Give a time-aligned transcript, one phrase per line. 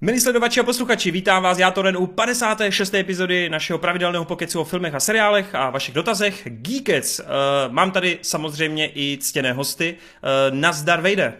[0.00, 2.94] Milí sledovači a posluchači, vítám vás já Toren u 56.
[2.94, 7.20] epizody našeho pravidelného pokecu o filmech a seriálech a vašich dotazech Geekets.
[7.20, 7.26] Uh,
[7.72, 9.96] mám tady samozřejmě i ctěné hosty.
[9.96, 11.34] Uh, nazdar Vejde.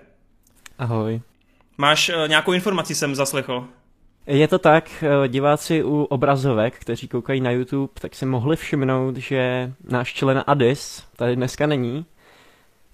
[0.79, 1.21] Ahoj.
[1.79, 3.69] Máš uh, nějakou informaci jsem zaslechl?
[4.27, 9.73] Je to tak, diváci u obrazovek, kteří koukají na YouTube, tak si mohli všimnout, že
[9.91, 12.07] náš člen Adis tady dneska není.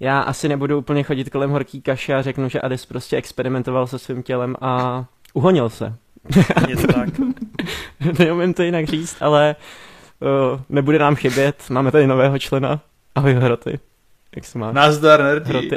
[0.01, 3.99] Já asi nebudu úplně chodit kolem horký kaše a řeknu, že Adis prostě experimentoval se
[3.99, 5.95] svým tělem a Uhonil se.
[6.69, 7.09] Je to tak.
[8.19, 9.57] Neumím to jinak říct, ale
[10.21, 11.57] uh, nebude nám chybět.
[11.71, 12.81] Máme tady nového člena.
[13.15, 13.79] Ahoj Hroty.
[14.37, 14.75] Jak se máš?
[14.75, 15.53] Nazdar nerdi.
[15.53, 15.77] Hroty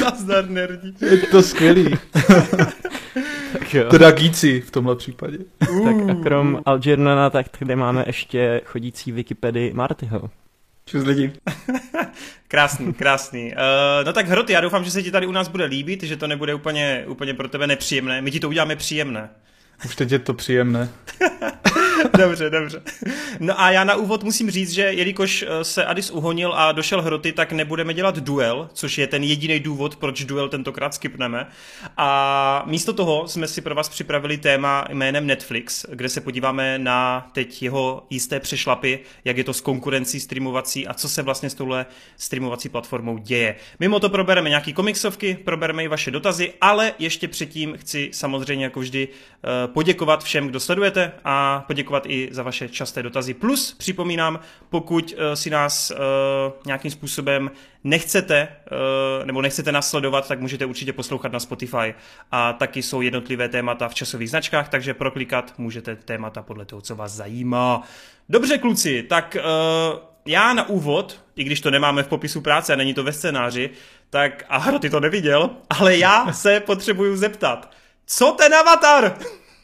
[0.00, 0.92] Nazdar nerdi.
[1.00, 1.88] Je to skvělý.
[3.52, 3.90] tak jo.
[3.90, 5.38] Teda gíci v tomhle případě.
[5.58, 10.30] tak a krom Algernana, tak kde máme ještě chodící Wikipedii Martyho.
[10.92, 11.32] Čus lidi.
[12.48, 13.52] krásný, krásný.
[13.52, 16.16] Uh, no tak Hroty, já doufám, že se ti tady u nás bude líbit, že
[16.16, 18.22] to nebude úplně, úplně pro tebe nepříjemné.
[18.22, 19.30] My ti to uděláme příjemné.
[19.84, 20.88] Už teď je to příjemné.
[22.18, 22.82] dobře, dobře.
[23.40, 27.02] No a já na úvod musím říct, že jelikož eh, se Adis uhonil a došel
[27.02, 31.46] hroty, tak nebudeme dělat duel, což je ten jediný důvod, proč duel tentokrát skipneme.
[31.96, 37.30] A místo toho jsme si pro vás připravili téma jménem Netflix, kde se podíváme na
[37.32, 41.54] teď jeho jisté přešlapy, jak je to s konkurencí streamovací a co se vlastně s
[41.54, 43.56] touhle streamovací platformou děje.
[43.80, 48.80] Mimo to probereme nějaký komiksovky, probereme i vaše dotazy, ale ještě předtím chci samozřejmě jako
[48.80, 53.34] vždy eh, poděkovat všem, kdo sledujete a poděkovat i za vaše časté dotazy.
[53.34, 55.96] Plus připomínám, pokud uh, si nás uh,
[56.66, 57.50] nějakým způsobem
[57.84, 61.94] nechcete uh, nebo nechcete nás sledovat, tak můžete určitě poslouchat na Spotify
[62.30, 66.96] a taky jsou jednotlivé témata v časových značkách, takže proklikat můžete témata podle toho, co
[66.96, 67.82] vás zajímá.
[68.28, 69.36] Dobře kluci, tak
[70.26, 73.70] já na úvod, i když to nemáme v popisu práce a není to ve scénáři,
[74.10, 77.70] tak Ahro, ty to neviděl, ale já se potřebuju zeptat.
[78.06, 79.18] Co ten avatar?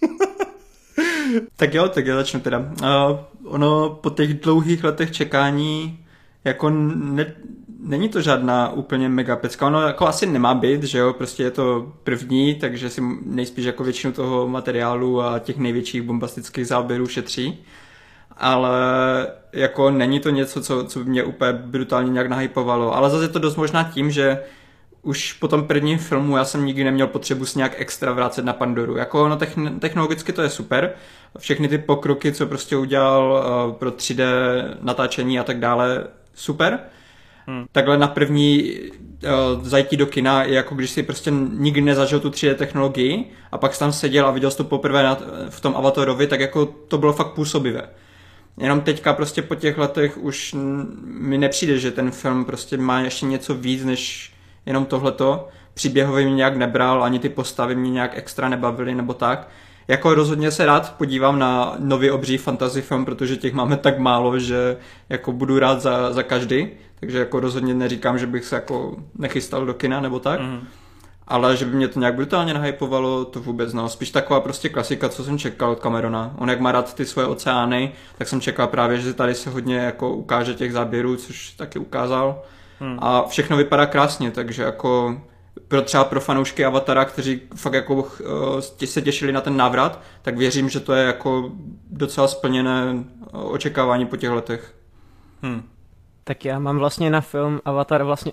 [1.56, 2.58] tak jo, tak já začnu teda.
[2.58, 6.04] Uh, ono po těch dlouhých letech čekání
[6.44, 7.34] jako ne,
[7.80, 9.66] není to žádná úplně mega pecka.
[9.66, 13.84] Ono jako asi nemá být, že jo, prostě je to první, takže si nejspíš jako
[13.84, 17.64] většinu toho materiálu a těch největších bombastických záběrů šetří.
[18.36, 18.70] Ale
[19.52, 22.96] jako není to něco, co, co by mě úplně brutálně nějak nahypovalo.
[22.96, 24.42] Ale zase je to dost možná tím, že
[25.02, 28.52] už po tom prvním filmu já jsem nikdy neměl potřebu s nějak extra vrátit na
[28.52, 28.96] Pandoru.
[28.96, 29.38] Jako no,
[29.80, 30.92] technologicky to je super,
[31.38, 34.24] všechny ty pokroky, co prostě udělal uh, pro 3D
[34.80, 36.78] natáčení a tak dále, super.
[37.46, 37.66] Hmm.
[37.72, 42.30] Takhle na první uh, zajítí do kina je jako když si prostě nikdy nezažil tu
[42.30, 45.76] 3D technologii a pak jsi tam seděl a viděl jsi to poprvé na, v tom
[45.76, 47.88] Avatarovi, tak jako to bylo fakt působivé.
[48.56, 50.54] Jenom teďka prostě po těch letech už
[51.04, 54.32] mi nepřijde, že ten film prostě má ještě něco víc, než
[54.68, 55.48] jenom tohleto.
[55.74, 59.48] Příběhově mě nějak nebral, ani ty postavy mě nějak extra nebavily nebo tak.
[59.88, 64.38] Jako rozhodně se rád podívám na nový obří fantasy film, protože těch máme tak málo,
[64.38, 64.76] že
[65.08, 66.68] jako budu rád za, za každý.
[67.00, 70.40] Takže jako rozhodně neříkám, že bych se jako nechystal do kina nebo tak.
[70.40, 70.60] Mm.
[71.28, 73.88] Ale že by mě to nějak brutálně nahypovalo, to vůbec no.
[73.88, 76.34] Spíš taková prostě klasika, co jsem čekal od Camerona.
[76.38, 79.76] On jak má rád ty svoje oceány, tak jsem čekal právě, že tady se hodně
[79.76, 82.42] jako ukáže těch záběrů, což taky ukázal.
[82.80, 82.98] Hmm.
[83.02, 85.20] A všechno vypadá krásně, takže jako
[85.68, 88.06] pro třeba pro fanoušky Avatara, kteří fakt jako uh,
[88.84, 91.52] se těšili na ten návrat, tak věřím, že to je jako
[91.90, 94.74] docela splněné očekávání po těch letech.
[95.42, 95.62] Hmm.
[96.24, 98.32] Tak já mám vlastně na film Avatar vlastně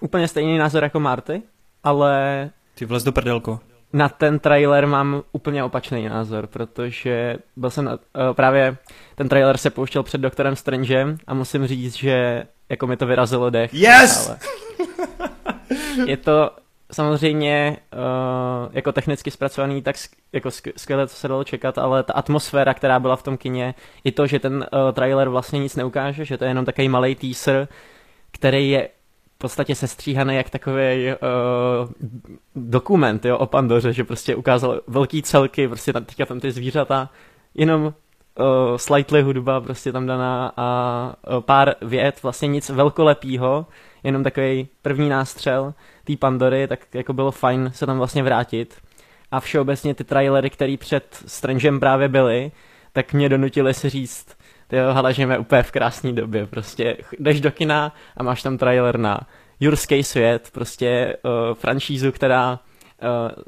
[0.00, 1.42] úplně stejný názor jako Marty,
[1.84, 2.50] ale...
[2.74, 3.60] Ty vlez do prdelko.
[3.92, 7.92] Na ten trailer mám úplně opačný názor, protože byl jsem uh,
[8.32, 8.76] právě,
[9.14, 13.50] ten trailer se pouštěl před Doktorem Strangem a musím říct, že jako mi to vyrazilo
[13.50, 13.74] dech.
[13.74, 14.28] Yes!
[14.28, 14.38] Ale
[16.06, 16.50] je to
[16.92, 19.96] samozřejmě uh, jako technicky zpracovaný, tak
[20.32, 24.12] jako skvěle, co se dalo čekat, ale ta atmosféra, která byla v tom kině, i
[24.12, 27.68] to, že ten uh, trailer vlastně nic neukáže, že to je jenom takový malý teaser,
[28.32, 28.88] který je
[29.34, 31.90] v podstatě sestříhaný jak takový uh,
[32.54, 37.10] dokument jo, o Pandoře, že prostě ukázal velký celky, prostě tam, teďka tam ty zvířata,
[37.54, 37.94] jenom
[38.38, 43.66] uh, slightly hudba prostě tam daná a uh, pár vět, vlastně nic velkolepýho,
[44.04, 45.74] jenom takový první nástřel
[46.04, 48.74] té Pandory, tak jako bylo fajn se tam vlastně vrátit.
[49.30, 52.52] A všeobecně ty trailery, které před Strangem právě byly,
[52.92, 54.36] tak mě donutili si říct,
[54.68, 58.58] ty jo, hele, žijeme úplně v krásné době, prostě jdeš do kina a máš tam
[58.58, 59.20] trailer na
[59.60, 62.58] Jurský svět, prostě uh, franšízu, která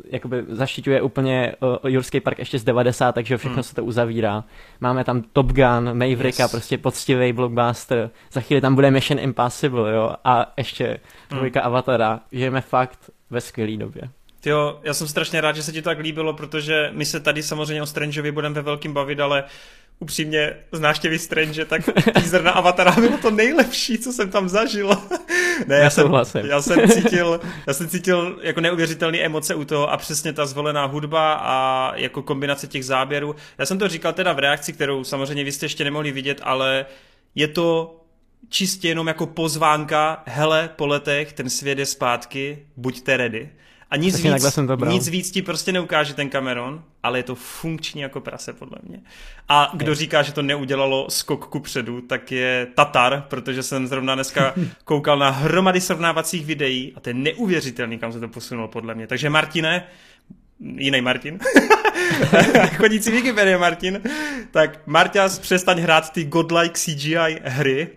[0.05, 3.63] jakoby zaštiťuje úplně uh, Jurský park ještě z 90, takže všechno hmm.
[3.63, 4.45] se to uzavírá.
[4.81, 6.51] Máme tam Top Gun, Mavericka, yes.
[6.51, 8.11] prostě poctivý blockbuster.
[8.33, 11.01] Za chvíli tam bude Mission Impossible, jo, a ještě
[11.31, 11.67] dvojka hmm.
[11.67, 12.21] Avatara.
[12.33, 14.03] Žijeme fakt ve skvělé době.
[14.45, 17.43] Jo, já jsem strašně rád, že se ti to tak líbilo, protože my se tady
[17.43, 19.45] samozřejmě o Strangeovi budeme ve velkým bavit, ale
[19.99, 21.83] upřímně znáš tě Strange, tak
[22.15, 24.91] teaser na Avatara bylo to nejlepší, co jsem tam zažil.
[25.67, 26.13] Ne, já, já, jsem,
[26.45, 30.85] já jsem cítil, já jsem cítil jako neuvěřitelné emoce u toho a přesně ta zvolená
[30.85, 33.35] hudba a jako kombinace těch záběrů.
[33.59, 36.87] Já jsem to říkal teda v reakci, kterou samozřejmě vy jste ještě nemohli vidět, ale
[37.35, 38.01] je to
[38.49, 43.51] čistě jenom jako pozvánka, hele, po letech, ten svět je zpátky, buďte ready.
[43.91, 47.35] A nic víc, jsem to nic víc ti prostě neukáže ten Cameron, ale je to
[47.35, 49.01] funkční jako prase podle mě.
[49.49, 49.97] A kdo je.
[49.97, 54.55] říká, že to neudělalo skok ku předu, tak je Tatar, protože jsem zrovna dneska
[54.85, 59.07] koukal na hromady srovnávacích videí a to je neuvěřitelný, kam se to posunulo podle mě.
[59.07, 59.87] Takže Martine,
[60.61, 61.39] jiný Martin,
[62.77, 64.03] chodící Wikipedia Martin,
[64.51, 67.89] tak Marťas přestaň hrát ty godlike CGI hry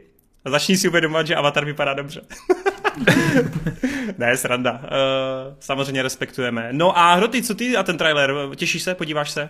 [0.45, 2.21] a začni si uvědomovat, že Avatar vypadá dobře.
[4.17, 4.71] ne, sranda.
[4.71, 6.69] Uh, samozřejmě respektujeme.
[6.71, 8.35] No a Hroty, co ty a ten trailer?
[8.55, 8.95] Těšíš se?
[8.95, 9.49] Podíváš se?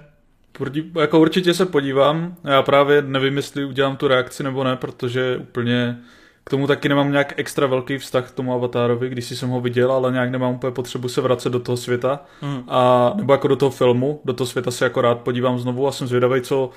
[0.99, 2.35] Jako určitě se podívám.
[2.43, 5.97] Já právě nevím, jestli udělám tu reakci nebo ne, protože úplně
[6.43, 9.91] k tomu taky nemám nějak extra velký vztah k tomu avatárovi, když jsem ho viděl,
[9.91, 12.25] ale nějak nemám úplně potřebu se vracet do toho světa.
[12.41, 12.63] Hmm.
[12.67, 15.91] A, nebo jako do toho filmu, do toho světa se jako rád podívám znovu a
[15.91, 16.69] jsem zvědavý, co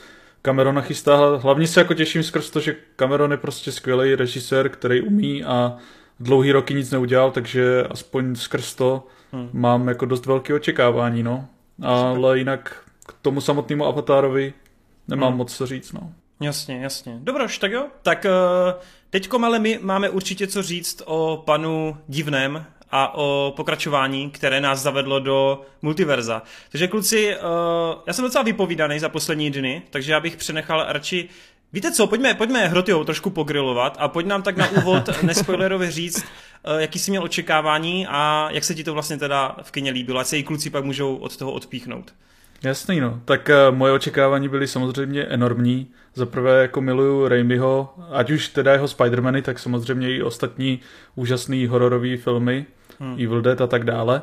[0.43, 1.37] Cameron chystá.
[1.37, 5.77] Hlavně se jako těším skrz to, že Cameron je prostě skvělý režisér, který umí a
[6.21, 9.51] dlouhý roky nic neudělal, takže aspoň skrz to hmm.
[9.53, 11.47] mám jako dost velké očekávání, no.
[11.83, 14.53] Ale jinak k tomu samotnému avatárovi
[15.09, 15.39] nemám hmm.
[15.39, 16.13] moc co říct, no.
[16.41, 17.19] Jasně, jasně.
[17.21, 17.87] Dobroš, tak jo.
[18.03, 18.81] Tak uh,
[19.11, 24.81] teďko ale my máme určitě co říct o panu Divném a o pokračování, které nás
[24.81, 26.43] zavedlo do multiverza.
[26.71, 27.43] Takže kluci, uh,
[28.07, 31.29] já jsem docela vypovídaný za poslední dny, takže já bych přenechal radši
[31.75, 36.25] Víte co, pojďme, pojďme Hrotyho trošku pogrilovat a pojď nám tak na úvod nespoilerově říct,
[36.25, 40.21] uh, jaký jsi měl očekávání a jak se ti to vlastně teda v kině líbilo,
[40.21, 42.15] ať se i kluci pak můžou od toho odpíchnout.
[42.63, 43.21] Jasný, no.
[43.25, 45.87] Tak uh, moje očekávání byly samozřejmě enormní.
[46.15, 50.81] Za prvé jako miluju Raimiho, ať už teda jeho Spider-Many, tak samozřejmě i ostatní
[51.15, 52.67] úžasný hororové filmy,
[53.01, 53.13] hmm.
[53.13, 54.23] Evil Dead a tak dále.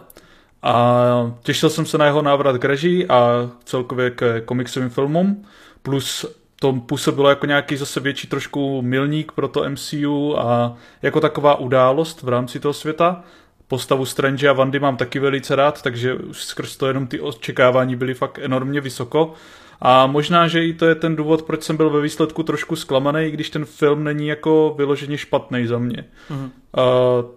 [0.64, 5.46] A těšil jsem se na jeho návrat k režii a celkově k komiksovým filmům,
[5.82, 6.26] plus
[6.62, 12.22] to působilo jako nějaký zase větší trošku milník pro to MCU a jako taková událost
[12.22, 13.24] v rámci toho světa.
[13.68, 17.96] Postavu Strange a Vandy mám taky velice rád, takže už skrz to jenom ty očekávání
[17.96, 19.34] byly fakt enormně vysoko.
[19.82, 23.32] A možná, že i to je ten důvod, proč jsem byl ve výsledku trošku zklamaný,
[23.32, 26.06] když ten film není jako vyloženě špatný za mě.
[26.32, 26.44] Uh-huh.
[26.44, 26.52] Uh,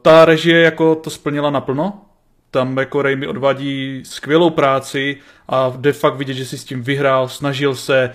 [0.03, 2.04] ta režie jako to splnila naplno,
[2.55, 5.17] tam jako Raimi odvádí skvělou práci
[5.49, 8.11] a de fakt vidět, že si s tím vyhrál, snažil se,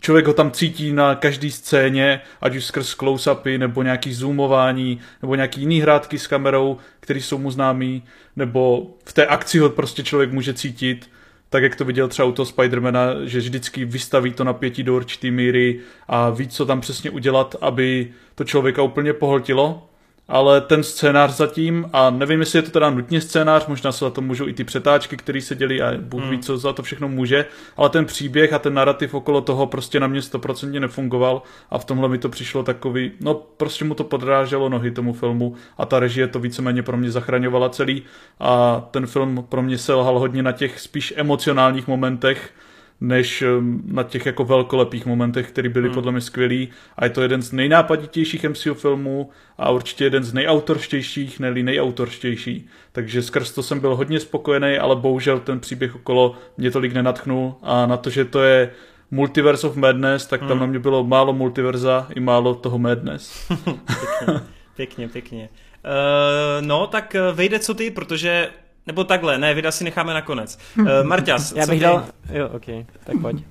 [0.00, 5.34] člověk ho tam cítí na každé scéně, ať už skrz close-upy, nebo nějaký zoomování, nebo
[5.34, 8.02] nějaký jiný hrátky s kamerou, které jsou mu známý,
[8.36, 11.10] nebo v té akci ho prostě člověk může cítit,
[11.50, 15.30] tak jak to viděl třeba u toho Spidermana, že vždycky vystaví to napětí do určitý
[15.30, 19.89] míry a ví, co tam přesně udělat, aby to člověka úplně pohltilo
[20.30, 24.10] ale ten scénář zatím, a nevím, jestli je to teda nutně scénář, možná se za
[24.10, 26.30] to můžou i ty přetáčky, které se dělí a Bůh hmm.
[26.30, 27.44] ví, co za to všechno může,
[27.76, 31.84] ale ten příběh a ten narrativ okolo toho prostě na mě stoprocentně nefungoval a v
[31.84, 36.00] tomhle mi to přišlo takový, no prostě mu to podráželo nohy tomu filmu a ta
[36.00, 38.02] režie to víceméně pro mě zachraňovala celý
[38.40, 42.52] a ten film pro mě selhal hodně na těch spíš emocionálních momentech,
[43.00, 43.44] než
[43.84, 45.94] na těch jako velkolepých momentech, které byly hmm.
[45.94, 46.68] podle mě skvělý.
[46.96, 52.68] A je to jeden z nejnápaditějších MCU filmů a určitě jeden z nejautorštějších, ne nejautorštější.
[52.92, 57.54] Takže skrz to jsem byl hodně spokojený, ale bohužel ten příběh okolo mě tolik nenatchnul
[57.62, 58.70] a na to, že to je
[59.10, 60.60] Multiverse of Madness, tak tam hmm.
[60.60, 63.48] na mě bylo málo multiverza i málo toho Madness.
[63.64, 64.40] pěkně,
[64.76, 65.48] pěkně, pěkně.
[65.84, 68.48] Uh, no, tak eh, vejde co ty, protože
[68.86, 70.58] nebo takhle, ne, vida si necháme nakonec.
[70.78, 71.84] Uh, Marťas, Já bych ty?
[71.84, 72.04] dal...
[72.32, 73.44] Jo, ok, tak pojď.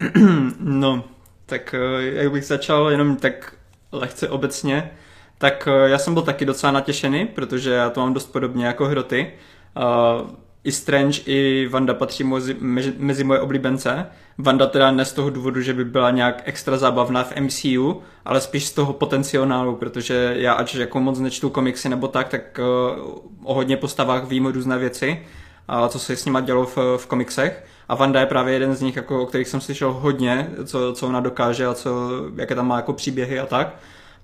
[0.60, 1.04] no,
[1.46, 3.54] tak eh, jak bych začal jenom tak
[3.92, 4.90] lehce obecně,
[5.38, 8.84] tak eh, já jsem byl taky docela natěšený, protože já to mám dost podobně jako
[8.86, 9.32] hroty.
[9.76, 10.30] Uh,
[10.68, 12.56] i Strange, i Vanda patří mezi,
[12.98, 14.06] mezi moje oblíbence.
[14.38, 18.40] Vanda teda ne z toho důvodu, že by byla nějak extra zábavná v MCU, ale
[18.40, 23.18] spíš z toho potenciálu, protože já ač jako moc nečtu komiksy nebo tak, tak uh,
[23.44, 25.22] o hodně postavách vím různé věci,
[25.68, 27.64] a co se s nima dělo v, v komiksech.
[27.88, 31.06] A Vanda je právě jeden z nich, jako, o kterých jsem slyšel hodně, co, co
[31.06, 31.90] ona dokáže a co,
[32.36, 33.76] jaké tam má jako příběhy a tak.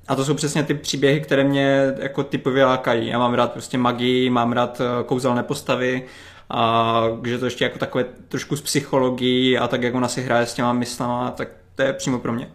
[0.09, 3.09] A to jsou přesně ty příběhy, které mě jako typově lákají.
[3.09, 6.03] Já mám rád prostě magii, mám rád eh, kouzelné postavy,
[6.51, 10.47] a že to ještě jako takové trošku z psychologií a tak, jak ona si hraje
[10.47, 12.51] s těma myslama, tak to je přímo pro mě.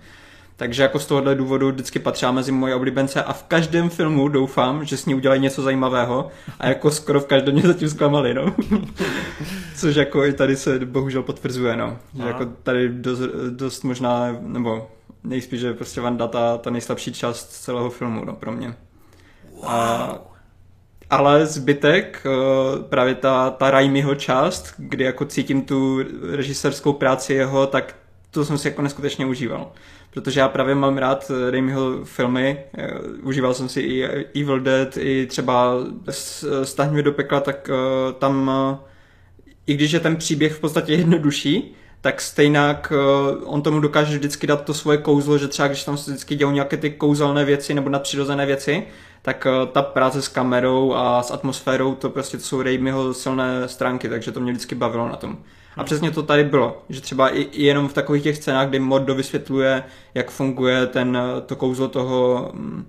[0.59, 4.85] Takže jako z tohohle důvodu vždycky patřila mezi moje oblíbence a v každém filmu doufám,
[4.85, 6.27] že s ní udělají něco zajímavého
[6.59, 8.55] a jako skoro v každém mě zatím zklamali, no.
[9.75, 11.97] Což jako i tady se bohužel potvrzuje, no.
[12.15, 13.19] Že jako tady dost,
[13.49, 14.87] dost možná, nebo
[15.23, 18.75] nejspíš, že prostě Vanda ta, ta nejslabší část celého filmu, no, pro mě.
[19.51, 19.65] Wow.
[19.69, 20.19] A,
[21.09, 27.67] ale zbytek, eh, právě ta, ta Raimiho část, kdy jako cítím tu režisérskou práci jeho,
[27.67, 27.95] tak
[28.31, 29.71] to jsem si jako neskutečně užíval.
[30.13, 32.87] Protože já právě mám rád eh, Raimiho filmy, eh,
[33.23, 34.03] užíval jsem si i
[34.41, 35.73] Evil Dead, i třeba
[36.63, 37.69] Staň mi do pekla, tak
[38.19, 38.51] tam,
[39.67, 42.93] i když je ten příběh v podstatě jednodušší, tak stejnak
[43.45, 46.51] on tomu dokáže vždycky dát to svoje kouzlo, že třeba když tam se vždycky dějou
[46.51, 48.83] nějaké ty kouzelné věci nebo nadpřirozené věci,
[49.21, 53.67] tak eh, ta práce s kamerou a s atmosférou, to prostě to jsou Raimiho silné
[53.67, 55.37] stránky, takže to mě vždycky bavilo na tom.
[55.77, 59.15] A přesně to tady bylo, že třeba i, jenom v takových těch scénách, kdy Mordo
[59.15, 59.83] vysvětluje,
[60.13, 62.85] jak funguje ten, eh, to kouzlo toho um,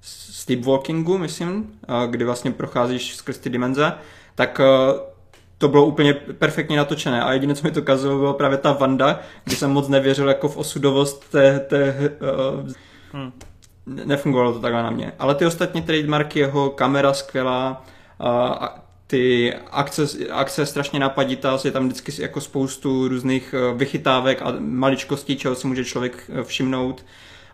[0.00, 1.72] sleepwalkingu, myslím,
[2.06, 3.92] kdy vlastně procházíš skrz ty dimenze,
[4.34, 5.00] tak uh,
[5.58, 9.20] to bylo úplně perfektně natočené a jediné, co mi to kazilo, byla právě ta Vanda,
[9.44, 11.94] kdy jsem moc nevěřil jako v osudovost té, té
[12.62, 12.70] uh,
[13.12, 13.32] hmm
[13.88, 15.12] nefungovalo to takhle na mě.
[15.18, 17.84] Ale ty ostatní trademarky, jeho kamera skvělá,
[18.20, 24.54] a ty akce, akce strašně napaditá, je tam vždycky jako spoustu různých e, vychytávek a
[24.58, 27.04] maličkostí, čeho si může člověk e, všimnout.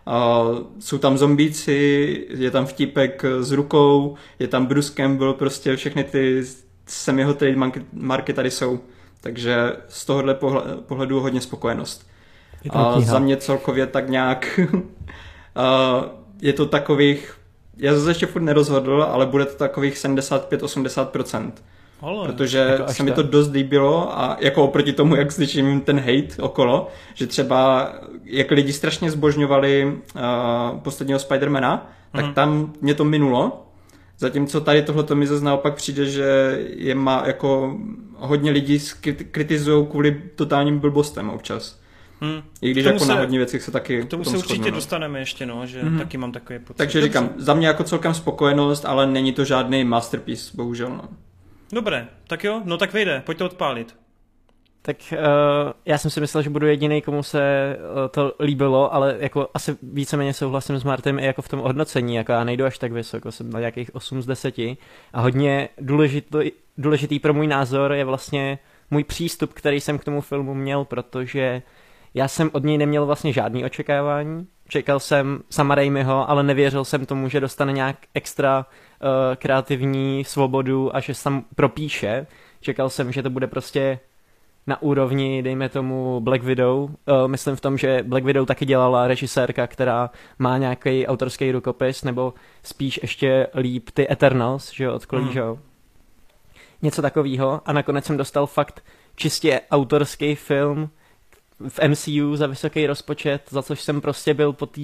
[0.07, 6.03] Uh, jsou tam zombíci, je tam vtipek s rukou, je tam Bruce Campbell, prostě všechny
[6.03, 6.43] ty
[6.85, 8.79] sem jeho trademarky tady jsou.
[9.21, 10.37] Takže z tohohle
[10.87, 12.07] pohledu hodně spokojenost.
[12.69, 14.59] A za mě celkově tak nějak
[16.41, 17.37] je to takových,
[17.77, 21.51] já se ještě furt nerozhodl, ale bude to takových 75-80%.
[22.01, 25.99] Ale, Protože jako se mi to dost líbilo a jako oproti tomu, jak slyším ten
[25.99, 27.91] hate okolo, že třeba
[28.23, 32.33] jak lidi strašně zbožňovali uh, posledního Spidermana, tak mm.
[32.33, 33.65] tam mě to minulo,
[34.17, 37.77] Zatímco tady tohle mi zase naopak přijde, že je má jako
[38.15, 38.79] hodně lidí
[39.31, 41.79] kritizují kvůli totálním blbostem občas.
[42.21, 42.43] Hmm.
[42.61, 44.75] I když jako se, na hodně věcech se taky K tomu se určitě shodnu, no.
[44.75, 45.97] dostaneme ještě, no, že hmm.
[45.97, 46.77] taky mám takový pocit.
[46.77, 47.07] Takže Dobře.
[47.07, 50.89] říkám, za mě jako celkem spokojenost, ale není to žádný masterpiece, bohužel.
[50.89, 51.03] No.
[51.71, 53.95] Dobré, tak jo, no tak vyjde, pojďte odpálit.
[54.81, 55.17] Tak uh,
[55.85, 59.77] já jsem si myslel, že budu jediný, komu se uh, to líbilo, ale jako asi
[59.83, 63.31] víceméně souhlasím s Martem i jako v tom hodnocení, jako já nejdu až tak vysoko,
[63.31, 64.57] jsem na nějakých 8 z 10
[65.13, 68.59] a hodně důležitý, důležitý pro můj názor je vlastně
[68.91, 71.61] můj přístup, který jsem k tomu filmu měl, protože
[72.15, 74.47] já jsem od něj neměl vlastně žádný očekávání.
[74.67, 80.95] Čekal jsem sama Raimiho, ale nevěřil jsem tomu, že dostane nějak extra uh, kreativní svobodu
[80.95, 82.27] a že sam propíše.
[82.61, 83.99] Čekal jsem, že to bude prostě
[84.67, 86.83] na úrovni, dejme tomu, Black Widow.
[86.83, 86.89] Uh,
[87.27, 92.33] myslím v tom, že Black Widow taky dělala režisérka, která má nějaký autorský rukopis, nebo
[92.63, 95.59] spíš ještě líp ty Eternals, že jo, od Chloe mm.
[96.81, 97.61] Něco takového.
[97.65, 98.83] A nakonec jsem dostal fakt
[99.15, 100.89] čistě autorský film,
[101.69, 104.81] v MCU za vysoký rozpočet, za což jsem prostě byl po té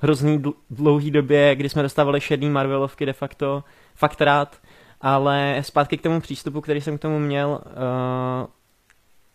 [0.00, 4.56] hrozný dlouhý době, kdy jsme dostávali šedný Marvelovky de facto, fakt rád,
[5.00, 8.46] ale zpátky k tomu přístupu, který jsem k tomu měl, uh,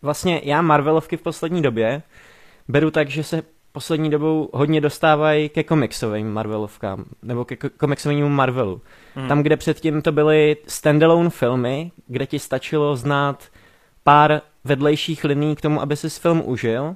[0.01, 2.01] vlastně já Marvelovky v poslední době
[2.67, 8.81] beru tak, že se poslední dobou hodně dostávají ke komiksovým Marvelovkám, nebo ke komiksovému Marvelu.
[9.15, 9.27] Hmm.
[9.27, 13.43] Tam, kde předtím to byly standalone filmy, kde ti stačilo znát
[14.03, 16.95] pár vedlejších liní k tomu, aby si film užil,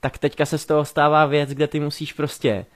[0.00, 2.66] tak teďka se z toho stává věc, kde ty musíš prostě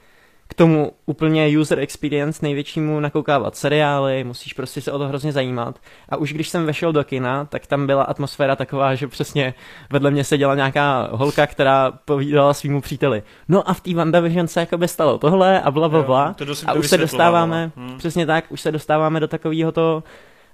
[0.49, 5.79] k tomu úplně user experience největšímu nakoukávat seriály, musíš prostě se o to hrozně zajímat.
[6.09, 9.55] A už když jsem vešel do kina, tak tam byla atmosféra taková, že přesně
[9.91, 13.23] vedle mě seděla nějaká holka, která povídala svýmu příteli.
[13.49, 16.35] No a v té WandaVision se jako by stalo tohle a bla bla bla.
[16.67, 17.99] a už se dostáváme, hmm.
[17.99, 20.03] přesně tak, už se dostáváme do takového to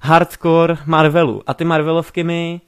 [0.00, 1.42] hardcore Marvelu.
[1.46, 2.60] A ty Marvelovky mi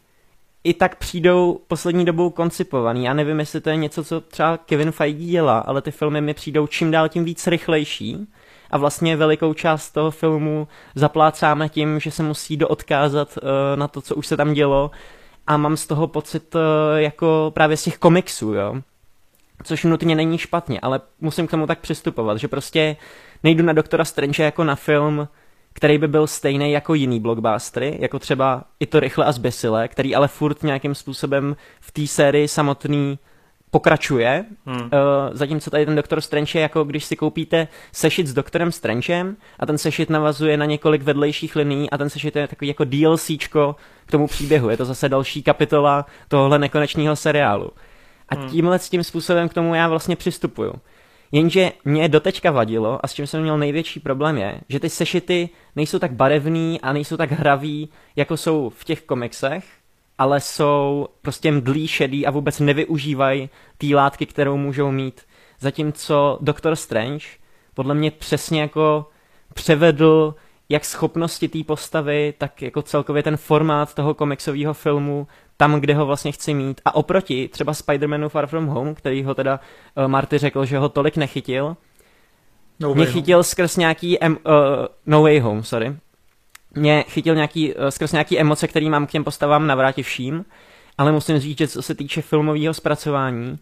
[0.67, 3.05] i tak přijdou poslední dobou koncipovaný.
[3.05, 6.35] Já nevím, jestli to je něco, co třeba Kevin Feige dělá, ale ty filmy mi
[6.35, 8.27] přijdou čím dál tím víc rychlejší
[8.71, 14.01] a vlastně velikou část toho filmu zaplácáme tím, že se musí doodkázat uh, na to,
[14.01, 14.91] co už se tam dělo
[15.47, 16.61] a mám z toho pocit uh,
[16.97, 18.77] jako právě z těch komiksů, jo.
[19.63, 22.97] Což nutně není špatně, ale musím k tomu tak přistupovat, že prostě
[23.43, 25.29] nejdu na Doktora Strange jako na film,
[25.77, 30.15] který by byl stejný jako jiný blockbustery, jako třeba i to Rychle a zbesile, který
[30.15, 33.19] ale furt nějakým způsobem v té sérii samotný
[33.71, 34.81] pokračuje, hmm.
[34.81, 34.89] uh,
[35.33, 39.67] zatímco tady ten Doktor Strange je jako když si koupíte sešit s Doktorem Strangem a
[39.67, 44.11] ten sešit navazuje na několik vedlejších liní a ten sešit je takový jako DLCčko k
[44.11, 44.71] tomu příběhu.
[44.71, 47.71] Je to zase další kapitola tohohle nekonečného seriálu.
[48.29, 48.51] A hmm.
[48.51, 50.75] tímhle s tím způsobem k tomu já vlastně přistupuju.
[51.33, 55.49] Jenže mě doteďka vadilo a s čím jsem měl největší problém je, že ty sešity
[55.77, 59.65] nejsou tak barevný a nejsou tak hraví, jako jsou v těch komiksech,
[60.19, 65.21] ale jsou prostě mdlý, šedý a vůbec nevyužívají té látky, kterou můžou mít.
[65.61, 67.27] Zatímco Doctor Strange
[67.75, 69.07] podle mě přesně jako
[69.55, 70.35] převedl
[70.69, 76.07] jak schopnosti té postavy, tak jako celkově ten formát toho komiksového filmu tam, kde ho
[76.07, 76.81] vlastně chci mít.
[76.85, 79.61] A oproti třeba Spider-Manu Far From Home, který ho teda
[79.95, 81.77] uh, Marty řekl, že ho tolik nechytil,
[82.81, 83.45] no mě chytil home.
[83.45, 84.53] skrz nějaký em, uh,
[85.07, 85.97] No Way Home, sorry.
[86.75, 90.45] Mě chytil nějaký, uh, skrz nějaký emoce, který mám k těm postavám navrátivším,
[90.99, 93.59] ale musím říct, že co se týče filmového zpracování,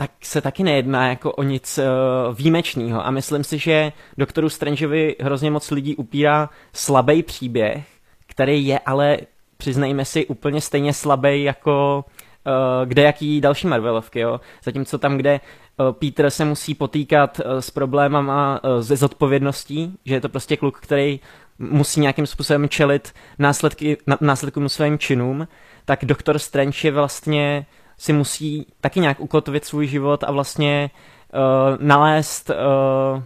[0.00, 3.06] tak se taky nejedná jako o nic uh, výjimečného.
[3.06, 7.86] A myslím si, že doktoru Strangeovi hrozně moc lidí upírá slabý příběh,
[8.26, 9.18] který je ale,
[9.56, 12.04] přiznejme si, úplně stejně slabý jako
[12.46, 14.40] uh, kde jaký další Marvelovky, jo.
[14.64, 20.14] Zatímco tam, kde uh, Peter se musí potýkat uh, s problémama uh, ze zodpovědností, že
[20.14, 21.20] je to prostě kluk, který
[21.58, 25.48] musí nějakým způsobem čelit následky, následkům svým činům,
[25.84, 27.66] tak doktor Strange je vlastně
[28.00, 30.90] si musí taky nějak ukotvit svůj život a vlastně
[31.34, 32.56] uh, nalézt, uh,
[33.18, 33.22] uh,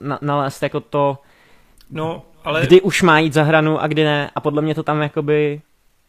[0.00, 1.18] na, nalézt jako to,
[1.90, 2.66] no, ale...
[2.66, 4.30] kdy už má jít za hranu a kdy ne.
[4.34, 5.60] A podle mě to tam jakoby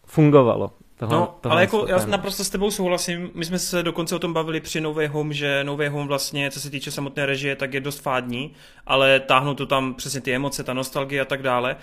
[0.06, 0.72] fungovalo.
[1.00, 3.32] Tohle, no, tohle ale jako já naprosto s tebou souhlasím.
[3.34, 6.60] My jsme se dokonce o tom bavili při Nové Home, že Nové Home vlastně, co
[6.60, 8.54] se týče samotné režie, tak je dost fádní,
[8.88, 11.76] ale táhnou to tam přesně ty emoce, ta nostalgie a tak dále.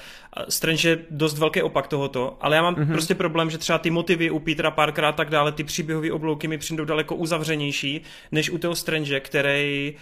[0.48, 2.92] Strange je dost velký opak tohoto, ale já mám mm-hmm.
[2.92, 6.48] prostě problém, že třeba ty motivy u Petra Parkera a tak dále, ty příběhové oblouky
[6.48, 8.00] mi přijdou daleko uzavřenější,
[8.32, 9.94] než u toho Strange, který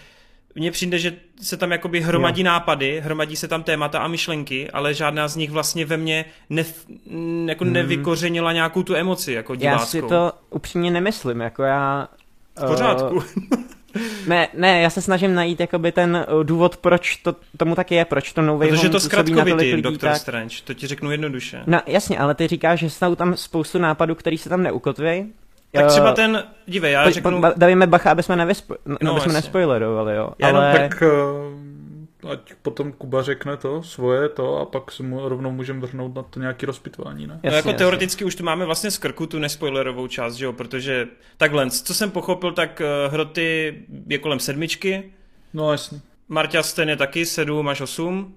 [0.54, 2.46] mně přijde, že se tam jakoby hromadí jo.
[2.46, 6.64] nápady, hromadí se tam témata a myšlenky, ale žádná z nich vlastně ve mně ne,
[7.46, 7.72] jako hmm.
[7.72, 9.96] nevykořenila nějakou tu emoci jako diváckou.
[9.96, 12.08] Já si to upřímně nemyslím, jako já...
[12.56, 13.14] V pořádku.
[13.14, 13.24] Uh,
[14.26, 18.04] ne, ne, já se snažím najít jakoby ten uh, důvod, proč to tomu tak je,
[18.04, 20.20] proč to nový Protože to zkratkovitý, Doctor tak...
[20.20, 21.62] Strange, to ti řeknu jednoduše.
[21.66, 25.32] No jasně, ale ty říkáš, že jsou tam spoustu nápadů, který se tam neukotví,
[25.80, 27.42] tak třeba ten, dívej, já Pojď, řeknu...
[27.56, 28.74] Dávíme bacha, aby jsme, nevyspo...
[29.02, 30.32] no, aby jsme nespoilerovali, jo.
[30.38, 30.72] Já Ale...
[30.78, 31.02] tak
[32.22, 36.14] uh, ať potom Kuba řekne to, svoje to a pak se mu rovnou můžeme vrhnout
[36.14, 37.34] na to nějaký rozpitvání, ne?
[37.34, 37.78] Jasně, no jako jasně.
[37.78, 41.94] teoreticky už tu máme vlastně z krku tu nespoilerovou část, že jo, protože takhle, co
[41.94, 43.74] jsem pochopil, tak uh, hroty
[44.06, 45.12] je kolem sedmičky.
[45.54, 46.00] No jasně.
[46.28, 48.34] Marťas ten je taky sedm až osm.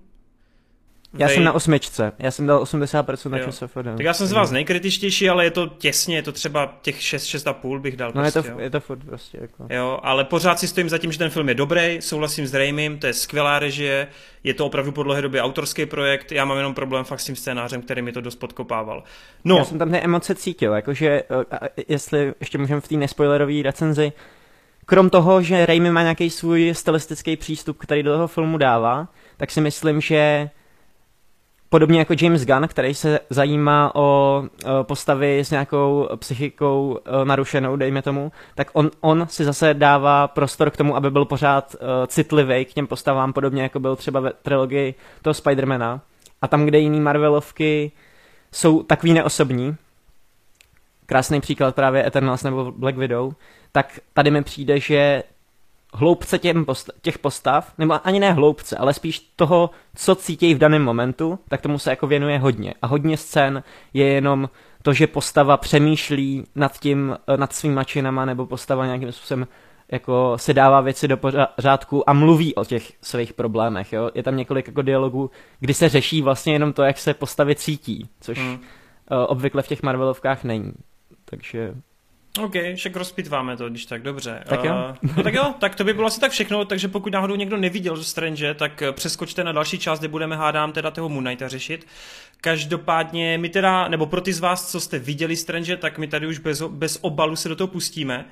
[1.13, 1.35] Já Vej...
[1.35, 3.73] jsem na osmičce, já jsem dal 80% na ČSFD.
[3.73, 7.25] Tak já jsem z vás nejkritičtější, ale je to těsně, je to třeba těch 6,
[7.25, 8.11] 6,5 bych dal.
[8.15, 8.59] No prostě, je, to, jo.
[8.59, 9.67] je to furt prostě jako.
[9.69, 12.99] Jo, ale pořád si stojím za tím, že ten film je dobrý, souhlasím s Raimim,
[12.99, 14.07] to je skvělá režie,
[14.43, 17.35] je to opravdu po dlouhé době autorský projekt, já mám jenom problém fakt s tím
[17.35, 19.03] scénářem, který mi to dost podkopával.
[19.43, 19.57] No.
[19.57, 24.11] Já jsem tam ty emoce cítil, jakože, eh, jestli ještě můžeme v té nespoilerové recenzi,
[24.85, 29.51] krom toho, že Raimi má nějaký svůj stylistický přístup, který do toho filmu dává, tak
[29.51, 30.49] si myslím, že
[31.69, 34.43] Podobně jako James Gunn, který se zajímá o
[34.81, 40.69] postavy s nějakou psychikou e, narušenou, dejme tomu, tak on, on si zase dává prostor
[40.69, 44.33] k tomu, aby byl pořád e, citlivý k těm postavám, podobně jako byl třeba ve
[44.33, 46.01] trilogii toho Spidermana.
[46.41, 47.91] A tam, kde jiný Marvelovky
[48.51, 49.75] jsou takový neosobní,
[51.05, 53.33] krásný příklad právě Eternals nebo Black Widow,
[53.71, 55.23] tak tady mi přijde, že
[55.97, 60.57] hloubce těm post- těch postav, nebo ani ne hloubce, ale spíš toho, co cítí v
[60.57, 62.73] daném momentu, tak tomu se jako věnuje hodně.
[62.81, 64.49] A hodně scén je jenom
[64.81, 69.47] to, že postava přemýšlí nad tím, nad svýma činama, nebo postava nějakým způsobem
[69.91, 73.93] jako se dává věci do pořádku a mluví o těch svých problémech.
[73.93, 74.11] Jo?
[74.15, 78.09] Je tam několik jako dialogů, kdy se řeší vlastně jenom to, jak se postavy cítí,
[78.21, 78.57] což uh,
[79.27, 80.73] obvykle v těch Marvelovkách není.
[81.25, 81.73] Takže
[82.37, 84.43] OK, však rozpitváme to, když tak, dobře.
[84.45, 84.73] Tak jo.
[85.03, 87.57] Uh, no tak jo, tak to by bylo asi tak všechno, takže pokud náhodou někdo
[87.57, 91.47] neviděl Strange, tak eh, přeskočte na další část, kde budeme hádám teda toho Moon Knighta
[91.47, 91.87] řešit.
[92.41, 96.27] Každopádně my teda, nebo pro ty z vás, co jste viděli Strange, tak my tady
[96.27, 98.25] už bez, bez obalu se do toho pustíme.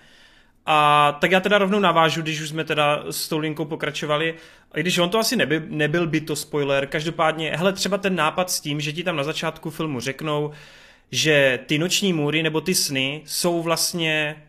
[0.66, 4.36] A tak já teda rovnou navážu, když už jsme teda s tou linkou pokračovali.
[4.72, 8.52] A když on to asi neby, nebyl by to spoiler, každopádně, hele, třeba ten nápad
[8.52, 10.52] s tím, že ti tam na začátku filmu řeknou,
[11.12, 14.44] že ty noční můry nebo ty sny jsou vlastně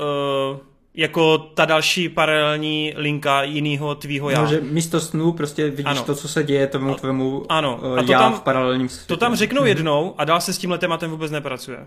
[0.00, 0.58] uh,
[0.94, 4.42] jako ta další paralelní linka jiného tvýho já.
[4.42, 6.02] No, že místo snů prostě vidíš ano.
[6.02, 7.80] to, co se děje tomu tvému ano.
[7.82, 9.08] Uh, a to já tam, v paralelním světě.
[9.08, 11.86] To tam řeknou jednou a dál se s tímhle tématem vůbec nepracuje.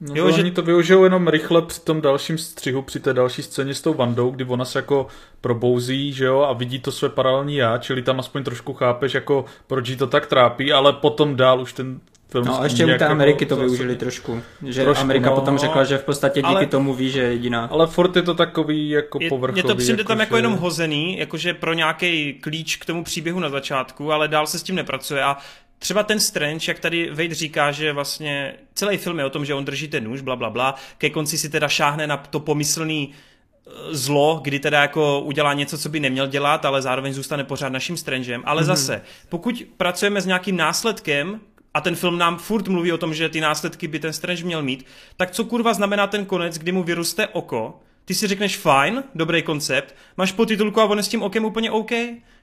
[0.00, 0.42] No jo, že...
[0.42, 3.94] oni to využijou jenom rychle při tom dalším střihu, při té další scéně s tou
[3.94, 5.06] Vandou, kdy ona se jako
[5.40, 9.44] probouzí, že jo, a vidí to své paralelní já, čili tam aspoň trošku chápeš, jako
[9.66, 12.86] proč jí to tak trápí, ale potom dál už ten film No a ještě u
[12.86, 14.42] té jako Ameriky to využili trošku.
[14.66, 15.34] Že Trošku, Amerika no.
[15.36, 17.68] potom řekla, že v podstatě díky Ale- tomu ví, že je jediná.
[17.70, 19.62] Ale furt je to takový jako Je, povrchový.
[19.62, 23.40] mně to přijde tam jako že- jenom hozený, jakože pro nějaký klíč k tomu příběhu
[23.40, 25.36] na začátku, ale dál se s tím nepracuje a
[25.80, 29.54] Třeba ten Strange, jak tady Wade říká, že vlastně celý film je o tom, že
[29.54, 30.74] on drží ten nůž, bla, bla, bla.
[30.98, 35.78] Ke konci si teda šáhne na to pomyslný eh, zlo, kdy teda jako udělá něco,
[35.78, 38.42] co by neměl dělat, ale zároveň zůstane pořád naším Strangem.
[38.44, 38.66] Ale mm-hmm.
[38.66, 41.40] zase, pokud pracujeme s nějakým následkem,
[41.74, 44.62] a ten film nám furt mluví o tom, že ty následky by ten Strange měl
[44.62, 49.04] mít, tak co kurva znamená ten konec, kdy mu vyroste oko, ty si řekneš fajn,
[49.14, 51.90] dobrý koncept, máš potitulku a on je s tím okem úplně OK,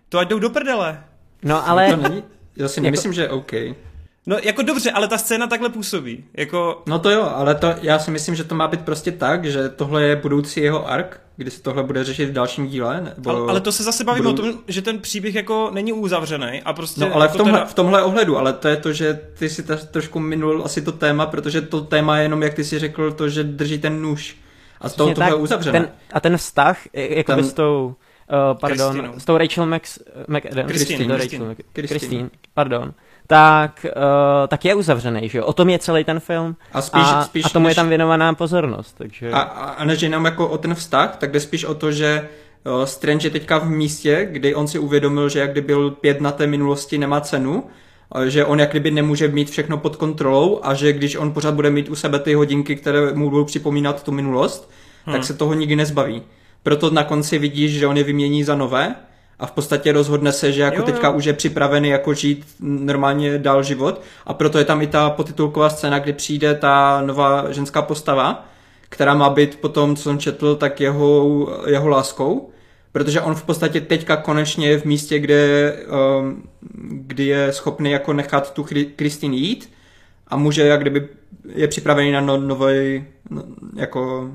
[0.10, 1.04] to ať jdou do prdele.
[1.44, 2.24] No ale To není,
[2.56, 3.52] já si nemyslím, že je OK.
[4.28, 6.24] No jako dobře, ale ta scéna takhle působí.
[6.34, 9.46] Jako, No to jo, ale to, já si myslím, že to má být prostě tak,
[9.46, 13.02] že tohle je budoucí jeho ark, kdy se tohle bude řešit v dalším díle.
[13.16, 15.94] Nebo ale, ale to se zase bavíme budou- o tom, že ten příběh jako není
[15.94, 17.02] uzavřený a prostě...
[17.02, 19.50] No ale v jako tomhle, teda- v tomhle ohledu, ale to je to, že ty
[19.50, 22.80] si ta, trošku minul asi to téma, protože to téma je jenom, jak ty si
[22.80, 24.38] řekl, to, že drží ten nůž.
[24.82, 25.80] A z toho Přesně tohle je uzavřené.
[25.80, 27.96] Ten, a ten vztah, jako Tam- s tou,
[28.52, 29.20] uh, pardon, Kristinou.
[29.20, 31.46] s tou Rachel Max, McAdams, Christine, to Christine.
[31.46, 32.00] Rachel Mc- Christine.
[32.00, 32.94] Christine, pardon,
[33.28, 35.46] tak, uh, tak je uzavřený, že jo?
[35.46, 36.56] O tom je celý ten film.
[36.74, 39.32] A spíš- a, spíš a tomu je než- tam věnovaná pozornost, takže...
[39.32, 42.30] A, a, a než jenom jako o ten vztah, tak jde spíš o to, že
[42.64, 46.22] uh, Strange je teďka v místě, kdy on si uvědomil, že jak kdyby byl pět
[46.22, 47.64] na té minulosti nemá cenu,
[48.26, 51.70] že on jak kdyby nemůže mít všechno pod kontrolou a že když on pořád bude
[51.70, 54.72] mít u sebe ty hodinky, které mu budou připomínat tu minulost,
[55.06, 55.16] hmm.
[55.16, 56.22] tak se toho nikdy nezbaví.
[56.64, 58.96] Proto na konci vidíš, že on je vymění za nové
[59.40, 60.86] a v podstatě rozhodne se, že jako Jo, jo.
[60.86, 64.02] teďka už je připravený jako žít normálně dál život.
[64.26, 68.46] A proto je tam i ta potitulková scéna, kdy přijde ta nová ženská postava,
[68.90, 72.50] která má být potom, co jsem četl, tak jeho, jeho láskou,
[72.92, 75.74] protože on v podstatě teďka konečně je v místě, kde,
[76.20, 76.44] um,
[76.90, 79.70] kdy je schopný jako nechat tu Kristin jít.
[80.28, 81.08] A může, jak kdyby
[81.56, 83.44] je připravený na no, nový no,
[83.76, 84.32] jako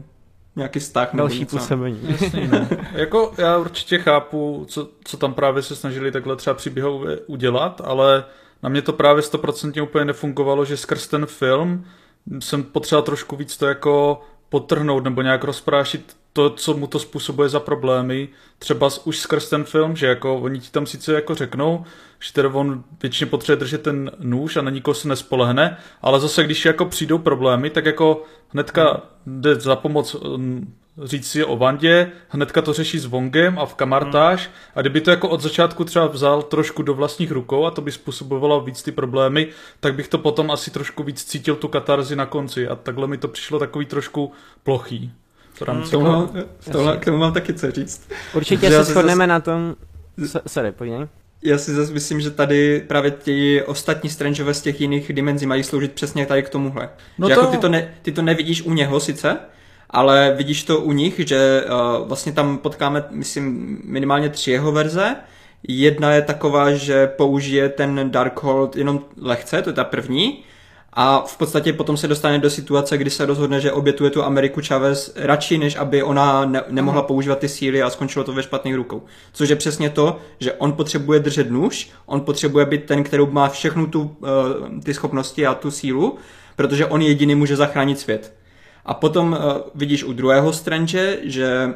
[0.61, 1.13] nějaký vztah.
[1.13, 1.57] nebo Další něco.
[1.57, 2.01] působení.
[2.03, 2.69] Jasný, no.
[2.93, 8.25] jako já určitě chápu, co, co tam právě se snažili takhle třeba příběhově udělat, ale
[8.63, 11.85] na mě to právě stoprocentně úplně nefungovalo, že skrz ten film
[12.41, 17.49] jsem potřeboval trošku víc to jako potrhnout nebo nějak rozprášit to, co mu to způsobuje
[17.49, 21.85] za problémy, třeba už skrz ten film, že jako oni ti tam sice jako řeknou,
[22.21, 26.45] že teda on většině potřebuje držet ten nůž a na nikoho se nespolehne, ale zase
[26.45, 32.13] když jako přijdou problémy, tak jako hnedka jde za pomoc mm, říct si o Vandě,
[32.29, 36.07] hnedka to řeší s Vongem a v kamartáž a kdyby to jako od začátku třeba
[36.07, 39.49] vzal trošku do vlastních rukou a to by způsobovalo víc ty problémy,
[39.81, 43.19] tak bych to potom asi trošku víc cítil tu katarzi na konci a takhle mi
[43.19, 45.13] to přišlo takový trošku plochý.
[45.61, 48.09] V rámci K tomu, mám- v tohle, k tomu mám taky co říct.
[48.35, 49.75] Určitě se si shodneme na tom...
[50.17, 50.93] S- Sorry, pojď.
[51.43, 55.63] Já si zase myslím, že tady právě ti ostatní Strangeové z těch jiných dimenzí mají
[55.63, 56.89] sloužit přesně tady k tomuhle.
[57.19, 59.37] No že to- jako ty, to ne, ty to nevidíš u něho sice,
[59.91, 61.65] ale vidíš to u nich, že
[62.01, 65.17] uh, vlastně tam potkáme, myslím, minimálně tři jeho verze.
[65.69, 70.43] Jedna je taková, že použije ten Darkhold jenom lehce, to je ta první,
[70.93, 74.61] a v podstatě potom se dostane do situace, kdy se rozhodne, že obětuje tu Ameriku
[74.67, 78.75] Chavez radši, než aby ona ne- nemohla používat ty síly a skončilo to ve špatných
[78.75, 79.03] rukou.
[79.33, 83.49] Což je přesně to, že on potřebuje držet nůž, on potřebuje být ten, který má
[83.49, 86.19] všechnu tu, uh, ty schopnosti a tu sílu,
[86.57, 88.35] protože on jediný může zachránit svět.
[88.87, 89.39] A potom uh,
[89.75, 91.75] vidíš u druhého Strange, že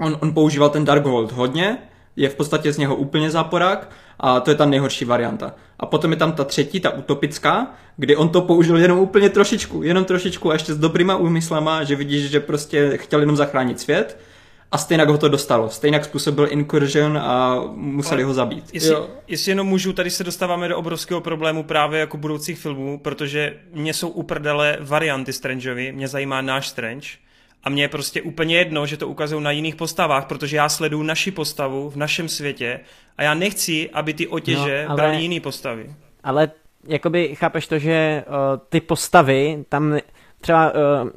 [0.00, 1.78] on, on používal ten Darkhold hodně,
[2.16, 5.54] je v podstatě z něho úplně záporák a to je ta nejhorší varianta.
[5.80, 9.82] A potom je tam ta třetí, ta utopická, kdy on to použil jenom úplně trošičku,
[9.82, 14.18] jenom trošičku a ještě s dobrýma úmyslama, že vidíš, že prostě chtěl jenom zachránit svět
[14.72, 15.68] a stejně ho to dostalo.
[15.70, 18.64] Stejně způsobil incursion a museli Ale- ho zabít.
[18.72, 19.08] Jestli, Jo.
[19.28, 23.94] jestli jenom můžu, tady se dostáváme do obrovského problému právě jako budoucích filmů, protože mě
[23.94, 27.06] jsou uprdele varianty Strangeovi, mě zajímá náš Strange
[27.64, 31.02] a mně je prostě úplně jedno, že to ukazují na jiných postavách, protože já sleduju
[31.02, 32.80] naši postavu v našem světě
[33.16, 35.94] a já nechci, aby ty otěže No, ale- brali jiný postavy.
[36.24, 36.50] Ale
[36.88, 38.34] jakoby chápeš to, že uh,
[38.68, 39.98] ty postavy tam
[40.40, 41.10] třeba uh,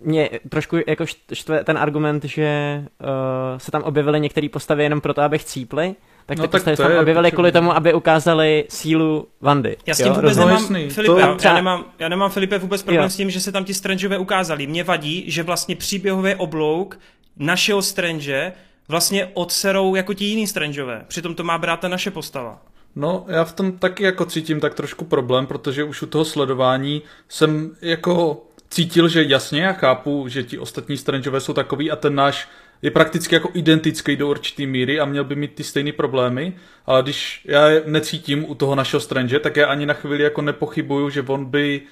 [0.00, 5.00] mě trošku jako št- štve ten argument, že uh, se tam objevily některé postavy jenom
[5.00, 5.94] proto, aby chcíply,
[6.26, 7.30] tak No no, tak postavy to se tam potřeba.
[7.30, 9.76] kvůli tomu, aby ukázali sílu Vandy.
[9.86, 10.90] Já s tím jo, vůbec nemám, jasný.
[10.90, 13.10] Filipe, To- já, nemám, já nemám Filipe vůbec problém Jo.
[13.10, 14.66] s tím, že se tam ti Strangeové ukázali.
[14.66, 16.98] Mě vadí, že vlastně příběhový oblouk
[17.36, 18.52] našeho Strange
[18.88, 21.04] vlastně odserou jako ti jiný Strangeové.
[21.08, 22.62] Přitom to má brát ta naše postava.
[22.96, 27.02] No, já v tom taky jako cítím tak trošku problém, protože už u toho sledování
[27.28, 32.14] jsem jako cítil, že jasně, já chápu, že ti ostatní Strangeové jsou takový a ten
[32.14, 32.48] náš
[32.82, 36.52] je prakticky jako identický do určitý míry a měl by mít ty stejné problémy,
[36.86, 41.10] ale když já necítím u toho našeho Strange, tak já ani na chvíli jako nepochybuju,
[41.10, 41.82] že on by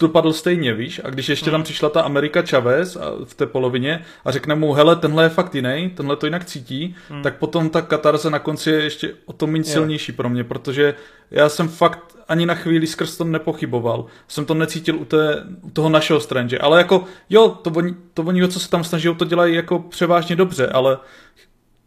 [0.00, 1.00] dopadl stejně, víš?
[1.04, 1.64] A když ještě tam hmm.
[1.64, 5.92] přišla ta Amerika Chavez v té polovině a řekne mu, hele, tenhle je fakt jiný,
[5.96, 7.22] tenhle to jinak cítí, hmm.
[7.22, 10.94] tak potom ta katarze na konci je ještě o to méně silnější pro mě, protože
[11.30, 14.06] já jsem fakt ani na chvíli skrz to nepochyboval.
[14.28, 16.58] Jsem to necítil u, té, u toho našeho Strange.
[16.58, 20.36] Ale jako, jo, to oni, to oni, co se tam snaží, to dělají jako převážně
[20.36, 20.98] dobře, ale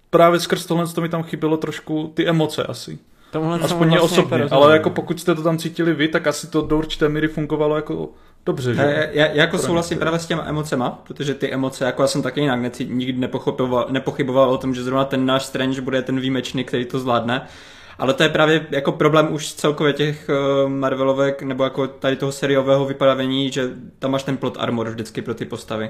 [0.09, 2.99] právě skrz tohle to mi tam chybělo trošku ty emoce asi.
[3.31, 6.27] Tomuhle Aspoň mě vlastně osobně, jako ale jako pokud jste to tam cítili vy, tak
[6.27, 8.09] asi to do určité míry fungovalo jako
[8.45, 8.81] dobře, že?
[8.81, 12.21] Já, já, já jako souhlasím právě s těma emocema, protože ty emoce, jako já jsem
[12.21, 16.19] taky jinak neci, nikdy nepochyboval, nepochyboval o tom, že zrovna ten náš Strange bude ten
[16.19, 17.41] výjimečný, který to zvládne.
[17.99, 22.31] Ale to je právě jako problém už celkově těch uh, Marvelovek, nebo jako tady toho
[22.31, 25.89] seriového vypadavení, že tam máš ten plot armor vždycky pro ty postavy.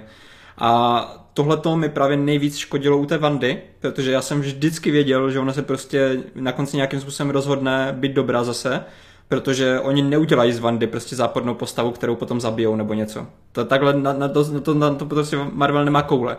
[0.60, 1.02] A
[1.34, 5.40] tohle to mi právě nejvíc škodilo u té Vandy, protože já jsem vždycky věděl, že
[5.40, 8.84] ona se prostě na konci nějakým způsobem rozhodne být dobrá zase,
[9.28, 13.28] protože oni neudělají z Vandy prostě zápornou postavu, kterou potom zabijou nebo něco.
[13.52, 16.38] To takhle na, na, to, na, to, na to prostě Marvel nemá koule.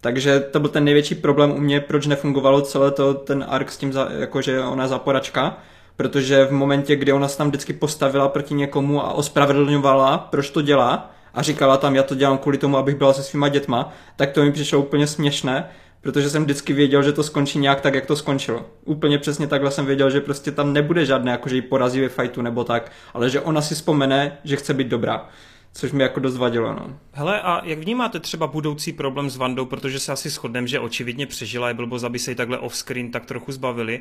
[0.00, 3.76] Takže to byl ten největší problém u mě, proč nefungovalo celé to, ten arc s
[3.76, 5.58] tím, za, jakože ona je záporačka,
[5.96, 10.62] protože v momentě, kdy ona se tam vždycky postavila proti někomu a ospravedlňovala, proč to
[10.62, 14.32] dělá, a říkala tam, já to dělám kvůli tomu, abych byla se svýma dětma, tak
[14.32, 15.70] to mi přišlo úplně směšné,
[16.00, 18.66] protože jsem vždycky věděl, že to skončí nějak tak, jak to skončilo.
[18.84, 22.08] Úplně přesně takhle jsem věděl, že prostě tam nebude žádné, jako že ji porazí ve
[22.08, 25.28] fightu nebo tak, ale že ona si vzpomene, že chce být dobrá.
[25.72, 26.98] Což mi jako dost vadilo, no.
[27.12, 31.26] Hele, a jak vnímáte třeba budoucí problém s Vandou, protože se asi shodneme, že očividně
[31.26, 34.00] přežila, je blbost, aby se jí takhle off-screen tak trochu zbavili.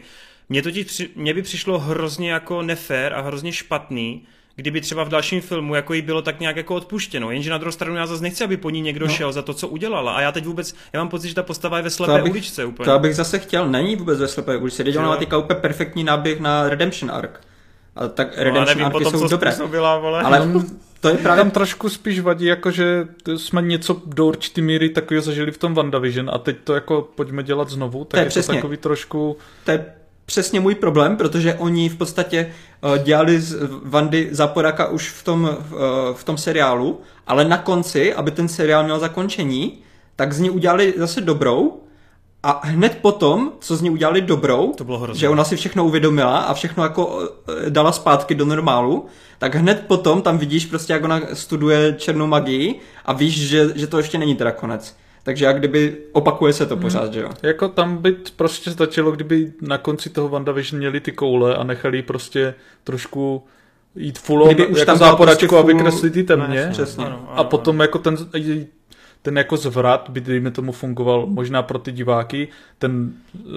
[0.49, 5.41] Mně totiž mně by přišlo hrozně jako nefér a hrozně špatný, kdyby třeba v dalším
[5.41, 7.31] filmu jako jí bylo tak nějak jako odpuštěno.
[7.31, 9.13] Jenže na druhou stranu já zase nechci, aby po ní někdo no.
[9.13, 10.13] šel za to, co udělala.
[10.13, 12.65] A já teď vůbec, já mám pocit, že ta postava je ve slepé abych, uličce
[12.65, 12.85] úplně.
[12.85, 14.83] To bych zase chtěl, není vůbec ve slepé uličce.
[14.83, 17.31] Teď ona má teďka úplně perfektní náběh na Redemption Arc.
[17.95, 19.55] A tak no, Redemption no, Arc jsou dobré.
[20.01, 20.21] vole.
[20.21, 20.51] Ale
[20.99, 21.43] to je právě...
[21.43, 25.73] Tam trošku spíš vadí, jako že jsme něco do určitý míry takového zažili v tom
[25.73, 28.53] WandaVision a teď to jako pojďme dělat znovu, tak to je, je přesně.
[28.53, 29.37] to takový trošku...
[29.65, 29.85] To je
[30.25, 35.43] přesně můj problém, protože oni v podstatě uh, dělali z Vandy Zaporaka už v tom,
[35.43, 35.77] uh,
[36.13, 39.77] v tom seriálu, ale na konci, aby ten seriál měl zakončení,
[40.15, 41.81] tak z ní udělali zase dobrou
[42.43, 46.37] a hned potom, co z ní udělali dobrou, to bylo že ona si všechno uvědomila
[46.37, 47.25] a všechno jako uh,
[47.69, 49.05] dala zpátky do normálu,
[49.37, 53.87] tak hned potom tam vidíš prostě, jak ona studuje černou magii a víš, že, že
[53.87, 54.95] to ještě není teda konec.
[55.25, 56.81] Takže jak kdyby opakuje se to hmm.
[56.81, 57.13] pořád, hmm.
[57.13, 57.29] že jo?
[57.43, 62.01] Jako tam by prostě stačilo, kdyby na konci toho WandaVision měli ty koule a nechali
[62.01, 63.43] prostě trošku
[63.95, 65.59] jít full on, už jako tam záporačku, prostě full...
[65.59, 66.67] aby kresli ty temně.
[66.71, 67.05] přesně.
[67.05, 67.83] Ano, ano, a potom ano.
[67.83, 68.17] jako ten,
[69.21, 72.47] ten jako zvrat by, dejme tomu, fungoval možná pro ty diváky,
[72.79, 73.51] ten, uh,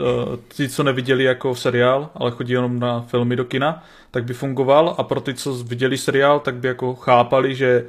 [0.57, 4.95] ty, co neviděli jako seriál, ale chodí jenom na filmy do kina, tak by fungoval
[4.99, 7.85] a pro ty, co viděli seriál, tak by jako chápali, že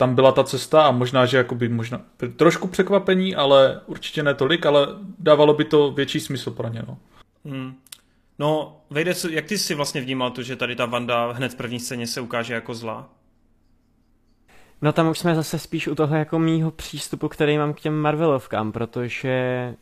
[0.00, 2.00] tam byla ta cesta a možná, že jakoby možná
[2.36, 4.86] trošku překvapení, ale určitě ne tolik, ale
[5.18, 6.82] dávalo by to větší smysl pro ně.
[6.88, 6.98] No.
[7.44, 7.74] Hmm.
[8.38, 11.80] No, Vejde, jak ty si vlastně vnímal to, že tady ta Vanda hned v první
[11.80, 13.08] scéně se ukáže jako zlá?
[14.82, 17.94] No tam už jsme zase spíš u toho jako mýho přístupu, který mám k těm
[17.94, 19.74] Marvelovkám, protože...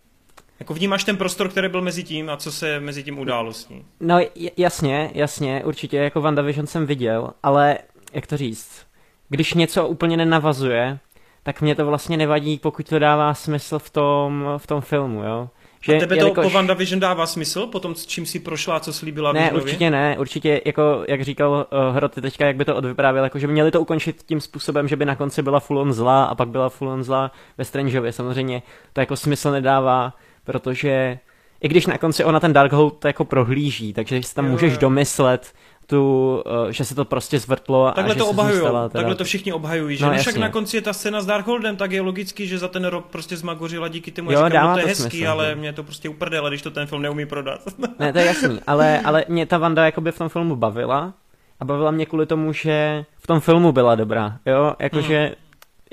[0.60, 3.68] Jako vnímáš ten prostor, který byl mezi tím a co se mezi tím událo s
[3.68, 3.84] ní?
[4.00, 4.18] No
[4.56, 7.78] jasně, jasně, určitě jako WandaVision jsem viděl, ale
[8.12, 8.87] jak to říct,
[9.28, 10.98] když něco úplně nenavazuje,
[11.42, 15.48] tak mě to vlastně nevadí, pokud to dává smysl v tom, v tom filmu, jo.
[15.80, 16.44] Že, a tebe to jelikož...
[16.44, 19.62] po WandaVision dává smysl, po tom, s čím si prošla, co slíbila Ne, Visionovi?
[19.62, 23.46] určitě ne, určitě, jako, jak říkal uh, Hroty teďka, jak by to odvyprávěl, jako, že
[23.46, 26.34] by měli to ukončit tím způsobem, že by na konci byla full on zlá a
[26.34, 28.62] pak byla full on zlá ve Strangeově, samozřejmě
[28.92, 30.12] to jako smysl nedává,
[30.44, 31.18] protože
[31.60, 34.72] i když na konci ona ten Darkhold to jako prohlíží, takže si tam jo, můžeš
[34.72, 34.78] jo.
[34.80, 35.52] domyslet,
[35.88, 38.88] tu, uh, že se to prostě zvrtlo takhle a že to obhajují, teda...
[38.88, 41.92] takhle to všichni obhajují, že no, však na konci je ta scéna s Darkholdem, tak
[41.92, 44.82] je logický, že za ten rok prostě zmagořila díky tomu, jo, říkám, no, to je
[44.82, 47.60] to hezký, smysl, ale mě to prostě uprdele, když to ten film neumí prodat.
[47.98, 51.12] ne, to je jasný, ale, ale mě ta Vanda jakoby v tom filmu bavila
[51.60, 55.34] a bavila mě kvůli tomu, že v tom filmu byla dobrá, jo, jakože, hmm.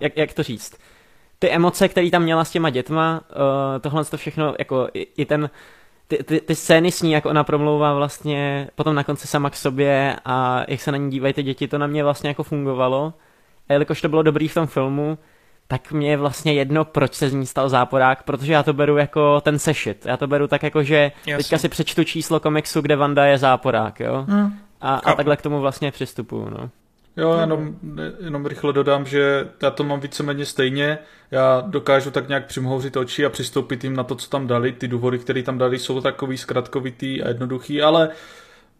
[0.01, 0.77] jak, jak to říct,
[1.39, 5.25] ty emoce, které tam měla s těma dětma, uh, tohle to všechno, jako i, i
[5.25, 5.49] ten
[6.07, 9.55] ty, ty, ty scény s ní, jak ona promlouvá vlastně potom na konci sama k
[9.55, 13.13] sobě a jak se na ní dívají ty děti, to na mě vlastně jako fungovalo.
[13.69, 15.17] A jelikož to bylo dobrý v tom filmu,
[15.67, 18.97] tak mě je vlastně jedno, proč se z ní stal záporák, protože já to beru
[18.97, 20.05] jako ten sešit.
[20.05, 21.37] Já to beru tak jako, že Jasně.
[21.37, 24.25] teďka si přečtu číslo komiksu, kde Vanda je záporák, jo?
[24.29, 24.53] Hmm.
[24.81, 26.69] A, a takhle k tomu vlastně přistupuju, no.
[27.17, 27.75] Jo, jenom,
[28.19, 30.97] jenom rychle dodám, že já to mám víceméně stejně.
[31.31, 34.71] Já dokážu tak nějak přimhouřit oči a přistoupit jim na to, co tam dali.
[34.71, 38.09] Ty důvody, které tam dali, jsou takový zkratkovitý a jednoduchý, ale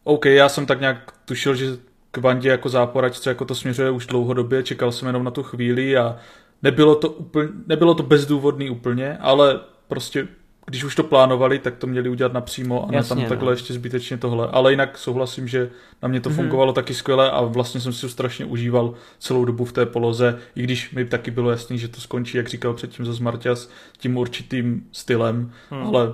[0.04, 1.66] OK, já jsem tak nějak tušil, že
[2.12, 5.98] k bandě jako záporačce jako to směřuje už dlouhodobě, čekal jsem jenom na tu chvíli
[5.98, 6.18] a
[6.64, 10.28] nebylo to, úplně, nebylo to bezdůvodný úplně, ale prostě
[10.66, 13.52] když už to plánovali, tak to měli udělat napřímo a ne tam takhle no.
[13.52, 14.48] ještě zbytečně tohle.
[14.52, 15.70] Ale jinak souhlasím, že
[16.02, 16.36] na mě to mm-hmm.
[16.36, 20.40] fungovalo taky skvěle a vlastně jsem si to strašně užíval celou dobu v té poloze,
[20.56, 24.18] i když mi taky bylo jasný, že to skončí, jak říkal předtím za Marťas, tím
[24.18, 25.88] určitým stylem, mm.
[25.88, 26.14] ale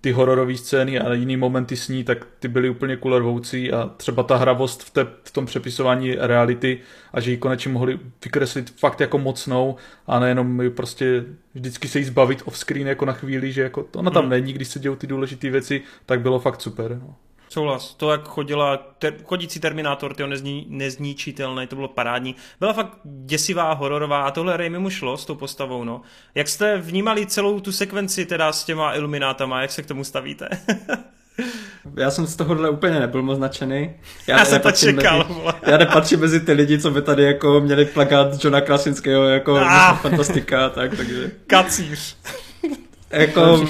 [0.00, 4.22] ty hororové scény a jiný momenty s ní, tak ty byly úplně kulervoucí a třeba
[4.22, 6.80] ta hravost v, té, v tom přepisování reality
[7.12, 12.04] a že ji konečně mohli vykreslit fakt jako mocnou a nejenom prostě vždycky se jí
[12.04, 14.30] zbavit off-screen jako na chvíli, že jako to ona tam hmm.
[14.30, 16.98] není, když se dějou ty důležité věci, tak bylo fakt super.
[17.02, 17.14] No.
[17.48, 17.94] Souhlas.
[17.94, 22.34] To, jak chodila ter, chodící Terminátor, ty nezní, nezničitelný, to bylo parádní.
[22.60, 26.02] Byla fakt děsivá, hororová a tohle Raimi mu šlo s tou postavou, no.
[26.34, 30.48] Jak jste vnímali celou tu sekvenci teda s těma iluminátama, jak se k tomu stavíte?
[31.96, 33.94] Já jsem z tohohle úplně nebyl moc nadšený.
[34.26, 35.18] Já, já jsem to čekal.
[35.28, 39.56] Mezi, já nepatřím mezi ty lidi, co by tady jako měli plakát Johna Krasinského jako
[39.56, 39.96] ah.
[39.96, 41.30] fantastika, tak, takže...
[41.46, 42.16] Kacíř.
[43.10, 43.60] Jako,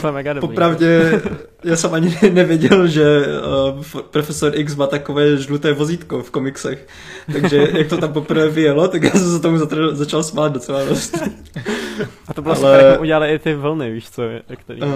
[0.40, 1.22] popravdě,
[1.64, 3.24] já jsem ani nevěděl, že
[3.68, 6.86] uh, Profesor X má takové žluté vozítko v komiksech.
[7.32, 9.58] Takže jak to tam poprvé vyjelo, tak já jsem se tomu
[9.92, 11.18] začal smát docela dost.
[12.28, 14.22] A to bylo ale, super, jak udělali i ty vlny, víš co?
[14.56, 14.82] Který...
[14.82, 14.88] Uh,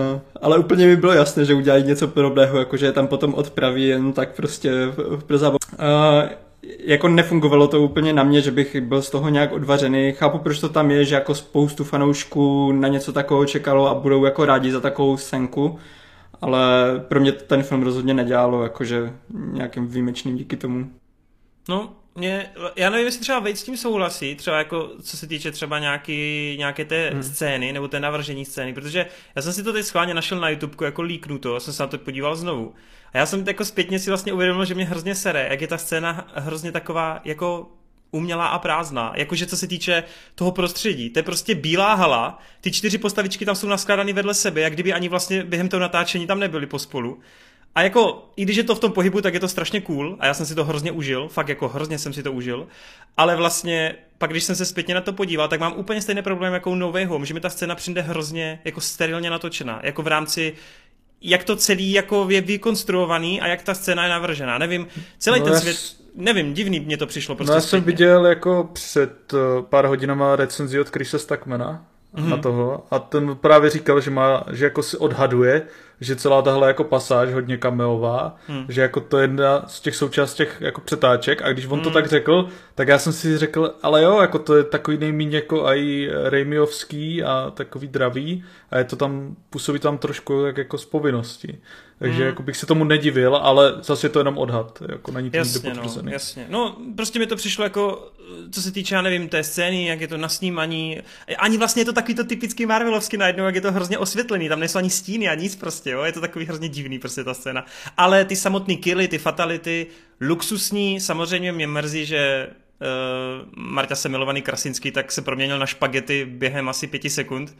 [0.43, 4.13] ale úplně mi bylo jasné, že udělají něco podobného, jakože je tam potom odpraví jen
[4.13, 4.73] tak prostě
[5.27, 5.59] pro zábavu.
[5.73, 6.29] Uh,
[6.63, 10.13] jako nefungovalo to úplně na mě, že bych byl z toho nějak odvařený.
[10.13, 14.25] Chápu, proč to tam je, že jako spoustu fanoušků na něco takového čekalo a budou
[14.25, 15.79] jako rádi za takovou scénku,
[16.41, 16.61] ale
[17.09, 19.13] pro mě ten film rozhodně nedělalo jakože
[19.53, 20.91] nějakým výjimečným díky tomu.
[21.69, 25.51] No, mě, já nevím, jestli třeba Vejt s tím souhlasí, třeba jako co se týče
[25.51, 27.23] třeba nějaký, nějaké té hmm.
[27.23, 30.87] scény, nebo té navržení scény, protože já jsem si to teď schválně našel na YouTube
[30.87, 32.75] jako líknuto, jsem se na to podíval znovu.
[33.13, 35.79] A já jsem jako zpětně si vlastně uvědomil, že mě hrozně sere, jak je ta
[35.79, 37.71] scéna hrozně taková jako
[38.11, 39.13] umělá a prázdná.
[39.17, 41.11] Jakože co se týče toho prostředí.
[41.11, 44.93] To je prostě bílá hala, ty čtyři postavičky tam jsou naskládány vedle sebe, jak kdyby
[44.93, 47.21] ani vlastně během toho natáčení tam nebyli pospolu.
[47.75, 50.27] A jako, i když je to v tom pohybu, tak je to strašně cool a
[50.27, 52.67] já jsem si to hrozně užil, fakt jako hrozně jsem si to užil,
[53.17, 56.53] ale vlastně pak když jsem se zpětně na to podíval, tak mám úplně stejný problém
[56.53, 60.07] jako No Way Home, že mi ta scéna přijde hrozně jako sterilně natočená, jako v
[60.07, 60.55] rámci
[61.23, 64.59] jak to celý jako je vykonstruovaný a jak ta scéna je navržená.
[64.59, 64.87] Nevím,
[65.19, 65.77] celý no ten svět,
[66.15, 70.37] nevím, divný mě to přišlo prostě No já jsem viděl jako před uh, pár hodinama
[70.37, 72.29] recenzi od Chrisa Stackmana mm-hmm.
[72.29, 75.63] na toho a ten právě říkal, že má, že jako si odhaduje,
[76.01, 78.65] že celá tahle jako pasáž hodně kameová, hmm.
[78.69, 81.83] že jako to je jedna z těch součástí těch jako přetáček a když on hmm.
[81.83, 85.33] to tak řekl, tak já jsem si řekl, ale jo, jako to je takový nejmíň
[85.33, 90.79] jako i Raimiovský a takový dravý a je to tam, působí tam trošku jak jako
[90.79, 91.59] z povinnosti.
[92.01, 92.27] Takže hmm.
[92.27, 95.75] jako bych se tomu nedivil, ale zase je to jenom odhad, jako není to jasně,
[95.75, 96.47] no, jasně.
[96.49, 98.13] No, prostě mi to přišlo jako,
[98.51, 101.01] co se týče, já nevím, té scény, jak je to na snímaní,
[101.39, 104.61] ani vlastně je to takový to typický Marvelovský najednou, jak je to hrozně osvětlený, tam
[104.61, 107.67] nejsou ani stíny a nic prostě, jo, je to takový hrozně divný prostě ta scéna.
[107.97, 109.87] Ale ty samotné killy, ty fatality,
[110.21, 116.25] luxusní, samozřejmě mě mrzí, že uh, Marta se milovaný Krasinský, tak se proměnil na špagety
[116.25, 117.57] během asi pěti sekund,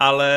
[0.00, 0.30] ale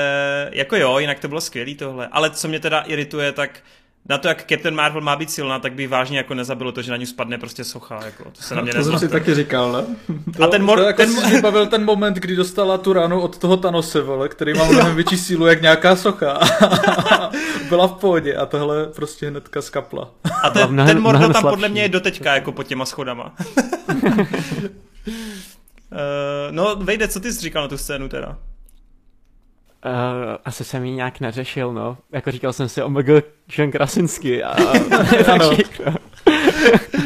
[0.53, 2.07] jako jo, jinak to bylo skvělý tohle.
[2.11, 3.63] Ale co mě teda irituje, tak
[4.09, 6.91] na to, jak Captain Marvel má být silná, tak by vážně jako nezabilo to, že
[6.91, 7.99] na ní spadne prostě socha.
[8.05, 8.23] Jako.
[8.23, 9.95] To se na mě To jsem si taky říkal, ne?
[10.37, 11.11] To, a ten, mor- to jako ten...
[11.13, 14.95] si bavil ten moment, kdy dostala tu ránu od toho Thanose, vole, který má mnohem
[14.95, 16.39] větší sílu jak nějaká socha.
[17.69, 20.11] Byla v pohodě a tohle prostě hnedka skapla.
[20.43, 23.35] A ten, mnohem, ten Mordor tam podle mě je doteďka jako pod těma schodama.
[23.87, 24.11] uh,
[26.51, 28.37] no, Vejde, co ty jsi říkal na tu scénu teda?
[29.85, 29.91] Uh,
[30.45, 31.97] asi jsem ji nějak neřešil, no.
[32.11, 33.09] Jako říkal jsem si omg
[33.57, 34.49] John Krasinski a
[35.33, 35.51] ano.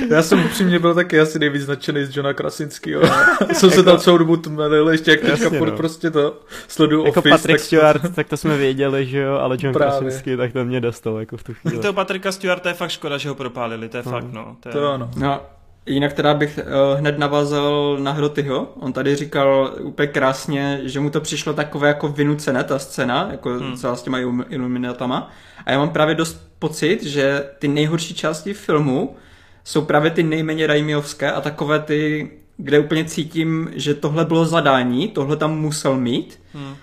[0.09, 3.03] Já jsem upřímně byl taky asi nejvíc značený z Johna Krasinského.
[3.53, 5.71] jsem se tam celou dobu tmelil, ještě jak teďka no.
[5.71, 7.35] prostě to sleduju jako Office.
[7.35, 8.09] Patrick tak Stewart, to...
[8.09, 9.99] tak to jsme věděli, že jo, ale John Právě.
[9.99, 11.79] Krasinski, tak to mě dostal jako v tu chvíli.
[11.79, 14.11] Toho Patricka Stewarta je fakt škoda, že ho propálili, to je no.
[14.11, 14.55] fakt, no.
[14.59, 14.73] To, je...
[14.73, 15.11] to ano.
[15.17, 15.41] No,
[15.85, 18.73] Jinak teda bych uh, hned navázal na Hrotyho.
[18.79, 23.49] On tady říkal úplně krásně, že mu to přišlo takové jako vynucené ta scéna, jako
[23.49, 23.77] hmm.
[23.77, 24.19] celá s těma
[24.49, 25.31] iluminatama.
[25.65, 29.15] A já mám právě dost pocit, že ty nejhorší části filmu
[29.63, 35.07] jsou právě ty nejméně Raimiovské a takové ty, kde úplně cítím, že tohle bylo zadání,
[35.07, 36.39] tohle tam musel mít.
[36.53, 36.75] Hmm.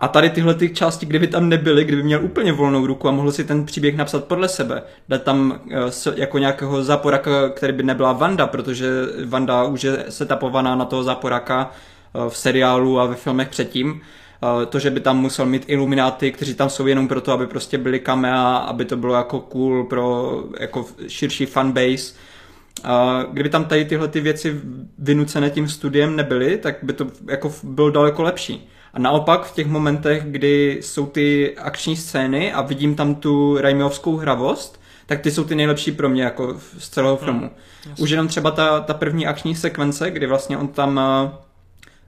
[0.00, 3.32] A tady tyhle ty části, kdyby tam nebyly, kdyby měl úplně volnou ruku a mohl
[3.32, 5.60] si ten příběh napsat podle sebe, dát tam
[6.06, 8.90] uh, jako nějakého záporaka, který by nebyla Vanda, protože
[9.26, 11.70] Vanda už je setapovaná na toho záporaka
[12.14, 16.32] uh, v seriálu a ve filmech předtím, uh, to, že by tam musel mít ilumináty,
[16.32, 20.34] kteří tam jsou jenom proto, aby prostě byli kamea, aby to bylo jako cool pro
[20.60, 22.14] jako širší fanbase,
[22.84, 24.60] a kdyby tam tady tyhle ty věci
[24.98, 28.68] vynucené tím studiem nebyly, tak by to jako bylo daleko lepší.
[28.98, 34.16] A naopak v těch momentech, kdy jsou ty akční scény a vidím tam tu Raimiovskou
[34.16, 37.50] hravost, tak ty jsou ty nejlepší pro mě jako z celého hmm, filmu.
[37.84, 41.30] Hmm, Už jenom třeba ta, ta první akční sekvence, kdy vlastně on tam uh,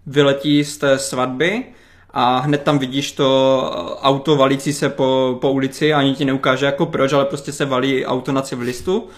[0.07, 1.65] vyletí z té svatby
[2.11, 6.25] a hned tam vidíš to uh, auto valící se po, po ulici a ani ti
[6.25, 9.09] neukáže jako proč, ale prostě se valí auto na civilistu.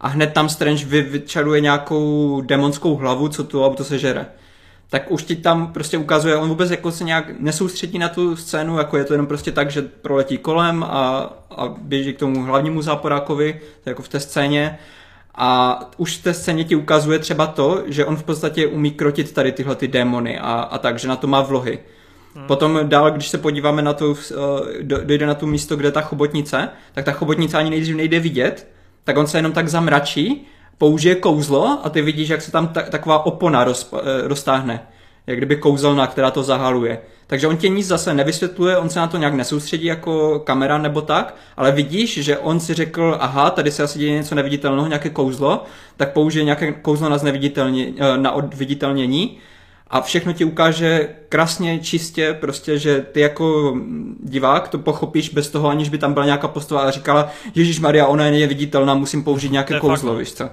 [0.00, 4.26] A hned tam Strange vy, vyčaruje nějakou demonskou hlavu, co tu auto sežere
[4.92, 8.78] tak už ti tam prostě ukazuje, on vůbec jako se nějak nesoustředí na tu scénu,
[8.78, 12.82] jako je to jenom prostě tak, že proletí kolem a, a běží k tomu hlavnímu
[12.82, 14.78] záporákovi, jako v té scéně.
[15.34, 19.32] A už v té scéně ti ukazuje třeba to, že on v podstatě umí krotit
[19.32, 21.78] tady tyhle ty démony a, a tak, že na to má vlohy.
[22.34, 22.46] Hmm.
[22.46, 26.00] Potom dál, když se podíváme na to, eh, dojde na to místo, kde je ta
[26.00, 28.68] chobotnice, tak ta chobotnice ani nejdřív nejde vidět,
[29.04, 30.46] tak on se jenom tak zamračí
[30.82, 34.82] použije kouzlo a ty vidíš, jak se tam ta, taková opona roz, eh, roztáhne.
[35.26, 36.98] Jak kdyby kouzelná, která to zahaluje.
[37.26, 41.00] Takže on tě nic zase nevysvětluje, on se na to nějak nesoustředí jako kamera nebo
[41.00, 45.10] tak, ale vidíš, že on si řekl, aha, tady se asi děje něco neviditelného, nějaké
[45.10, 45.64] kouzlo,
[45.96, 49.38] tak použije nějaké kouzlo na, eh, na odviditelnění
[49.92, 53.76] a všechno ti ukáže krásně, čistě, prostě, že ty jako
[54.22, 58.06] divák to pochopíš bez toho, aniž by tam byla nějaká postava a říkala, Ježíš Maria,
[58.06, 60.48] ona je neviditelná, musím použít nějaké kouzlo, víš co.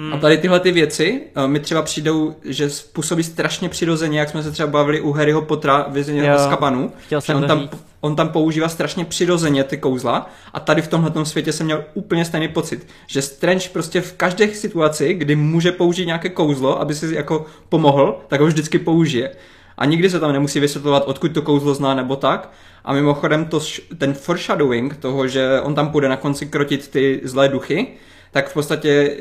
[0.00, 0.12] Hmm.
[0.12, 4.42] A tady tyhle ty věci uh, mi třeba přijdou, že způsobí strašně přirozeně, jak jsme
[4.42, 6.92] se třeba bavili u Harryho Pottera vězeně z kabanu.
[7.06, 7.68] Chtěl jsem on tam,
[8.00, 12.24] on tam používá strašně přirozeně ty kouzla a tady v tomhle světě jsem měl úplně
[12.24, 17.14] stejný pocit, že Strange prostě v každé situaci, kdy může použít nějaké kouzlo, aby si
[17.14, 19.30] jako pomohl, tak ho vždycky použije.
[19.78, 22.52] A nikdy se tam nemusí vysvětlovat, odkud to kouzlo zná nebo tak.
[22.84, 23.60] A mimochodem to,
[23.98, 27.86] ten foreshadowing toho, že on tam půjde na konci krotit ty zlé duchy,
[28.30, 29.16] tak v podstatě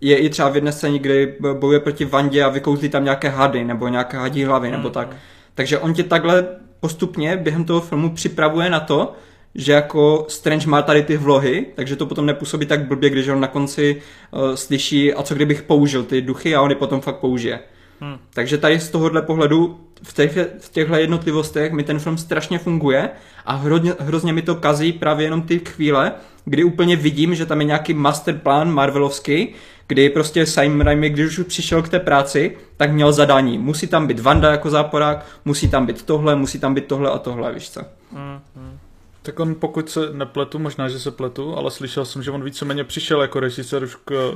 [0.00, 3.64] je i třeba v jedné scéně, kdy bojuje proti Vandě a vykouzlí tam nějaké hady
[3.64, 4.72] nebo nějaké hadí hlavy mm.
[4.72, 5.16] nebo hmm, tak.
[5.54, 6.46] Takže on tě takhle
[6.80, 9.12] postupně během toho filmu připravuje na to,
[9.54, 13.40] že jako Strange má tady ty vlohy, takže to potom nepůsobí tak blbě, když on
[13.40, 17.16] na konci uh, slyší, a co kdybych použil ty duchy a on je potom fakt
[17.16, 17.60] použije.
[18.00, 18.18] Hmm.
[18.34, 23.10] Takže tady z tohohle pohledu v, těch, v těchto jednotlivostech mi ten film strašně funguje
[23.46, 26.12] a hrozně, hrozně mi to kazí právě jenom ty chvíle,
[26.44, 29.48] kdy úplně vidím, že tam je nějaký masterplan Marvelovský,
[29.86, 33.58] kdy prostě Sam Raimi, když už přišel k té práci, tak měl zadání.
[33.58, 37.18] Musí tam být Vanda jako záporák, musí tam být tohle, musí tam být tohle a
[37.18, 37.80] tohle, víš co.
[38.12, 38.78] Hmm, hmm.
[39.22, 42.84] Tak on, pokud se nepletu, možná, že se pletu, ale slyšel jsem, že on víceméně
[42.84, 44.34] přišel jako režisér už k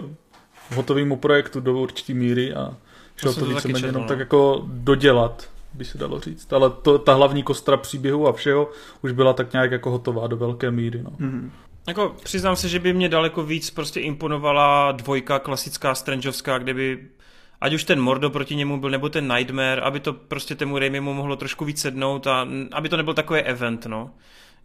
[0.75, 2.77] hotovému projektu do určité míry a
[3.17, 4.09] šel to, to víceméně jenom no.
[4.09, 6.53] tak jako dodělat, by se dalo říct.
[6.53, 8.71] Ale to, ta hlavní kostra příběhu a všeho
[9.03, 11.03] už byla tak nějak jako hotová do velké míry.
[11.03, 11.11] No.
[11.11, 11.51] Mm-hmm.
[11.89, 17.09] Jako přiznám se, že by mě daleko víc prostě imponovala dvojka klasická Strangeovská, kde by
[17.61, 21.15] ať už ten Mordo proti němu byl, nebo ten Nightmare, aby to prostě tému Raimimu
[21.15, 24.11] mohlo trošku víc sednout a aby to nebyl takový event, no.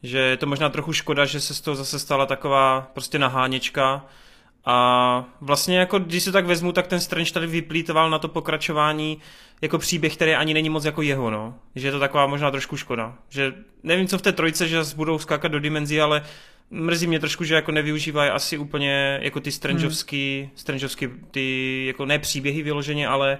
[0.04, 4.06] Že je to možná trochu škoda, že se z toho zase stala taková prostě naháněčka,
[4.66, 9.18] a vlastně jako, když se tak vezmu, tak ten Strange tady vyplýtoval na to pokračování
[9.62, 11.55] jako příběh, který ani není moc jako jeho, no.
[11.76, 13.16] Že je to taková možná trošku škoda.
[13.30, 13.53] Že
[13.84, 16.24] nevím, co v té trojce, že budou skákat do dimenzí, ale
[16.72, 20.51] mrzí mě trošku, že jako nevyužívají asi úplně jako ty strangeovský, hmm.
[20.55, 23.38] strangeovský ty jako ne příběhy vyloženě, ale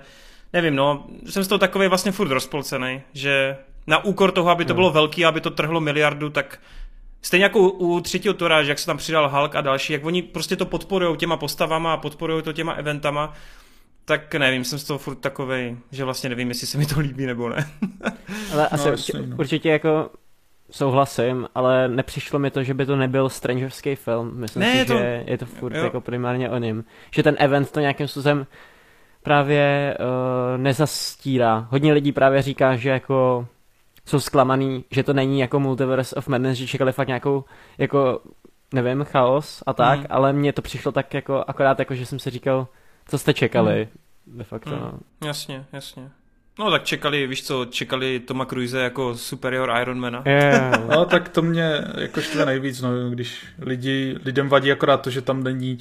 [0.53, 3.57] nevím, no, jsem z toho takový vlastně furt rozpolcený, že
[3.88, 6.59] na úkor toho, aby to bylo velký, aby to trhlo miliardu, tak
[7.22, 10.22] Stejně jako u, u třetího Tora, jak se tam přidal Hulk a další, jak oni
[10.22, 13.34] prostě to podporují těma postavama a podporují to těma eventama,
[14.05, 17.26] tak nevím, jsem z toho furt takovej, že vlastně nevím, jestli se mi to líbí
[17.26, 17.70] nebo ne.
[18.53, 19.36] ale asi no, určitě, no.
[19.38, 20.09] určitě jako
[20.72, 24.32] souhlasím, ale nepřišlo mi to, že by to nebyl strangerský film.
[24.36, 24.97] Myslím ne, si, to...
[24.97, 25.84] že je to furt jo.
[25.84, 26.84] jako primárně o něm.
[27.11, 28.47] Že ten event to nějakým způsobem
[29.24, 31.67] právě uh, nezastírá.
[31.72, 33.47] Hodně lidí právě říká, že jako
[34.10, 37.43] jsou zklamaný, že to není jako Multiverse of Madness, že čekali fakt nějakou,
[37.78, 38.22] jako,
[38.74, 40.05] nevím, chaos a tak, mm.
[40.10, 42.68] ale mně to přišlo tak jako, akorát jako, že jsem si říkal,
[43.07, 43.88] co jste čekali,
[44.28, 44.38] mm.
[44.38, 44.80] de facto, mm.
[44.80, 44.99] no.
[45.28, 46.10] Jasně, jasně.
[46.60, 50.24] No tak čekali, víš co, čekali Toma Cruise jako superior Ironmana.
[50.26, 50.88] Yeah.
[50.89, 55.22] no tak to mě jako štve nejvíc, no, když lidi, lidem vadí akorát to, že
[55.22, 55.78] tam není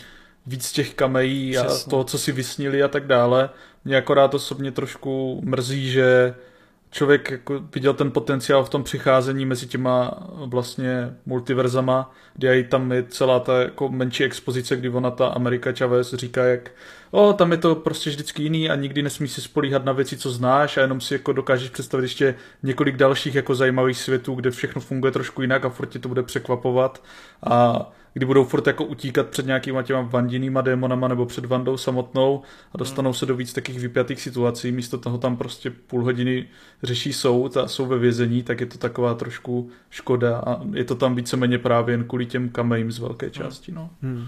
[0.47, 3.51] víc těch kamejí a toho, co si vysnili a tak dále.
[3.85, 6.35] Mě akorát osobně trošku mrzí, že
[6.91, 10.11] člověk jako viděl ten potenciál v tom přicházení mezi těma
[10.47, 16.15] vlastně multiverzama, kde tam je celá ta jako menší expozice, kdy ona ta Amerika Chavez
[16.15, 16.71] říká, jak
[17.11, 20.31] o, tam je to prostě vždycky jiný a nikdy nesmí si spolíhat na věci, co
[20.31, 24.81] znáš a jenom si jako dokážeš představit ještě několik dalších jako zajímavých světů, kde všechno
[24.81, 27.03] funguje trošku jinak a furt ti to bude překvapovat.
[27.47, 32.43] A kdy budou furt jako utíkat před nějakýma těma vandinýma démonama nebo před Vandou samotnou
[32.73, 36.49] a dostanou se do víc takových vypjatých situací, místo toho tam prostě půl hodiny
[36.83, 40.95] řeší soud a jsou ve vězení, tak je to taková trošku škoda a je to
[40.95, 43.73] tam víceméně právě jen kvůli těm kamejím z velké části.
[43.73, 43.91] No.
[44.03, 44.27] Hmm.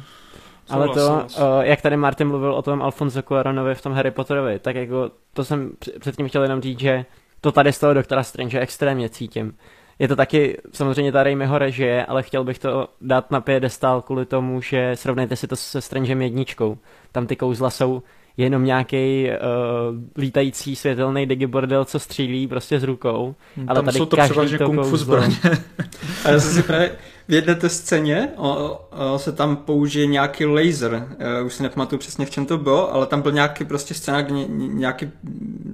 [0.68, 4.58] Ale to, uh, jak tady Martin mluvil o tom Alfonso Cuaronovi v tom Harry Potterovi,
[4.58, 5.70] tak jako to jsem
[6.00, 7.04] předtím chtěl jenom říct, že
[7.40, 9.54] to tady z toho Doktora Strange extrémně cítím.
[10.00, 14.26] Je to taky samozřejmě ta Raimiho režie, ale chtěl bych to dát na piedestal kvůli
[14.26, 16.78] tomu, že srovnejte si to se Strangem jedničkou.
[17.12, 18.02] Tam ty kouzla jsou
[18.36, 23.34] jenom nějaký uh, lítající světelný digibordel, co střílí prostě s rukou.
[23.56, 25.36] Hmm, ale Tam tady jsou to převážně kung fu zbraně.
[26.24, 26.96] a já jsem si právě
[27.30, 28.80] v jedné té scéně o,
[29.14, 31.08] o, se tam použije nějaký laser.
[31.40, 34.22] Uh, už si nepamatuju přesně v čem to bylo, ale tam byl nějaký prostě scéna,
[34.22, 35.10] kde nějaký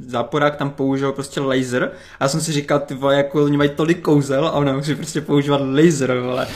[0.06, 1.90] záporák tam použil prostě laser.
[2.20, 4.94] A já jsem si říkal, ty vole, jako oni mají tolik kouzel a ona musí
[4.94, 6.46] prostě používat laser, vole.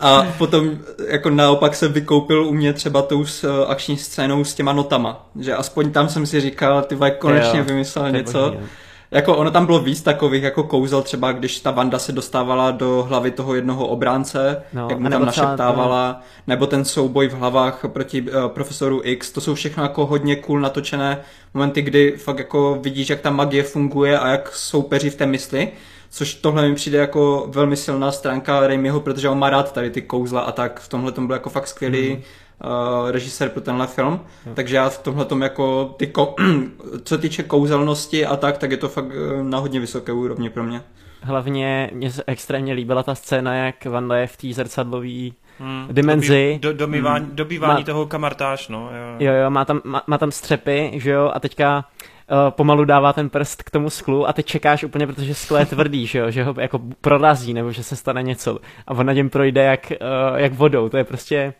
[0.00, 0.78] A potom
[1.08, 5.26] jako naopak se vykoupil u mě třeba tou s, uh, akční scénou s těma notama.
[5.40, 8.50] Že aspoň tam jsem si říkal, ty vole, konečně jo, vymyslel něco.
[8.50, 8.66] Boží,
[9.14, 13.06] jako ono tam bylo víc takových jako kouzel, třeba když ta Vanda se dostávala do
[13.08, 16.20] hlavy toho jednoho obránce, no, jak mu tam našeptávala, to...
[16.46, 20.60] nebo ten souboj v hlavách proti uh, profesoru X, to jsou všechno jako hodně cool
[20.60, 21.20] natočené
[21.54, 25.68] momenty, kdy fakt jako vidíš, jak ta magie funguje a jak soupeří v té mysli,
[26.10, 30.02] což tohle mi přijde jako velmi silná stránka Raimiho, protože on má rád tady ty
[30.02, 32.22] kouzla a tak, v tomhle tom byl jako fakt skvělý mm
[32.64, 34.54] uh, režisér pro tenhle film, hmm.
[34.54, 36.34] takže já v tomhle tom jako ty ko-
[37.04, 40.64] co týče kouzelnosti a tak, tak je to fakt uh, na hodně vysoké úrovni pro
[40.64, 40.82] mě.
[41.22, 46.58] Hlavně mě se extrémně líbila ta scéna, jak Vanda je v té zrcadlový hmm, dimenzi.
[46.62, 48.90] Dobý, do, dobývání, hmm, dobývání má, toho kamartáž, no.
[48.92, 51.84] Jo, jo, jo má, tam, má, má tam střepy, že jo, a teďka
[52.30, 55.66] uh, pomalu dává ten prst k tomu sklu a ty čekáš úplně, protože sklo je
[55.66, 59.12] tvrdý, že jo, že ho jako prorazí nebo že se stane něco a on na
[59.12, 61.54] něm projde jak, uh, jak vodou, to je prostě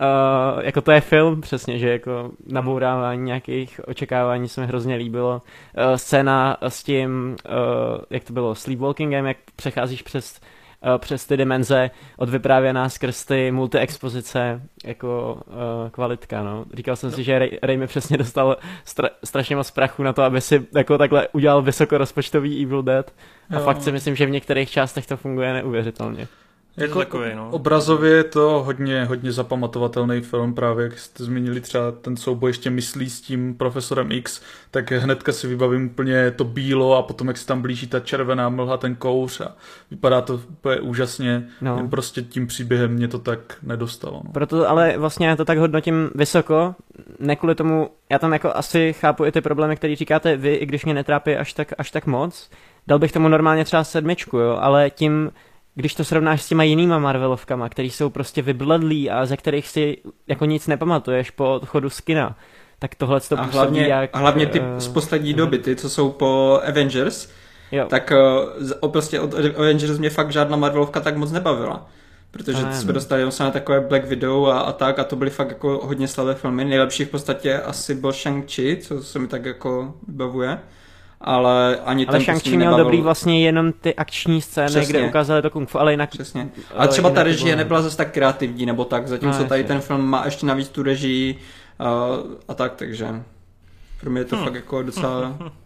[0.00, 5.42] Uh, jako to je film přesně, že jako nabourávání nějakých očekávání se mi hrozně líbilo.
[5.42, 10.40] Uh, scéna s tím, uh, jak to bylo, sleepwalkingem, jak přecházíš přes
[10.86, 16.64] uh, přes ty dimenze odvyprávěná skrz ty multi-expozice jako uh, kvalitka, no.
[16.74, 17.16] Říkal jsem no.
[17.16, 20.66] si, že Ray, Ray mi přesně dostal stra- strašně moc prachu na to, aby si
[20.74, 23.12] jako takhle udělal vysokorozpočtový Evil Dead
[23.50, 23.60] a jo.
[23.64, 26.28] fakt si myslím, že v některých částech to funguje neuvěřitelně.
[26.76, 27.48] Jako takový, no.
[27.50, 32.70] Obrazově je to hodně, hodně zapamatovatelný film, právě jak jste zmínili třeba ten souboj ještě
[32.70, 37.38] myslí s tím profesorem X, tak hnedka si vybavím úplně to bílo a potom jak
[37.38, 39.56] se tam blíží ta červená mlha, ten kouř a
[39.90, 41.76] vypadá to úplně úžasně, no.
[41.76, 44.20] jen prostě tím příběhem mě to tak nedostalo.
[44.24, 44.32] No.
[44.32, 46.74] Proto ale vlastně já to tak hodnotím vysoko,
[47.18, 50.66] ne kvůli tomu, já tam jako asi chápu i ty problémy, které říkáte vy, i
[50.66, 52.50] když mě netrápí až tak, až tak moc,
[52.86, 55.30] dal bych tomu normálně třeba sedmičku, jo, ale tím
[55.74, 59.98] když to srovnáš s těma jinýma Marvelovkama, který jsou prostě vybledlí a ze kterých si
[60.26, 62.36] jako nic nepamatuješ po odchodu z kina,
[62.78, 64.10] tak tohle to a hlavně, jak...
[64.12, 67.28] A hlavně ty uh, z poslední uh, doby, ty, co jsou po Avengers,
[67.72, 67.86] jo.
[67.88, 68.12] tak
[68.82, 71.88] uh, prostě od Avengers mě fakt žádná Marvelovka tak moc nebavila.
[72.30, 75.48] Protože no, jsme dostali na takové Black Widow a, a tak a to byly fakt
[75.48, 76.64] jako hodně slavé filmy.
[76.64, 80.58] Nejlepší v podstatě asi byl Shang-Chi, co se mi tak jako vybavuje
[81.24, 84.92] ale ani ale ten Shang-Chi měl dobrý vlastně jenom ty akční scény, Přesně.
[84.92, 86.10] kde ukázali to kung fu, ale jinak...
[86.10, 86.48] Přesně.
[86.76, 90.04] A třeba ta režie nebyla zase tak kreativní, nebo tak, zatímco no, tady ten film
[90.04, 91.38] má ještě navíc tu režii
[91.80, 93.08] uh, a tak, takže
[94.00, 94.44] pro mě je to hmm.
[94.44, 95.38] fakt jako docela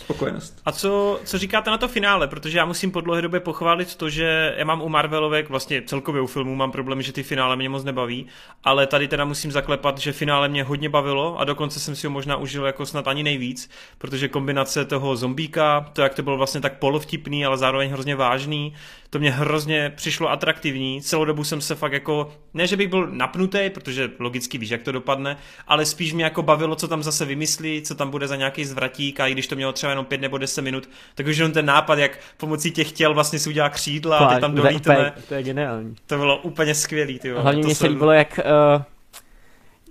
[0.00, 0.60] spokojenost.
[0.64, 2.28] A co, co říkáte na to finále?
[2.28, 6.22] Protože já musím po dlouhé době pochválit to, že já mám u Marvelovek, vlastně celkově
[6.22, 8.26] u filmů mám problém, že ty finále mě moc nebaví,
[8.64, 12.10] ale tady teda musím zaklepat, že finále mě hodně bavilo a dokonce jsem si ho
[12.10, 16.60] možná užil jako snad ani nejvíc, protože kombinace toho zombíka, to jak to bylo vlastně
[16.60, 18.74] tak polovtipný, ale zároveň hrozně vážný,
[19.10, 21.02] to mě hrozně přišlo atraktivní.
[21.02, 24.82] Celou dobu jsem se fakt jako, ne že bych byl napnutý, protože logicky víš, jak
[24.82, 25.36] to dopadne,
[25.66, 29.20] ale spíš mě jako bavilo, co tam zase vymyslí, co tam bude za nějaký zvratík
[29.20, 31.66] a i když to mělo třeba jenom pět nebo deset minut, tak už jenom ten
[31.66, 35.12] nápad, jak pomocí těch těl vlastně si udělá křídla a ty tam dolítne.
[35.28, 35.96] To je geniální.
[36.06, 37.18] To bylo úplně skvělý.
[37.18, 38.40] Ty Hlavně mě se líbilo, jak
[38.76, 38.82] uh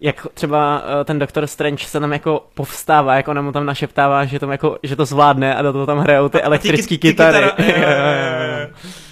[0.02, 4.40] jak třeba uh, ten Doktor Strange se tam jako povstává, jako nám tam našeptává, že,
[4.40, 7.52] tam jako, že to zvládne a do toho tam hrajou ty elektrické kytary.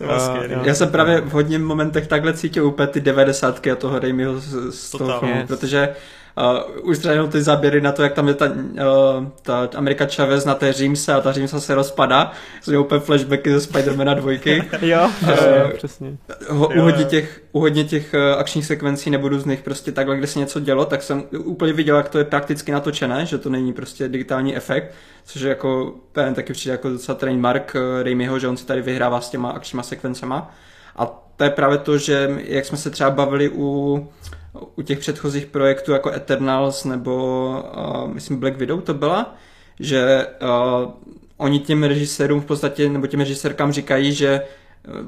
[0.00, 0.54] To bylo skvělý.
[0.64, 4.74] Já jsem právě v hodně momentech takhle cítil úplně ty devadesátky a toho Raimiho z,
[4.74, 5.88] z toho filmu, protože
[6.38, 8.54] Uh, už třeba jenom ty záběry na to, jak tam je ta, uh,
[9.42, 12.32] ta Amerika Chavez na té Římse a ta Římsa se rozpadá.
[12.62, 14.62] Jsou úplně flashbacky ze Spidermana dvojky.
[14.80, 16.16] jo, uh, jo, přesně.
[16.48, 20.16] Ho, u, hodně těch, u hodně těch uh, akčních sekvencí nebudu z nich prostě takhle,
[20.16, 23.50] kde se něco dělo, tak jsem úplně viděl, jak to je prakticky natočené, že to
[23.50, 28.38] není prostě digitální efekt, což je jako, ten taky přijde jako docela trademark uh, Raimiho,
[28.38, 30.54] že on si tady vyhrává s těma akčníma sekvencema.
[30.96, 31.06] A
[31.36, 34.08] to je právě to, že jak jsme se třeba bavili u
[34.76, 39.34] u těch předchozích projektů jako Eternals nebo uh, myslím Black Widow to byla,
[39.80, 40.90] že uh,
[41.36, 44.42] oni těm režisérům v podstatě, nebo těm režisérkám říkají, že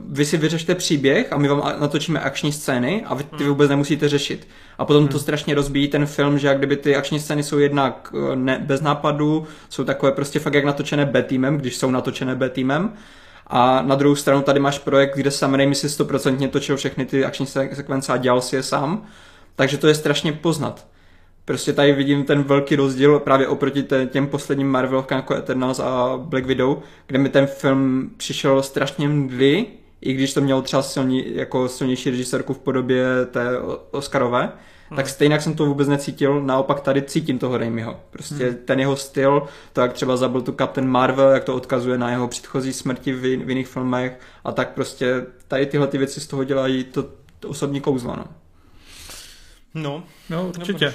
[0.09, 4.09] vy si vyřešte příběh a my vám natočíme akční scény a vy ty vůbec nemusíte
[4.09, 4.49] řešit.
[4.79, 5.23] A potom to hmm.
[5.23, 9.47] strašně rozbíjí ten film, že jak kdyby ty akční scény jsou jednak ne, bez nápadu,
[9.69, 12.93] jsou takové prostě fakt jak natočené B-teamem, když jsou natočené B-teamem.
[13.47, 17.25] A na druhou stranu tady máš projekt, kde Sam Raimi si stoprocentně točil všechny ty
[17.25, 19.07] akční sekvence a dělal si je sám.
[19.57, 20.87] Takže to je strašně poznat.
[21.45, 26.47] Prostě tady vidím ten velký rozdíl právě oproti těm posledním Marvelovkám jako Eternals a Black
[26.47, 29.67] Widow, kde mi ten film přišel strašně mdlý,
[30.01, 33.59] i když to mělo třeba silní, jako silnější režisérku v podobě té
[33.91, 34.41] Oscarové,
[34.89, 34.97] hmm.
[34.97, 38.01] tak stejně jsem to vůbec necítil, naopak tady cítím toho Raimiho.
[38.11, 38.57] Prostě hmm.
[38.65, 39.43] ten jeho styl,
[39.73, 43.21] to jak třeba zabil tu Captain Marvel, jak to odkazuje na jeho předchozí smrti v,
[43.21, 47.05] v jiných filmech a tak prostě tady tyhle ty věci z toho dělají to,
[47.41, 48.17] to osobní kouzlo.
[48.17, 48.25] No.
[49.75, 50.95] No, no určitě.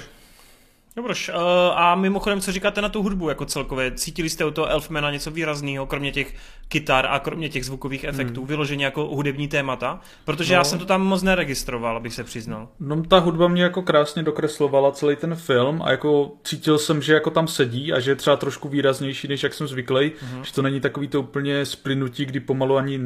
[0.98, 1.34] Dobroš, uh,
[1.74, 3.90] a mimochodem, co říkáte na tu hudbu jako celkově?
[3.90, 6.34] Cítili jste u toho Elfmana něco výrazného, kromě těch
[6.68, 8.48] kytar a kromě těch zvukových efektů, hmm.
[8.48, 10.00] vyloženě jako hudební témata?
[10.24, 10.58] Protože no.
[10.58, 12.68] já jsem to tam moc neregistroval, abych se přiznal.
[12.80, 17.14] No ta hudba mě jako krásně dokreslovala celý ten film a jako cítil jsem, že
[17.14, 20.44] jako tam sedí a že je třeba trošku výraznější, než jak jsem zvyklý, hmm.
[20.44, 22.98] že to není takový to úplně splynutí, kdy pomalu ani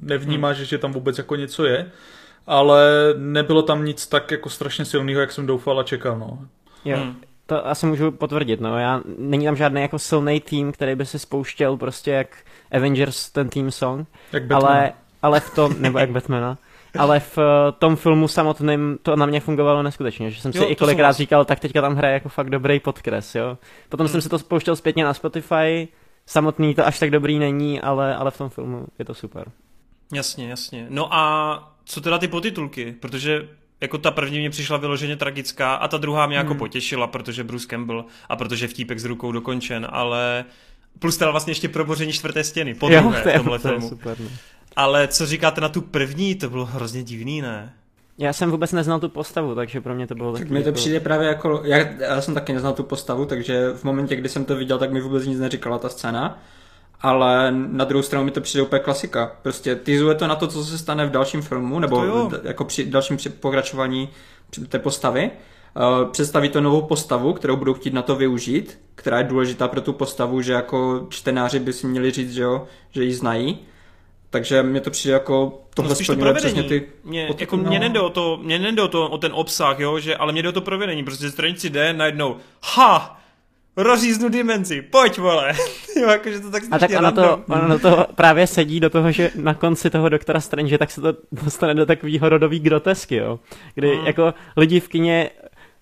[0.00, 0.66] nevnímáš, hmm.
[0.66, 1.90] že tam vůbec jako něco je
[2.46, 6.38] ale nebylo tam nic tak jako strašně silného, jak jsem doufal a čekal, no.
[6.84, 7.16] Jo, hmm.
[7.46, 8.78] to asi můžu potvrdit, no.
[8.78, 12.36] Já, není tam žádný jako silný tým, který by se spouštěl prostě jak
[12.72, 14.08] Avengers ten team song.
[14.32, 14.72] Jak Batman.
[14.72, 14.92] Ale,
[15.22, 16.58] ale v tom, nebo jak Batmana.
[16.98, 20.64] ale v eh, tom filmu samotném to na mě fungovalo neskutečně, že jsem si jo,
[20.68, 23.58] i kolikrát říkal, tak teďka tam hraje jako fakt dobrý podkres, jo.
[23.88, 24.12] Potom hmm.
[24.12, 25.88] jsem si to spouštěl zpětně na Spotify,
[26.26, 29.50] samotný to až tak dobrý není, ale, ale v tom filmu je to super.
[30.12, 30.86] Jasně, jasně.
[30.88, 32.94] No a co teda ty potitulky?
[33.00, 33.48] Protože
[33.80, 36.54] jako ta první mě přišla vyloženě tragická a ta druhá mě jako hmm.
[36.54, 40.44] jako potěšila, protože Bruce Campbell a protože vtípek s rukou dokončen, ale
[40.98, 43.88] plus teda vlastně ještě proboření čtvrté stěny, po jo, druhé v tomhle filmu.
[43.88, 44.28] Super, ne.
[44.76, 47.74] Ale co říkáte na tu první, to bylo hrozně divný, ne?
[48.18, 50.76] Já jsem vůbec neznal tu postavu, takže pro mě to bylo tak mi to jako...
[50.76, 54.44] přijde právě jako, já, já jsem taky neznal tu postavu, takže v momentě, kdy jsem
[54.44, 56.42] to viděl, tak mi vůbec nic neříkala ta scéna
[57.00, 59.36] ale na druhou stranu mi to přijde úplně klasika.
[59.42, 63.16] Prostě tyzuje to na to, co se stane v dalším filmu, nebo jako při dalším
[63.40, 64.08] pokračování
[64.68, 65.30] té postavy.
[65.76, 69.80] Uh, představí to novou postavu, kterou budou chtít na to využít, která je důležitá pro
[69.80, 73.58] tu postavu, že jako čtenáři by si měli říct, že, jo, že ji znají.
[74.30, 76.86] Takže mě to přijde jako tohle no to přesně ty...
[77.04, 77.62] Mě, jako no.
[77.62, 80.42] mě nejde o to, mě nejde o to, o ten obsah, jo, že, ale mě
[80.42, 83.20] jde o to provedení, prostě stranici jde najednou, ha,
[83.76, 85.52] rozříznu dimenzi, pojď vole.
[86.00, 89.30] jo, jakože to tak A tak ono to, ono to právě sedí do toho, že
[89.34, 93.40] na konci toho Doktora Strange, tak se to dostane do takového rodový grotesky, jo.
[93.74, 94.06] Kdy hmm.
[94.06, 95.30] jako lidi v kině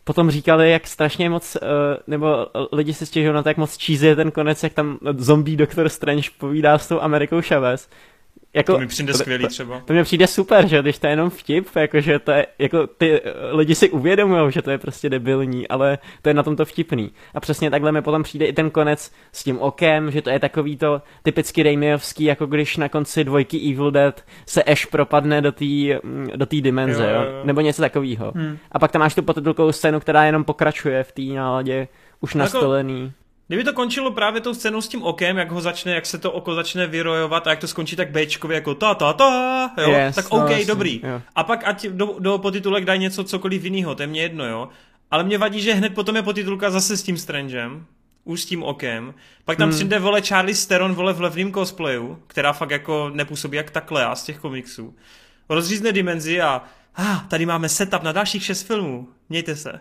[0.04, 1.68] potom říkali, jak strašně moc, uh,
[2.06, 5.56] nebo lidi si stěžují na to, jak moc cheesy je ten konec, jak tam zombie
[5.56, 7.88] Doktor Strange povídá s tou Amerikou Chavez.
[8.54, 9.78] Jako, to mi přijde skvělý třeba.
[9.78, 12.86] To, to mi přijde super, že když to je jenom vtip, jakože to je, jako
[12.86, 16.64] ty lidi si uvědomují, že to je prostě debilní, ale to je na tom to
[16.64, 17.12] vtipný.
[17.34, 20.38] A přesně takhle mi potom přijde i ten konec s tím okem, že to je
[20.38, 25.52] takový to typicky Raimiovský, jako když na konci dvojky Evil Dead se Ash propadne do
[25.52, 25.64] té
[26.36, 27.40] do tý dimenze, jo, jo, jo.
[27.44, 28.32] nebo něco takového.
[28.36, 28.58] Hmm.
[28.72, 31.88] A pak tam máš tu potitulkovou scénu, která jenom pokračuje v té náladě
[32.20, 33.00] už nastolený.
[33.00, 36.18] Jako Kdyby to končilo právě tou scénou s tím okem, jak ho začne, jak se
[36.18, 39.90] to oko začne vyrojovat a jak to skončí tak Bčkově jako ta ta ta, jo,
[39.90, 41.00] yes, tak OK, no, dobrý.
[41.04, 41.22] Jo.
[41.34, 44.68] A pak ať do, do potitulek dají něco cokoliv jiného, to je mě jedno, jo.
[45.10, 47.86] Ale mě vadí, že hned potom je potitulka zase s tím Strangem,
[48.24, 49.14] už s tím okem.
[49.44, 49.76] Pak tam hmm.
[49.76, 54.14] přijde vole Charlie Steron vole v levným cosplayu, která fakt jako nepůsobí jak takhle a
[54.14, 54.96] z těch komiksů.
[55.48, 56.62] Rozřízne dimenzi a
[56.96, 59.08] ah, tady máme setup na dalších šest filmů.
[59.28, 59.80] Mějte se.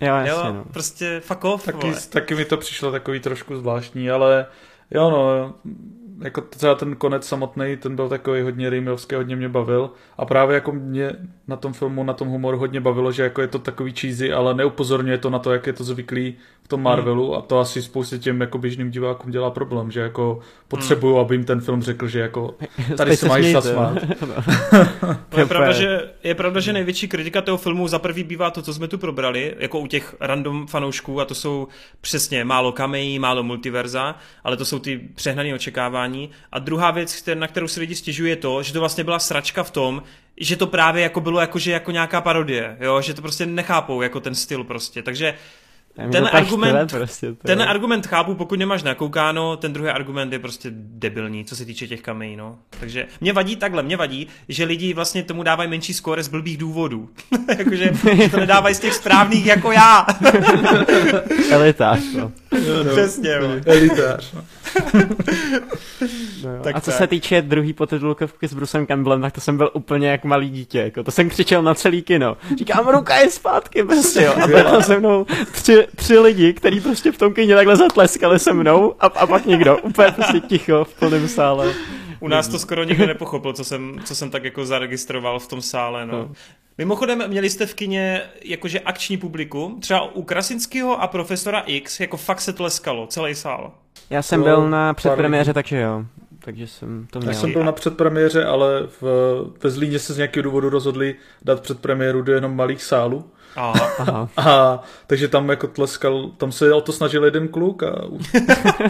[0.00, 0.64] Jo, jasně, jo no.
[0.64, 1.64] prostě fuck off.
[1.64, 4.46] Taky, taky mi to přišlo takový trošku zvláštní, ale
[4.90, 5.54] jo no,
[6.22, 10.54] jako třeba ten konec samotný, ten byl takový hodně rýmovský, hodně mě bavil a právě
[10.54, 11.12] jako mě
[11.48, 14.54] na tom filmu, na tom humoru hodně bavilo, že jako je to takový cheesy, ale
[14.54, 17.38] neupozorňuje to na to, jak je to zvyklý v tom Marvelu hmm.
[17.38, 20.40] a to asi spoustě těm jako běžným divákům dělá problém, že jako
[21.02, 21.16] hmm.
[21.16, 22.54] aby jim ten film řekl, že jako
[22.96, 23.94] tady se mají zasmát.
[25.02, 28.62] no, je, pravda, že, je pravda, že největší kritika toho filmu za prvý bývá to,
[28.62, 31.68] co jsme tu probrali, jako u těch random fanoušků a to jsou
[32.00, 36.04] přesně málo kamejí, málo multiverza, ale to jsou ty přehnané očekávání.
[36.52, 39.62] A druhá věc, na kterou se lidi stěžují, je to, že to vlastně byla sračka
[39.62, 40.02] v tom,
[40.40, 43.00] že to právě jako bylo jako, že jako nějaká parodie, jo?
[43.00, 45.34] že to prostě nechápou jako ten styl prostě, takže
[46.12, 50.68] ten argument, prostě, to ten argument chápu, pokud nemáš nakoukáno, ten druhý argument je prostě
[50.72, 52.58] debilní, co se týče těch kamejí, no.
[52.80, 56.58] Takže mě vadí takhle, mě vadí, že lidi vlastně tomu dávají menší skóre z blbých
[56.58, 57.08] důvodů.
[57.58, 57.90] Jakože
[58.22, 60.06] že to nedávají z těch správných jako já.
[61.50, 62.32] Elitář, no.
[62.52, 62.92] no, no.
[62.92, 63.48] Přesně, no.
[63.66, 64.44] Elitář, no.
[66.44, 66.98] No tak a co tak.
[66.98, 70.78] se týče druhý potitulkovky s Brusem Campbellem, tak to jsem byl úplně jak malý dítě,
[70.78, 72.36] jako to jsem křičel na celý kino.
[72.58, 74.34] Říkám, ruka je zpátky, prostě, jo.
[74.42, 78.52] A byl se mnou tři, tři lidi, kteří prostě v tom kyně takhle zatleskali se
[78.52, 81.74] mnou a, a pak někdo, úplně prostě ticho v plném sále.
[82.20, 85.62] U nás to skoro nikdo nepochopil, co jsem, co jsem tak jako zaregistroval v tom
[85.62, 86.30] sále, no.
[86.78, 92.16] Mimochodem, měli jste v kině jakože akční publikum, třeba u Krasinského a profesora X, jako
[92.16, 93.72] fakt se tleskalo, celý sál.
[94.10, 96.04] Já jsem no, byl na předpremiéře, takže jo.
[96.44, 97.32] Takže jsem to měl.
[97.32, 99.02] Já jsem byl na předpremiéře, ale v,
[99.62, 103.24] ve Zlíně se z nějakého důvodu rozhodli dát předpremiéru do jenom malých sálů.
[103.56, 103.90] Aha.
[103.98, 104.28] Aha.
[104.36, 108.18] A, takže tam jako tleskal, tam se o to snažil jeden kluk a u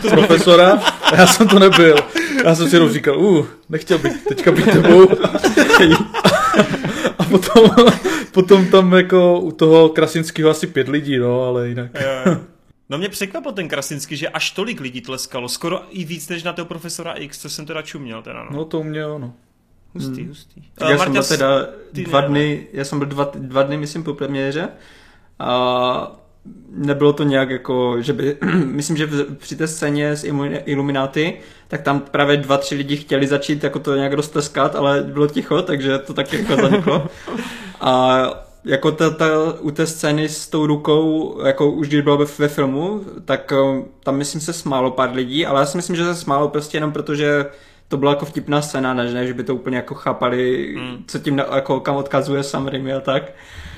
[0.10, 1.96] profesora a já jsem to nebyl.
[2.44, 5.08] Já jsem si jenom říkal, uh, nechtěl bych teďka být tebou.
[7.34, 7.70] potom,
[8.32, 11.90] potom tam jako u toho Krasinského asi pět lidí, no, ale jinak.
[12.88, 16.52] No mě překvapil ten Krasinský, že až tolik lidí tleskalo, skoro i víc než na
[16.52, 18.22] toho profesora X, co jsem teda čuměl.
[18.22, 18.50] Teda, no.
[18.56, 19.32] no to mě ano.
[19.94, 20.28] Hustý, hmm.
[20.28, 20.62] hustý.
[20.74, 24.04] Tak já Marta, jsem byl teda dva dny, já jsem byl dva, dva dny, myslím,
[24.04, 24.68] po premiéře
[25.38, 26.23] a
[26.70, 30.24] nebylo to nějak jako, že by, myslím, že při té scéně s
[30.64, 31.38] Illuminati,
[31.68, 35.62] tak tam právě dva, tři lidi chtěli začít jako to nějak roztleskat, ale bylo ticho,
[35.62, 37.06] takže to tak jako zaniklo.
[37.80, 38.24] A
[38.64, 39.26] jako ta, ta,
[39.60, 43.52] u té scény s tou rukou, jako už když bylo ve, filmu, tak
[44.02, 46.92] tam myslím se smálo pár lidí, ale já si myslím, že se smálo prostě jenom
[46.92, 47.46] protože
[47.88, 51.04] to byla jako vtipná scéna, než ne, že by to úplně jako chápali, mm.
[51.06, 53.32] co tím jako kam odkazuje Sam Raimi a tak.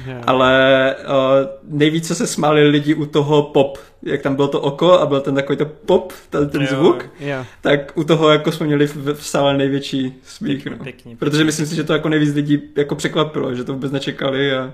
[0.07, 0.25] Yeah.
[0.27, 5.07] Ale uh, nejvíce se smáli lidi u toho pop, jak tam bylo to oko a
[5.07, 7.47] byl ten takový to pop, ten, ten jo, zvuk, yeah.
[7.61, 10.67] tak u toho jako jsme měli v, v sále největší smích.
[10.67, 10.77] No.
[10.77, 14.55] Pěkný, Protože myslím si, že to jako nejvíc lidí jako překvapilo, že to vůbec nečekali
[14.55, 14.73] a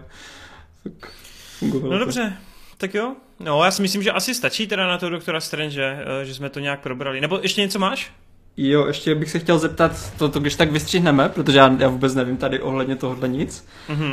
[0.83, 1.12] tak
[1.59, 1.93] fungovalo.
[1.93, 2.05] No to.
[2.05, 2.33] dobře,
[2.78, 3.14] tak jo.
[3.41, 6.51] No já si myslím, že asi stačí teda na to doktora Strange, eh, že jsme
[6.51, 7.20] to nějak probrali.
[7.20, 8.12] Nebo ještě něco máš?
[8.57, 12.14] Jo, ještě bych se chtěl zeptat, to, to když tak vystřihneme, protože já, já vůbec
[12.14, 13.66] nevím tady ohledně tohohle nic.
[13.88, 14.12] Mm-hmm.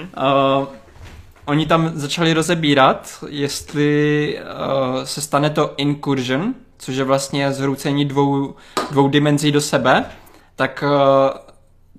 [0.60, 0.68] Uh,
[1.46, 8.56] oni tam začali rozebírat, jestli uh, se stane to incursion, což je vlastně zhroucení dvou,
[8.92, 10.06] dvou dimenzí do sebe,
[10.56, 11.38] tak uh,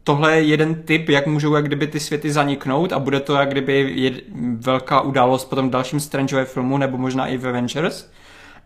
[0.04, 3.50] tohle je jeden typ, jak můžou jak kdyby ty světy zaniknout a bude to jak
[3.50, 4.14] kdyby jed,
[4.58, 8.10] velká událost potom v dalším Strangeové filmu nebo možná i v Avengers.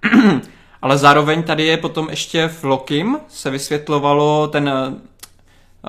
[0.85, 4.71] Ale zároveň tady je potom ještě v Lokim se vysvětlovalo ten,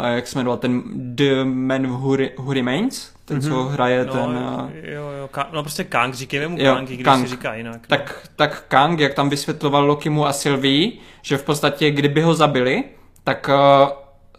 [0.03, 3.49] eh, jak se jmenoval, ten The Man Who, Who Remains, ten, mm-hmm.
[3.49, 3.73] co mhm.
[3.73, 4.39] hraje no, ten...
[4.73, 7.23] Eh, jo, jo, Ka- no prostě Kang, říkejme mu Kang, když Kang.
[7.23, 7.73] si říká jinak.
[7.73, 7.79] No.
[7.87, 10.91] Tak, tak Kang, jak tam vysvětloval Lokimu a Sylvie,
[11.21, 12.83] že v podstatě kdyby ho zabili,
[13.23, 13.89] tak uh,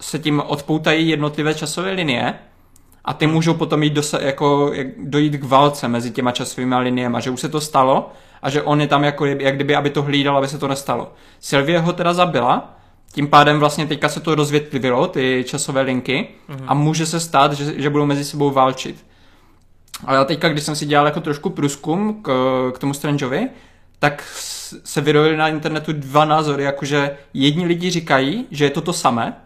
[0.00, 2.34] se tím odpoutají jednotlivé časové linie
[3.04, 7.30] a ty můžou potom jít do, jako, dojít k válce mezi těma časovými liniemi, že
[7.30, 8.10] už se to stalo
[8.42, 11.12] a že on je tam jako, jak kdyby, aby to hlídal, aby se to nestalo.
[11.40, 12.76] Sylvie ho teda zabila,
[13.12, 16.64] tím pádem vlastně teďka se to rozvětvilo, ty časové linky, mm-hmm.
[16.66, 19.06] a může se stát, že, že budou mezi sebou válčit.
[20.04, 22.30] Ale teďka, když jsem si dělal jako trošku průzkum k,
[22.74, 23.48] k tomu Strangeovi,
[23.98, 24.24] tak
[24.84, 29.36] se vyrojily na internetu dva názory, jakože jedni lidi říkají, že je to to samé,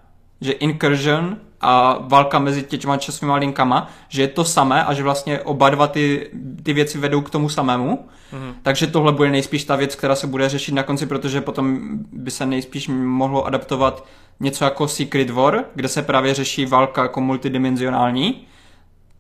[0.41, 5.41] že Incursion a válka mezi těma časovými linkama, že je to samé a že vlastně
[5.41, 6.31] oba dva ty,
[6.63, 8.09] ty věci vedou k tomu samému.
[8.33, 8.55] Mm-hmm.
[8.63, 11.79] Takže tohle bude nejspíš ta věc, která se bude řešit na konci, protože potom
[12.13, 14.07] by se nejspíš mohlo adaptovat
[14.41, 18.47] něco jako Secret War, kde se právě řeší válka jako multidimenzionální.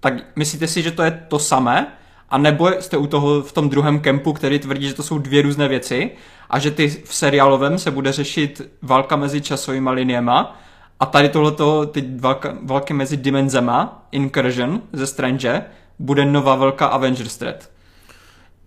[0.00, 1.86] Tak myslíte si, že to je to samé?
[2.30, 5.42] A nebo jste u toho v tom druhém kempu, který tvrdí, že to jsou dvě
[5.42, 6.10] různé věci
[6.50, 10.60] a že ty v seriálovém se bude řešit válka mezi časovými liniema
[11.00, 15.64] a tady tohleto, ty válka, války mezi dimenzema, Incursion ze Strange,
[15.98, 17.70] bude nová velká Avengers threat.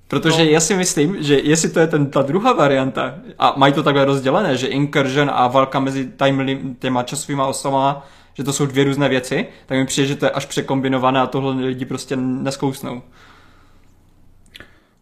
[0.08, 0.50] Protože no.
[0.50, 4.06] já si myslím, že jestli to je ten, ta druhá varianta, a mají to takhle
[4.06, 9.10] rozdělené, že Incursion a válka mezi time, těma časovými osama, že to jsou dvě různé
[9.10, 13.02] věci, tak mi přijde, že to je až překombinované a tohle lidi prostě neskousnou.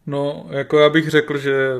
[0.07, 1.73] No, jako já bych řekl, že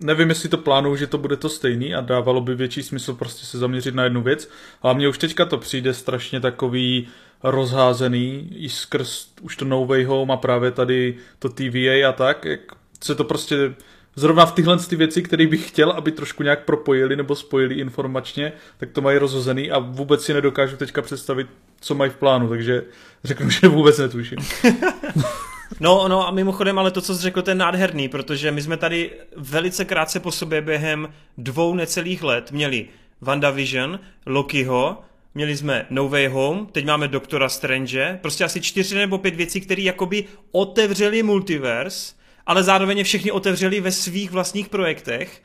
[0.00, 3.46] nevím, jestli to plánuju, že to bude to stejný a dávalo by větší smysl prostě
[3.46, 4.50] se zaměřit na jednu věc,
[4.82, 7.08] ale mně už teďka to přijde strašně takový
[7.42, 12.44] rozházený i skrz už to No Way Home a právě tady to TVA a tak,
[12.44, 12.60] jak
[13.04, 13.74] se to prostě
[14.16, 18.52] zrovna v tyhle ty věci, které bych chtěl, aby trošku nějak propojili nebo spojili informačně,
[18.78, 21.46] tak to mají rozhozený a vůbec si nedokážu teďka představit,
[21.80, 22.82] co mají v plánu, takže
[23.24, 24.38] řeknu, že vůbec netuším.
[25.80, 28.76] No, no a mimochodem, ale to, co jsi řekl, to je nádherný, protože my jsme
[28.76, 32.88] tady velice krátce po sobě během dvou necelých let měli
[33.20, 35.02] WandaVision, Lokiho,
[35.34, 39.60] měli jsme No Way Home, teď máme Doktora Strange, prostě asi čtyři nebo pět věcí,
[39.60, 42.14] které jakoby otevřeli multiverse,
[42.46, 45.42] ale zároveň všechny otevřeli ve svých vlastních projektech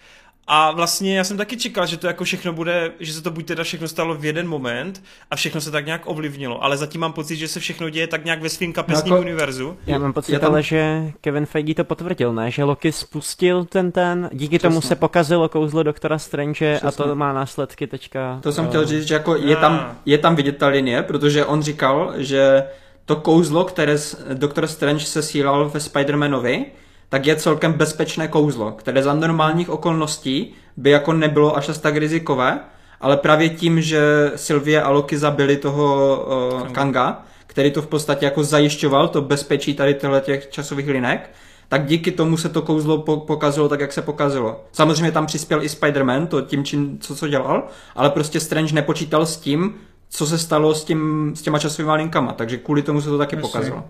[0.47, 3.45] a vlastně já jsem taky čekal, že to jako všechno bude, že se to buď
[3.45, 7.13] teda všechno stalo v jeden moment a všechno se tak nějak ovlivnilo, ale zatím mám
[7.13, 9.77] pocit, že se všechno děje tak nějak ve svým kapesním no jako, univerzu.
[9.87, 10.51] Já mám pocit, tam...
[10.51, 12.51] ale že Kevin Feige to potvrdil, ne?
[12.51, 14.69] Že Loki spustil ten ten, díky Přesně.
[14.69, 16.87] tomu se pokazilo kouzlo doktora Strange Přesně.
[16.87, 18.39] a to má následky teďka.
[18.43, 18.69] To jsem uh...
[18.69, 22.63] chtěl říct, že jako je tam, je tam vidět ta linie, protože on říkal, že
[23.05, 23.97] to kouzlo, které
[24.33, 26.65] doktor Strange se sílal ve Spider-Manovi,
[27.13, 32.59] tak je celkem bezpečné kouzlo, které za normálních okolností by jako nebylo až tak rizikové,
[33.01, 36.17] ale právě tím, že Sylvie a Loki zabili toho
[36.61, 41.29] uh, Kanga, který to v podstatě jako zajišťoval, to bezpečí tady těch časových linek,
[41.69, 44.63] tak díky tomu se to kouzlo pokazilo tak, jak se pokazilo.
[44.71, 47.63] Samozřejmě tam přispěl i Spider-Man, to tím, čím, co, co dělal,
[47.95, 49.75] ale prostě Strange nepočítal s tím,
[50.09, 53.35] co se stalo s, tím, s těma časovými linkama, takže kvůli tomu se to taky
[53.35, 53.51] Myslím.
[53.51, 53.83] pokazilo.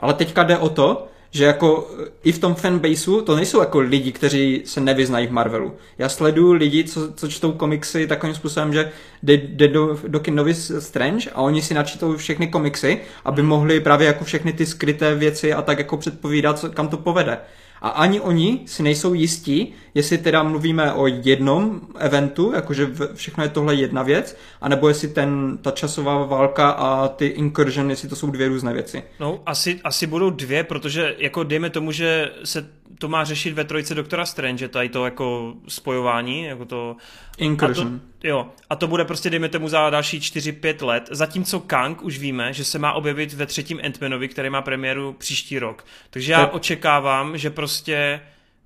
[0.00, 1.90] Ale teďka jde o to, že jako
[2.24, 5.74] i v tom fanbaseu to nejsou jako lidi, kteří se nevyznají v Marvelu.
[5.98, 10.54] Já sleduju lidi, co, co čtou komiksy takovým způsobem, že jde, jde do, do Kindovi
[10.54, 15.52] Strange a oni si načítou všechny komiksy, aby mohli právě jako všechny ty skryté věci
[15.52, 17.38] a tak jako předpovídat, kam to povede.
[17.82, 23.48] A ani oni si nejsou jistí, jestli teda mluvíme o jednom eventu, jakože všechno je
[23.48, 28.30] tohle jedna věc, anebo jestli ten, ta časová válka a ty incursion, jestli to jsou
[28.30, 29.02] dvě různé věci.
[29.20, 32.66] No, asi, asi budou dvě, protože jako dejme tomu, že se
[32.98, 36.96] to má řešit ve trojce Doktora Strange, tady to jako spojování, jako to...
[37.38, 37.86] Incursion.
[37.86, 42.02] A to, jo, a to bude prostě, dejme tomu, za další 4-5 let, zatímco Kang
[42.02, 45.84] už víme, že se má objevit ve třetím Ant-Manovi, který má premiéru příští rok.
[46.10, 46.52] Takže já to...
[46.52, 48.20] očekávám, že prostě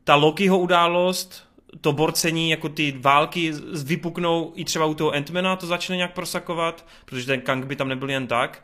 [0.04, 1.44] ta Lokiho událost,
[1.80, 3.52] to borcení, jako ty války
[3.84, 7.88] vypuknou i třeba u toho Ant-Mana, to začne nějak prosakovat, protože ten Kang by tam
[7.88, 8.62] nebyl jen tak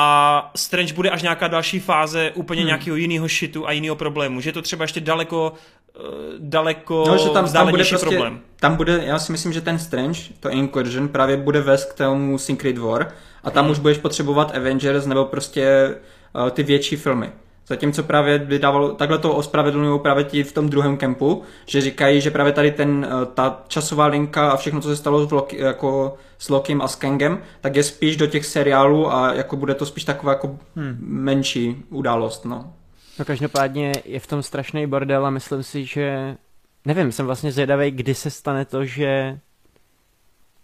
[0.00, 2.66] a Strange bude až nějaká další fáze úplně hmm.
[2.66, 5.52] nějakého jiného shitu a jiného problému, že je to třeba ještě daleko
[5.96, 6.00] eh,
[6.38, 8.40] daleko no, že tam, tam bude prostě, problém.
[8.60, 12.38] Tam bude, já si myslím, že ten Strange, to Incursion, právě bude vést k tomu
[12.38, 13.12] Secret War
[13.44, 13.72] a tam hmm.
[13.72, 15.94] už budeš potřebovat Avengers nebo prostě
[16.34, 17.32] uh, ty větší filmy.
[17.70, 22.30] Zatímco právě vydávalo, takhle to ospravedlňují právě ti v tom druhém kempu, že říkají, že
[22.30, 26.16] právě tady ten, eh, ta časová linka a všechno, co se stalo v Loki, jako
[26.38, 29.86] s Lokim a s Kangem, tak je spíš do těch seriálů a jako bude to
[29.86, 30.96] spíš taková jako hmm.
[31.00, 32.72] menší událost, no.
[33.18, 36.36] No každopádně je v tom strašný bordel a myslím si, že
[36.84, 39.38] nevím, jsem vlastně zvědavý, kdy se stane to, že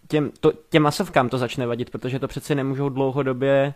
[0.09, 3.75] těm, to, těm masovkám to začne vadit, protože to přeci nemůžou dlouhodobě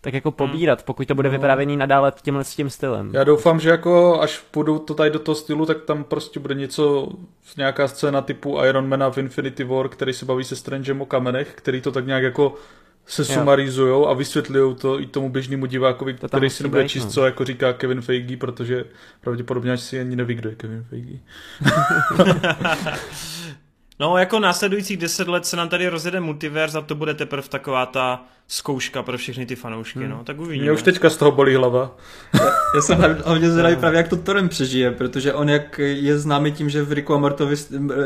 [0.00, 0.36] tak jako hmm.
[0.36, 1.32] pobírat, pokud to bude no.
[1.32, 3.10] vyprávěný nadále tímhle s tím stylem.
[3.14, 6.54] Já doufám, že jako až půjdu to tady do toho stylu, tak tam prostě bude
[6.54, 7.08] něco,
[7.56, 11.52] nějaká scéna typu Iron Mana v Infinity War, který se baví se Strangem o kamenech,
[11.54, 12.54] který to tak nějak jako
[13.06, 17.10] se sumarizujou a vysvětlují to i tomu běžnému divákovi, to který si nebude číst, no.
[17.10, 18.84] co jako říká Kevin Feige, protože
[19.20, 21.18] pravděpodobně až si ani neví, kdo je Kevin Feige.
[24.00, 27.86] no, jako následujících deset let se nám tady rozjede multiverz a to bude teprve taková
[27.86, 30.10] ta zkouška pro všechny ty fanoušky, hmm.
[30.10, 30.62] no, tak uvidíme.
[30.62, 31.96] Mě už teďka z toho bolí hlava.
[32.34, 32.40] já,
[32.74, 36.70] já jsem hodně zvědavý právě, jak to Torem přežije, protože on jak je známý tím,
[36.70, 37.56] že v Riku a, Mortovi,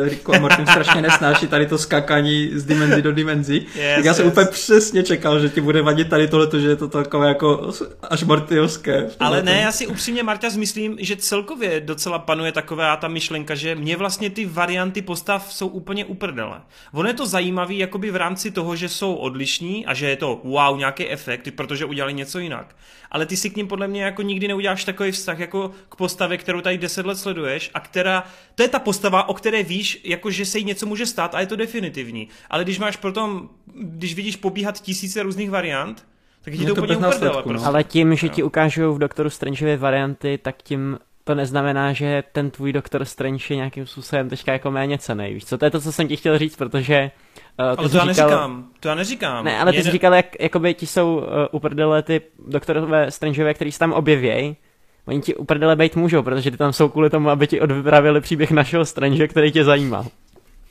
[0.03, 4.15] Riku a Mortim strašně nesnáší tady to skákání z dimenzí do dimenzí, yes, tak já
[4.15, 4.33] jsem yes.
[4.33, 7.71] úplně přesně čekal, že ti bude vadit tady tohle, že je to takové jako
[8.03, 9.09] až Mortiovské.
[9.21, 13.75] Ale ne, já si upřímně, Marta, myslím, že celkově docela panuje taková ta myšlenka, že
[13.75, 16.61] mě vlastně ty varianty postav jsou úplně uprdele.
[16.93, 20.34] Ono je to zajímavý jakoby v rámci toho, že jsou odlišní a že je to
[20.45, 22.77] wow, nějaký efekt, protože udělali něco jinak.
[23.11, 26.39] Ale ty si k ním podle mě jako nikdy neuděláš takový vztah jako k postavě,
[26.39, 28.25] kterou tady 10 let sleduješ a která,
[28.55, 31.41] to je ta postava, o které víš, jako že se jí něco může stát a
[31.41, 32.29] je to definitivní.
[32.51, 36.07] Ale když máš potom, když vidíš pobíhat tisíce různých variant,
[36.43, 37.67] tak je to, to úplně uprdele, prostě.
[37.67, 42.51] Ale tím, že ti ukážou v Doktoru Strangeově varianty, tak tím to neznamená, že ten
[42.51, 45.35] tvůj Doktor Strange je nějakým způsobem teďka jako méně cený.
[45.35, 47.11] Víš co, to je to, co jsem ti chtěl říct, protože
[47.59, 48.07] Uh, ale to já říkal...
[48.07, 49.45] neříkám, to já neříkám.
[49.45, 53.73] Ne, ale ty jsi říkal, jak jakoby ti jsou uh, uprdele ty doktorové Strangeové, který
[53.73, 54.57] se tam objevějí,
[55.07, 58.51] Oni ti uprdele být můžou, protože ty tam jsou kvůli tomu, aby ti odvyprávěli příběh
[58.51, 60.07] našeho Strange, který tě zajímá.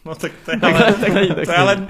[0.05, 1.87] No tak to je ale, tak není, tak to je ale,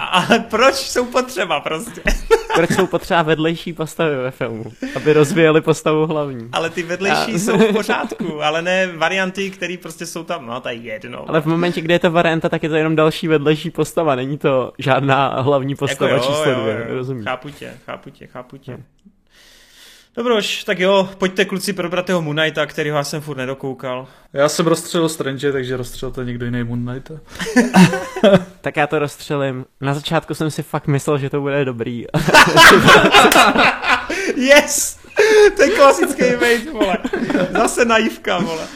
[0.00, 2.02] a, ale proč jsou potřeba prostě?
[2.54, 4.64] Proč jsou potřeba vedlejší postavy ve filmu,
[4.96, 6.48] aby rozvíjeli postavu hlavní.
[6.52, 7.38] Ale ty vedlejší a...
[7.38, 11.28] jsou v pořádku, ale ne varianty, které prostě jsou tam, no to je jedno.
[11.28, 14.38] Ale v momentě, kdy je to varianta, tak je to jenom další vedlejší postava, není
[14.38, 17.24] to žádná hlavní postava jako jo, číslo dvě, rozumím.
[17.24, 18.78] Chápu tě, chápu tě, chápu tě.
[20.18, 24.08] Dobroš, tak jo, pojďte kluci probrat toho Moon Knighta, kterýho já jsem furt nedokoukal.
[24.32, 27.14] Já jsem rozstřelil Strange, takže rozstřelil to někdo jiný Moon Knighta.
[28.60, 29.64] tak já to rozstřelím.
[29.80, 32.04] Na začátku jsem si fakt myslel, že to bude dobrý.
[34.36, 34.98] yes!
[35.56, 36.98] To je klasický mate, vole.
[37.52, 38.66] Zase naivka, vole.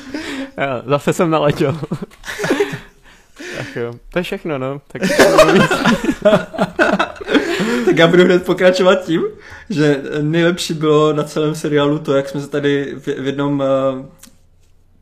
[0.56, 1.72] Já, zase jsem naletěl.
[3.56, 4.80] tak jo, to je všechno, no.
[4.88, 5.02] Tak,
[7.84, 9.22] tak já budu hned pokračovat tím,
[9.70, 14.06] že nejlepší bylo na celém seriálu to, jak jsme se tady v, v jednom uh,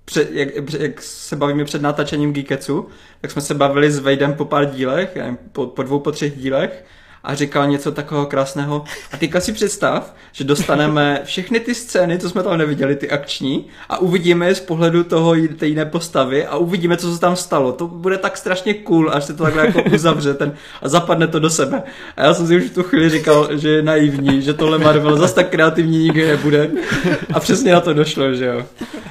[0.05, 0.49] před, jak,
[0.79, 2.89] jak se bavíme před natáčením Geeketsu,
[3.21, 5.17] tak jsme se bavili s Vejdem po pár dílech,
[5.53, 6.85] po, po dvou, po třech dílech
[7.25, 8.85] a říkal něco takového krásného.
[9.13, 13.67] A teďka si představ, že dostaneme všechny ty scény, co jsme tam neviděli, ty akční,
[13.89, 17.73] a uvidíme je z pohledu toho té jiné postavy a uvidíme, co se tam stalo.
[17.73, 20.53] To bude tak strašně cool, až se to takhle jako uzavře ten,
[20.83, 21.83] a zapadne to do sebe.
[22.17, 25.17] A já jsem si už v tu chvíli říkal, že je naivní, že tohle Marvel
[25.17, 26.71] zase tak kreativní nikdy nebude.
[27.35, 28.65] A přesně na to došlo, že jo.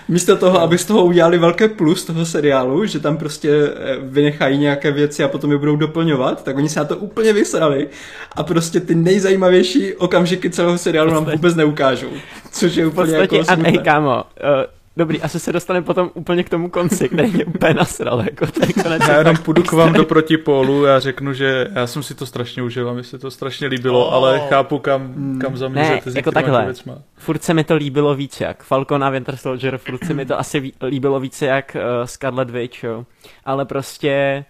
[0.07, 4.57] Místo toho, aby z toho udělali velké plus toho seriálu, že tam prostě eh, vynechají
[4.57, 7.88] nějaké věci a potom je budou doplňovat, tak oni se na to úplně vysrali
[8.36, 12.10] a prostě ty nejzajímavější okamžiky celého seriálu nám vůbec neukážou.
[12.52, 13.70] Což je úplně jako smutné.
[13.70, 14.64] A kámo, uh,
[15.00, 18.74] Dobrý, asi se dostaneme potom úplně k tomu konci, který mě úplně nasral, jako ten
[18.84, 19.08] konec.
[19.08, 22.64] Já jenom půjdu k vám do protipólu, já řeknu, že já jsem si to strašně
[22.64, 24.14] užil a mi se to strašně líbilo, oh.
[24.14, 25.39] ale chápu, kam, hmm.
[25.39, 26.66] kam zamířete ne, jako takhle.
[26.66, 26.97] Věcma.
[27.18, 30.39] Furt se mi to líbilo víc jak Falcon a Winter Soldier, furt se mi to
[30.39, 33.06] asi líbilo víc jak uh, Scarlet Witch, jo.
[33.45, 34.45] Ale prostě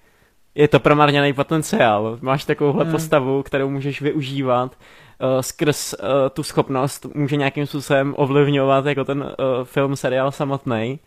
[0.59, 2.17] je to promarněný potenciál.
[2.21, 2.91] Máš takovouhle hmm.
[2.91, 9.21] postavu, kterou můžeš využívat uh, skrz uh, tu schopnost, může nějakým způsobem ovlivňovat jako ten
[9.21, 10.99] uh, film, seriál samotný.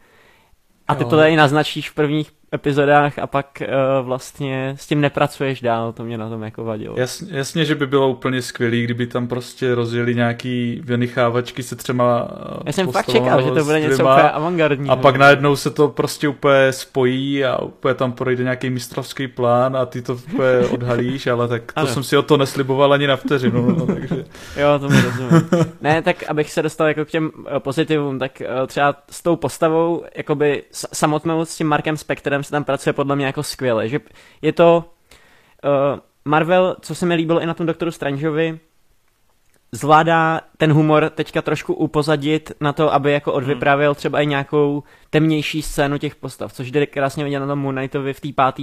[0.88, 1.08] A ty jo.
[1.08, 6.04] to tady naznačíš v prvních epizodách a pak uh, vlastně s tím nepracuješ dál, to
[6.04, 6.94] mě na tom jako vadilo.
[6.98, 12.22] Jasně, jasně, že by bylo úplně skvělý, kdyby tam prostě rozjeli nějaký vynichávačky se třema
[12.22, 14.88] uh, Já jsem fakt čekal, že to bude něco úplně avantgardní.
[14.88, 19.76] A pak najednou se to prostě úplně spojí a úplně tam projde nějaký mistrovský plán
[19.76, 21.88] a ty to úplně odhalíš, ale tak to ano.
[21.88, 23.70] jsem si o to nesliboval ani na vteřinu.
[23.70, 24.24] No, takže...
[24.56, 25.48] jo, to mi rozumím.
[25.80, 30.04] ne, tak abych se dostal jako k těm uh, pozitivům, tak třeba s tou postavou,
[30.16, 34.00] jakoby samotnou s tím Markem Spektrem kterém se tam pracuje podle mě jako skvěle, že
[34.42, 34.84] je to
[35.64, 38.60] uh, Marvel, co se mi líbilo i na tom Doktoru Strangeovi,
[39.72, 45.62] zvládá ten humor teďka trošku upozadit na to, aby jako odvypravil třeba i nějakou temnější
[45.62, 48.62] scénu těch postav, což jde krásně vidět na tom Moon Knightovi v té páté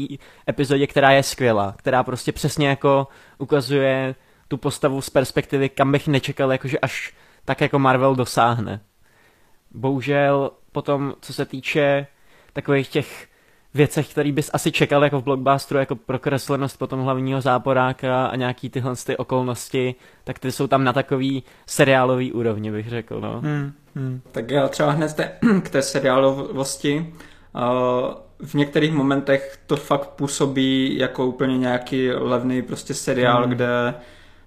[0.50, 3.08] epizodě, která je skvělá, která prostě přesně jako
[3.38, 4.16] ukazuje
[4.48, 7.14] tu postavu z perspektivy, kam bych nečekal, jakože až
[7.46, 8.82] tak jako Marvel dosáhne.
[9.72, 12.08] Bohužel potom, co se týče
[12.54, 13.29] takových těch
[13.74, 18.70] věcech, který bys asi čekal jako v blockbusteru, jako prokreslenost potom hlavního záporáka a nějaký
[18.70, 23.42] tyhle ty okolnosti, tak ty jsou tam na takový seriálový úrovni, bych řekl, no.
[23.42, 24.22] Hmm, hmm.
[24.32, 25.22] Tak já třeba hned
[25.64, 27.14] k té seriálovosti.
[28.44, 33.52] v některých momentech to fakt působí jako úplně nějaký levný prostě seriál, hmm.
[33.52, 33.94] kde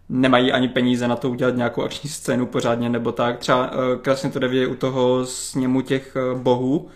[0.09, 3.39] nemají ani peníze na to udělat nějakou akční scénu pořádně nebo tak.
[3.39, 6.89] Třeba uh, krásně to jde u toho sněmu těch uh, bohů,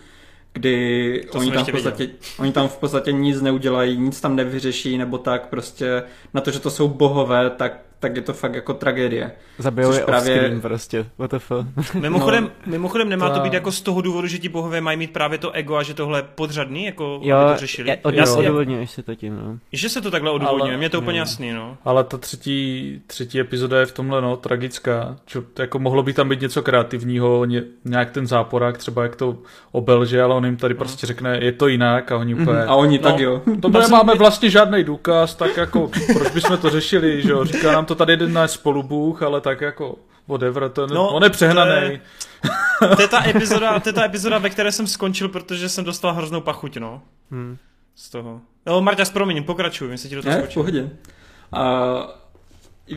[0.57, 5.17] kdy oni tam, v podstatě, oni tam v podstatě nic neudělají, nic tam nevyřeší, nebo
[5.17, 6.03] tak prostě
[6.33, 9.31] na to, že to jsou bohové, tak tak je to fakt jako tragédie.
[9.57, 10.57] Zabijou je právě...
[10.61, 11.51] prostě, WTF.
[11.93, 13.35] Mimochodem, no, mimochodem nemá to...
[13.35, 15.83] to být jako z toho důvodu, že ti bohové mají mít právě to ego a
[15.83, 17.89] že tohle podřadný, jako jo, aby to řešili.
[17.89, 18.49] Je, od, Jasně.
[18.49, 19.57] odůvodňuješ si to tím, no.
[19.73, 21.77] Že se to takhle odůvodňuje, mně to úplně jasný, no.
[21.85, 25.15] Ale ta třetí, třetí epizoda je v tomhle, no, tragická.
[25.25, 29.37] Čo, jako mohlo by tam být něco kreativního, ně, nějak ten záporák, třeba jak to
[29.71, 32.59] obelže, ale on jim tady prostě řekne, je to jinak a oni úplně...
[32.59, 33.41] A oni no, tak jo.
[33.61, 37.45] To nemáme vlastně žádný důkaz, tak jako proč bychom to řešili, že jo?
[37.45, 39.95] Říká nám to tady jeden náš spolubůh, ale tak jako
[40.27, 42.01] whatever, to, no, on je přehnaný.
[42.79, 45.69] To je, to, je ta epizoda, to je ta epizoda, ve které jsem skončil, protože
[45.69, 47.01] jsem dostal hroznou pachuť, no.
[47.31, 47.57] Hmm.
[47.95, 48.41] Z toho.
[48.65, 50.51] No, Marta, promiň, pokračuj, mi se ti do toho skočil.
[50.51, 50.81] v pohodě.
[50.81, 50.89] Uh,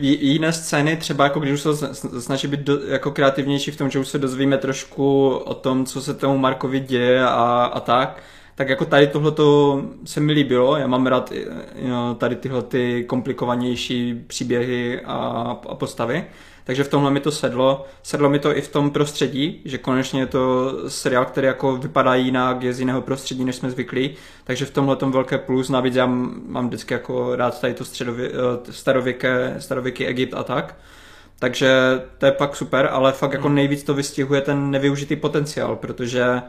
[0.01, 3.99] jiné scény, třeba jako když už se snaží být do, jako kreativnější v tom, že
[3.99, 8.23] už se dozvíme trošku o tom, co se tomu Markovi děje a, a tak,
[8.55, 11.33] tak jako tady tohleto se mi líbilo, já mám rád
[12.17, 15.15] tady tyhle ty komplikovanější příběhy a,
[15.69, 16.25] a postavy,
[16.63, 17.85] takže v tomhle mi to sedlo.
[18.03, 22.15] Sedlo mi to i v tom prostředí, že konečně je to seriál, který jako vypadá
[22.15, 24.15] jinak, je z jiného prostředí, než jsme zvyklí.
[24.43, 25.69] Takže v tomhle tom velké plus.
[25.69, 26.05] Navíc já
[26.45, 30.77] mám vždycky jako rád tady to středově, eh, starověké, starověký Egypt a tak.
[31.39, 33.55] Takže to je pak super, ale fakt jako hmm.
[33.55, 36.41] nejvíc to vystihuje ten nevyužitý potenciál, protože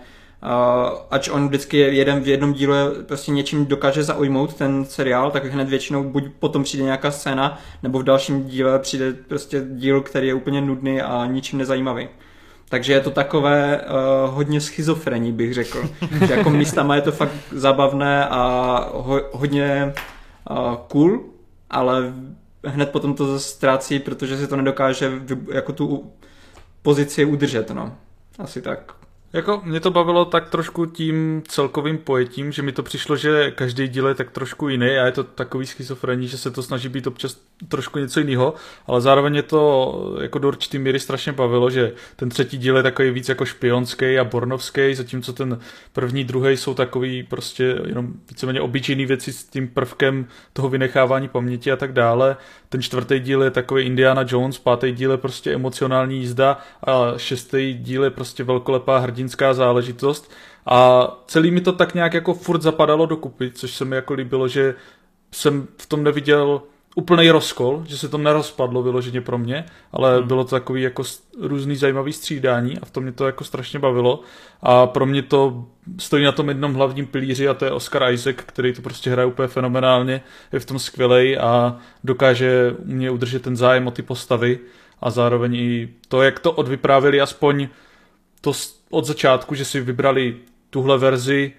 [1.11, 5.69] ač on vždycky jeden v jednom díle prostě něčím dokáže zaujmout ten seriál, tak hned
[5.69, 10.35] většinou buď potom přijde nějaká scéna, nebo v dalším díle přijde prostě díl, který je
[10.35, 12.09] úplně nudný a ničím nezajímavý.
[12.69, 15.91] Takže je to takové uh, hodně schizofrení, bych řekl.
[16.27, 19.93] že jako místama je to fakt zabavné a ho, hodně
[20.51, 21.25] uh, cool,
[21.71, 22.15] ale
[22.65, 25.13] hned potom to ztrácí, protože si to nedokáže
[25.53, 26.13] jako tu
[26.83, 27.95] pozici udržet, no.
[28.39, 29.02] Asi tak.
[29.33, 33.89] Jako mě to bavilo tak trošku tím celkovým pojetím, že mi to přišlo, že každý
[33.89, 37.07] díl je tak trošku jiný a je to takový schizofrení, že se to snaží být
[37.07, 37.37] občas
[37.69, 38.55] trošku něco jiného,
[38.87, 42.83] ale zároveň je to jako do určitý míry strašně bavilo, že ten třetí díl je
[42.83, 45.59] takový víc jako špionský a bornovský, zatímco ten
[45.93, 51.73] první, druhý jsou takový prostě jenom víceméně obyčejný věci s tím prvkem toho vynechávání paměti
[51.73, 52.37] a tak dále.
[52.73, 57.75] Ten čtvrtý díl je takový Indiana Jones, pátý díl je prostě emocionální jízda a šestý
[57.75, 60.33] díl je prostě velkolepá hrdinská záležitost.
[60.67, 64.49] A celý mi to tak nějak jako furt zapadalo dokupy, což se mi jako líbilo,
[64.49, 64.75] že
[65.33, 66.63] jsem v tom neviděl
[66.95, 70.29] úplný rozkol, že se to nerozpadlo vyloženě pro mě, ale hmm.
[70.29, 71.03] bylo to takový jako
[71.41, 74.21] různý zajímavý střídání a v tom mě to jako strašně bavilo
[74.63, 75.65] a pro mě to
[75.99, 79.27] stojí na tom jednom hlavním pilíři a to je Oscar Isaac, který to prostě hraje
[79.27, 80.23] úplně fenomenálně,
[80.53, 84.59] je v tom skvělej a dokáže mě udržet ten zájem o ty postavy
[85.01, 87.69] a zároveň i to, jak to odvyprávili aspoň
[88.41, 88.53] to
[88.91, 90.37] od začátku, že si vybrali
[90.71, 91.53] tuhle verzi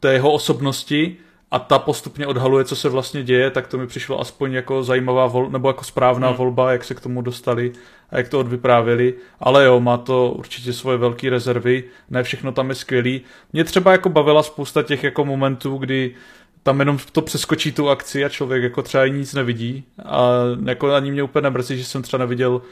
[0.00, 1.16] té jeho osobnosti
[1.50, 5.26] a ta postupně odhaluje, co se vlastně děje, tak to mi přišlo aspoň jako zajímavá
[5.26, 6.36] vol, nebo jako správná hmm.
[6.36, 7.72] volba, jak se k tomu dostali
[8.10, 9.14] a jak to odvyprávěli.
[9.40, 13.20] Ale jo, má to určitě svoje velké rezervy, ne všechno tam je skvělý.
[13.52, 16.14] Mě třeba jako bavila spousta těch jako momentů, kdy
[16.62, 20.30] tam jenom to přeskočí tu akci a člověk jako třeba nic nevidí a
[20.64, 22.62] jako ani mě úplně nemrzí, že jsem třeba neviděl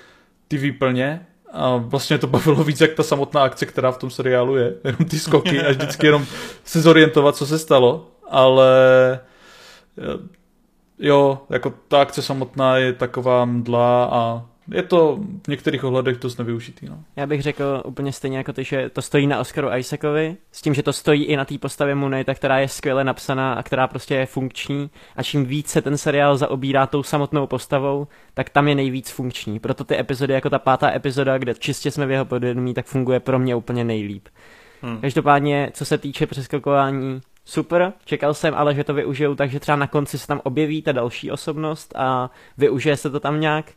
[0.49, 4.57] ty výplně, a vlastně to bavilo víc, jak ta samotná akce, která v tom seriálu
[4.57, 4.75] je.
[4.85, 6.27] Jenom ty skoky a vždycky jenom
[6.65, 9.21] se zorientovat, co se stalo ale
[10.99, 16.39] jo, jako ta akce samotná je taková mdla a je to v některých ohledech dost
[16.39, 16.87] nevyužitý.
[16.89, 16.99] No.
[17.17, 20.75] Já bych řekl úplně stejně jako ty, že to stojí na Oscaru Isaacovi, s tím,
[20.75, 24.15] že to stojí i na té postavě Moonlighta, která je skvěle napsaná a která prostě
[24.15, 28.75] je funkční a čím víc se ten seriál zaobírá tou samotnou postavou, tak tam je
[28.75, 29.61] nejvíc funkční.
[29.61, 33.21] Proto ty epizody, jako ta pátá epizoda, kde čistě jsme v jeho podvědomí, tak funguje
[33.21, 34.29] pro mě úplně nejlíp.
[34.83, 35.01] Hmm.
[35.01, 39.87] Každopádně, co se týče přeskakování, super, čekal jsem ale, že to využijou takže třeba na
[39.87, 43.73] konci se tam objeví ta další osobnost a využije se to tam nějak.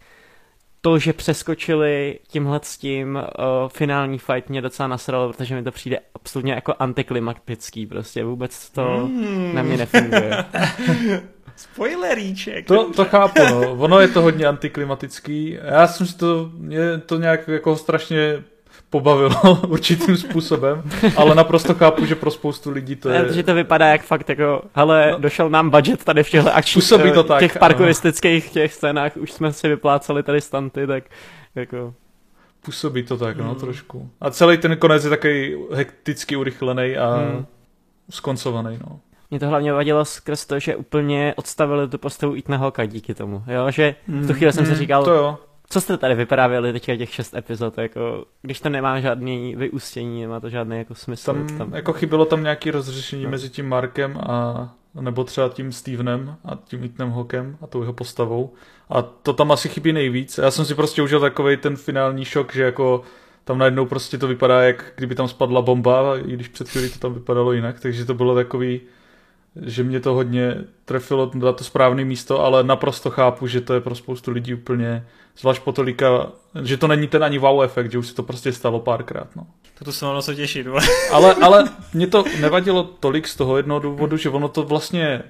[0.82, 3.24] To, že přeskočili tímhle s tím uh,
[3.70, 9.08] finální fight mě docela nasralo, protože mi to přijde absolutně jako antiklimatický, prostě vůbec to
[9.08, 9.56] mm.
[9.56, 10.46] na mě nefunguje.
[11.56, 12.68] Spoileríček.
[12.68, 13.72] To, to chápu, no.
[13.72, 15.58] Ono je to hodně antiklimatický.
[15.64, 18.44] Já jsem si to, mě to nějak jako strašně
[18.90, 20.84] pobavilo určitým způsobem,
[21.18, 23.34] ale naprosto chápu, že pro spoustu lidí to je...
[23.34, 25.20] Že to vypadá jak fakt jako, hele, no.
[25.20, 29.54] došel nám budget tady v těchto akčních, to tak, těch parkouristických těch scénách, už jsme
[29.54, 31.04] si vypláceli tady stanty, tak
[31.56, 31.94] jako...
[32.62, 33.56] Působí to tak, no, hmm.
[33.56, 34.10] trošku.
[34.22, 37.46] A celý ten konec je takový hekticky urychlený a hmm.
[38.10, 39.00] skoncovaný, no.
[39.32, 43.44] Mě to hlavně vadilo skrz to, že úplně odstavili tu postavu Itna Hoka díky tomu,
[43.48, 45.38] jo, že v tu chvíli jsem si hmm, říkal, to jo
[45.70, 50.40] co jste tady vyprávěli teďka těch šest epizod, jako, když to nemá žádný vyústění, nemá
[50.40, 51.34] to žádný jako smysl.
[51.34, 51.74] Tam, tam...
[51.74, 53.30] jako chybilo tam nějaké rozřešení no.
[53.30, 54.70] mezi tím Markem a
[55.02, 58.54] nebo třeba tím Stevenem a tím Ethanem Hawkem a tou jeho postavou.
[58.90, 60.38] A to tam asi chybí nejvíc.
[60.38, 63.02] Já jsem si prostě užil takový ten finální šok, že jako
[63.44, 67.00] tam najednou prostě to vypadá, jak kdyby tam spadla bomba, i když před chvíli to
[67.00, 68.82] tam vypadalo jinak, takže to bylo takový,
[69.66, 73.82] že mě to hodně trefilo na to správné místo, ale naprosto chápu, že to je
[73.82, 75.06] pro spoustu lidí úplně
[75.40, 76.32] Zvlášť po tolika,
[76.64, 79.28] že to není ten ani wow efekt, že už se to prostě stalo párkrát.
[79.36, 79.48] No.
[79.84, 80.68] To se ono se těšit.
[81.12, 85.24] ale, ale mě to nevadilo tolik z toho jednoho důvodu, že ono to vlastně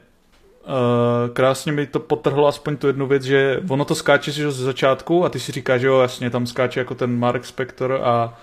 [0.59, 4.63] Uh, krásně mi to potrhlo aspoň tu jednu věc, že ono to skáče že ze
[4.63, 8.37] začátku a ty si říkáš, že jo, jasně, tam skáče jako ten Mark Spector a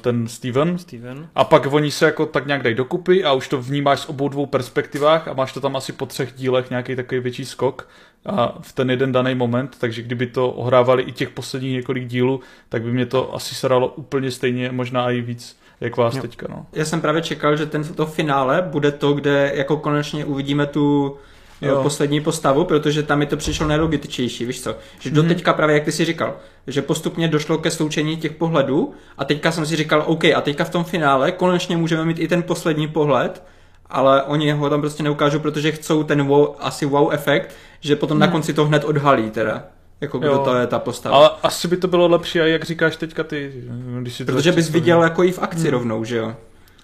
[0.00, 0.78] ten Steven.
[0.78, 1.28] Steven.
[1.34, 4.28] A pak oni se jako tak nějak dají dokupy a už to vnímáš z obou
[4.28, 7.88] dvou perspektivách a máš to tam asi po třech dílech nějaký takový větší skok
[8.26, 12.40] a v ten jeden daný moment, takže kdyby to ohrávali i těch posledních několik dílů,
[12.68, 15.56] tak by mě to asi sralo úplně stejně, možná i víc.
[15.80, 16.22] jak vás Jo.
[16.22, 16.66] teďka, no.
[16.72, 21.16] Já jsem právě čekal, že ten, to finále bude to, kde jako konečně uvidíme tu
[21.64, 21.74] Jo.
[21.74, 21.82] jo.
[21.82, 24.76] poslední postavu, protože tam mi to přišlo nejlogičtější, víš co?
[25.00, 25.14] Že Mhm.
[25.16, 26.36] do teďka právě, jak ty si říkal,
[26.66, 30.64] že postupně došlo ke sloučení těch pohledů a teďka jsem si říkal, OK, a teďka
[30.64, 33.42] v tom finále konečně můžeme mít i ten poslední pohled,
[33.90, 38.18] ale oni ho tam prostě neukážou, protože chcou ten wow, asi wow efekt, že potom
[38.18, 39.64] na konci to hned odhalí teda.
[40.00, 40.38] Jako kdo Mhm.
[40.38, 40.44] Jo.
[40.44, 41.16] to je ta postava.
[41.16, 43.52] Ale asi by to bylo lepší, a jak říkáš teďka ty,
[44.00, 46.36] když si to Protože bys viděl jako i v akci rovnou, že jo?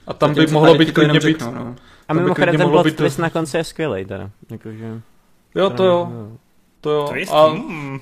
[0.07, 1.77] A tam by Zatímco mohlo být klidně být, řeknou, no.
[2.11, 4.31] A mimochodem ten mohlo plot být to- twist na konci je skvělý teda.
[4.51, 5.01] Jakože,
[5.55, 6.13] jo to jo,
[6.81, 7.07] to jo.
[7.11, 7.33] Twist?
[7.33, 8.01] A Hmm.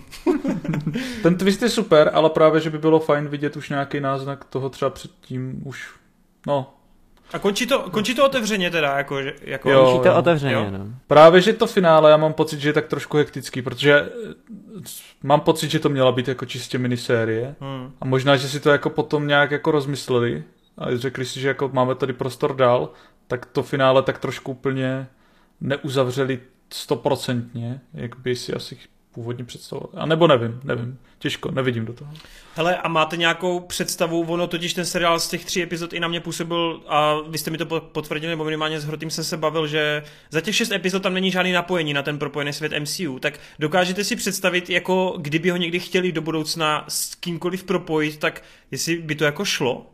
[1.23, 4.69] ten twist je super, ale právě, že by bylo fajn vidět už nějaký náznak toho
[4.69, 5.89] třeba předtím už,
[6.47, 6.75] no,
[7.33, 9.85] A končí to, končí to otevřeně teda, jako, že- jako Jo.
[9.85, 10.15] Končí to jo.
[10.19, 10.67] otevřeně, Jo.
[10.71, 10.87] no.
[11.07, 14.35] Právě, že to finále, já mám pocit, že je tak trošku hektický, protože eh,
[15.23, 17.91] mám pocit, že to měla být jako čistě minisérie Hmm.
[18.01, 20.45] a možná, že si to jako potom nějak jako rozmysleli
[20.79, 22.91] a řekli si, že jako máme tady prostor dál,
[23.29, 25.07] tak to finále tak trošku úplně
[25.61, 26.41] neuzavřeli
[26.73, 28.79] stoprocentně, jak by si asi
[29.13, 29.91] původně představoval.
[29.95, 30.99] A nebo nevím, nevím.
[31.19, 32.13] Těžko, nevidím do toho.
[32.55, 36.09] Hele, a máte nějakou představu, ono totiž ten seriál z těch tří epizod i na
[36.09, 39.37] mě působil, a vy jste mi to po- potvrdili, nebo minimálně s Hrotým jsem se
[39.37, 43.19] bavil, že za těch šest epizod tam není žádný napojení na ten propojený svět MCU,
[43.19, 48.43] tak dokážete si představit, jako kdyby ho někdy chtěli do budoucna s kýmkoliv propojit, tak
[48.71, 49.87] jestli by to jako šlo?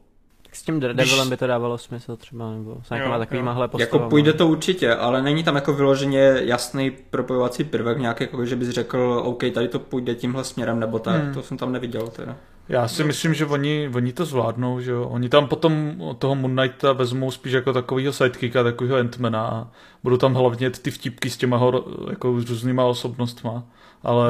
[0.55, 4.10] S tím Daredevilem by to dávalo smysl třeba, nebo s nějakýma takovýmahle Jako postavama.
[4.10, 8.68] půjde to určitě, ale není tam jako vyloženě jasný propojovací prvek, nějak jako, že bys
[8.68, 11.35] řekl, OK, tady to půjde tímhle směrem, nebo tak, Hmm.
[11.35, 12.36] to jsem tam neviděl teda.
[12.68, 15.09] Já si myslím, že oni, oni to zvládnou, že jo.
[15.09, 19.68] Oni tam potom od toho Moon Knighta vezmou spíš jako takovýho sidekicka, takovýho Ant-Mana a
[20.02, 23.62] budou tam hlavně ty vtipky s těma hor, jako různýma osobnostma,
[24.02, 24.28] ale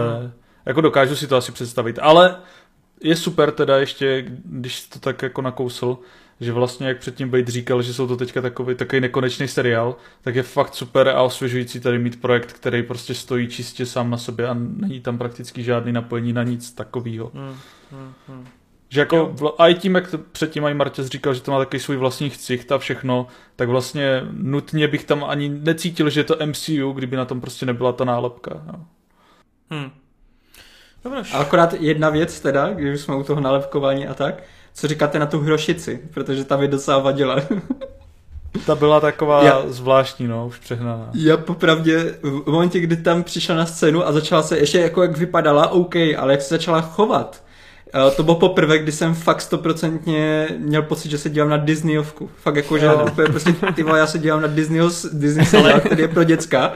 [0.66, 1.98] jako dokážu si to asi představit.
[2.02, 2.36] Ale
[3.00, 5.98] je super teda ještě, když to tak jako nakousl,
[6.40, 10.34] že vlastně jak předtím Bejt říkal, že jsou to teďka takový, takový nekonečný seriál, tak
[10.34, 14.48] je fakt super a osvěžující tady mít projekt, který prostě stojí čistě sám na sobě
[14.48, 17.30] a není tam prakticky žádný napojení na nic takového.
[17.34, 17.56] Hmm.
[17.90, 18.12] Hmm.
[18.28, 18.46] Hmm.
[18.88, 21.80] Že jako, a i tím, jak to předtím i Martěz říkal, že to má takový
[21.80, 23.26] svůj vlastní chcicht a všechno,
[23.56, 27.66] tak vlastně nutně bych tam ani necítil, že je to MCU, kdyby na tom prostě
[27.66, 28.62] nebyla ta nálepka.
[28.66, 28.86] No.
[29.70, 29.90] Hmm.
[31.04, 31.22] Dobře.
[31.32, 34.42] A akorát jedna věc teda, když už jsme u toho nalepkování a tak,
[34.74, 37.36] co říkáte na tu hrošici, protože ta mi docela vadila.
[38.66, 41.10] Ta byla taková Já- zvláštní, no, už přehnaná.
[41.14, 45.16] Já popravdě v momentě, kdy tam přišla na scénu a začala se, ještě jako jak
[45.16, 47.42] vypadala, OK, ale jak se začala chovat,
[48.16, 52.30] to bylo poprvé, kdy jsem fakt stoprocentně měl pocit, že se dívám na Disneyovku.
[52.42, 53.06] Fakt jako, že Jo.
[53.12, 56.72] úplně prostě, ty vole, já se dívám na Disneyho, Disney seriál, který je pro děcka.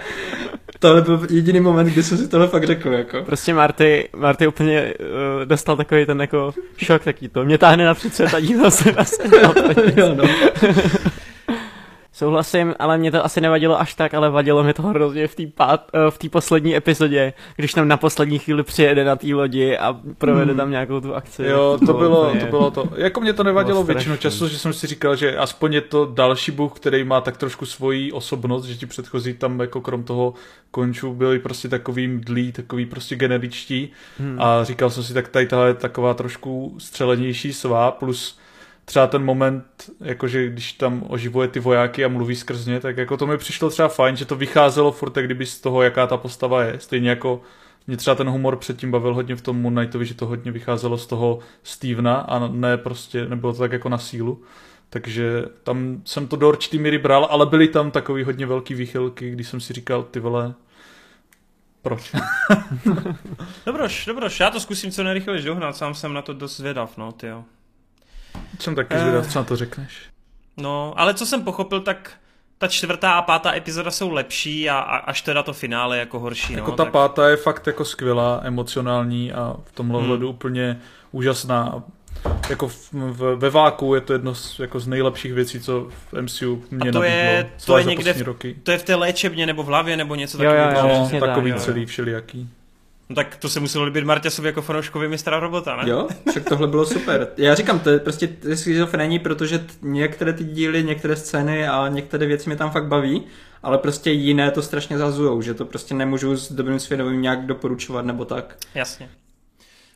[0.79, 3.23] Tohle byl jediný moment, kdy jsem si tohle fakt řekl, jako.
[3.23, 7.45] Prostě Marty, Marty úplně uh, dostal takový ten jako šok taký to.
[7.45, 9.55] Mě táhne napřed svět a díval se na seriál.
[9.97, 10.25] jo, no.
[12.19, 15.43] Souhlasím, ale mě to asi nevadilo až tak, ale vadilo mi to hrozně v té
[15.63, 20.55] eh, v poslední epizodě, když tam na poslední chvíli přijede na té lodi a provede
[20.55, 21.45] tam nějakou tu akci.
[21.45, 22.89] Jo, to bylo, úplně- to bylo to.
[22.97, 26.07] Jako mě to nevadilo Bylo většinu času, že jsem si říkal, že aspoň je to
[26.15, 30.35] další bůh, který má tak trošku svoji osobnost, že ti předchozí tam jako krom toho
[30.71, 34.37] končů byli prostě takový mdlí, takový prostě generičtí Hmm.
[34.41, 38.39] a říkal jsem si, tak tady tahle je taková trošku střelenější svá, plus
[38.89, 39.65] třeba ten moment,
[40.01, 43.71] jakože když tam oživuje ty vojáky a mluví skrz ně, tak jako to mi přišlo
[43.71, 46.81] třeba fajn, že to vycházelo furt jak kdyby z toho, jaká ta postava je.
[46.81, 47.41] Stejně jako
[47.87, 50.99] mě třeba ten humor předtím bavil hodně v tom Moon Knightovi, že to hodně vycházelo
[50.99, 54.43] z toho Stevena a ne prostě, nebylo to tak jako na sílu.
[54.91, 59.31] Takže tam jsem to do určitý míry bral, ale byly tam takový hodně velký výchylky,
[59.31, 60.55] když jsem si říkal, ty vole,
[61.83, 62.13] proč?
[63.67, 67.13] Dobroš, dobroš, já to zkusím co nejrychleji dohnat, sám jsem na to dost zvědav, no,
[67.13, 67.45] ty jo.
[68.59, 69.01] Jsem taky Eh.
[69.01, 69.99] zvědav, co na to řekneš.
[70.57, 72.11] No, ale co jsem pochopil, tak
[72.59, 76.53] ta čtvrtá a pátá epizoda jsou lepší a, a až teda to finále jako horší,
[76.53, 76.77] Jako no.
[76.77, 76.93] ta tak...
[76.93, 80.05] pátá je fakt jako skvělá, emocionální a v tomhle Hmm.
[80.11, 80.81] ohledu úplně
[81.13, 81.83] úžasná.
[82.51, 86.23] Jako v, v, ve váku je to jedno z, jako z nejlepších věcí, co v
[86.23, 88.57] MCU mě A to je- to je někde v- roky.
[88.63, 90.89] To je v té léčebně nebo v hlavě nebo něco Jo, jo, takového.
[90.89, 91.57] jo, No, tak, takový jo.
[91.59, 92.49] celý všelijaký.
[93.09, 95.91] No tak to se muselo líbit Marťasovi jako fanouškovi mistra robota, ne?
[95.91, 97.29] Jo, však tohle bylo super.
[97.37, 102.49] Já říkám, to je prostě schizofrení, protože některé ty díly, některé scény a některé věci
[102.49, 103.27] mě tam fakt baví,
[103.63, 108.05] ale prostě jiné to strašně zazujou, že to prostě nemůžu s dobrým svědomím nějak doporučovat
[108.05, 108.57] nebo tak.
[108.75, 109.11] Jasně.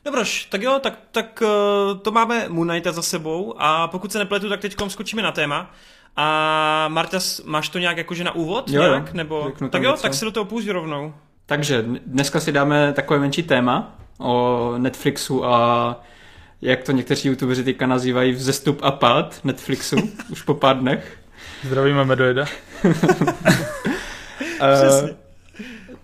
[0.05, 4.18] Dobroš, tak jo, tak, tak eh, to máme Moon Knighta za sebou a pokud se
[4.18, 5.70] nepletu, tak teď skočíme na téma.
[6.16, 8.70] A Marťas, máš to nějak jakože na úvod?
[8.70, 9.12] Jo, nějak?
[9.12, 9.52] Nebo...
[9.70, 10.02] Tak jo, něco.
[10.02, 11.14] tak se do toho půjď rovnou.
[11.52, 16.00] Takže dneska si dáme takové menší téma o Netflixu a
[16.62, 19.96] jak to někteří youtubeři teďka nazývají, vzestup a pád Netflixu
[20.30, 21.18] už po pár dnech.
[21.64, 22.46] Zdravíme Medoida.
[22.84, 22.90] uh,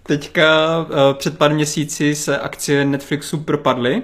[0.03, 0.87] teďka uh,
[1.19, 4.03] před pár měsíci se akcie Netflixu propadly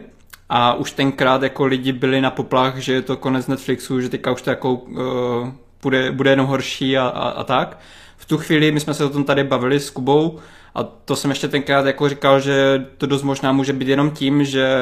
[0.49, 4.33] a už tenkrát jako lidi byli na poplach, že je to konec Netflixu, že teďka
[4.33, 5.49] už to jako uh,
[5.83, 7.79] bude, bude jenom horší a, a, a tak.
[8.17, 10.41] V tu chvíli my jsme se o tom tady bavili s Kubou
[10.75, 14.45] a to jsem ještě tenkrát jako říkal, že to dost možná může být jenom tím,
[14.45, 14.77] že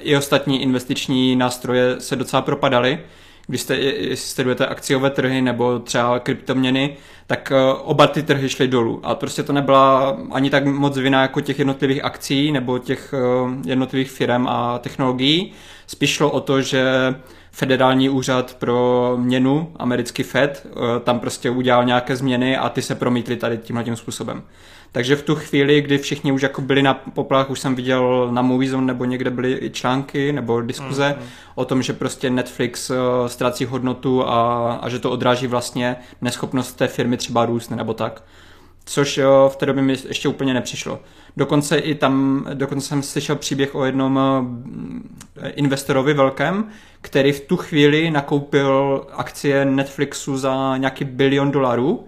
[0.00, 2.98] i ostatní investiční nástroje se docela propadaly.
[3.46, 3.78] Když jste,
[4.14, 6.96] sledujete akciové trhy nebo třeba kryptoměny,
[7.26, 9.00] tak eh, oba ty trhy šly dolů.
[9.02, 13.68] A prostě to nebyla ani tak moc vina jako těch jednotlivých akcí nebo těch eh,
[13.68, 15.52] jednotlivých firm a technologií.
[15.86, 16.84] Spíš šlo o to, že
[17.52, 22.94] federální úřad pro měnu, americký Fed, eh, tam prostě udělal nějaké změny a ty se
[22.94, 24.42] promítly tady tímhle tím způsobem.
[24.92, 28.42] Takže v tu chvíli, kdy všichni už jako byli na poplach, už jsem viděl na
[28.42, 31.28] Moviezone nebo někde byly i články nebo diskuze mm, mm.
[31.54, 32.96] o tom, že prostě Netflix uh,
[33.26, 38.24] ztrácí hodnotu a, a že to odráží vlastně neschopnost té firmy třeba růst nebo tak.
[38.84, 41.00] Což uh, v té době mi ještě úplně nepřišlo.
[41.36, 46.68] Dokonce i tam, dokonce jsem slyšel příběh o jednom uh, investorovi velkém,
[47.00, 52.06] který v tu chvíli nakoupil akcie Netflixu za nějaký bilion dolarů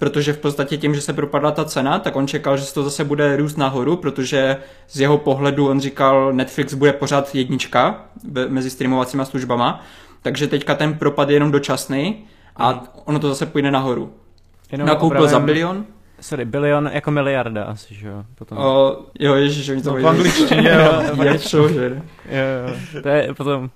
[0.00, 2.82] protože v podstatě tím, že se propadla ta cena, tak on čekal, že se to
[2.82, 4.56] zase bude růst nahoru, protože
[4.88, 8.04] z jeho pohledu on říkal, Netflix bude pořád jednička
[8.48, 9.84] mezi streamovacíma službama,
[10.22, 12.24] takže teďka ten propad je jenom dočasný
[12.56, 12.80] a hmm.
[13.04, 14.12] ono to zase půjde nahoru.
[14.72, 15.84] Jenom Nakoupil za bilion,
[16.20, 18.24] Sorry, bilion jako miliarda asi, že jo?
[18.34, 18.58] Potom.
[18.58, 21.02] O, jo, ježiš, oni to no, v angličtině, jo.
[21.24, 22.02] Je že?
[22.30, 22.44] Jo,
[22.94, 23.70] jo, to je potom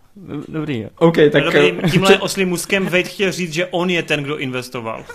[0.49, 0.89] dobrý, jo.
[0.99, 1.45] OK, tak...
[1.45, 5.05] Dobrý, eh, tímhle oslým muskem Wade chtěl říct, že on je ten, kdo investoval.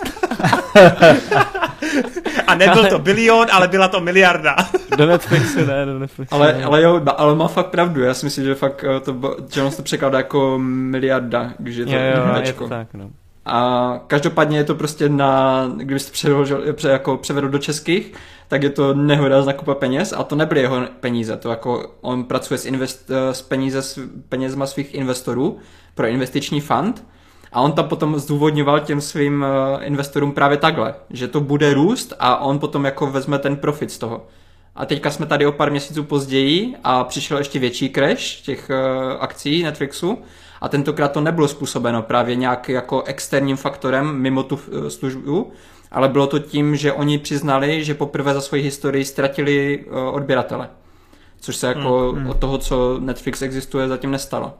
[2.48, 4.56] A nebyl to bilion, ale byla to miliarda.
[4.98, 6.36] Do Netflixu, ne, do Netflixu.
[6.36, 9.64] Ale, ale jo, ale má fakt pravdu, já si myslím, že fakt eh, to, že
[9.64, 13.10] on to překládá jako miliarda, když je to jo, jo, je to tak, no.
[13.46, 18.14] A každopádně je to prostě na, kdybyste převedl, jako převedl do českých,
[18.48, 22.24] tak je to nehoda z nakupa peněz a to nebyly jeho peníze, to jako on
[22.24, 24.00] pracuje s, invest, s, peníze, s
[24.30, 25.58] penězma svých investorů
[25.96, 27.04] pro investiční fund
[27.52, 32.14] a on tam potom zdůvodňoval těm svým eh, investorům právě takhle, že to bude růst
[32.20, 34.28] a on potom jako vezme ten profit z toho.
[34.76, 39.14] A teďka jsme tady o pár měsíců později a přišel ještě větší crash těch uh,
[39.20, 40.18] akcí Netflixu
[40.62, 45.52] a tentokrát to nebylo způsobeno právě nějak jako externím faktorem mimo tu uh, službu,
[45.92, 50.70] ale bylo to tím, že oni přiznali, že poprvé za svoji historii ztratili uh, odběratele.
[51.42, 52.30] Což se jako mm, mm.
[52.30, 54.54] od toho, co Netflix existuje, zatím nestalo.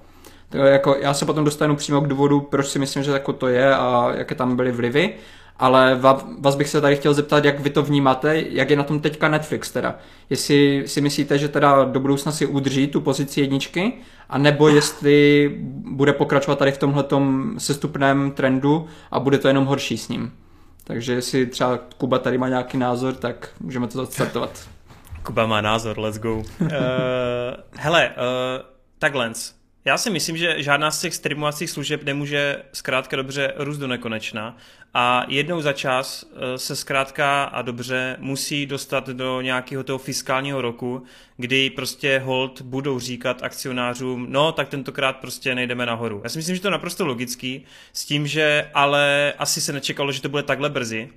[0.50, 3.48] Tak jako já se potom dostanu přímo k důvodu, proč si myslím, že jako to
[3.48, 5.14] je a jaké tam byly vlivy
[5.60, 6.00] ale
[6.40, 9.28] vás bych se tady chtěl zeptat, jak vy to vnímáte, jak je na tom teďka
[9.28, 9.96] Netflix teda.
[10.30, 13.94] Jestli si myslíte, že teda do budoucna si udrží tu pozici jedničky,
[14.30, 19.98] a nebo jestli bude pokračovat tady v tomhletom sestupném trendu a bude to jenom horší
[19.98, 20.34] s ním.
[20.84, 24.70] Takže jestli třeba Kuba tady má nějaký názor, tak můžeme to odstartovat.
[25.24, 26.36] Kuba má názor, let's go.
[26.36, 26.46] uh,
[27.78, 28.66] hele, uh,
[29.00, 29.32] takhle.
[29.90, 34.58] Já si myslím, že žádná z těch streamovacích služeb nemůže zkrátka dobře růst do nekonečna
[34.94, 40.62] a jednou za čas eh, se zkrátka a dobře musí dostat do nějakého toho fiskálního
[40.62, 41.04] roku,
[41.38, 46.22] kdy prostě hold budou říkat akcionářům, no tak tentokrát prostě nejdeme nahoru.
[46.24, 50.12] Já si myslím, že to je naprosto logický, s tím, že ale asi se nečekalo,
[50.12, 51.10] že to bude takhle brzy.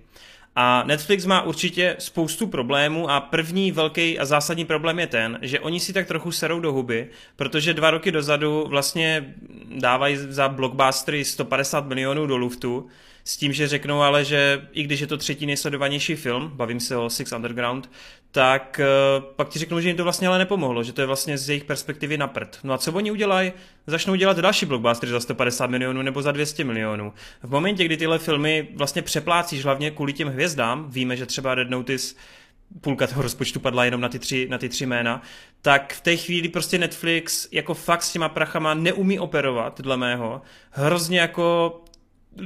[0.56, 5.60] A Netflix má určitě spoustu problémů a první velký a zásadní problém je ten, že
[5.60, 9.34] oni si tak trochu serou do huby, protože dva roky dozadu vlastně
[9.76, 12.86] dávají za blockbustery 150 milionů do luftu,
[13.24, 16.96] s tím, že řeknou ale, že i když je to třetí nejsledovanější film, bavím se
[16.96, 17.90] o Six Underground,
[18.32, 18.80] tak
[19.18, 21.48] uh, pak ti řeknou, že jim to vlastně ale nepomohlo, že to je vlastně z
[21.48, 22.58] jejich perspektivy na prd.
[22.64, 23.52] No a co oni udělají?
[23.86, 27.12] Začnou dělat další blockbustery za 150 milionů nebo za 200 milionů.
[27.42, 31.70] V momentě, kdy tyhle filmy vlastně přeplácíš hlavně kvůli těm hvězdám, víme, že třeba Red
[31.70, 32.14] Notice
[32.80, 35.22] půlka toho rozpočtu padla jenom na ty, tři, na ty tři jména,
[35.62, 40.42] tak v té chvíli prostě Netflix jako fakt s těma prachama neumí operovat, dle mého.
[40.70, 41.74] Hrozně jako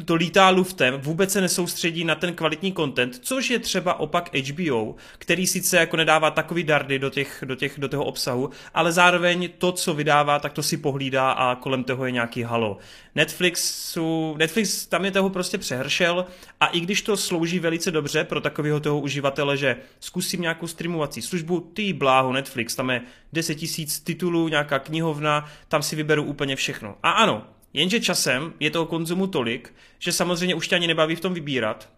[0.05, 4.95] to lítá luftem, vůbec se nesoustředí na ten kvalitní content, což je třeba opak HBO,
[5.19, 9.49] který sice jako nedává takový dardy do, těch, do, těch, do toho obsahu, ale zároveň
[9.59, 12.79] to, co vydává, tak to si pohlídá a kolem toho je nějaký halo.
[13.15, 16.27] Netflixu, Netflix tam je toho prostě přehršel
[16.61, 21.23] a i když to slouží velice dobře pro takového toho uživatele, že zkusím nějakou streamovací
[21.23, 23.03] službu, ty bláho Netflix, tam je
[23.33, 26.97] 10 tisíc titulů, nějaká knihovna, tam si vyberu úplně všechno.
[27.03, 31.21] A ano, Jenže časem je toho konzumu tolik, že samozřejmě už tě ani nebaví v
[31.21, 31.89] tom vybírat.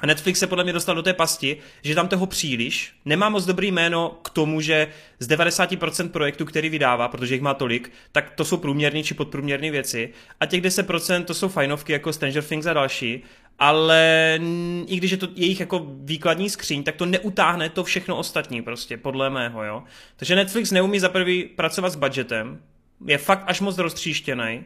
[0.00, 3.44] A Netflix se podle mě dostal do té pasti, že tam toho příliš, nemá moc
[3.44, 4.88] dobrý jméno k tomu, že
[5.18, 9.70] z 90% projektů, který vydává, protože jich má tolik, tak to jsou průměrné či podprůměrné
[9.70, 13.22] věci a těch 10% to jsou fajnovky jako Stranger Things a další,
[13.58, 14.38] ale
[14.86, 18.96] i když je to jejich jako výkladní skříň, tak to neutáhne to všechno ostatní prostě,
[18.96, 19.82] podle mého, jo.
[20.16, 22.60] Takže Netflix neumí za prvý pracovat s budgetem,
[23.06, 24.64] je fakt až moc roztříštěný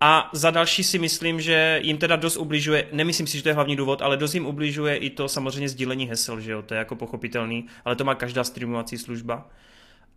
[0.00, 3.54] a za další si myslím, že jim teda dost ubližuje, nemyslím si, že to je
[3.54, 6.78] hlavní důvod, ale dost jim ubližuje i to samozřejmě sdílení hesel, že jo, to je
[6.78, 9.48] jako pochopitelný, ale to má každá streamovací služba.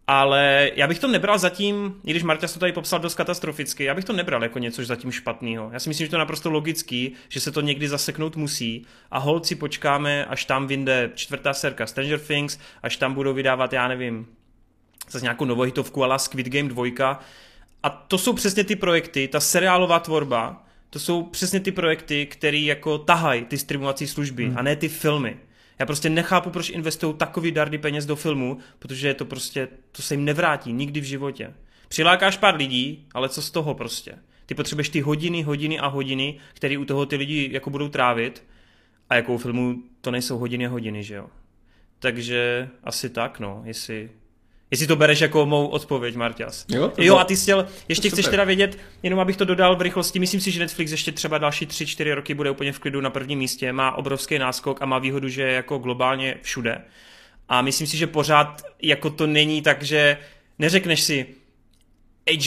[0.08, 3.96] Ale já bych to nebral zatím, i když Marta to tady popsal dost katastroficky, já
[3.96, 5.70] bych to nebral jako něco zatím špatného.
[5.74, 9.20] Já si myslím, že to je naprosto logický, že se to někdy zaseknout musí a
[9.20, 14.28] holci počkáme, až tam vyjde čtvrtá serka Stranger Things, až tam budou vydávat, já nevím,
[15.10, 17.20] zase nějakou novohitovku ala Squid Game 2,
[17.84, 22.58] a to jsou přesně ty projekty, ta seriálová tvorba, to jsou přesně ty projekty, které
[22.58, 24.58] jako tahají ty streamovací služby hmm.
[24.58, 25.38] a ne ty filmy.
[25.80, 30.02] Já prostě nechápu, proč investují takový dardy peněz do filmu, protože je to prostě, to
[30.02, 31.54] se jim nevrátí nikdy v životě.
[31.88, 34.16] Přilákáš pár lidí, ale co z toho prostě?
[34.46, 38.44] Ty potřebuješ ty hodiny, hodiny a hodiny, které u toho ty lidi jako budou trávit
[39.10, 41.28] a jako u filmu to nejsou hodiny a hodiny, že jo?
[42.00, 44.10] Takže asi tak, no, jestli,
[44.72, 46.66] Jestli to bereš jako mou odpověď, Martias.
[46.70, 50.20] Jo, jo a ty chtěl, ještě chceš teda vědět, jenom abych to dodal v rychlosti,
[50.20, 53.40] myslím si, že Netflix ještě třeba další 3-4 roky bude úplně v klidu na prvním
[53.40, 56.82] místě, má obrovský náskok a má výhodu, že je jako globálně všude.
[57.50, 60.18] A myslím si, že pořád jako to není tak, že
[60.60, 61.26] neřekneš si,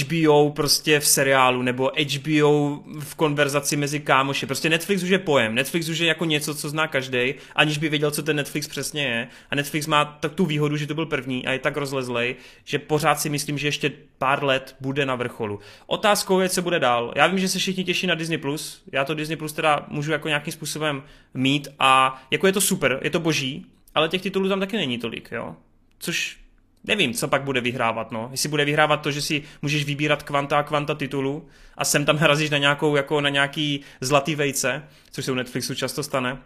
[0.00, 4.46] HBO prostě v seriálu, nebo HBO v konverzaci mezi kámoši.
[4.46, 5.54] Prostě Netflix už je pojem.
[5.54, 9.04] Netflix už je jako něco, co zná každý, aniž by věděl, co ten Netflix přesně
[9.04, 9.28] je.
[9.50, 12.78] A Netflix má tak tu výhodu, že to byl první a je tak rozlezlej, že
[12.78, 15.60] pořád si myslím, že ještě pár let bude na vrcholu.
[15.86, 17.12] Otázkou je, co bude dál.
[17.16, 18.38] Já vím, že se všichni těší na Disney+.
[18.38, 18.82] Plus.
[18.92, 21.02] Já to Disney Plus teda můžu jako nějakým způsobem
[21.34, 24.98] mít a jako je to super, je to boží, ale těch titulů tam taky není
[24.98, 25.56] tolik, jo.
[25.98, 26.41] Což
[26.84, 28.28] nevím, co pak bude vyhrávat, no.
[28.30, 32.16] Jestli bude vyhrávat to, že si můžeš vybírat kvanta a kvanta titulů a sem tam
[32.20, 36.38] narazíš na nějakou, jako na nějaký zlatý vejce, což se u Netflixu často stane,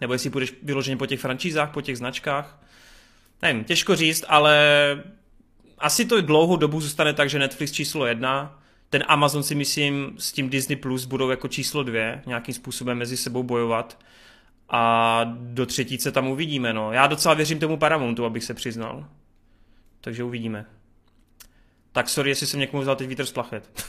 [0.00, 2.62] nebo jestli budeš vyloženě po těch franšízách, po těch značkách.
[3.42, 4.56] Nevím, těžko říct, ale
[5.78, 8.58] asi to dlouhou dobu zůstane tak, že Netflix číslo jedna,
[8.90, 13.16] ten Amazon si myslím s tím Disney Plus budou jako číslo dvě, nějakým způsobem mezi
[13.16, 13.98] sebou bojovat
[14.68, 16.92] a do třetíce tam uvidíme, no.
[16.92, 19.06] Já docela věřím tomu Paramountu, abych se přiznal
[20.02, 20.66] takže uvidíme.
[21.92, 23.68] Tak sorry, jestli jsem někomu vzal teď vítr z plachet.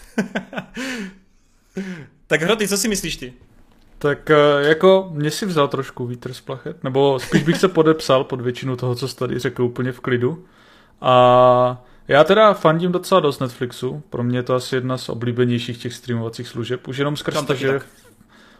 [2.28, 3.34] tak Hroty, co si myslíš ty?
[3.98, 8.24] Tak eh, jako mě si vzal trošku vítr z plachet, nebo spíš bych se podepsal
[8.24, 10.46] pod většinu toho, co jsi tady řekl úplně v klidu.
[11.02, 15.78] A já teda fandím docela dost Netflixu, pro mě je to asi jedna z oblíbenějších
[15.78, 17.82] těch streamovacích služeb, už jenom skrz to, že je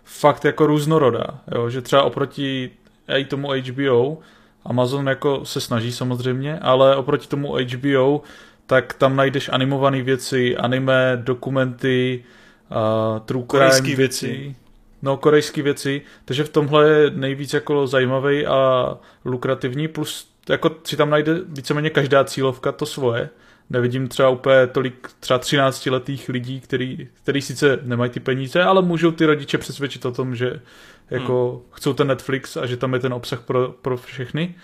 [0.04, 1.70] fakt jako různorodá, jo?
[1.70, 2.72] že třeba oproti
[3.08, 4.18] i tomu HBO,
[4.66, 8.22] Amazon jako se snaží samozřejmě, ale oproti tomu HBO,
[8.68, 12.24] tak tam najdeš animované věci, anime, dokumenty,
[12.72, 14.56] uh, true crime věci.
[15.02, 18.90] No, korejské věci, takže v tomhle je nejvíc jako zajímavý a
[19.26, 23.30] lukrativní, plus jako si tam najde víceméně každá cílovka to svoje.
[23.70, 28.82] Nevidím třeba úplně tolik třeba 13 letých lidí, který, který sice nemají ty peníze, ale
[28.82, 30.62] můžou ty rodiče přesvědčit o tom, že
[31.10, 31.62] jako hmm.
[31.72, 34.56] chcou ten Netflix a že tam je ten obsah pro, pro všechny.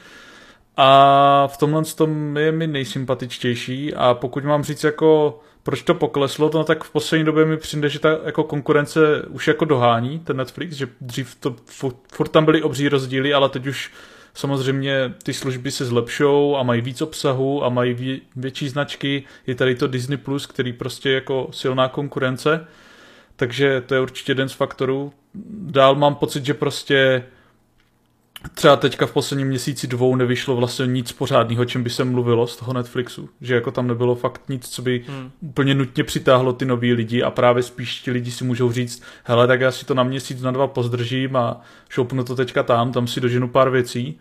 [0.78, 6.52] A v tomhle tom je mi nejsympatičtější a pokud mám říct jako proč to pokleslo,
[6.54, 9.00] no tak v poslední době mi přijde, že ta jako konkurence
[9.30, 13.50] už jako dohání ten Netflix, že dřív to furt, furt tam byly obří rozdíly, ale
[13.50, 13.92] teď už
[14.34, 19.24] samozřejmě ty služby se zlepšou a mají víc obsahu a mají vě, větší značky.
[19.48, 22.68] Je tady to Disney+, Plus, který prostě jako silná konkurence,
[23.36, 25.14] takže to je určitě jeden z faktorů.
[25.52, 27.24] Dál mám pocit, že prostě
[28.54, 32.58] třeba teďka v posledním měsíci dvou nevyšlo vlastně nic pořádného, čím by se mluvilo z
[32.58, 33.30] toho Netflixu.
[33.42, 35.32] Že jako tam nebylo fakt nic, co by hmm.
[35.42, 39.48] úplně nutně přitáhlo ty nový lidi a právě spíš ti lidi si můžou říct, hele,
[39.48, 43.08] tak já si to na měsíc, na dva pozdržím a šoupnu to teďka tam, tam
[43.08, 44.20] si doženu pár věcí.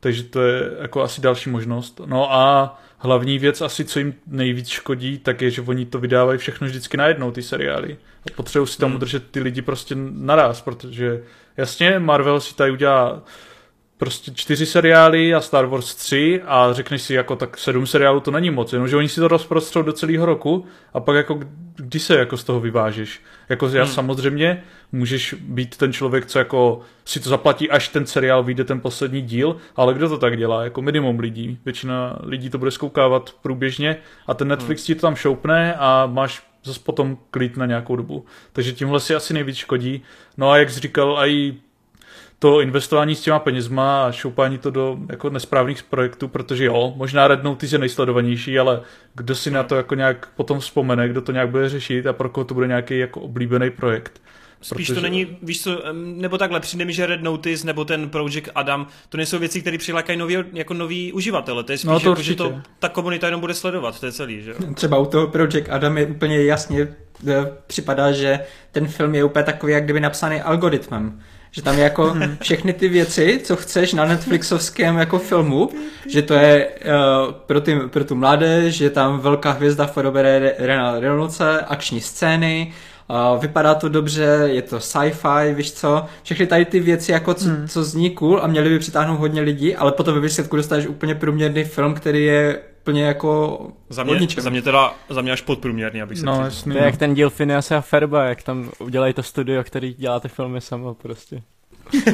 [0.00, 2.00] Takže to je jako asi další možnost.
[2.06, 6.38] No a hlavní věc asi, co jim nejvíc škodí, tak je, že oni to vydávají
[6.38, 7.96] všechno vždycky najednou, ty seriály.
[8.26, 8.96] A potřebují si tam hmm.
[8.96, 11.22] udržet ty lidi prostě naraz, protože
[11.56, 13.22] jasně, Marvel si tady udělá
[13.96, 18.30] prostě čtyři seriály a Star Wars 3 a řekneš si jako tak sedm seriálů to
[18.30, 21.40] není moc, jenomže oni si to rozprostřou do celého roku a pak jako
[21.76, 23.20] kdy se jako z toho vyvážeš.
[23.48, 23.92] Jako já hmm.
[23.92, 24.62] samozřejmě
[24.92, 29.22] můžeš být ten člověk, co jako si to zaplatí, až ten seriál vyjde ten poslední
[29.22, 30.64] díl, ale kdo to tak dělá?
[30.64, 31.58] Jako minimum lidí.
[31.64, 33.96] Většina lidí to bude zkoukávat průběžně
[34.26, 34.86] a ten Netflix hmm.
[34.86, 38.24] ti to tam šoupne a máš zase potom klid na nějakou dobu.
[38.52, 40.02] Takže tímhle si asi nejvíc škodí.
[40.36, 41.54] No a jak jsi říkal, i
[42.44, 47.28] to investování s těma penězma a šoupání to do jako nesprávných projektů, protože jo, možná
[47.28, 48.80] Red Notice je nejsledovanější, ale
[49.14, 52.28] kdo si na to jako nějak potom vzpomene, kdo to nějak bude řešit a pro
[52.28, 54.22] koho to bude nějaký jako oblíbený projekt.
[54.60, 54.94] Spíš protože...
[54.94, 58.86] to není, víš co, nebo takhle, přijde mi, že Red Notice nebo ten Project Adam,
[59.08, 62.22] to nejsou věci, které přilákají nový, jako nový uživatele, to je spíš, no to jako,
[62.22, 65.68] že to ta komunita jenom bude sledovat, to je celý, že Třeba u toho Project
[65.70, 66.92] Adam je úplně jasně, e,
[67.66, 68.40] připadá, že
[68.72, 71.20] ten film je úplně takový, jak kdyby napsaný algoritmem
[71.54, 72.36] že tam je jako hmm.
[72.42, 75.70] všechny ty věci, co chceš na Netflixovském jako filmu,
[76.08, 80.54] že to je uh, pro, ty, pro tu mládež, že tam velká hvězda v podobě
[80.58, 82.72] Rena Reynoldse, akční scény,
[83.08, 87.44] Uh, vypadá to dobře, je to sci-fi, víš co, všechny tady ty věci, jako co,
[87.44, 87.68] hmm.
[87.68, 91.14] co zní cool a měli by přitáhnout hodně lidí, ale potom ve výsledku dostaneš úplně
[91.14, 93.58] průměrný film, který je úplně jako
[93.88, 96.84] za mě, za mě teda, za mě až podprůměrný, abych se no, jasný, To je
[96.84, 100.60] jak ten díl Phineas a Ferba, jak tam udělají to studio, který dělá ty filmy
[100.60, 101.42] samo prostě.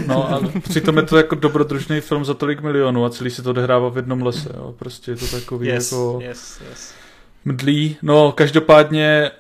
[0.07, 3.51] No a přitom je to jako dobrodružný film za tolik milionů a celý se to
[3.51, 4.75] odehrává v jednom lese, jo.
[4.79, 6.19] Prostě je to takový yes, jako...
[6.23, 7.00] Yes, yes
[7.45, 7.97] mdlí.
[8.03, 9.31] No, každopádně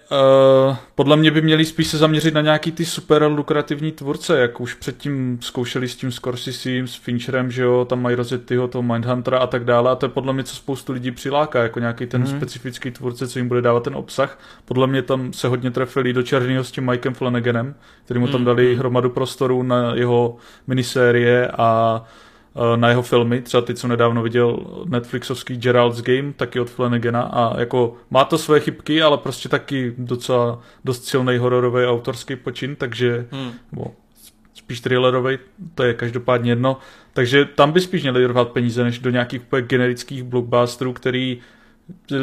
[0.68, 4.60] uh, podle mě by měli spíš se zaměřit na nějaký ty super lukrativní tvůrce, jak
[4.60, 9.39] už předtím zkoušeli s tím Scorsese, s Fincherem, že jo, tam mají Rosettyho, toho Mindhuntera
[9.39, 12.22] a tak dále a to je podle mě, co spoustu lidí přiláká, jako nějaký ten
[12.22, 12.36] hmm.
[12.36, 14.39] specifický tvůrce, co jim bude dávat ten obsah.
[14.64, 17.74] Podle mě tam se hodně trefili do černého s tím Mikem Flanaganem,
[18.05, 18.78] který mu tam mhm, dali hmm.
[18.78, 20.36] hromadu prostoru na jeho
[20.66, 22.02] minisérie a
[22.77, 27.60] na jeho filmy, třeba ty, co nedávno viděl Netflixovský Gerald's Game, taky od Flanagana a
[27.60, 33.27] jako má to své chybky, ale prostě taky docela dost silný hororový autorský počin, takže
[33.31, 33.52] hmm.
[33.72, 33.93] bo,
[34.55, 35.39] spíš thrillerový,
[35.74, 36.77] to je každopádně jedno,
[37.12, 41.40] takže tam by spíš měli rvat peníze, než do nějakých úplně generických blockbusterů, který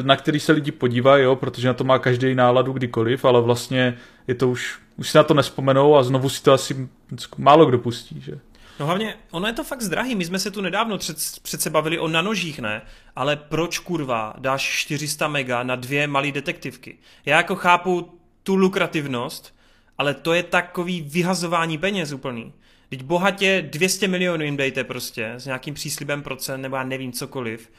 [0.02, 3.98] na který se lidi podívají, jo, protože na to má každý náladu kdykoliv, ale vlastně
[4.28, 6.90] je to už, už si na to nespomenou a znovu si to asi
[7.38, 8.40] málo kdo pustí, že?
[8.80, 12.00] No hlavně, ono je to fakt zdrahý, my jsme se tu nedávno před, přece bavili
[12.00, 12.82] o nanožích, ne?
[13.16, 16.98] Ale proč kurva dáš 400 mega na dvě malé detektivky?
[17.26, 19.56] Já jako chápu tu lukrativnost,
[19.98, 22.54] ale to je takový vyhazování peněz úplný.
[22.90, 27.72] Teď bohatě 200 milionů jim dejte prostě s nějakým příslibem procent nebo já nevím cokoliv.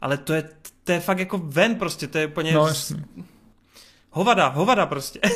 [0.00, 0.48] Ale to je,
[0.84, 2.52] to je fakt jako ven prostě, to je úplně...
[2.52, 3.04] No, jasný.
[4.10, 5.20] Hovada, hovada prostě.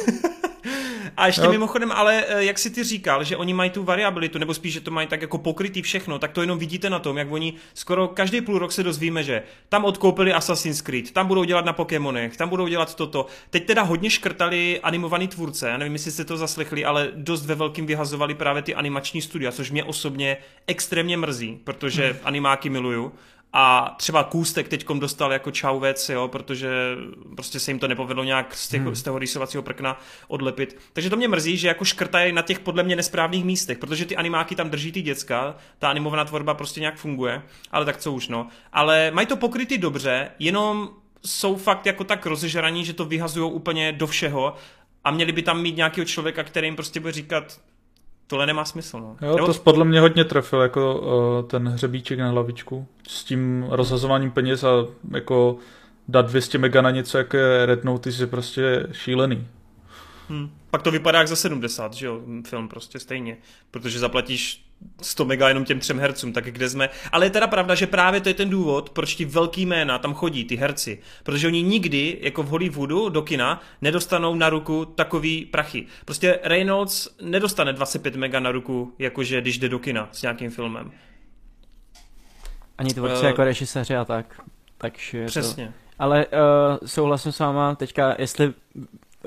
[1.16, 1.50] A ještě jo.
[1.50, 4.80] mimochodem, ale eh, jak si ty říkal, že oni mají tu variabilitu, nebo spíš, že
[4.80, 8.08] to mají tak jako pokrytý všechno, tak to jenom vidíte na tom, jak oni skoro
[8.08, 12.36] každý půl rok se dozvíme, že tam odkoupili Assassin's Creed, tam budou dělat na Pokémonech,
[12.36, 13.26] tam budou dělat toto.
[13.50, 17.54] Teď teda hodně škrtali animovaný tvůrce, já nevím, jestli jste to zaslechli, ale dost ve
[17.54, 20.36] velkým vyhazovali právě ty animační studia, což mě osobně
[20.66, 22.20] extrémně mrzí, protože hmm.
[22.24, 23.12] animáky miluju
[23.58, 26.70] a třeba Kůstek teďkom dostal jako čauvec, jo, protože
[27.34, 28.94] prostě se jim to nepovedlo nějak z, těch, hmm.
[28.94, 30.78] z toho rýsovacího prkna odlepit.
[30.92, 34.16] Takže to mě mrzí, že jako škrtají na těch podle mě nesprávných místech, protože ty
[34.16, 38.28] animáky tam drží ty děcka, ta animovaná tvorba prostě nějak funguje, ale tak co už
[38.28, 38.48] no.
[38.72, 40.88] Ale mají to pokryty dobře, jenom
[41.24, 44.54] jsou fakt jako tak rozežraní, že to vyhazují úplně do všeho
[45.04, 47.60] a měli by tam mít nějakého člověka, který jim prostě bude říkat,
[48.26, 49.00] tohle nemá smysl.
[49.00, 49.16] No.
[49.22, 49.46] Jo, Nebo...
[49.46, 54.64] to podle mě hodně trefil, jako uh, ten hřebíček na hlavičku s tím rozhazováním peněz
[54.64, 54.70] a
[55.10, 55.56] jako
[56.08, 59.46] dát 200 mega na něco, jako je Red Notice, je prostě šílený.
[60.28, 60.50] Hmm.
[60.70, 63.36] Pak to vypadá jak za 70, že jo, film prostě stejně,
[63.70, 64.66] protože zaplatíš
[65.02, 66.88] 100 mega jenom těm třem hercům, tak kde jsme.
[67.12, 70.14] Ale je teda pravda, že právě to je ten důvod, proč ti velký jména tam
[70.14, 70.98] chodí, ty herci.
[71.22, 75.86] Protože oni nikdy, jako v Hollywoodu, do kina, nedostanou na ruku takový prachy.
[76.04, 80.92] Prostě Reynolds nedostane 25 mega na ruku, jakože když jde do kina s nějakým filmem.
[82.78, 84.40] Ani tvůrci uh, jako režiséři a tak.
[84.78, 85.66] Takže přesně.
[85.66, 85.72] To...
[85.98, 86.32] Ale uh,
[86.86, 88.52] souhlasím s váma teďka, jestli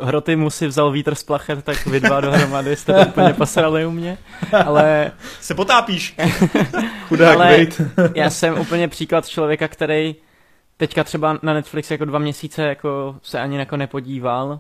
[0.01, 3.85] hroty mu si vzal vítr z plachet, tak vy dva dohromady jste to úplně posrali
[3.85, 4.17] u mě,
[4.65, 5.11] ale...
[5.41, 6.15] Se potápíš.
[7.07, 7.67] Chudák, ale
[8.15, 10.15] já jsem úplně příklad člověka, který
[10.77, 14.59] teďka třeba na Netflix jako dva měsíce jako se ani jako nepodíval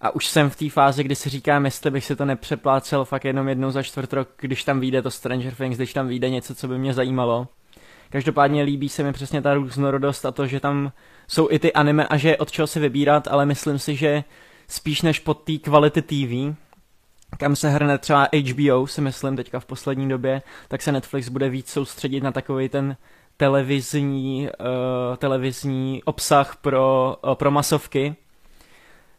[0.00, 3.24] a už jsem v té fázi, kdy si říkám, jestli bych si to nepřeplácel fakt
[3.24, 6.54] jenom jednou za čtvrt rok, když tam vyjde to Stranger Things, když tam vyjde něco,
[6.54, 7.48] co by mě zajímalo.
[8.10, 10.92] Každopádně líbí se mi přesně ta různorodost a to, že tam
[11.28, 14.24] jsou i ty anime a že je od čeho si vybírat, ale myslím si, že
[14.68, 16.56] spíš než pod té kvality TV,
[17.38, 21.48] kam se hrne třeba HBO, si myslím teďka v poslední době, tak se Netflix bude
[21.48, 22.96] víc soustředit na takový ten
[23.36, 28.16] televizní, uh, televizní obsah pro, uh, pro masovky,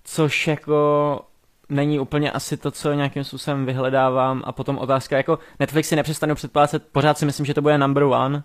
[0.03, 1.21] což jako
[1.69, 4.43] není úplně asi to, co nějakým způsobem vyhledávám.
[4.45, 8.03] A potom otázka, jako Netflix si nepřestanu předplácet, pořád si myslím, že to bude number
[8.03, 8.43] one,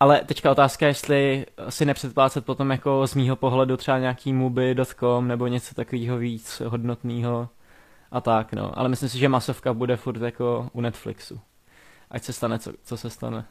[0.00, 5.46] ale teďka otázka, jestli si nepředplácet potom jako z mýho pohledu třeba nějaký muby.com nebo
[5.46, 7.48] něco takového víc hodnotného
[8.10, 8.78] a tak, no.
[8.78, 11.40] Ale myslím si, že masovka bude furt jako u Netflixu.
[12.10, 13.44] ať se stane, co, co se stane.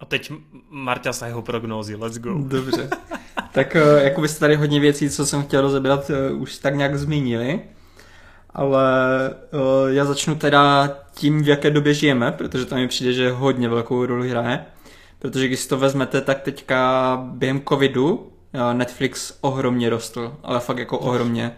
[0.00, 0.32] A teď
[0.70, 2.34] Marta a jeho prognózy, let's go.
[2.38, 2.90] Dobře.
[3.52, 6.98] tak eh, jako byste tady hodně věcí, co jsem chtěl rozebrat, eh, už tak nějak
[6.98, 7.60] zmínili.
[8.50, 8.90] Ale
[9.52, 13.68] uh, já začnu teda tím, v jaké době žijeme, protože to mi přijde, že hodně
[13.68, 14.66] velkou roli hraje.
[15.26, 18.28] Protože když si to vezmete, tak teďka během covidu uh,
[18.72, 21.56] Netflix ohromně rostl, ale fakt jako ohromně.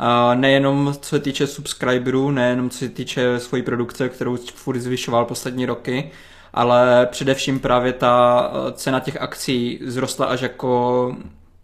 [0.00, 5.24] Uh, nejenom co se týče subscriberů, nejenom co se týče svojí produkce, kterou furt zvyšoval
[5.24, 6.10] poslední roky,
[6.52, 11.16] ale především právě ta cena těch akcí zrostla až jako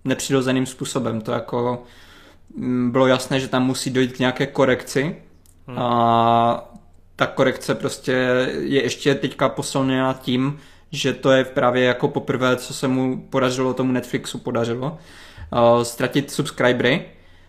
[0.04, 1.20] nepřirozeným způsobem.
[1.20, 1.82] To jako
[2.56, 5.16] Mm, bylo jasné, že tam musí dojít k nějaké korekci
[5.66, 5.78] hmm.
[5.78, 6.68] a
[7.16, 8.12] ta korekce prostě
[8.58, 10.58] je ještě teďka posilněna tím,
[10.92, 14.98] že to je právě jako poprvé, co se mu podařilo, tomu Netflixu podařilo,
[15.52, 17.04] uh, ztratit subscribery,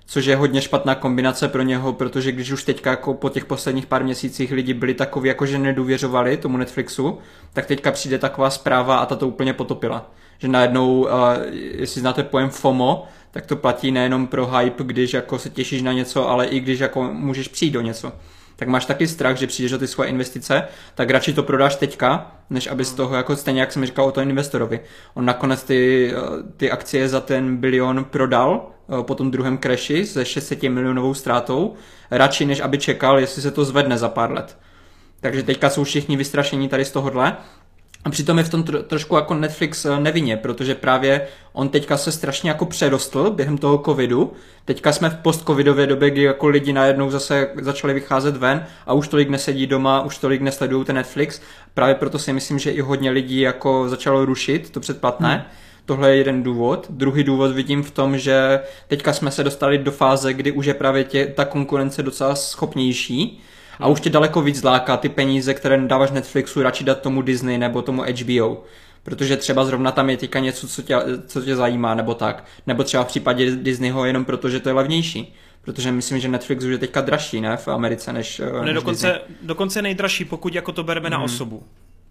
[0.06, 3.86] což je hodně špatná kombinace pro něho, protože když už teďka jako po těch posledních
[3.86, 7.18] pár měsících lidi byli takový, jako že nedůvěřovali tomu Netflixu,
[7.54, 10.12] tak teďka přijde taková zpráva a ta to úplně potopila.
[10.38, 11.10] Že najednou, uh,
[11.52, 15.94] jestli znáte pojem FOMO, tak to platí nejenom pro hype, když jako se těšíš na
[15.94, 18.12] něco, ale i když jako můžeš přijít do něco.
[18.56, 20.64] Tak máš taky strach, že přijdeš do ty svoje investice,
[20.96, 22.98] tak radši to prodáš teďka, než aby z hmm.
[22.98, 24.80] toho, jako stejně jak jsem říkal o to investorovi.
[25.14, 26.14] On nakonec ty,
[26.58, 31.74] ty akcie za ten bilion prodal eh, po tom druhém crashi se 600 milionovou ztrátou,
[32.12, 34.58] radši než aby čekal, jestli se to zvedne za pár let.
[35.20, 37.38] Takže teďka jsou všichni vystrašení tady z tohohle
[38.06, 41.98] a přitom je v tom tro, trošku jako Netflix eh, nevinně, protože právě on teďka
[41.98, 44.34] se strašně jako přerostl během toho covidu.
[44.66, 49.08] Teďka jsme v post-covidové době, kdy jako lidi najednou zase začali vycházet ven a už
[49.08, 51.42] tolik nesedí doma, už tolik nesledují ten Netflix.
[51.74, 55.34] Právě proto si myslím, že i hodně lidí jako začalo rušit to předplatné.
[55.34, 55.44] Hmm.
[55.86, 56.88] Tohle je jeden důvod.
[56.90, 60.74] Druhý důvod vidím v tom, že teďka jsme se dostali do fáze, kdy už je
[60.74, 63.42] právě tě, ta konkurence docela schopnější
[63.80, 67.58] a už tě daleko víc láká ty peníze, které dáváš Netflixu, radši dát tomu Disney
[67.58, 68.64] nebo tomu HBO.
[69.04, 70.96] Protože třeba zrovna tam je teďka něco, co tě,
[71.28, 72.46] co tě zajímá, nebo tak.
[72.68, 75.36] Nebo třeba v případě Disneyho jenom proto, že to je levnější.
[75.62, 79.08] Protože myslím, že Netflix už je teďka dražší, ne, v Americe, než, eh, než dokonce,
[79.08, 79.38] Disney.
[79.42, 81.12] dokonce nejdražší, pokud jako to bereme mm.
[81.12, 81.26] na mhm.
[81.26, 81.64] osobu.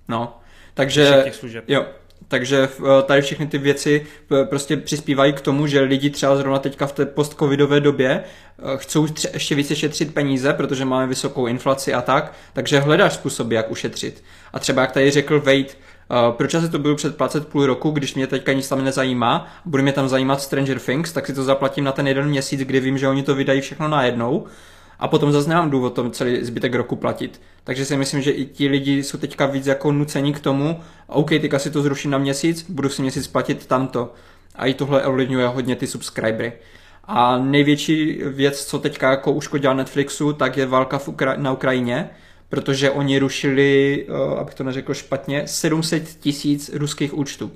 [0.08, 0.40] No,
[0.74, 1.24] takže,
[1.68, 1.86] jo,
[2.28, 6.58] takže eh, tady všechny ty věci eh, prostě přispívají k tomu, že lidi třeba zrovna
[6.58, 11.94] teďka v té post-covidové době eh, chcou ještě více šetřit peníze, protože máme vysokou inflaci
[11.94, 14.24] a tak, takže hledáš způsoby, jak ušetřit.
[14.52, 15.92] A třeba jak tady řekl Wade,
[16.30, 19.82] proč já si to budu předplacet půl roku, když mě teďka nic tam nezajímá, bude
[19.82, 22.98] mě tam zajímat Stranger Things, tak si to zaplatím na ten jeden měsíc, kdy vím,
[22.98, 24.46] že oni to vydají všechno najednou
[25.02, 27.40] a potom zase nemám důvod tom celý zbytek roku platit.
[27.64, 31.28] Takže si myslím, že i ti lidi jsou teďka víc jako nuceni k tomu, OK,
[31.28, 34.12] teďka si to zruším na měsíc, budu si měsíc platit tamto.
[34.54, 36.52] A i tohle ovlivňuje hodně ty subscribery.
[37.04, 42.10] A největší věc, co teďka jako uškodila Netflixu, tak je válka v Ukra- na Ukrajině,
[42.48, 47.50] protože oni rušili, uh, abych to neřekl špatně, 700 tisíc ruských účtů.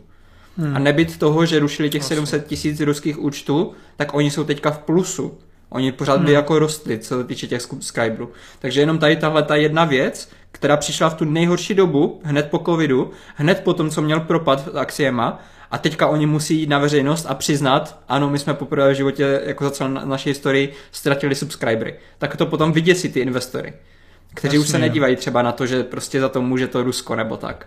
[0.56, 0.77] Hmm.
[0.77, 4.78] A nebyt toho, že rušili těch 700 tisíc ruských účtů, tak oni jsou teďka v
[4.78, 5.39] plusu.
[5.68, 6.34] Oni pořád by hmm.
[6.34, 8.32] jako rostli, co se týče těch subscriberů.
[8.59, 12.59] Takže jenom tady tahle ta jedna věc, která přišla v tu nejhorší dobu, hned po
[12.59, 17.26] covidu, hned po tom, co měl propad akciema, a teďka oni musí jít na veřejnost
[17.28, 21.94] a přiznat, ano, my jsme poprvé v životě, jako za celou naší historii, ztratili subscribery.
[22.18, 23.74] Tak to potom vyděsí ty investory,
[24.34, 27.14] kteří Jasně, už se nedívají třeba na to, že prostě za to může to Rusko
[27.14, 27.66] nebo tak.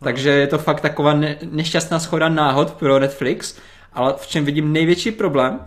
[0.00, 0.04] No.
[0.04, 3.56] Takže je to fakt taková ne- nešťastná schoda náhod pro Netflix,
[3.92, 5.60] ale v čem vidím největší problém,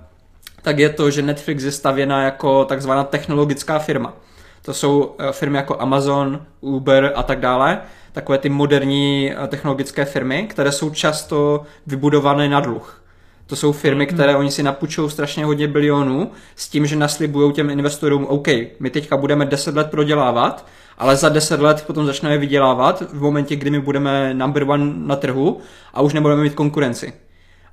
[0.65, 4.13] tak je to, že Netflix je stavěna jako takzvaná technologická firma.
[4.61, 7.81] To jsou eh, firmy jako Amazon, Uber a tak dále,
[8.11, 13.03] takové ty moderní eh, technologické firmy, které jsou často vybudované na dluh.
[13.47, 14.13] To jsou firmy, hmm.
[14.13, 18.47] které oni si napůjčují strašně hodně bilionů s tím, že naslibují těm investorům, OK,
[18.79, 20.65] my teďka budeme 10 let prodělávat,
[20.97, 25.15] ale za 10 let potom začneme vydělávat v momentě, kdy my budeme number one na
[25.15, 25.59] trhu
[25.93, 27.13] a už nebudeme mít konkurenci.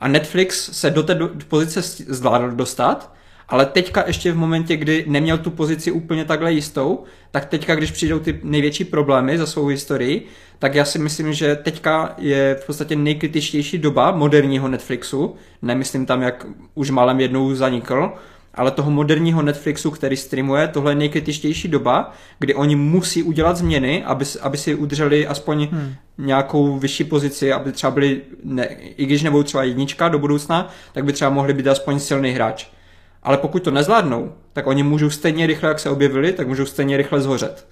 [0.03, 1.15] A Netflix se do té
[1.49, 3.13] pozice zvládl dostat,
[3.49, 7.91] ale teďka ještě v momentě, kdy neměl tu pozici úplně takhle jistou, tak teďka, když
[7.91, 10.27] přijdou ty největší problémy za svou historii,
[10.59, 15.37] tak já si myslím, že teďka je v podstatě nejkritičtější doba moderního Netflixu.
[15.63, 18.13] Nemyslím tam, jak už málem jednou zanikl,
[18.55, 24.05] ale toho moderního Netflixu, který streamuje, tohle je nejkritičtější doba, kdy oni musí udělat změny,
[24.05, 25.95] aby, aby si udrželi aspoň hmm.
[26.19, 28.67] nějakou vyšší pozici, aby třeba byli, ne,
[28.97, 32.67] i když nebudou třeba jednička do budoucna, tak by třeba mohli být aspoň silný hráč.
[33.23, 36.97] Ale pokud to nezvládnou, tak oni můžou stejně rychle, jak se objevili, tak můžou stejně
[36.97, 37.67] rychle zhořet.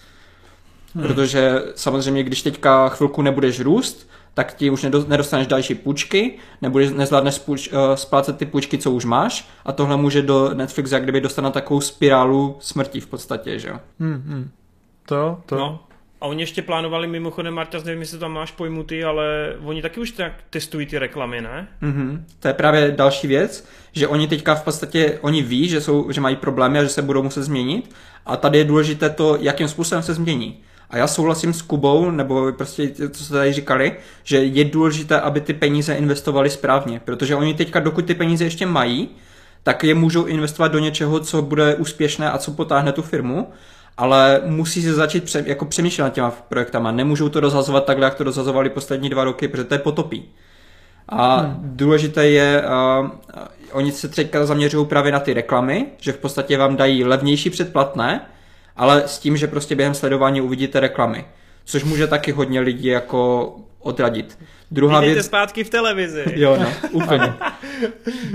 [0.94, 1.06] Hmm.
[1.06, 7.34] Protože samozřejmě, když teďka chvilku nebudeš růst, tak ti už nedostaneš další půjčky, nebudeš, nezvládneš
[7.34, 11.20] spůjč, uh, splácet ty půjčky, co už máš a tohle může do Netflix jak kdyby
[11.20, 13.80] dostat na takovou spirálu smrti v podstatě, že jo.
[14.00, 14.50] Hmm, hmm.
[15.06, 15.56] To, to.
[15.56, 15.80] No.
[16.20, 20.10] A oni ještě plánovali mimochodem, Marta, nevím, jestli tam máš pojmutý, ale oni taky už
[20.10, 21.68] tak testují ty reklamy, ne?
[21.82, 22.22] Mm-hmm.
[22.40, 26.20] To je právě další věc, že oni teďka v podstatě, oni ví, že, jsou, že
[26.20, 27.94] mají problémy a že se budou muset změnit
[28.26, 30.62] a tady je důležité to, jakým způsobem se změní.
[30.90, 35.40] A já souhlasím s Kubou, nebo prostě, co se tady říkali, že je důležité, aby
[35.40, 39.08] ty peníze investovali správně, protože oni teďka, dokud ty peníze ještě mají,
[39.62, 43.48] tak je můžou investovat do něčeho, co bude úspěšné a co potáhne tu firmu,
[43.96, 46.92] ale musí se začít pře- jako přemýšlet nad těma projektama.
[46.92, 50.24] Nemůžou to rozhazovat takhle, jak to rozhazovali poslední dva roky, protože to je potopí.
[51.08, 51.56] A hmm.
[51.62, 52.62] důležité je,
[53.00, 53.10] uh,
[53.72, 58.20] oni se teďka zaměřují právě na ty reklamy, že v podstatě vám dají levnější předplatné,
[58.80, 61.24] ale s tím, že prostě během sledování uvidíte reklamy.
[61.64, 64.38] Což může taky hodně lidí jako odradit.
[64.70, 65.26] Druhá věc...
[65.26, 66.24] zpátky v televizi.
[66.34, 67.32] Jo, no, úplně.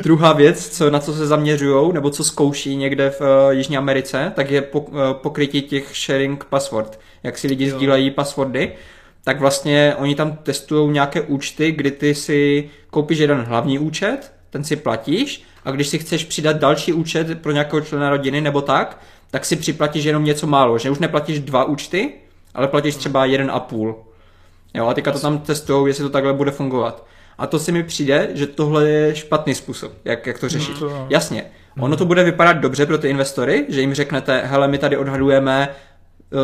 [0.04, 4.32] Druhá věc, co, na co se zaměřují, nebo co zkouší někde v uh, Jižní Americe,
[4.36, 7.00] tak je po, uh, pokrytí těch sharing password.
[7.24, 7.76] Jak si lidi jo.
[7.76, 8.72] sdílejí passwordy,
[9.24, 14.64] tak vlastně oni tam testují nějaké účty, kdy ty si koupíš jeden hlavní účet, ten
[14.64, 19.02] si platíš, a když si chceš přidat další účet pro nějakého člena rodiny nebo tak,
[19.36, 22.12] tak si připlatíš jenom něco málo, že už neplatíš dva účty,
[22.54, 23.96] ale platíš třeba jeden a půl.
[24.74, 27.06] Jo, a teďka to tam testují, jestli to takhle bude fungovat.
[27.38, 30.74] A to si mi přijde, že tohle je špatný způsob, jak, jak to řešit.
[30.82, 31.08] No to...
[31.10, 31.46] Jasně,
[31.80, 35.70] ono to bude vypadat dobře pro ty investory, že jim řeknete, hele, my tady odhadujeme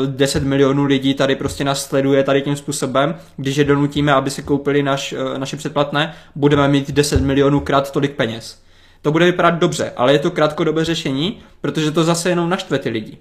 [0.06, 4.30] 10 eh, milionů lidí tady prostě nás sleduje tady tím způsobem, když je donutíme, aby
[4.30, 8.61] si koupili naš, eh, naše předplatné, budeme mít 10 milionů krát tolik peněz.
[9.02, 12.90] To bude vypadat dobře, ale je to krátkodobé řešení, protože to zase jenom naštve ty
[12.90, 13.18] lidi.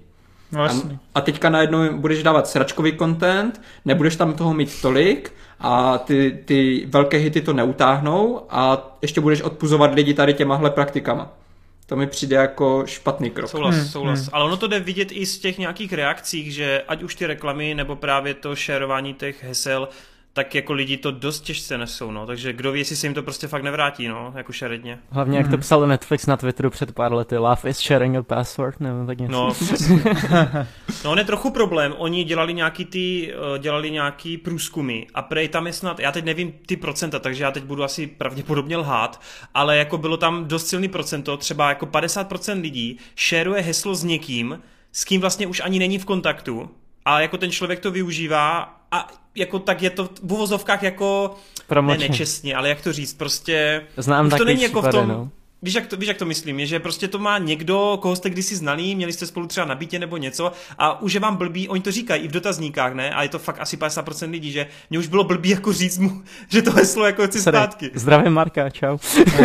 [0.51, 0.69] No, a,
[1.15, 6.85] a teďka najednou budeš dávat sračkový content, nebudeš tam toho mít tolik a ty, ty
[6.87, 11.33] velké hity to neutáhnou a ještě budeš odpuzovat lidi tady těmahle praktikama.
[11.85, 13.49] To mi přijde jako špatný krok.
[13.49, 13.85] Souhlas, hmm.
[13.85, 14.19] souhlas.
[14.19, 14.29] Hmm.
[14.33, 17.75] Ale ono to jde vidět i z těch nějakých reakcích, že ať už ty reklamy
[17.75, 19.89] nebo právě to šerování těch hesel,
[20.33, 22.25] tak jako lidi to dost těžce nesou, no.
[22.25, 24.99] Takže kdo ví, jestli se jim to prostě fakt nevrátí, no, jako šeredně.
[25.09, 25.61] Hlavně jak to mhm.
[25.61, 29.31] psal Netflix na Twitteru před pár lety, love is sharing a password, nebo tak něco.
[29.31, 29.53] No,
[31.03, 35.47] no, on je trochu problém, oni dělali nějaký ty, eh, dělali nějaký průzkumy a prej
[35.47, 39.21] tam je snad, já teď nevím ty procenta, takže já teď budu asi pravděpodobně lhát,
[39.53, 44.59] ale jako bylo tam dost silný procento, třeba jako 50% lidí šeruje heslo s někým,
[44.91, 46.69] s kým vlastně už ani není v kontaktu,
[47.05, 51.35] a jako ten člověk to využívá a jako tak je to v uvozovkách jako
[51.81, 55.09] ne nečestně, ale jak to říct, prostě Znám už to není jako případy, v tom,
[55.09, 55.29] no.
[55.63, 56.59] Víš jak, to, víš, jak to myslím?
[56.59, 59.99] Je, že prostě to má někdo, koho jste kdysi znali, měli jste spolu třeba nabítě
[59.99, 63.13] nebo něco a už je vám blbý, oni to říkají i v dotazníkách, ne?
[63.13, 66.23] A je to fakt asi 50% lidí, že mě už bylo blbý jako říct mu,
[66.49, 67.91] že to heslo jako chci zpátky.
[67.93, 68.97] Zdravím Marka, čau.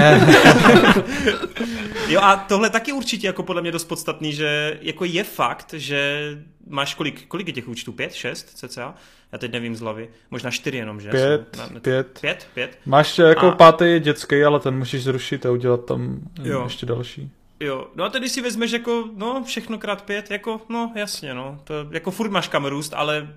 [2.09, 6.31] jo a tohle taky určitě jako podle mě dost podstatný, že jako je fakt, že
[6.67, 7.93] máš kolik, kolik je těch účtů?
[7.93, 8.95] Pět, šest cca?
[9.33, 10.09] Já teď nevím z hlavy.
[10.31, 11.11] Možná čtyři jenom, že?
[11.11, 12.19] Pět, na, pět.
[12.21, 12.79] Pět, pět.
[12.87, 13.55] Máš jako a...
[13.55, 16.65] pátý dětský, ale ten musíš zrušit a udělat tam jo.
[16.65, 17.31] ještě další.
[17.61, 21.61] Jo, no a tedy si vezmeš jako, no, všechno krát pět, jako, no, jasně, no,
[21.65, 23.29] to, jako furt máš kam růst, ale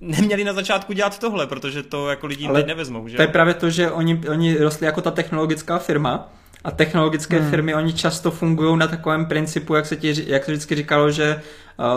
[0.00, 3.16] neměli na začátku dělat tohle, protože to jako lidi ale nevezmou, že?
[3.16, 6.32] To je právě to, že oni, oni rostli jako ta technologická firma,
[6.64, 7.50] a technologické hmm.
[7.50, 11.40] firmy, oni často fungují na takovém principu, jak se, ti, jak se vždycky říkalo, že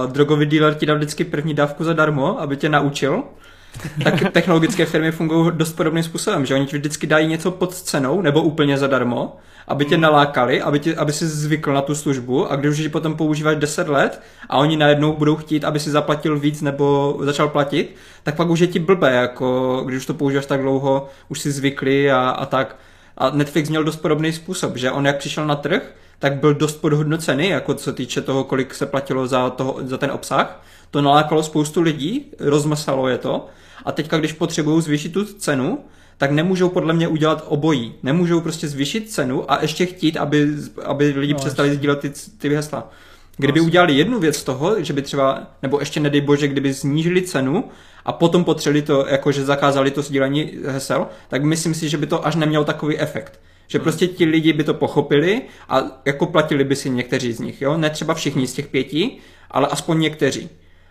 [0.05, 3.23] uh, drogový dealer ti dá vždycky první dávku zadarmo, aby tě naučil.
[4.03, 8.21] tak technologické firmy fungují dost podobným způsobem, že oni ti vždycky dají něco pod cenou
[8.21, 9.37] nebo úplně zadarmo,
[9.67, 10.01] aby tě hmm.
[10.01, 13.57] nalákali, aby, tě, aby si zvykl na tu službu a když už ji potom používáš
[13.57, 18.35] 10 let a oni najednou budou chtít, aby si zaplatil víc nebo začal platit, tak
[18.35, 22.11] pak už je ti blbé, jako když už to používáš tak dlouho, už si zvykli
[22.11, 22.75] a, a tak.
[23.17, 26.81] A Netflix měl dost podobný způsob, že on jak přišel na trh, tak byl dost
[26.81, 30.63] podhodnocený, jako co týče toho, kolik se platilo za, toho, za ten obsah.
[30.91, 33.47] To nalákalo spoustu lidí, rozmasalo je to.
[33.85, 35.79] A teďka, když potřebují zvýšit tu cenu,
[36.17, 37.93] tak nemůžou podle mě udělat obojí.
[38.03, 40.47] Nemůžou prostě zvýšit cenu a ještě chtít, aby,
[40.83, 42.89] aby lidi no, přestali sdílet ty, ty hesla.
[43.37, 46.73] Kdyby no, udělali jednu věc z toho, že by třeba, nebo ještě nedej bože, kdyby
[46.73, 47.63] snížili cenu
[48.05, 52.27] a potom potřebovali to, jakože zakázali to sdílení hesel, tak myslím si, že by to
[52.27, 53.39] až nemělo takový efekt.
[53.67, 53.83] Že hmm.
[53.83, 57.77] prostě ti lidi by to pochopili a jako platili by si někteří z nich, jo?
[57.77, 59.17] Ne třeba všichni z těch pěti,
[59.51, 60.49] ale aspoň někteří.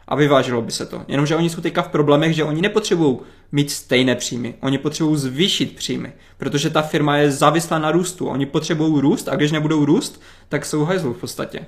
[0.08, 1.02] A vyvážilo by se to.
[1.08, 3.18] Jenomže oni jsou teďka v problémech, že oni nepotřebují
[3.52, 4.54] mít stejné příjmy.
[4.60, 8.26] Oni potřebují zvýšit příjmy, protože ta firma je závislá na růstu.
[8.26, 11.66] Oni potřebují růst a když nebudou růst, tak jsou hajzlu v podstatě.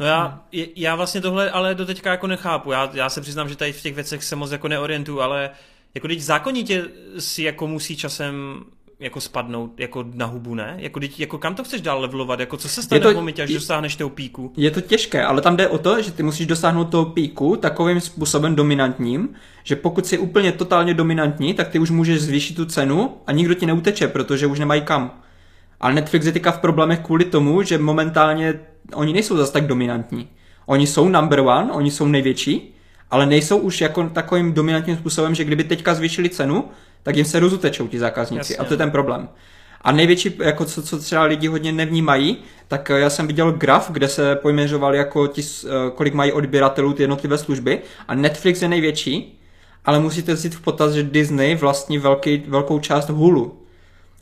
[0.00, 0.40] No já,
[0.76, 2.72] já vlastně tohle ale do teďka jako nechápu.
[2.72, 5.50] Já, já se přiznám, že tady v těch věcech se moc jako neorientuju, ale
[5.94, 6.84] jako teď zákonitě
[7.18, 8.64] si jako musí časem
[9.02, 10.74] jako spadnout jako na hubu, ne?
[10.78, 12.40] Jako, jako kam to chceš dál levelovat?
[12.40, 14.52] Jako co se stane to, v momentě, až dosáhneš toho píku?
[14.56, 18.00] Je to těžké, ale tam jde o to, že ty musíš dosáhnout toho píku takovým
[18.00, 19.28] způsobem dominantním,
[19.64, 23.54] že pokud jsi úplně totálně dominantní, tak ty už můžeš zvýšit tu cenu a nikdo
[23.54, 25.21] ti neuteče, protože už nemají kam.
[25.82, 28.60] Ale Netflix je teďka v problémech kvůli tomu, že momentálně
[28.94, 30.28] oni nejsou zase tak dominantní.
[30.66, 32.74] Oni jsou number one, oni jsou největší,
[33.10, 36.64] ale nejsou už jako takovým dominantním způsobem, že kdyby teďka zvýšili cenu,
[37.02, 38.56] tak jim se rozutečou ti zákazníci Jasně.
[38.56, 39.28] a to je ten problém.
[39.80, 42.36] A největší, jako co, co třeba lidi hodně nevnímají,
[42.68, 45.42] tak já jsem viděl graf, kde se pojmeřovali jako ti,
[45.94, 47.78] kolik mají odběratelů ty jednotlivé služby
[48.08, 49.40] a Netflix je největší,
[49.84, 53.61] ale musíte vzít v potaz, že Disney vlastní velký, velkou část Hulu.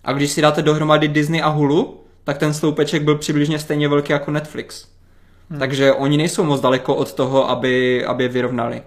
[0.05, 4.13] A když si dáte dohromady Disney a Hulu, tak ten sloupeček byl přibližně stejně velký
[4.13, 4.89] jako Netflix.
[5.51, 5.59] Hmm.
[5.59, 8.83] Takže oni nejsou moc daleko od toho, aby, aby je vyrovnali.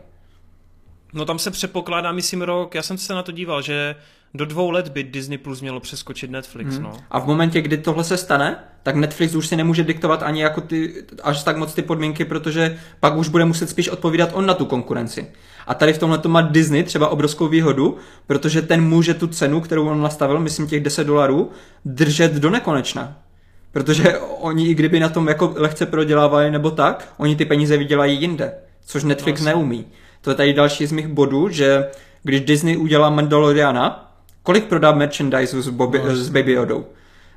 [1.14, 3.95] No tam se předpokládá, myslím, rok, já jsem se na to díval, že
[4.34, 6.84] do dvou let by Disney Plus mělo přeskočit Netflix, hmm.
[6.84, 6.91] no.
[7.11, 10.61] A v momentě, kdy tohle se stane, tak Netflix už si nemůže diktovat ani jako
[10.61, 14.53] ty, až tak moc ty podmínky, protože pak už bude muset spíš odpovídat on na
[14.53, 15.27] tu konkurenci.
[15.68, 17.97] A tady v tomhle to má Disney třeba obrovskou výhodu,
[18.27, 21.51] protože ten může tu cenu, kterou on nastavil, myslím těch 10 dolarů,
[21.85, 23.18] držet do nekonečna.
[23.72, 28.22] Protože oni, i kdyby na tom jako lehce prodělávali nebo tak, oni ty peníze vydělají
[28.22, 28.53] jinde,
[28.85, 29.85] což Netflix no, neumí.
[30.22, 31.88] To je tady další z mých bodů, že
[32.23, 34.12] když Disney udělá Mandaloriana,
[34.44, 36.86] kolik prodá merchandise s, Bobby, no, s Baby Yodou?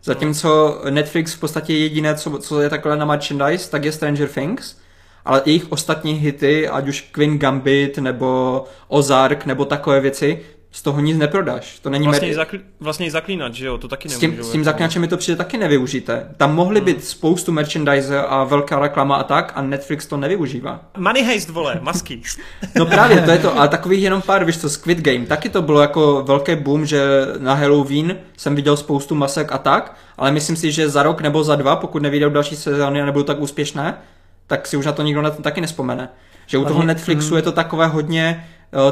[0.05, 4.77] Zatímco Netflix v podstatě jediné, co, co je takhle na merchandise, tak je Stranger Things,
[5.24, 10.43] ale jejich ostatní hity, ať už Queen Gambit nebo Ozark nebo takové věci,
[10.77, 11.78] z toho nic neprodáš.
[11.78, 14.19] To není vlastně, mer- zakl- vlastně zaklínač, že jo, to taky nemůžu.
[14.19, 16.28] S tím, s tím zaklínačem mi to přijde taky nevyužité.
[16.36, 16.85] Tam mohly hmm.
[16.85, 20.81] být spoustu merchandise a velká reklama a tak a Netflix to nevyužívá.
[20.98, 22.20] Money heist, vole, masky.
[22.74, 25.62] no právě, to je to, ale takových jenom pár, víš co, Squid Game, taky to
[25.62, 30.57] bylo jako velký boom, že na Halloween jsem viděl spoustu masek a tak, ale myslím
[30.57, 33.94] si, že za rok nebo za dva, pokud neviděl další sezóny a nebudou tak úspěšné,
[34.47, 36.09] tak si už na to nikdo na to taky nespomene.
[36.47, 37.36] Že u toho Netflixu mm.
[37.36, 38.47] je to takové hodně,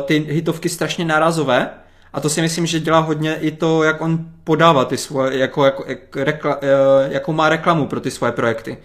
[0.05, 1.71] ty hitovky strašně nárazové
[2.15, 5.65] a to si myslím, že dělá hodně i to, jak on podává ty svoje, jako,
[5.65, 8.79] jako, jak, rekla, eh, jakou má reklamu pro ty svoje projekty.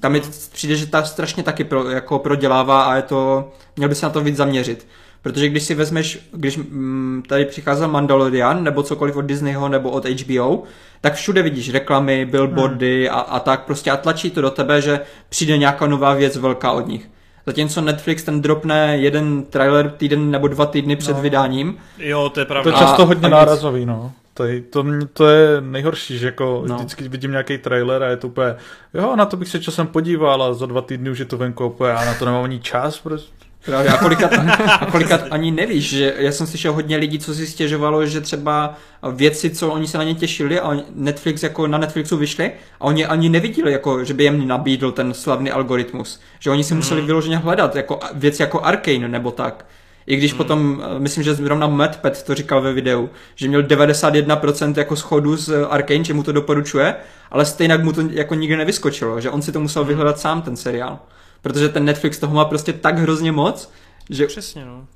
[0.00, 0.22] Tam mhm.
[0.52, 4.10] přijde, že ta strašně taky pro, jako prodělává a je to, měl by se na
[4.10, 4.86] to víc zaměřit.
[5.22, 10.04] Protože když si vezmeš, když mm, tady přicházel Mandalorian, nebo cokoliv od Disneyho, nebo od
[10.04, 10.62] HBO,
[11.00, 13.18] tak všude vidíš reklamy, billboardy hmm.
[13.18, 16.72] a, a tak prostě a tlačí to do tebe, že přijde nějaká nová věc velká
[16.72, 17.08] od nich.
[17.46, 21.22] Zatímco Netflix ten dropne jeden trailer týden nebo dva týdny před no.
[21.22, 21.76] vydáním.
[21.98, 22.70] Jo, to je pravda.
[22.70, 24.12] To je často hodně a nárazový, no.
[24.34, 26.76] To, je, to, to je nejhorší, že jako no.
[26.76, 28.54] vždycky vidím nějaký trailer a je to úplně,
[28.94, 31.66] jo, na to bych se časem podíval a za dva týdny už je to venku
[31.66, 33.32] úplně, a na to nemám ani čas, prostě
[33.64, 34.32] Právě, a kolikat,
[34.80, 38.74] a kolikat ani nevíš, že já jsem slyšel hodně lidí, co si stěžovalo, že třeba
[39.12, 43.06] věci, co oni se na ně těšili a Netflix jako na Netflixu vyšli a oni
[43.06, 46.20] ani neviděli, jako, že by jim nabídl ten slavný algoritmus.
[46.40, 47.06] Že oni si museli mm.
[47.06, 49.66] vyloženě hledat jako věci jako Arkane nebo tak.
[50.06, 50.38] I když hmm.
[50.38, 55.66] potom, myslím, že zrovna MadPet to říkal ve videu, že měl 91% jako schodu z
[55.70, 56.94] Arkane, že mu to doporučuje,
[57.30, 60.56] ale stejně mu to jako nikdy nevyskočilo, že on si to musel vyhledat sám ten
[60.56, 60.98] seriál
[61.42, 63.72] protože ten Netflix toho má prostě tak hrozně moc,
[64.10, 64.86] že Přesně, no.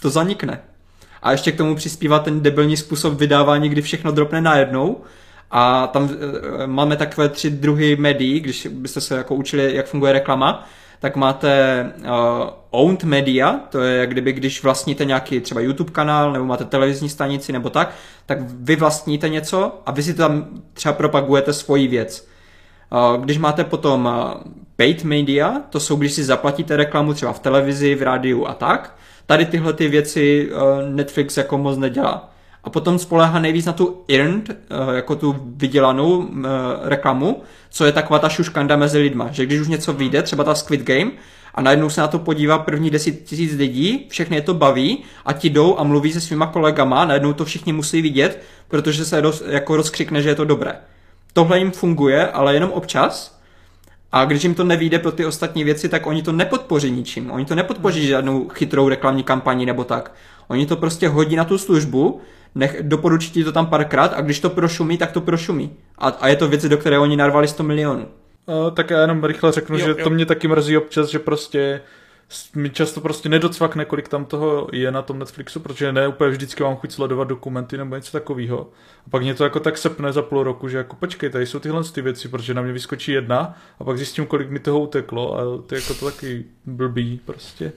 [0.00, 0.60] to zanikne.
[1.22, 5.02] A ještě k tomu přispívá ten debilní způsob vydávání, kdy všechno dropne najednou.
[5.50, 6.10] A tam
[6.62, 10.68] e, máme takové tři druhy médií, když byste se jako učili, jak funguje reklama,
[11.04, 12.10] tak máte uh,
[12.70, 17.08] owned media, to je jak kdyby, když vlastníte nějaký třeba YouTube kanál, nebo máte televizní
[17.08, 17.94] stanici, nebo tak,
[18.26, 22.28] tak vy vlastníte něco a vy si tam třeba propagujete svoji věc.
[23.20, 24.10] Když máte potom
[24.76, 28.96] paid media, to jsou, když si zaplatíte reklamu třeba v televizi, v rádiu a tak,
[29.26, 30.50] tady tyhle ty věci
[30.88, 32.30] Netflix jako moc nedělá.
[32.64, 34.50] A potom spolehá nejvíc na tu earned,
[34.94, 36.28] jako tu vydělanou
[36.82, 40.54] reklamu, co je taková ta šuškanda mezi lidma, že když už něco vyjde, třeba ta
[40.54, 41.10] Squid Game,
[41.54, 45.32] a najednou se na to podívá první deset tisíc lidí, všechny je to baví a
[45.32, 49.42] ti jdou a mluví se svýma kolegama, najednou to všichni musí vidět, protože se roz,
[49.46, 50.74] jako rozkřikne, že je to dobré
[51.34, 53.40] tohle jim funguje, ale jenom občas.
[54.12, 57.30] A když jim to nevíde pro ty ostatní věci, tak oni to nepodpoří ničím.
[57.30, 58.08] Oni to nepodpoří hmm.
[58.08, 60.14] žádnou chytrou reklamní kampaní nebo tak.
[60.48, 62.20] Oni to prostě hodí na tu službu,
[62.54, 65.72] nech, doporučí ti to tam párkrát a když to prošumí, tak to prošumí.
[65.98, 68.06] A, a je to věci, do které oni narvali 100 milionů.
[68.46, 69.96] Uh, tak já jenom rychle řeknu, jo, že jo.
[70.04, 71.80] to mě taky mrzí občas, že prostě
[72.54, 76.62] mi často prostě nedocvakne, kolik tam toho je na tom Netflixu, protože ne úplně vždycky
[76.62, 78.70] mám chuť sledovat dokumenty nebo něco takového.
[79.06, 81.58] A pak mě to jako tak sepne za půl roku, že jako počkej, tady jsou
[81.58, 85.38] tyhle ty věci, protože na mě vyskočí jedna a pak zjistím, kolik mi toho uteklo
[85.38, 87.72] a to je jako to taky blbý prostě.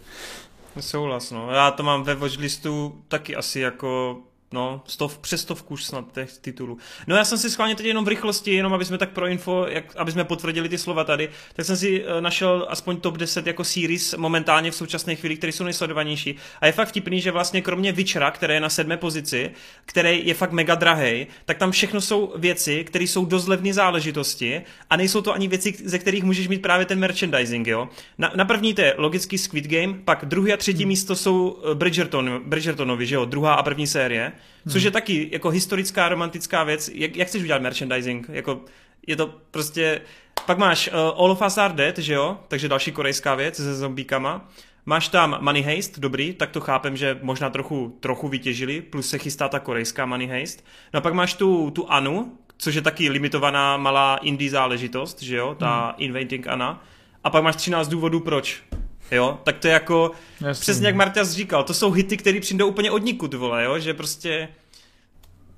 [0.80, 1.52] Souhlas, no.
[1.52, 4.18] Já to mám ve watchlistu taky asi jako
[4.52, 6.78] no, stov, přes stovku už snad těch titulů.
[7.08, 9.66] No já jsem si schválně teď jenom v rychlosti, jenom aby jsme tak pro info,
[9.70, 13.48] jak, aby jsme potvrdili ty slova tady, tak jsem si uh, našel aspoň top 10
[13.48, 16.36] jako series momentálně v současné chvíli, které jsou nejsledovanější.
[16.62, 19.52] A je fakt vtipný, že vlastně kromě Witchera, které je na sedmé pozici,
[19.86, 24.62] který je fakt mega drahý, tak tam všechno jsou věci, které jsou dost levné záležitosti
[24.90, 27.90] a nejsou to ani věci, ze kterých můžeš mít právě ten merchandising, jo.
[28.18, 30.88] Na, na první to je logický Squid Game, pak druhý a třetí hmm.
[30.88, 34.32] místo jsou eh, Bridgerton, Bridgertonovi, že jo, druhá a první série.
[34.66, 34.74] Hmm.
[34.74, 36.90] Což je taky jako historická, romantická věc.
[36.94, 38.30] Jak, jak chceš udělat merchandising?
[38.30, 38.62] Jako,
[39.08, 40.02] je to prostě...
[40.46, 42.38] Pak máš uh, All of Us Are Dead, že jo?
[42.48, 44.50] Takže další korejská věc se zombíkama.
[44.86, 49.18] Máš tam Money Heist, dobrý, tak to chápem, že možná trochu, trochu vytěžili, plus se
[49.18, 50.66] chystá ta korejská Money Heist.
[50.94, 55.36] No a pak máš tu, tu Anu, což je taky limitovaná malá indie záležitost, že
[55.36, 55.96] jo, ta hmm.
[55.98, 56.84] Inventing Anna.
[57.24, 58.64] A pak máš 13 důvodů proč.
[59.12, 60.12] Jo, tak to je jako,
[60.42, 60.62] Jasný.
[60.62, 63.94] přesně jak Martias říkal, to jsou hity, které přijdou úplně od nikud, vole, jo, že
[63.94, 64.48] prostě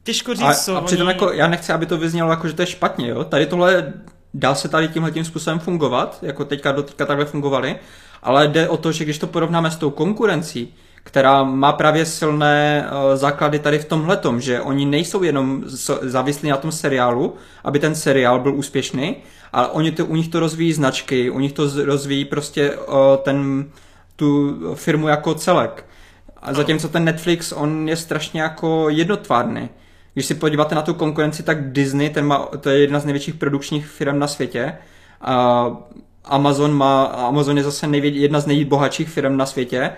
[0.03, 1.13] těžko říct, a, co a přitom oni...
[1.13, 3.93] jako, já nechci, aby to vyznělo jako, že to je špatně, jo, tady tohle
[4.34, 7.76] dá se tady tímhle tím způsobem fungovat, jako teďka do teďka takhle fungovali,
[8.23, 10.73] ale jde o to, že když to porovnáme s tou konkurencí,
[11.10, 15.64] která má právě silné uh, základy tady v tomhle, že oni nejsou jenom
[16.02, 19.15] závislí na tom seriálu, aby ten seriál byl úspěšný,
[19.53, 23.65] ale oni to, u nich to rozvíjí značky, u nich to rozvíjí prostě uh, ten,
[24.15, 25.86] tu firmu jako celek.
[26.38, 29.69] A zatímco ten Netflix, on je strašně jako jednotvárný.
[30.14, 33.36] Když si podíváte na tu konkurenci, tak Disney, ten má, to je jedna z největších
[33.36, 34.73] produkčních firm na světě.
[35.22, 35.68] A
[36.26, 39.91] Amazon má, Amazon je zase nejvě, jedna z nejbohatších firm na světě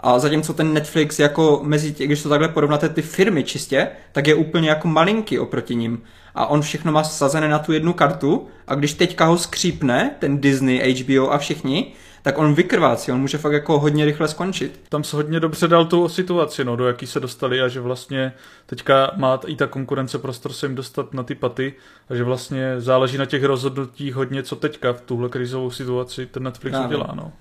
[0.00, 4.26] a zatímco ten Netflix jako mezi tě, když to takhle porovnáte ty firmy čistě, tak
[4.26, 6.02] je úplně jako malinký oproti ním.
[6.34, 10.40] A on všechno má sazené na tu jednu kartu a když teďka ho skřípne, ten
[10.40, 11.92] Disney, HBO a všichni,
[12.26, 14.80] tak on vykrvácí, on může fakt jako hodně rychle skončit.
[14.88, 18.32] Tam se hodně dobře dal tu situaci, no, do jaký se dostali a že vlastně
[18.66, 21.74] teďka má i ta konkurence prostor se jim dostat na ty paty
[22.08, 26.42] a že vlastně záleží na těch rozhodnutích hodně, co teďka v tuhle krizovou situaci ten
[26.42, 26.96] Netflix Právě.
[26.96, 27.32] udělá, no.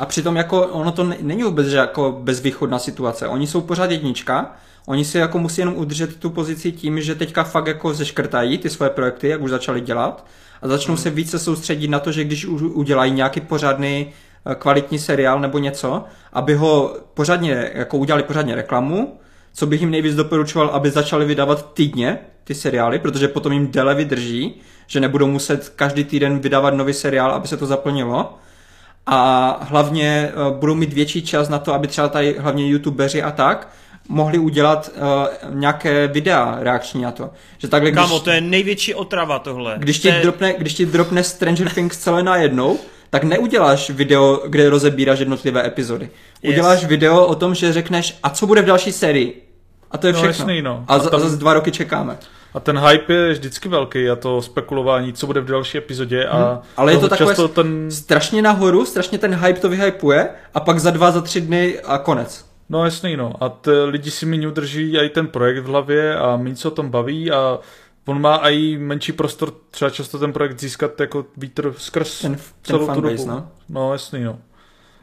[0.00, 3.28] A přitom jako ono to není vůbec že jako bezvýchodná situace.
[3.28, 4.56] Oni jsou pořád jednička,
[4.86, 8.70] oni si jako musí jenom udržet tu pozici tím, že teďka fakt jako zeškrtají ty
[8.70, 10.26] svoje projekty, jak už začali dělat
[10.62, 14.06] a začnou se více soustředit na to, že když udělají nějaký pořádný
[14.46, 19.18] eh, kvalitní seriál nebo něco, aby ho pořádně, jako udělali pořádně reklamu,
[19.52, 23.94] co bych jim nejvíc doporučoval, aby začali vydávat týdně ty seriály, protože potom jim déle
[23.94, 24.54] vydrží,
[24.86, 28.38] že nebudou muset každý týden vydávat nový seriál, aby se to zaplnilo
[29.06, 33.30] a hlavně uh, budou mít větší čas na to, aby třeba tady hlavně youtubeři a
[33.30, 33.68] tak
[34.08, 37.30] mohli udělat uh, nějaké videa reakční na to.
[37.58, 39.74] Že takhle, když, Kámo, to je největší otrava tohle.
[39.78, 40.20] Když ti, je...
[40.22, 42.78] dropne, když ti dropne Stranger Things celé najednou,
[43.10, 46.10] tak neuděláš video, kde rozebíráš jednotlivé epizody.
[46.42, 46.52] Yes.
[46.52, 49.46] Uděláš video o tom, že řekneš, a co bude v další sérii.
[49.90, 50.42] A to je no, všechno.
[50.42, 50.84] Jasný, no.
[50.88, 51.14] A, a, tam...
[51.14, 52.18] a zase dva roky čekáme.
[52.54, 56.26] A ten hype je vždycky velký a to spekulování, co bude v další epizodě.
[56.26, 56.62] A hmm.
[56.76, 57.90] Ale je to takové ten...
[57.90, 61.98] strašně nahoru, strašně ten hype to vyhypuje a pak za dva, za tři dny a
[61.98, 62.50] konec.
[62.68, 63.32] No jasný, no.
[63.40, 66.70] A t- lidi si méně udrží i ten projekt v hlavě a méně se o
[66.70, 67.58] tom baví a
[68.06, 72.86] on má i menší prostor třeba často ten projekt získat jako vítr skrz ten, celou
[72.86, 73.26] ten tu dobu.
[73.26, 73.48] No?
[73.68, 74.38] no jasný, no.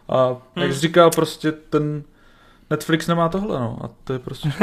[0.10, 0.64] A hmm.
[0.64, 2.04] jak jsi říkal, prostě ten
[2.70, 3.80] Netflix nemá tohle, no.
[3.84, 4.50] A to je prostě...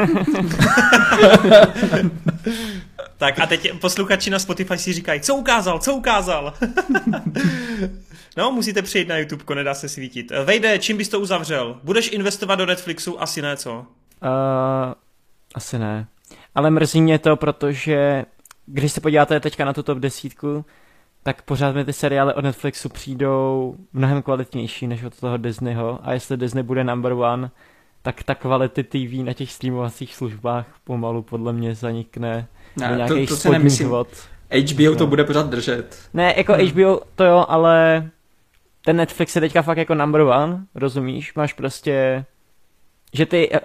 [3.16, 6.54] tak a teď posluchači na Spotify si říkají, co ukázal, co ukázal?
[8.36, 10.32] no, musíte přijít na YouTube, nedá se svítit.
[10.44, 11.80] Vejde, čím bys to uzavřel?
[11.82, 13.22] Budeš investovat do Netflixu?
[13.22, 13.72] Asi ne, co?
[13.78, 13.86] Uh,
[15.54, 16.06] asi ne.
[16.54, 18.24] Ale mrzí mě to, protože
[18.66, 20.64] když se podíváte teďka na tu top desítku,
[21.22, 26.12] tak pořád mi ty seriály od Netflixu přijdou mnohem kvalitnější než od toho Disneyho a
[26.12, 27.50] jestli Disney bude number one,
[28.04, 33.28] tak ta kvality TV na těch streamovacích službách pomalu podle mě zanikne ne, do nějakých
[33.28, 34.08] to, to spodních vod.
[34.72, 34.96] HBO no.
[34.96, 35.98] to bude pořád držet.
[36.14, 36.66] Ne, jako hmm.
[36.66, 38.08] HBO to jo, ale
[38.84, 41.34] ten Netflix je teďka fakt jako number one, rozumíš?
[41.34, 42.24] Máš prostě
[43.12, 43.58] že ty uh,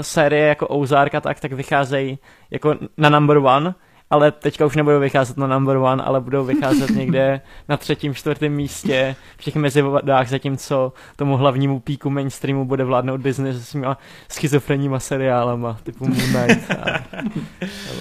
[0.00, 2.18] série jako Ozark a tak, tak vycházejí
[2.50, 3.74] jako na number one,
[4.12, 8.52] ale teďka už nebudou vycházet na number one, ale budou vycházet někde na třetím, čtvrtém
[8.52, 13.98] místě v těch mezivodách, zatímco tomu hlavnímu píku mainstreamu bude vládnout Disney se svýma
[14.28, 17.02] schizofrenníma seriálama, typu Moon Knight a, a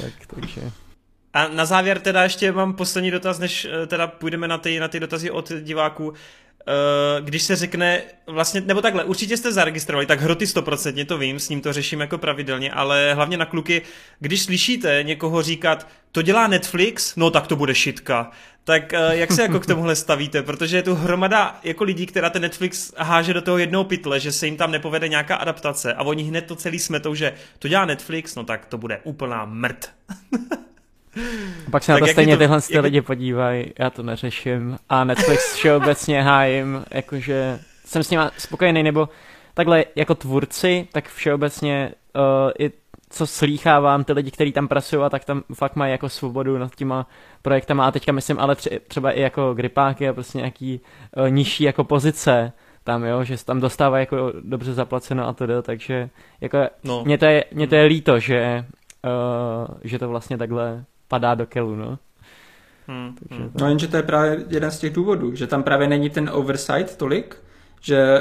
[0.02, 0.62] tak, takže...
[1.34, 4.88] A na závěr teda ještě mám poslední dotaz, než eh, teda půjdeme na ty, na
[4.88, 6.14] ty dotazy od diváků.
[6.68, 11.40] Uh, když se řekne, vlastně, nebo takhle, určitě jste zaregistrovali, tak hroty 100%, to vím,
[11.40, 13.82] s ním to řeším jako pravidelně, ale hlavně na kluky,
[14.20, 18.32] když slyšíte někoho říkat, to dělá Netflix, no tak to bude šitka.
[18.64, 20.44] Tak uh, jak se jako k tomuhle stavíte?
[20.44, 24.32] Protože je tu hromada jako lidí, která ten Netflix háže do toho jednoho pytle, že
[24.32, 27.86] se jim tam nepovede nějaká adaptace a oni hned to celý smetou, že to dělá
[27.86, 29.90] Netflix, no tak to bude úplná mrt.
[31.72, 32.84] Pak se na to stejně to, tyhle jak...
[32.84, 34.78] lidi podívají, já to neřeším.
[34.90, 39.10] A Netflix všeobecně hájím, jakože jsem s nima spokojený, nebo
[39.54, 42.72] takhle jako tvůrci, tak všeobecně uh, i
[43.10, 47.08] co slýchávám, ty lidi, kteří tam pracují, tak tam fakt mají jako svobodu nad těma
[47.42, 47.88] projektama.
[47.88, 50.82] A teďka myslím ale tři, třeba i jako gripáky a prostě nějaký
[51.18, 55.62] uh, nižší jako pozice tam, jo, že se tam dostává jako dobře zaplaceno a to
[55.62, 56.10] takže
[56.42, 57.04] jako no.
[57.06, 58.66] mě, to je, mě to je líto, že,
[59.70, 62.00] uh, že to vlastně takhle padá do kelu, no.
[62.88, 63.52] Hmm, Takže hmm.
[63.62, 66.98] No jenže to je právě jeden z těch důvodů, že tam právě není ten oversight
[66.98, 67.38] tolik,
[67.82, 68.20] že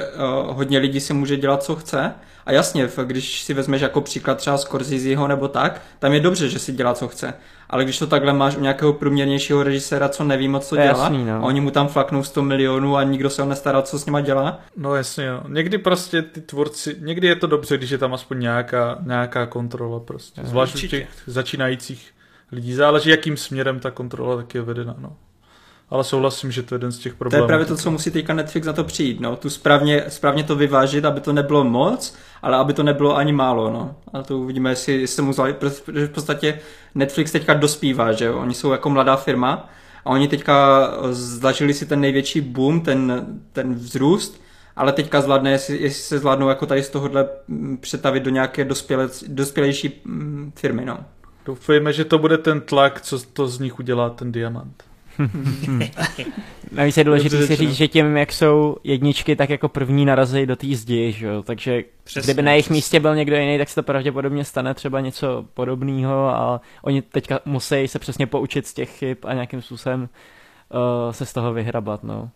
[0.49, 2.15] uh, hodně lidí si může dělat, co chce.
[2.47, 6.59] A jasně, když si vezmeš jako příklad třeba Scorseseho nebo tak, tam je dobře, že
[6.59, 7.35] si dělá, co chce.
[7.71, 11.25] Ale když to takhle máš u nějakého průměrnějšího režiséra, co neví moc, co dělá, jasný,
[11.25, 11.35] no.
[11.35, 14.21] a oni mu tam flaknou 100 milionů a nikdo se ho nestará, co s nima
[14.21, 14.61] dělá.
[14.77, 15.43] No jasně, jo.
[15.49, 20.01] Někdy prostě ty tvůrci, někdy je to dobře, když je tam aspoň nějaká, nějaká kontrola
[20.01, 20.41] prostě.
[20.45, 22.13] Zvlášť u těch začínajících
[22.53, 22.75] lidí.
[22.75, 24.95] Záleží, jakým směrem ta kontrola taky je vedena.
[24.99, 25.17] No.
[25.91, 27.41] Ale souhlasím, že to je jeden z těch problémů.
[27.41, 29.21] To je právě to, co musí teďka Netflix na to přijít.
[29.21, 29.37] No.
[29.37, 33.71] Tu správně, správně to vyvážit, aby to nebylo moc, ale aby to nebylo ani málo.
[33.71, 33.95] No.
[34.13, 36.59] A to uvidíme, jestli, jestli mu zvali, protože v podstatě
[36.95, 38.39] Netflix teďka dospívá, že jo?
[38.39, 39.71] Oni jsou jako mladá firma
[40.05, 44.41] a oni teďka zažili si ten největší boom, ten, ten vzrůst,
[44.77, 48.65] ale teďka zvládne, jestli, jestli se zvládnou jako tady z tohohle mm, přetavit do nějaké
[48.65, 50.85] dospělé, dospělejší mm, firmy.
[50.85, 50.99] No.
[51.45, 54.85] Doufejme, že to bude ten tlak, co to z nich udělá ten diamant.
[56.73, 60.57] Navíc je důležité si říct, že tím, jak jsou jedničky, tak jako první narazí do
[60.57, 61.43] té zdi, že jo?
[61.43, 62.75] takže přesně, kdyby na jejich přesně.
[62.75, 67.41] místě byl někdo jiný, tak se to pravděpodobně stane třeba něco podobného a oni teďka
[67.45, 72.05] musí se přesně poučit z těch chyb a nějakým způsobem uh, se z toho vyhrabat,
[72.05, 72.31] no.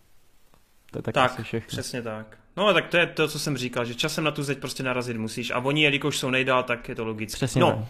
[0.91, 1.67] To je tak, tak asi všechno.
[1.67, 2.37] přesně tak.
[2.57, 5.17] No tak to je to, co jsem říkal, že časem na tu zeď prostě narazit
[5.17, 7.35] musíš a oni, jelikož jsou nejdál, tak je to logické.
[7.35, 7.71] Přesně no.
[7.71, 7.85] Tak.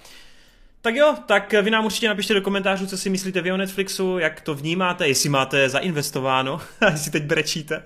[0.86, 4.18] Tak jo, tak vy nám určitě napište do komentářů, co si myslíte vy o Netflixu,
[4.18, 7.84] jak to vnímáte, jestli máte zainvestováno, jestli teď brečíte.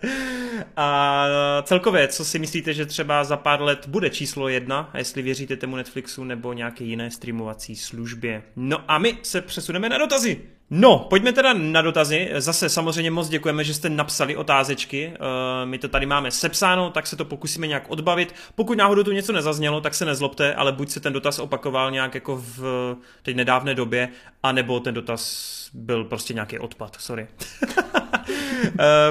[0.78, 1.26] A
[1.64, 5.58] celkově, co si myslíte, že třeba za pár let bude číslo jedna, a jestli věříte
[5.58, 8.44] tomu Netflixu nebo nějaké jiné streamovací službě.
[8.56, 10.42] No a my se přesuneme na dotazy.
[10.72, 12.30] No, pojďme teda na dotazy.
[12.38, 15.14] Zase samozřejmě moc děkujeme, že jste napsali otázečky.
[15.16, 18.36] Eh, my to tady máme sepsáno, tak se to pokusíme nějak odbavit.
[18.56, 22.16] Pokud náhodou tu něco nezaznělo, tak se nezlobte, ale buď se ten dotaz opakoval nějak
[22.16, 24.10] jako v teď nedávné době,
[24.44, 27.28] anebo ten dotaz byl prostě nějaký odpad, sorry.
[27.68, 27.78] uh,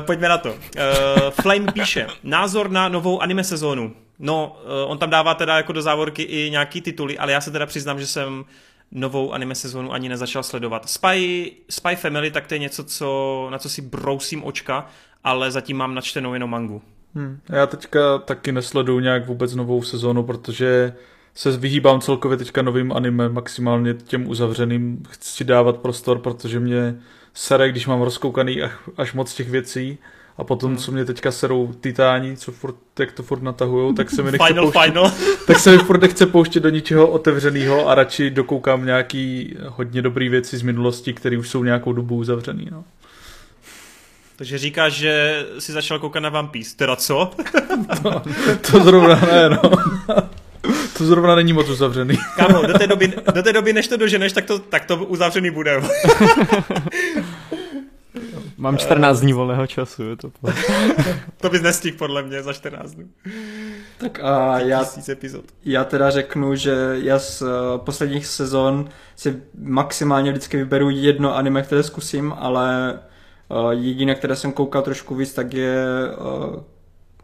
[0.07, 0.55] pojďme na to.
[1.43, 3.95] Flame píše, názor na novou anime sezónu.
[4.19, 4.57] No,
[4.87, 8.01] on tam dává teda jako do závorky i nějaký tituly, ale já se teda přiznám,
[8.01, 8.45] že jsem
[8.93, 10.89] novou anime sezónu ani nezačal sledovat.
[10.89, 14.87] Spy, Spy Family, tak to je něco, co, na co si brousím očka,
[15.25, 16.83] ale zatím mám načtenou jenom mangu.
[17.15, 17.41] Hmm.
[17.49, 20.93] Já teďka taky nesleduju nějak vůbec novou sezónu, protože
[21.35, 26.97] se vyhýbám celkově teďka novým anime, maximálně těm uzavřeným chci dávat prostor, protože mě
[27.35, 28.63] sere, když mám rozkoukaný
[28.97, 29.99] až moc těch věcí
[30.39, 30.79] a potom, hmm.
[30.79, 34.47] co mě teďka serou titáni, co furt, jak to furt natahujou, tak se mi nechce
[34.47, 35.13] final, pouštět, final.
[35.47, 40.29] tak se mi furt nechce pouštět do ničeho otevřeného a radši dokoukám nějaký hodně dobrý
[40.29, 42.69] věci z minulosti, které už jsou nějakou dobu uzavřený.
[42.71, 42.85] No.
[44.37, 46.77] Takže říkáš, že si začal koukat na One Piece.
[46.77, 47.31] Teda co?
[48.03, 48.23] to,
[48.71, 49.71] to zrovna ne, no.
[50.99, 52.17] To zrovna není moc uzavřený.
[52.37, 55.51] Kámo, do té doby, do té doby než to doženeš, tak to, tak to uzavřený
[55.51, 55.83] bude.
[58.59, 60.03] Mám 14 dní volného času.
[60.03, 60.31] Je to,
[61.41, 63.11] to bys nestihl podle mě za 14 dní.
[63.99, 65.45] Tak a já, epizod.
[65.65, 71.63] já teda řeknu, že já z uh, posledních sezon si maximálně vždycky vyberu jedno anime,
[71.63, 72.99] které zkusím, ale
[73.49, 75.85] uh, jediné, které jsem koukal trošku víc, tak je
[76.19, 76.63] uh,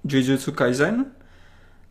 [0.04, 1.04] Jujutsu Kaisen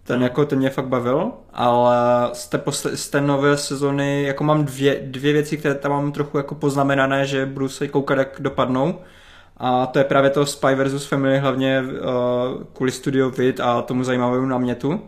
[0.03, 1.95] ten jako ten mě fakt bavil, ale
[2.33, 6.11] z té, posle, z té nové sezony jako mám dvě, dvě věci, které tam mám
[6.11, 8.99] trochu jako poznamenané, že budu se koukat, jak dopadnou.
[9.57, 11.05] A to je právě to Spy vs.
[11.05, 15.01] Family, hlavně uh, kvůli Studio Vid a tomu zajímavému námětu.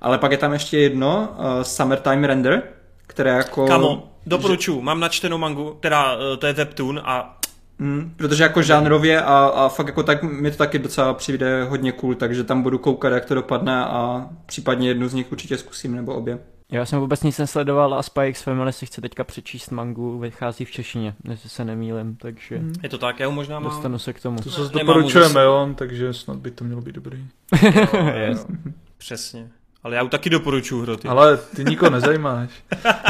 [0.00, 2.62] Ale pak je tam ještě jedno, uh, Summertime Render,
[3.06, 3.66] které jako...
[3.66, 4.84] Kamo, doporučuji, že...
[4.84, 7.36] mám načtenou mangu, teda uh, to je webtoon a
[7.78, 11.92] Mm, protože jako žánrově a, a fakt jako tak mi to taky docela přijde hodně
[11.92, 15.96] cool, takže tam budu koukat, jak to dopadne a případně jednu z nich určitě zkusím
[15.96, 16.38] nebo obě.
[16.70, 20.64] Já jsem vůbec nic nesledoval a Spy X Family si chce teďka přečíst mangu, vychází
[20.64, 22.72] v češtině, jestli se nemýlim, takže Hmm.
[22.82, 23.70] Je to tak, já ho možná mám.
[23.72, 24.38] dostanu se k tomu.
[24.38, 27.26] To se doporučujeme, jo, takže snad by to mělo být dobrý.
[27.62, 28.46] Jo, jo, Yes.
[28.48, 28.70] jo.
[28.98, 29.48] Přesně.
[29.84, 31.08] Ale já ju taky doporučuju hroty.
[31.08, 32.50] Ale ty nikoho nezajímáš.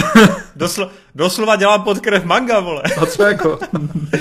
[0.56, 2.82] Doslo, doslova dělám pod krev manga, vole.
[3.02, 3.58] A co jako?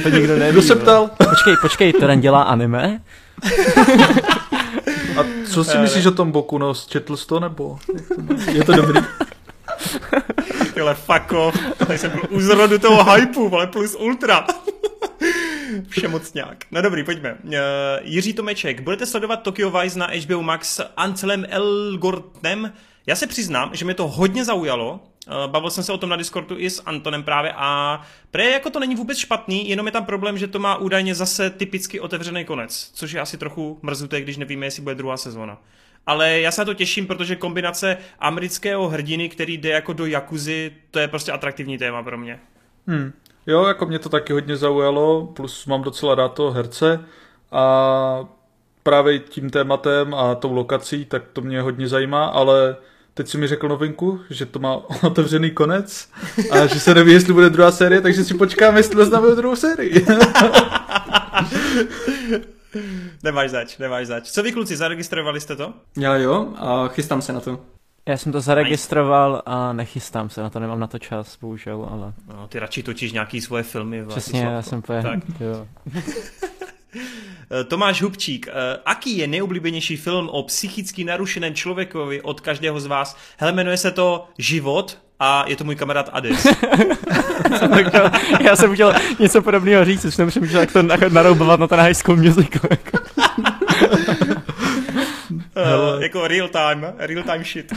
[0.03, 0.51] To nikdo neví.
[0.51, 1.09] Kdo se ptal?
[1.29, 3.01] Počkej, počkej, ten dělá anime?
[5.19, 6.73] A co si Ne, myslíš o tom Boku, no?
[6.73, 7.79] Četl jsi to nebo?
[8.51, 8.99] Je to dobrý.
[10.73, 11.59] Tyhle fuck off.
[11.77, 14.45] Tady jsem byl u zrodu toho hypeu, vole, plus ultra.
[15.89, 16.65] Všemocňák.
[16.71, 17.37] No dobrý, pojďme.
[17.43, 17.49] Uh,
[18.01, 22.71] Jiří Tomeček, budete sledovat Tokyo Vice na HBO Max s Ancelem Elgortnem?
[23.07, 24.99] Já se přiznám, že mě to hodně zaujalo.
[25.27, 28.69] Uh, bavil jsem se o tom na Discordu i s Antonem právě a pre jako
[28.69, 32.45] to není vůbec špatný, jenom je tam problém, že to má údajně zase typicky otevřený
[32.45, 35.61] konec, což je asi trochu mrzuté, když nevíme, jestli bude druhá sezóna.
[36.05, 40.71] Ale já se na to těším, protože kombinace amerického hrdiny, který jde jako do Jakuzy,
[40.91, 42.39] to je prostě atraktivní téma pro mě.
[42.87, 43.13] Hmm.
[43.47, 47.05] Jo, jako mě to taky hodně zaujalo, plus mám docela rád toho herce
[47.51, 48.25] a
[48.83, 52.75] právě tím tématem a tou lokací, tak to mě hodně zajímá, ale
[53.17, 56.09] teď si mi řekl novinku, že to má otevřený konec
[56.51, 60.05] a že se neví, jestli bude druhá série, takže si počkáme, jestli vezmeme druhou sérii.
[63.23, 64.31] Nemáš zač, nemáš zač.
[64.31, 65.73] Co vy kluci, zaregistrovali jste to?
[65.97, 67.59] Já jo, a chystám se na to.
[68.07, 72.13] Já jsem to zaregistroval a nechystám se na to, nemám na to čas, bohužel, ale
[72.27, 74.05] No, ty radši točíš nějaký svoje filmy.
[74.07, 75.19] přesně, já jsem úplně, Tak.
[75.39, 75.67] jo.
[77.51, 78.51] Eh, Tomáš Hubčík, eh,
[78.85, 83.17] aký je nejoblíbenější film o psychicky narušeném člověkovi od každého z vás?
[83.37, 86.47] Hele, jmenuje se to Život a je to můj kamarád Adis.
[88.41, 91.79] Já jsem chtěl něco podobného říct, už jsem přemýšlel, jak to na- naroubovat na ten
[91.79, 92.69] high school musical.
[92.69, 92.97] Jako.
[95.55, 97.73] Uh, jako real time, real time shit.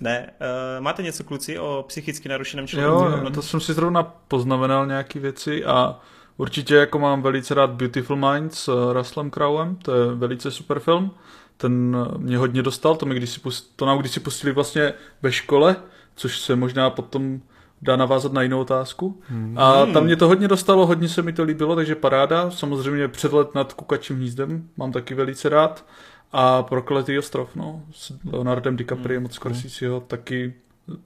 [0.00, 3.24] Ne, uh, máte něco kluci o psychicky narušeném člověku?
[3.24, 6.00] Jo, to jsem si zrovna poznamenal nějaký věci a
[6.36, 10.78] určitě jako mám velice rád Beautiful Mind s eh, Russellem Crowem, to je velice super
[10.78, 11.10] film.
[11.56, 14.52] Ten eh, mě hodně dostal, to, mi když si pust, to nám když si pustili
[14.52, 14.92] vlastně
[15.22, 15.76] ve škole,
[16.14, 17.40] což se možná potom
[17.82, 19.20] dá navázat na jinou otázku.
[19.28, 19.58] Hmm.
[19.58, 22.50] A tam mě to hodně dostalo, hodně se mi to líbilo, takže paráda.
[22.50, 25.84] Samozřejmě předlet nad kukačím hnízdem mám taky velice rád.
[26.32, 30.54] A Prokletý ostrov, no, s Leonardem DiCapriem od Scorseseho, taky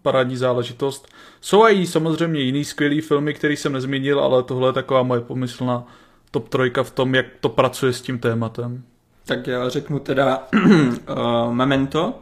[0.02, 1.08] parádní záležitost.
[1.40, 5.86] Jsou i samozřejmě jiný skvělý filmy, který jsem nezmínil, ale tohle je taková moje pomyslná
[6.30, 8.82] top trojka v tom, jak to pracuje s tím tématem.
[9.26, 12.14] Tak já řeknu teda uh, Memento,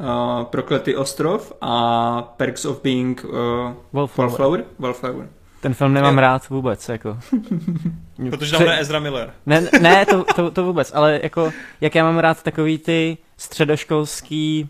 [0.00, 3.32] uh, Prokletý ostrov a Perks of Being uh,
[3.92, 4.30] Wallflower.
[4.30, 4.64] Wallflower.
[4.78, 5.28] Wallflower.
[5.64, 7.18] Ten film nemám rád vůbec, jako.
[8.30, 9.32] Protože tam hraje Ezra Miller.
[9.46, 14.68] Ne, ne to, to, to vůbec, ale jako, jak já mám rád takový ty středoškolský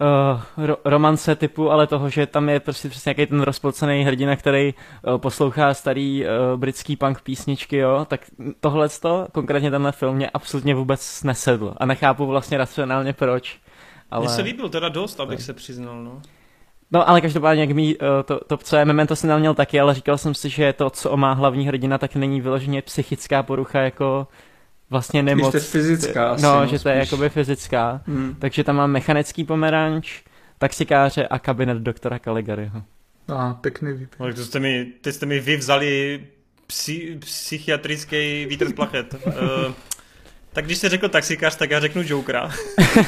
[0.00, 4.36] uh, ro, romance typu, ale toho, že tam je prostě přesně nějaký ten rozpolcený hrdina,
[4.36, 8.20] který uh, poslouchá starý uh, britský punk písničky, jo, tak
[8.60, 8.88] tohle
[9.32, 13.58] konkrétně tenhle film mě absolutně vůbec nesedl a nechápu vlastně racionálně proč.
[14.10, 14.24] Ale...
[14.24, 16.22] Mně se líbil teda dost, abych se přiznal, no.
[16.92, 19.80] no ale každopádně, jak mý uh, to, to, co je Memento jsem tam měl taky,
[19.80, 23.80] ale říkal jsem si, že to, co má hlavní hrdina, tak není vyloženě psychická porucha,
[23.80, 24.26] jako
[24.90, 25.54] vlastně nemoc.
[25.54, 28.00] Když to je fyzická asi, No, no, že to je jakoby fyzická.
[28.06, 28.36] Hmm.
[28.38, 30.22] Takže tam mám mechanický pomeranč,
[30.58, 32.82] taxikáře a kabinet doktora Caligariho.
[33.28, 34.08] A pěkný výběr.
[34.20, 36.20] No, tak to jste mi, teď jste mi vy vzali
[36.66, 39.14] psy, psychiatrický vítr z plachet.
[39.26, 39.32] Uh,
[40.52, 42.50] tak když jsi řekl taxikář, tak já řeknu Jokera.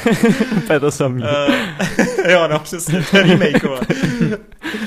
[0.67, 1.23] to je to samý.
[1.23, 1.55] Uh,
[2.31, 3.63] jo, no, přesně, to je remake.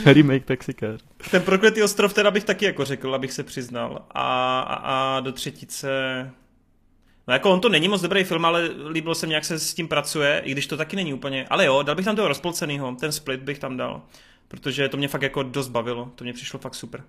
[0.05, 1.01] Remake taxikář.
[1.31, 4.05] Ten prokletý ostrov teda bych taky jako řekl, abych se přiznal.
[4.11, 5.89] A, a, a do třetice...
[7.29, 9.75] No jako on to není moc dobrý film, ale líbilo se mi, jak se s
[9.75, 11.47] tím pracuje, i když to taky není úplně.
[11.51, 14.03] Ale jo, dal bych tam toho rozpolcenýho, ten split bych tam dal.
[14.49, 17.05] Protože to mě fakt jako dost bavilo, to mě přišlo fakt super.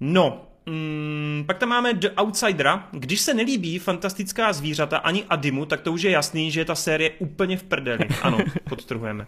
[0.00, 2.88] No, mm, pak tam máme The Outsidera.
[2.92, 6.74] Když se nelíbí fantastická zvířata ani Adimu, tak to už je jasný, že je ta
[6.74, 8.08] série úplně v prdeli.
[8.22, 8.38] Ano,
[8.68, 9.26] podtrhujeme.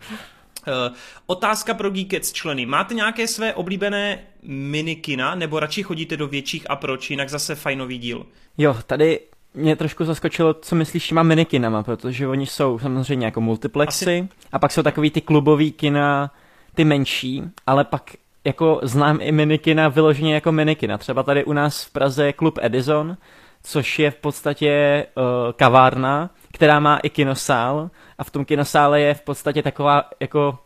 [0.66, 0.96] Uh,
[1.26, 2.66] otázka pro Geekets členy.
[2.66, 7.98] Máte nějaké své oblíbené minikina, nebo radši chodíte do větších a proč, jinak zase fajnový
[7.98, 8.26] díl?
[8.58, 9.20] Jo, tady
[9.54, 14.58] mě trošku zaskočilo, co myslíš těma minikinama, protože oni jsou samozřejmě jako multiplexy Asi- a
[14.58, 16.30] pak jsou takový ty klubový kina,
[16.74, 18.02] ty menší, ale pak
[18.44, 20.98] jako znám i minikina vyloženě jako minikina.
[20.98, 23.16] Třeba tady u nás v Praze je klub Edison,
[23.62, 25.22] což je v podstatě uh,
[25.52, 30.58] kavárna, která má i kinosál a v tom kinosále je v podstatě taková jako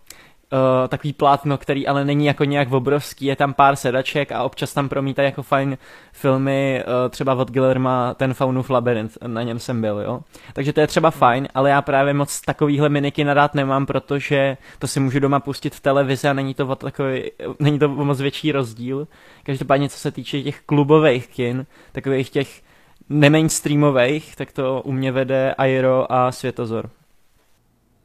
[0.52, 4.74] uh, takový plátno, který ale není jako nějak obrovský, je tam pár sedaček a občas
[4.74, 5.78] tam promítají jako fajn
[6.12, 10.20] filmy, uh, třeba od Guillerma ten Faunův labirint, na něm jsem byl, jo.
[10.52, 14.86] Takže to je třeba fajn, ale já právě moc takovýhle miniky nadád nemám, protože to
[14.86, 19.08] si můžu doma pustit v televizi a není to takový, není to moc větší rozdíl.
[19.42, 22.62] Každopádně, co se týče těch klubových kin, takových těch
[23.08, 26.90] nemainstreamových, tak to u mě vede Aero a Světozor.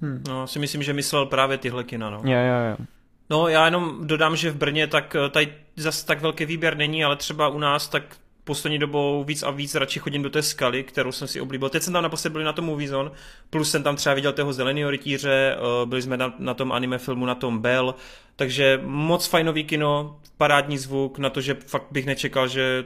[0.02, 0.24] Hmm.
[0.28, 2.22] No, si myslím, že myslel právě tyhle kina, no.
[2.24, 2.86] Jo, jo, jo.
[3.30, 7.04] No, já jenom dodám, že v Brně tak eh, tady zase tak velký výběr není,
[7.04, 8.04] ale třeba u nás tak
[8.44, 11.70] poslední dobou víc a víc radši chodím do té skaly, kterou jsem si oblíbil.
[11.70, 13.12] Teď jsem tam naposledy byl na tom Movie Zone,
[13.50, 16.98] plus jsem tam třeba viděl toho zeleného rytíře, eh, byli jsme na, na tom anime
[16.98, 17.96] filmu, na tom Bell,
[18.36, 22.86] takže moc fajnový kino, parádní zvuk, na to, že fakt bych nečekal, že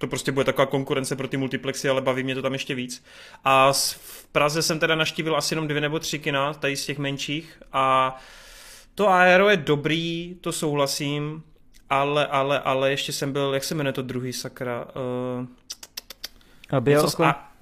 [0.00, 3.04] to prostě bude taková konkurence pro ty multiplexy, ale baví mě to tam ještě víc.
[3.44, 6.98] A v Praze jsem teda naštívil asi jenom dvě nebo tři kina, tady z těch
[6.98, 8.16] menších a
[8.94, 11.42] to Aero je dobrý, to souhlasím,
[11.90, 14.84] ale, ale, ale ještě jsem byl, jak se jmenuje to druhý sakra?
[14.84, 15.46] Uh,
[16.70, 17.52] a bio a,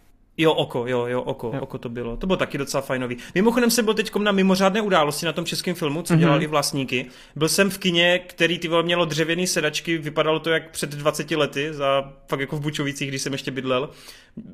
[0.43, 1.61] Jo, oko, jo, jo, oko, jo.
[1.61, 2.17] oko to bylo.
[2.17, 3.17] To bylo taky docela fajnový.
[3.35, 6.19] Mimochodem jsem byl teď na mimořádné události na tom českém filmu, co mm-hmm.
[6.19, 7.07] dělali vlastníky.
[7.37, 11.75] Byl jsem v kině, který ty mělo dřevěné sedačky, vypadalo to jak před 20 lety,
[11.75, 13.91] za fakt jako v Bučovicích, když jsem ještě bydlel.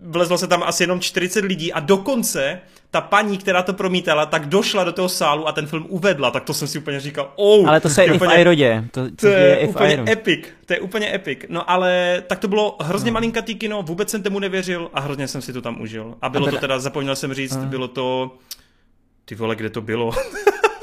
[0.03, 2.61] Vlezlo se tam asi jenom 40 lidí a dokonce
[2.91, 6.45] ta paní, která to promítala, tak došla do toho sálu a ten film uvedla, tak
[6.45, 8.85] to jsem si úplně říkal, oh, Ale to se je i v Irodě.
[8.91, 10.09] To, to, to je, je úplně Iron.
[10.09, 11.39] epic, to je úplně epic.
[11.49, 13.15] No ale tak to bylo hrozně no.
[13.15, 16.15] malinkatý kino, vůbec jsem tomu nevěřil a hrozně jsem si to tam užil.
[16.23, 17.65] A bylo a to teda, zapomněl jsem říct, uh.
[17.65, 18.37] bylo to,
[19.25, 20.11] ty vole, kde to bylo?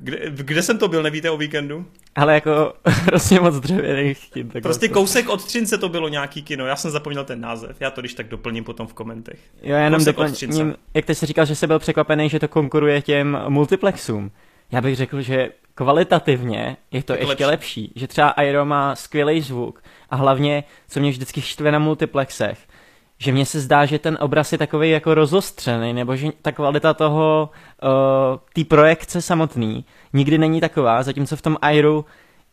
[0.00, 1.86] Kde, kde jsem to byl, nevíte o víkendu?
[2.14, 4.48] Ale jako hrozně moc dřevěných kin.
[4.48, 4.94] Tak prostě to...
[4.94, 8.14] kousek od Třince to bylo nějaký kino, já jsem zapomněl ten název, já to když
[8.14, 9.40] tak doplním potom v komentech.
[9.62, 13.02] Jo, já jenom doplním, jak ty jsi říkal, že jsi byl překvapený, že to konkuruje
[13.02, 14.30] těm multiplexům.
[14.72, 17.80] Já bych řekl, že kvalitativně je to tak ještě lepší.
[17.80, 22.58] lepší, že třeba Aero má skvělý zvuk a hlavně, co mě vždycky štve na multiplexech,
[23.22, 26.94] že mně se zdá, že ten obraz je takový jako rozostřený, nebo že ta kvalita
[26.94, 27.50] toho,
[27.82, 32.04] uh, té projekce samotný nikdy není taková, zatímco v tom Airu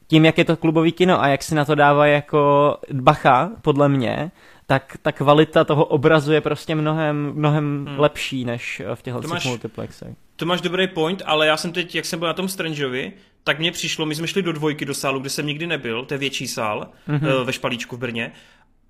[0.07, 3.89] tím, jak je to klubový kino a jak si na to dává jako bacha, podle
[3.89, 4.31] mě,
[4.67, 7.99] tak ta kvalita toho obrazu je prostě mnohem, mnohem hmm.
[7.99, 10.15] lepší než v těchto máš, multiplexech.
[10.35, 13.13] To máš dobrý point, ale já jsem teď, jak jsem byl na tom Strangeovi,
[13.43, 16.13] tak mně přišlo, my jsme šli do dvojky do sálu, kde jsem nikdy nebyl, to
[16.13, 17.43] je větší sál mm-hmm.
[17.43, 18.31] ve Špalíčku v Brně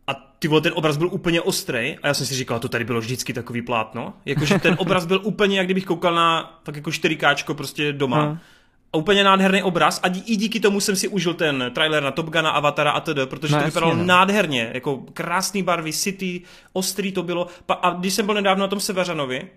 [0.10, 2.86] a ty vole, ten obraz byl úplně ostrý a já jsem si říkal, to tady
[2.86, 4.14] bylo vždycky takový plátno.
[4.26, 8.22] Jakože ten obraz byl úplně, jak kdybych koukal na tak jako 4K prostě doma.
[8.22, 8.40] Hmm.
[8.94, 12.12] A úplně nádherný obraz a dí, i díky tomu jsem si užil ten trailer na
[12.12, 16.42] Top Guna, Avatara a td, protože no, to vypadalo jasně, nádherně, jako krásný barvy, city,
[16.74, 17.48] ostrý to bylo.
[17.70, 19.48] A když jsem byl nedávno na tom Severanovi,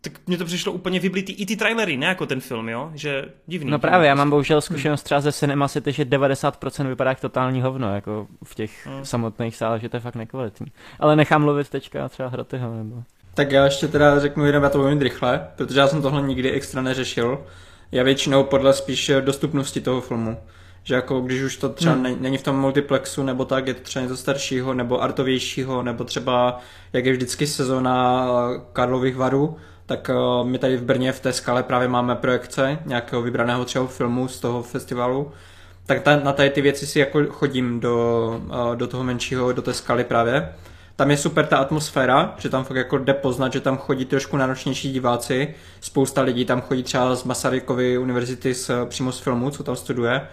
[0.00, 1.32] tak mně to přišlo úplně vyblitý.
[1.32, 2.90] I ty trailery, ne jako ten film, jo?
[2.94, 3.70] Že divný.
[3.70, 7.62] No právě, já mám bohužel zkušenost třeba ze Cinema City, že 90% vypadá jak totální
[7.62, 9.04] hovno, jako v těch hmm.
[9.04, 10.66] samotných sálech, že to je fakt nekvalitní.
[11.00, 13.02] Ale nechám mluvit teďka třeba Hrotyho, nebo...
[13.34, 16.50] Tak já ještě teda řeknu jenom, já to budu rychle, protože já jsem tohle nikdy
[16.50, 17.44] extra neřešil.
[17.92, 20.38] Já většinou podle spíš dostupnosti toho filmu.
[20.82, 22.16] Že jako když už to třeba hmm.
[22.20, 26.60] není v tom multiplexu, nebo tak, je to třeba něco staršího, nebo artovějšího, nebo třeba,
[26.92, 28.28] jak je vždycky sezóna
[28.72, 29.56] Karlových varů,
[29.88, 33.86] tak uh, my tady v Brně v té skale právě máme projekce nějakého vybraného třeba
[33.86, 35.32] filmu z toho festivalu,
[35.86, 39.62] tak ta, na tady ty věci si jako chodím do, uh, do toho menšího, do
[39.62, 40.54] té skaly právě.
[40.96, 44.36] Tam je super ta atmosféra, že tam fakt jako jde poznat, že tam chodí trošku
[44.36, 45.54] náročnější diváci.
[45.80, 50.28] Spousta lidí tam chodí třeba z Masarykovy univerzity z, přímo z filmu, co tam studuje.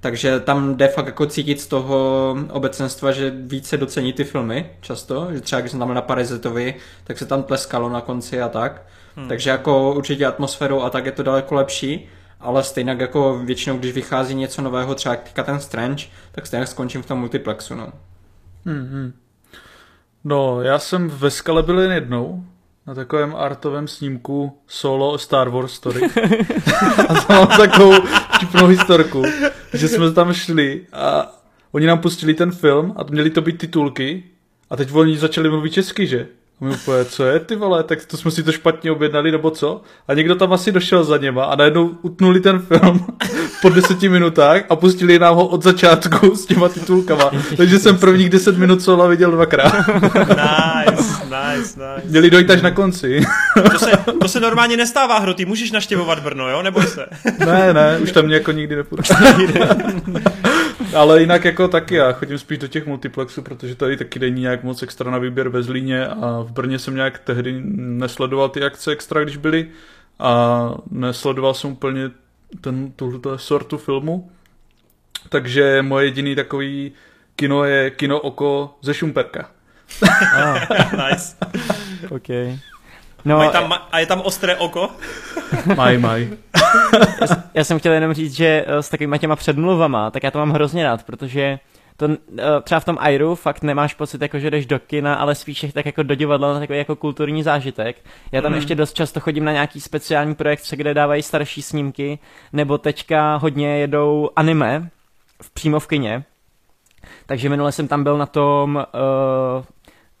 [0.00, 5.28] Takže tam jde fakt jako cítit z toho obecenstva, že více docení ty filmy často,
[5.32, 6.74] že třeba když jsem tam na Parazitovi,
[7.04, 8.82] tak se tam tleskalo na konci a tak.
[9.16, 9.28] Hmm.
[9.28, 12.08] Takže jako určitě atmosférou a tak je to daleko lepší,
[12.40, 17.02] ale stejně jako většinou, když vychází něco nového, třeba jak ten Strange, tak stejně skončím
[17.02, 17.92] v tom multiplexu, no.
[18.64, 19.12] Hmm.
[20.24, 22.44] No, já jsem ve skale byl jen jednou,
[22.86, 26.00] na takovém artovém snímku solo Star Wars Story.
[27.08, 27.92] a to mám takovou
[28.36, 29.22] vtipnou historku,
[29.72, 31.36] že jsme tam šli a
[31.72, 34.24] oni nám pustili ten film a měli to být titulky
[34.70, 36.28] a teď oni začali mluvit česky, že?
[36.60, 39.50] A my úplně, co je ty vole, tak to jsme si to špatně objednali nebo
[39.50, 39.82] co?
[40.08, 43.06] A někdo tam asi došel za něma a najednou utnuli ten film
[43.62, 47.30] po deseti minutách a pustili nám ho od začátku s těma titulkama.
[47.56, 49.72] Takže jsem prvních deset minut sola viděl dvakrát.
[50.30, 52.02] Nice, nice, nice.
[52.04, 53.20] Měli dojít až na konci.
[53.72, 56.62] To se, to se normálně nestává, hro, ty můžeš naštěvovat Brno, jo?
[56.62, 57.06] Neboj se.
[57.46, 59.02] Ne, ne, už tam jako nikdy nepůjdu.
[60.94, 64.64] Ale jinak jako taky já chodím spíš do těch multiplexů, protože tady taky není nějak
[64.64, 68.90] moc extra na výběr ve Zlíně a v Brně jsem nějak tehdy nesledoval ty akce
[68.90, 69.68] extra, když byly
[70.18, 72.10] a nesledoval jsem úplně
[72.60, 74.30] ten, tuhle sortu filmu.
[75.28, 76.92] Takže moje jediný takový
[77.36, 79.50] kino je kino oko ze Šumperka.
[81.10, 81.36] nice.
[82.10, 82.58] Okay.
[83.24, 84.90] No, Maj tam, a je tam ostré oko?
[85.76, 86.28] Maj, maj.
[87.20, 90.38] Já, já jsem chtěl jenom říct, že eh, s takovýma těma předmluvama, tak já to
[90.38, 91.58] mám hrozně rád, protože
[92.00, 92.08] to
[92.38, 95.66] eh, třeba v tom Airu fakt nemáš pocit, jako že jdeš do kina, ale spíš
[95.72, 97.96] tak jako do divadla na takový jako kulturní zážitek.
[98.32, 98.56] Já tam mm.
[98.56, 102.18] ještě dost často chodím na nějaký speciální projekt, kde dávají starší snímky,
[102.52, 104.90] nebo teďka hodně jedou anime
[105.42, 106.24] v, přímo v kině.
[107.26, 109.64] Takže minule jsem tam byl na tom uh,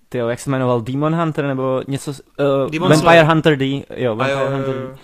[0.08, 3.26] tyjo, jak se jmenoval, Demon Hunter, nebo něco, uh, Demon Vampire Slayer.
[3.26, 4.74] Hunter D, jo, Vampire jo, Hunter.
[4.74, 4.98] D.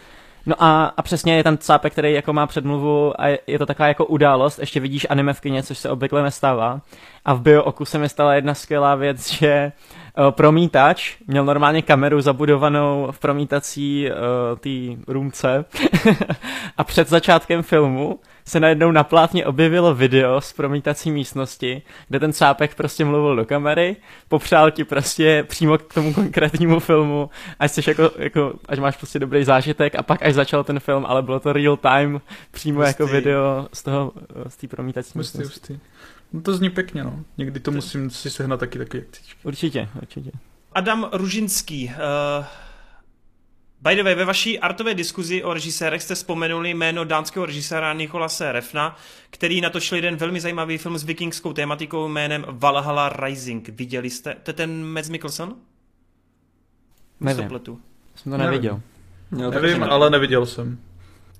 [0.46, 3.66] No a, a přesně je tam cápek, který jako má předmluvu a je, je to
[3.66, 6.80] taková jako událost, ještě vidíš anime v kině, což se obvykle nestává.
[7.24, 11.82] A v bio oku se mi stala jedna skvělá věc, že uh, promítač měl normálně
[11.82, 15.64] kameru zabudovanou v promítací uh, té růmce
[16.76, 22.32] a před začátkem filmu se najednou na plátně objevilo video z promítací místnosti, kde ten
[22.32, 23.96] cápek prostě mluvil do kamery,
[24.28, 29.18] popřál ti prostě přímo k tomu konkrétnímu filmu, ať jsi jako, jako, ať máš prostě
[29.18, 32.20] dobrý zážitek a pak až začal ten film, ale bylo to real time,
[32.50, 32.88] přímo Pustý.
[32.88, 34.12] jako video z toho,
[34.48, 35.74] z té promítací Pustý, místnosti.
[35.74, 35.95] Pustý.
[36.36, 37.24] No to zní pěkně, no.
[37.38, 39.38] Někdy to musím si sehnat taky taky akcičky.
[39.42, 40.30] Určitě, určitě.
[40.72, 42.46] Adam Ružinský, uh
[43.82, 48.52] By the way, ve vaší artové diskuzi o režisérech jste vzpomenuli jméno dánského režiséra Nikolase
[48.52, 48.96] Refna,
[49.30, 53.68] který natočil jeden velmi zajímavý film s vikingskou tématikou jménem Valhalla Rising.
[53.68, 54.36] Viděli jste?
[54.42, 55.54] To je ten Mads Mikkelsen?
[57.20, 57.50] Nevím.
[58.16, 58.80] Jsem to neviděl.
[59.30, 60.78] Nevím, nevím ale neviděl jsem.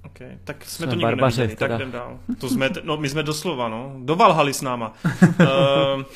[0.07, 2.19] Ok, tak jsme, jsme to nikdo neviděli, tak jdem dál.
[2.39, 4.93] To jsme, no, my jsme doslova, no, do Valhaly s náma.
[5.41, 6.03] uh,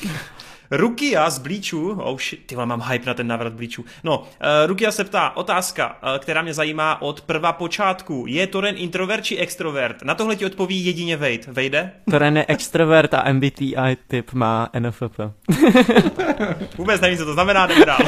[0.71, 3.85] Rukia z Blíču, oh shit, ty mám hype na ten návrat Blíču.
[4.03, 4.25] No, uh,
[4.65, 8.25] Rukia se ptá, otázka, uh, která mě zajímá od prva počátku.
[8.27, 10.03] Je Toren introvert či extrovert?
[10.03, 11.43] Na tohle ti odpoví jedině Vejde.
[11.47, 11.91] Vejde?
[12.11, 15.19] Toren je extrovert a MBTI typ má NFP.
[16.77, 17.99] Vůbec nevím, co to znamená, jdeme dál.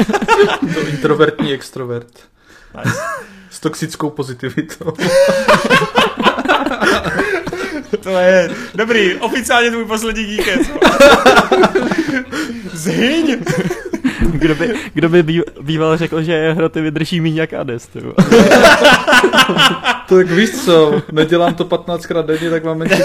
[0.73, 2.29] to introvertní extrovert.
[2.77, 2.99] Nice.
[3.53, 4.85] S toxickou pozitivitou.
[8.03, 10.61] to je dobrý, oficiálně tvůj poslední díkec.
[12.73, 13.37] Zhyň!
[14.31, 17.87] Kdo by, kdo by býval řekl, že hroty vydrží méně jak Ades,
[20.09, 23.03] Tak víš co, nedělám to 15krát denně, tak mám menší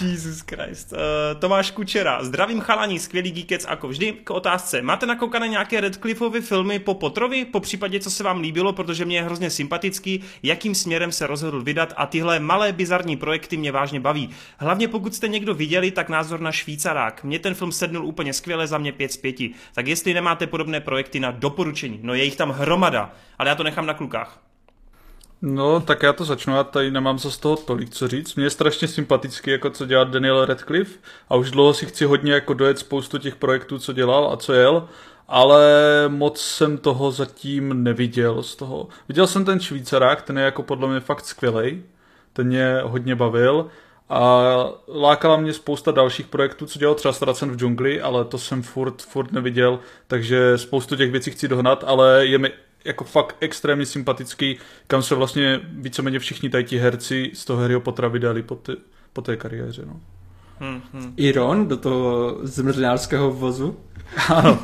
[0.00, 0.92] Jesus Christ.
[0.92, 0.98] Uh,
[1.40, 2.24] Tomáš Kučera.
[2.24, 4.12] Zdravím chalání, skvělý geekec jako vždy.
[4.12, 4.82] K otázce.
[4.82, 7.44] Máte nakoukané nějaké Redcliffeovy filmy po Potrovi?
[7.44, 11.62] Po případě, co se vám líbilo, protože mě je hrozně sympatický, jakým směrem se rozhodl
[11.62, 14.30] vydat a tyhle malé bizarní projekty mě vážně baví.
[14.58, 17.24] Hlavně pokud jste někdo viděli, tak názor na Švýcarák.
[17.24, 19.36] Mně ten film sednul úplně skvěle za mě 5 z 5.
[19.74, 23.62] Tak jestli nemáte podobné projekty na doporučení, no je jich tam hromada, ale já to
[23.62, 24.45] nechám na klukách.
[25.48, 28.34] No, tak já to začnu, já tady nemám za z toho tolik co říct.
[28.34, 30.98] Mně je strašně sympatický, jako co dělá Daniel Radcliffe
[31.28, 34.52] a už dlouho si chci hodně jako dojet spoustu těch projektů, co dělal a co
[34.52, 34.88] jel,
[35.28, 35.64] ale
[36.08, 38.88] moc jsem toho zatím neviděl z toho.
[39.08, 41.82] Viděl jsem ten Švýcarák, ten je jako podle mě fakt skvělej,
[42.32, 43.66] ten mě hodně bavil
[44.08, 44.42] a
[44.88, 49.02] lákala mě spousta dalších projektů, co dělal třeba Stracen v džungli, ale to jsem furt,
[49.02, 52.50] furt neviděl, takže spoustu těch věcí chci dohnat, ale je mi
[52.86, 57.80] jako fakt extrémně sympatický, kam se vlastně víceméně všichni tady ti herci z toho Harryho
[57.80, 58.72] Pottera vydali po, ty,
[59.12, 59.82] po té kariéře.
[59.86, 60.00] No.
[60.60, 61.14] Hmm, hmm.
[61.16, 63.76] Iron do toho zmrzlinářského vozu.
[64.28, 64.58] Ano.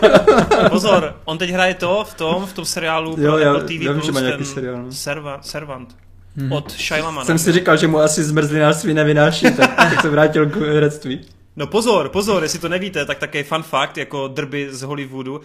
[0.70, 3.82] Pozor, on teď hraje to v tom, v tom seriálu jo, pro já, Apple TV+,
[3.82, 4.82] já vím, že má nějaký seriál.
[4.82, 4.92] No.
[4.92, 5.96] Serva, Servant.
[6.36, 6.52] Hmm.
[6.52, 7.24] Od Shailamana.
[7.24, 11.20] Jsem si říkal, že mu asi zmrzlinářství nevynáší, tak, tak se vrátil k herectví.
[11.58, 15.36] No pozor, pozor, jestli to nevíte, tak také fun fact, jako drby z Hollywoodu.
[15.36, 15.42] Uh,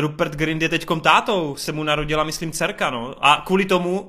[0.00, 3.14] Rupert Grint je teďkom tátou, se mu narodila, myslím, dcerka, no.
[3.20, 4.08] A kvůli tomu uh,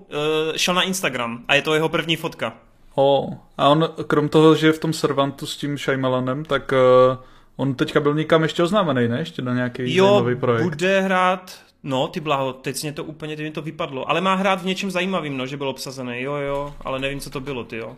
[0.56, 2.54] šel na Instagram a je to jeho první fotka.
[2.96, 7.18] Oh, a on, krom toho, že je v tom Servantu s tím Shyamalanem, tak uh,
[7.56, 9.20] on teďka byl někam ještě oznámený, ne?
[9.20, 10.64] Ještě na nějaký jo, nový projekt.
[10.64, 14.36] bude hrát, no ty blaho, teď mě to úplně, teď mě to vypadlo, ale má
[14.36, 17.64] hrát v něčem zajímavým, no, že byl obsazený, jo, jo, ale nevím, co to bylo,
[17.64, 17.98] ty jo.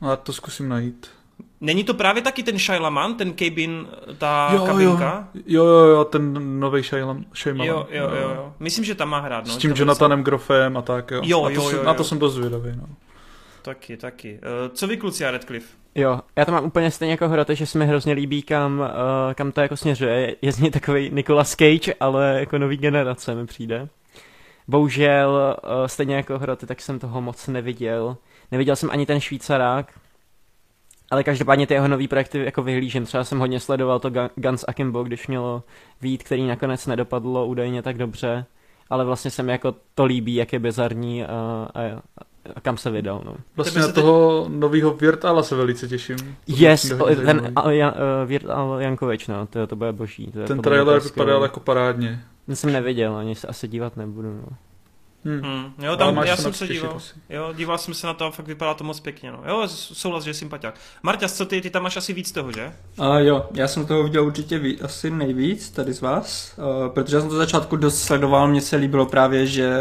[0.00, 1.15] No, já to zkusím najít.
[1.60, 3.86] Není to právě taky ten Shyamalan, ten cabin,
[4.18, 5.28] ta jo, kabinka?
[5.46, 7.24] Jo, jo, jo, ten nový Shyamalan.
[7.46, 8.52] Jo, jo, jo, jo.
[8.58, 9.46] Myslím, že tam má hrát.
[9.46, 11.20] No, S tím Jonathanem Groffem a tak, jo.
[11.24, 11.82] Jo, to jo, jo, jo.
[11.82, 12.86] Na to jsem dost zvědavý, no.
[13.62, 14.38] Taky, taky.
[14.42, 15.76] Uh, co vy kluci a Redcliffe?
[15.94, 18.86] Jo, já to mám úplně stejně jako Hrote, že se mi hrozně líbí, kam, uh,
[19.34, 20.36] kam to jako směřuje.
[20.42, 23.88] Je z něj takový Nicolas Cage, ale jako nový generace mi přijde.
[24.68, 28.16] Bohužel, uh, stejně jako Hroty, tak jsem toho moc neviděl.
[28.52, 29.92] Neviděl jsem ani ten Švýcarák,
[31.10, 33.04] ale každopádně ty jeho nový projekty jako vyhlížím.
[33.04, 35.62] Třeba jsem hodně sledoval to Guns Akimbo, když mělo
[36.02, 38.46] vít, který nakonec nedopadlo údajně tak dobře.
[38.90, 41.80] ale vlastně se mi jako to líbí, jak je bizarní a, a,
[42.54, 43.22] a kam se vydal.
[43.24, 43.36] No.
[43.56, 44.58] Vlastně na toho teď...
[44.58, 46.36] nového Weird Ala se velice těším.
[46.46, 46.92] Yes,
[47.24, 50.26] ten a, Jan, uh, Weird Al Jankovič, no, to, to bude boží.
[50.26, 52.24] To ten trailer vypadal jako parádně.
[52.54, 54.28] Jsem neviděl, ani se asi dívat nebudu.
[54.28, 54.56] No.
[55.26, 55.40] Hmm.
[55.40, 55.72] Hmm.
[55.78, 57.00] Jo, tam, já jsem se díval.
[57.30, 59.32] Jo, díval jsem se na to a fakt vypadá to moc pěkně.
[59.32, 59.42] No.
[59.46, 60.74] Jo, souhlas, že je sympatiák.
[61.02, 62.72] Marta, co ty, ty tam máš asi víc toho, že?
[62.98, 67.16] Uh, jo, já jsem toho viděl určitě ví, asi nejvíc tady z vás, uh, protože
[67.16, 69.76] já jsem to začátku dost sledoval, mně se líbilo právě, že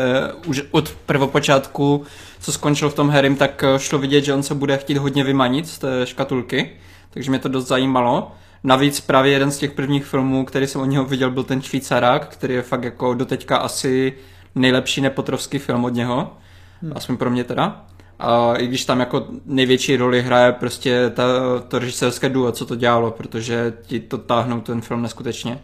[0.46, 2.06] už od prvopočátku,
[2.40, 5.24] co skončil v tom Harrym, tak eh, šlo vidět, že on se bude chtít hodně
[5.24, 6.72] vymanit z té škatulky,
[7.10, 8.32] takže mě to dost zajímalo.
[8.64, 12.28] Navíc právě jeden z těch prvních filmů, který jsem od něho viděl, byl ten Švýcarák,
[12.28, 14.14] který je fakt jako doteďka asi
[14.56, 16.34] nejlepší nepotrovský film od něho,
[16.82, 16.92] hmm.
[16.96, 17.86] aspoň pro mě teda.
[18.20, 21.24] A i když tam jako největší roli hraje prostě ta,
[21.68, 25.60] to režisérské duo, co to dělalo, protože ti to táhnou ten film neskutečně.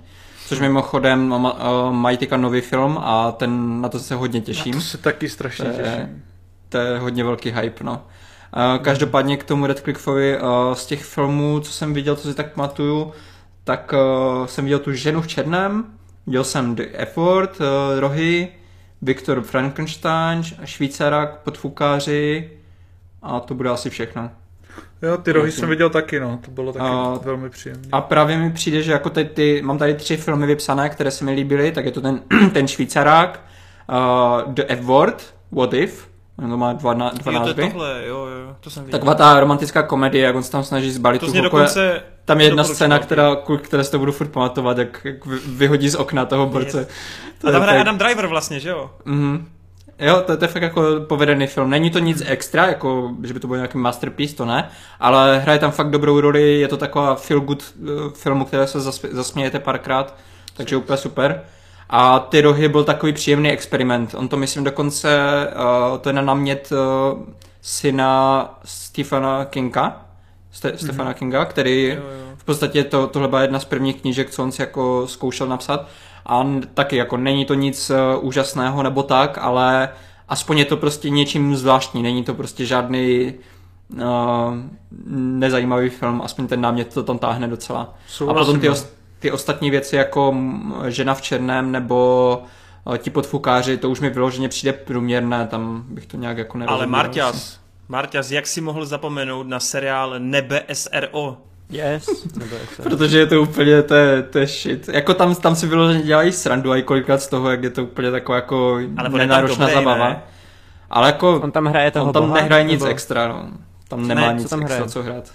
[0.47, 1.35] Což mimochodem
[1.91, 4.73] mají teďka nový film a ten, na to se hodně těším.
[4.73, 6.23] Na to se taky strašně to je, těším.
[6.69, 8.01] To je hodně velký hype, no.
[8.81, 10.37] Každopádně k tomu Redcliffovi
[10.73, 13.11] z těch filmů, co jsem viděl, co si tak pamatuju,
[13.63, 13.93] tak
[14.45, 15.85] jsem viděl tu ženu v černém,
[16.27, 17.57] viděl jsem The Effort,
[17.99, 18.47] Rohy,
[19.01, 22.51] Viktor Frankenstein, Švýcarák, podfukáři
[23.21, 24.31] a to bude asi všechno.
[25.01, 27.87] Jo, ty rohy jsem viděl taky, no, to bylo taky a, velmi příjemné.
[27.91, 31.25] A právě mi přijde, že jako ty, ty, mám tady tři filmy vypsané, které se
[31.25, 32.21] mi líbily, tak je to ten,
[32.53, 33.39] ten Švýcarák,
[33.89, 36.07] uh, The F-Word, What If,
[36.49, 37.53] to má dva, na, dva jo, názvy.
[37.53, 38.99] To je tohle, jo, jo, to jsem viděl.
[38.99, 42.47] Taková ta romantická komedie, jak on se tam snaží zbalit to tu dokonce, Tam je
[42.47, 46.45] jedna scéna, která, které se to budu furt pamatovat, jak, jak vyhodí z okna toho
[46.45, 46.79] borce.
[46.79, 46.87] Yes.
[47.41, 48.91] To a tam hraje Adam Driver vlastně, že jo?
[49.05, 49.47] Mhm.
[49.99, 51.69] Jo, to, to je fakt jako povedený film.
[51.69, 54.69] Není to nic extra, jako, že by to byl nějaký masterpiece, to ne,
[54.99, 58.79] ale hraje tam fakt dobrou roli, je to taková feel good uh, filmu, které se
[59.11, 60.15] zasmějete párkrát,
[60.57, 61.43] takže úplně super.
[61.89, 64.15] A ty rohy byl takový příjemný experiment.
[64.17, 65.19] On to myslím dokonce,
[65.91, 67.19] uh, to je na námět uh,
[67.61, 70.01] syna Stephena Kinga,
[70.53, 70.83] Ste- mm-hmm.
[70.83, 72.35] Stephena Kinga, který jo, jo.
[72.37, 75.87] v podstatě to, tohle byla jedna z prvních knížek, co on si jako zkoušel napsat.
[76.25, 79.89] A taky jako není to nic uh, úžasného nebo tak, ale
[80.29, 82.03] aspoň je to prostě něčím zvláštní.
[82.03, 83.33] Není to prostě žádný
[83.93, 84.01] uh,
[85.15, 87.93] nezajímavý film, aspoň ten námět to tam táhne docela.
[88.07, 88.87] Souhlasím, a potom ty, os-
[89.19, 90.35] ty ostatní věci jako
[90.87, 92.41] Žena v černém nebo
[92.93, 96.83] eh, ti podfukáři, to už mi vyloženě přijde průměrné, tam bych to nějak jako nerozuměl.
[96.83, 97.59] Ale Marťas,
[97.91, 101.37] Marťas, jak si mohl zapomenout na seriál Nebe SRO?
[101.69, 102.27] Yes,
[102.83, 104.87] Protože je to úplně, to je, to je shit.
[104.87, 107.83] Jako tam, tam si vyloženě dělají srandu a i kolikrát z toho, jak je to
[107.83, 110.09] úplně taková jako Ale nenáročná zabava.
[110.09, 110.21] Ne?
[110.89, 111.41] Ale jako...
[111.41, 112.91] On tam hraje toho On tam boha, nehraje nic nebo...
[112.91, 113.49] extra, no.
[113.87, 114.89] Tam nemá ne, nic tam extra, hraje?
[114.89, 115.31] co hrát.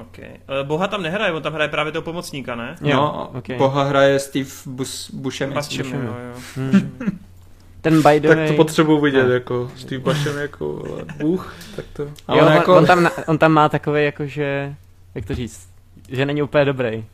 [0.00, 0.30] Okay.
[0.60, 2.76] Uh, Boha tam nehraje, on tam hraje právě toho pomocníka, ne?
[2.80, 3.58] Jo, no, okay.
[3.58, 5.54] Boha hraje Steve Bus, Buscemi.
[5.54, 6.40] Buscemi, jo, jo.
[6.56, 7.18] Hmm.
[7.82, 9.32] Ten by the Tak to potřebuji vidět, no.
[9.32, 10.84] jako Steve Buscemi jako
[11.18, 12.08] Bůh, tak to...
[12.28, 12.76] Ale jo, on, jako...
[12.76, 14.74] on, tam, on tam má takové jako, že,
[15.14, 15.68] jak to říct,
[16.08, 17.04] že není úplně dobrý.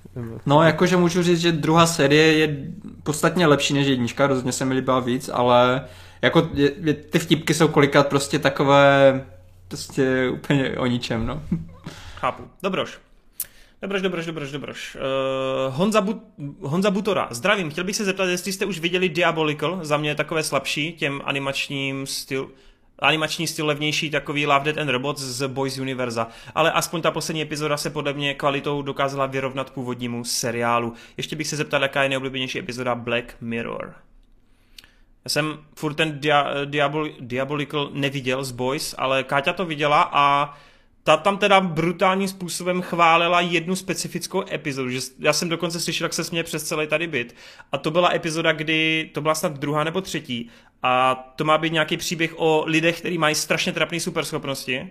[0.47, 2.57] No, jakože můžu říct, že druhá série je
[3.03, 5.85] podstatně lepší než jednička, rozhodně se mi líbila víc, ale
[6.23, 9.24] jako je, je, ty vtipky jsou kolikrát prostě takové
[9.69, 11.43] prostě úplně o ničem, no.
[12.16, 12.43] Chápu.
[12.62, 12.99] Dobroš.
[13.82, 14.96] Dobroš, dobroš, dobroš, dobroš.
[14.96, 16.22] Uh, Honza, Bu-
[16.60, 17.70] Honza Butora, zdravím.
[17.70, 21.20] Chtěl bych se zeptat, jestli jste už viděli Diabolical, za mě je takové slabší, těm
[21.24, 22.50] animačním styl,
[22.98, 26.28] animační styl levnější, takový Love, Dead and Robots z Boys Univerza.
[26.55, 30.92] Ale aspoň ta poslední epizoda se podle mě kvalitou dokázala vyrovnat původnímu seriálu.
[31.16, 33.94] Ještě bych se zeptal, jaká je nejoblíbenější epizoda Black Mirror.
[35.24, 40.55] Já jsem furt ten dia- Diabol- Diabolical neviděl z Boys, ale Káťa to viděla a
[41.09, 46.12] ta tam teda brutálním způsobem chválila jednu specifickou epizodu, že já jsem dokonce slyšel, jak
[46.12, 47.35] se směje přes celý tady byt.
[47.72, 50.51] A to byla epizoda, kdy, to byla snad druhá nebo třetí,
[50.82, 54.89] a to má být nějaký příběh o lidech, kteří mají strašně trapné superschopnosti.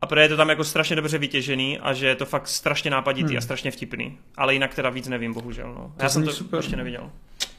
[0.00, 2.90] A protože je to tam jako strašně dobře vytěžený a že je to fakt strašně
[2.90, 3.38] nápaditý hmm.
[3.38, 4.18] a strašně vtipný.
[4.36, 5.74] Ale jinak teda víc nevím, bohužel.
[5.74, 5.92] No.
[5.96, 6.58] To já jsem to super.
[6.58, 7.10] ještě neviděl.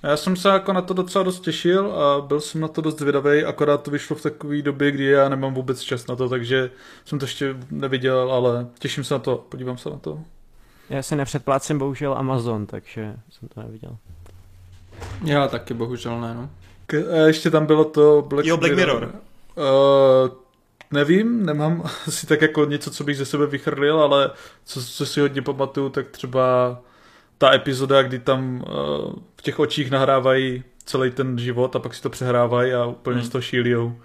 [0.03, 2.99] Já jsem se jako na to docela dost těšil a byl jsem na to dost
[2.99, 6.71] zvědavý, akorát to vyšlo v takové době, kdy já nemám vůbec čas na to, takže
[7.05, 10.19] jsem to ještě neviděl, ale těším se na to, podívám se na to.
[10.89, 13.97] Já si nepředplácím bohužel Amazon, takže jsem to neviděl.
[15.25, 16.49] Já taky bohužel ne, no.
[16.85, 18.99] K- ještě tam bylo to Black, jo, Black Mirror.
[18.99, 19.15] Mirror.
[19.55, 20.29] Uh,
[20.91, 24.31] nevím, nemám asi tak jako něco, co bych ze sebe vychrlil, ale
[24.65, 26.79] co, co si hodně pamatuju, tak třeba
[27.39, 32.01] ta epizoda, kdy tam uh, v těch očích nahrávají celý ten život a pak si
[32.01, 33.25] to přehrávají a úplně hmm.
[33.25, 33.95] z toho šílijou.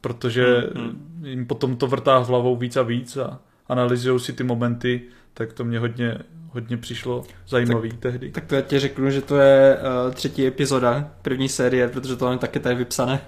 [0.00, 1.26] Protože hmm, hmm.
[1.26, 5.02] jim potom to vrtá hlavou víc a víc a analyzují si ty momenty,
[5.34, 6.18] tak to mě hodně,
[6.48, 8.30] hodně přišlo zajímavý tak, tehdy.
[8.30, 9.76] Tak to já ti řeknu, že to je
[10.06, 13.20] uh, třetí epizoda první série, protože to je taky tady vypsané.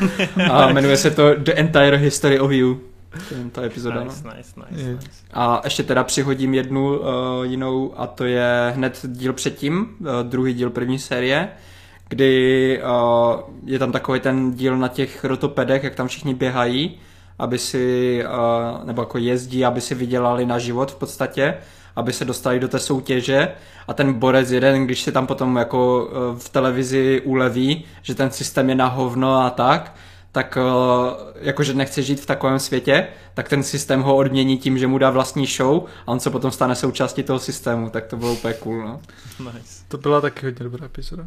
[0.50, 2.93] a jmenuje se to The Entire History of You.
[3.52, 4.04] Ta epizoda.
[4.04, 4.34] Nice, no.
[4.36, 5.08] nice, nice, nice.
[5.32, 7.06] A ještě teda přihodím jednu uh,
[7.42, 11.48] jinou a to je hned díl předtím, uh, druhý díl první série,
[12.08, 16.98] kdy uh, je tam takový ten díl na těch rotopedech, jak tam všichni běhají,
[17.38, 21.54] aby si, uh, nebo jako jezdí, aby si vydělali na život v podstatě,
[21.96, 23.48] aby se dostali do té soutěže
[23.88, 28.68] a ten borec jeden, když se tam potom jako v televizi uleví, že ten systém
[28.68, 29.94] je na hovno a tak,
[30.34, 30.58] tak
[31.40, 35.10] jakože nechce žít v takovém světě, tak ten systém ho odmění tím, že mu dá
[35.10, 38.82] vlastní show a on se potom stane součástí toho systému, tak to bylo úplně cool,
[38.82, 39.00] no.
[39.38, 39.84] Nice.
[39.88, 41.26] To byla taky hodně dobrá epizoda.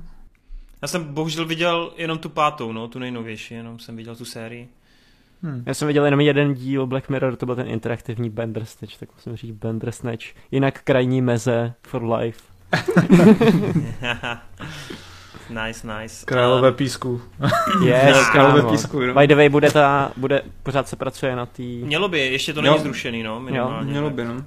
[0.81, 4.69] Já jsem bohužel viděl jenom tu pátou, no, tu nejnovější, jenom jsem viděl tu sérii.
[5.43, 5.63] Hmm.
[5.65, 9.35] Já jsem viděl jenom jeden díl Black Mirror, to byl ten interaktivní Bandersnatch, tak musím
[9.35, 10.25] říct Bandersnatch.
[10.51, 12.43] Jinak krajní meze for life.
[15.49, 16.25] nice, nice.
[16.25, 17.21] Králové písku.
[17.85, 18.99] yes, králové písku.
[18.99, 19.13] No.
[19.13, 21.83] By the way, bude ta, bude, pořád se pracuje na tý...
[21.83, 22.81] Mělo by, ještě to není jo.
[22.81, 23.77] zrušený, no, minimálně.
[23.77, 24.43] Jo, mělo by, no.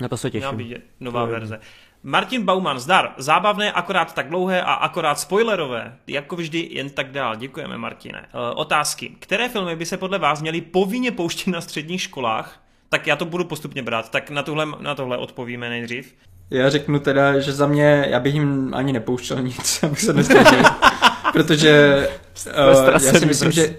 [0.00, 0.54] Na to se těším.
[0.54, 1.60] Měla by nová to verze.
[2.02, 3.14] Martin Bauman, zdar.
[3.16, 5.96] Zábavné, akorát tak dlouhé a akorát spoilerové.
[6.06, 7.36] Jako vždy, jen tak dál.
[7.36, 8.18] Děkujeme, Martine.
[8.18, 9.16] E, otázky.
[9.18, 12.62] Které filmy by se podle vás měly povinně pouštět na středních školách?
[12.88, 14.10] Tak já to budu postupně brát.
[14.10, 16.14] Tak na tohle, na tohle odpovíme nejdřív.
[16.50, 20.62] Já řeknu teda, že za mě, já bych jim ani nepouštěl nic, abych se nestěžil.
[21.32, 22.08] protože
[22.46, 23.76] uh, já si myslím, že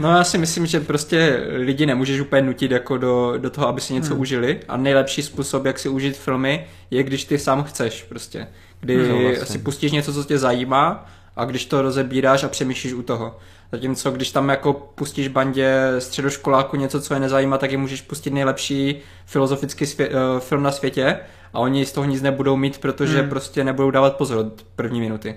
[0.00, 3.80] no já si myslím, že prostě lidi nemůžeš úplně nutit jako do, do toho, aby
[3.80, 4.20] si něco hmm.
[4.20, 8.46] užili a nejlepší způsob, jak si užít filmy, je když ty sám chceš prostě.
[8.80, 9.46] Kdy no, vlastně.
[9.46, 11.06] si pustíš něco, co tě zajímá
[11.36, 13.38] a když to rozebíráš a přemýšlíš u toho.
[13.72, 18.30] Zatímco když tam jako pustíš bandě středoškoláku něco, co je nezajímá, tak je můžeš pustit
[18.30, 18.96] nejlepší
[19.26, 21.20] filozofický svě- uh, film na světě
[21.54, 23.30] a oni z toho nic nebudou mít, protože hmm.
[23.30, 25.36] prostě nebudou dávat pozor od první minuty.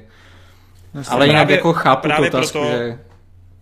[0.94, 3.00] Vlastně Ale jinak právě, jako chápu tu otázku, proto, že...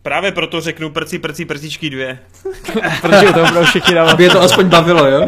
[0.01, 2.19] Právě proto řeknu prcí, prcí, prcičky dvě.
[3.01, 4.11] Protože to budou všichni dávat.
[4.11, 5.27] Aby je to aspoň bavilo, jo?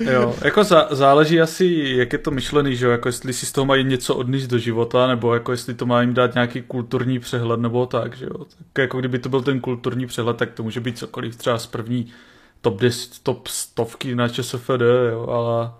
[0.00, 3.52] jo, jako za, záleží asi, jak je to myšlený, že jo, jako jestli si z
[3.52, 7.18] toho mají něco odníst do života, nebo jako jestli to má jim dát nějaký kulturní
[7.18, 8.44] přehled, nebo tak, že jo.
[8.72, 11.66] Tak jako kdyby to byl ten kulturní přehled, tak to může být cokoliv třeba z
[11.66, 12.12] první
[12.60, 14.80] top 10, top stovky na ČSFD,
[15.10, 15.70] jo, ale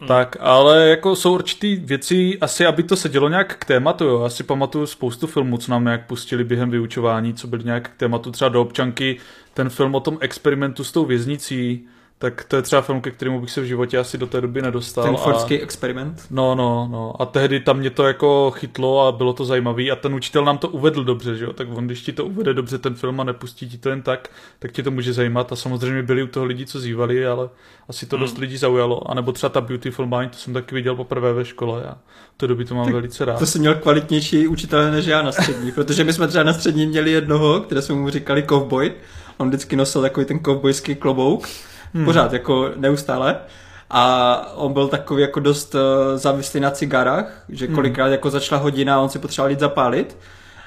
[0.00, 0.08] Hmm.
[0.08, 4.22] Tak, ale jako jsou určitý věci, asi aby to se dělo nějak k tématu, jo.
[4.22, 8.30] Asi pamatuju spoustu filmů, co nám nějak pustili během vyučování, co byly nějak k tématu
[8.30, 9.16] třeba do občanky,
[9.54, 11.86] ten film o tom experimentu s tou věznicí,
[12.22, 14.62] tak to je třeba film, ke kterému bych se v životě asi do té doby
[14.62, 15.04] nedostal.
[15.04, 15.62] Ten Fordský a...
[15.62, 16.26] experiment?
[16.30, 17.22] No, no, no.
[17.22, 20.58] A tehdy tam mě to jako chytlo a bylo to zajímavé a ten učitel nám
[20.58, 21.52] to uvedl dobře, že jo?
[21.52, 24.28] Tak on, když ti to uvede dobře ten film a nepustí ti to jen tak,
[24.58, 27.48] tak ti to může zajímat a samozřejmě byli u toho lidi, co zývali, ale
[27.88, 28.24] asi to hmm.
[28.24, 29.10] dost lidí zaujalo.
[29.10, 31.98] A nebo třeba ta Beautiful Mind, to jsem taky viděl poprvé ve škole a
[32.36, 33.38] to doby to mám tak velice rád.
[33.38, 36.86] To jsem měl kvalitnější učitel než já na střední, protože my jsme třeba na střední
[36.86, 38.92] měli jednoho, které jsme mu říkali cowboy.
[39.36, 41.48] On vždycky nosil takový ten cowboyský klobouk
[41.94, 42.04] hmm.
[42.04, 43.36] pořád, jako neustále.
[43.90, 45.80] A on byl takový jako dost uh,
[46.14, 47.74] závislý na cigarách, že hmm.
[47.74, 48.12] kolikrát hmm.
[48.12, 50.16] jako začala hodina a on si potřeboval jít zapálit.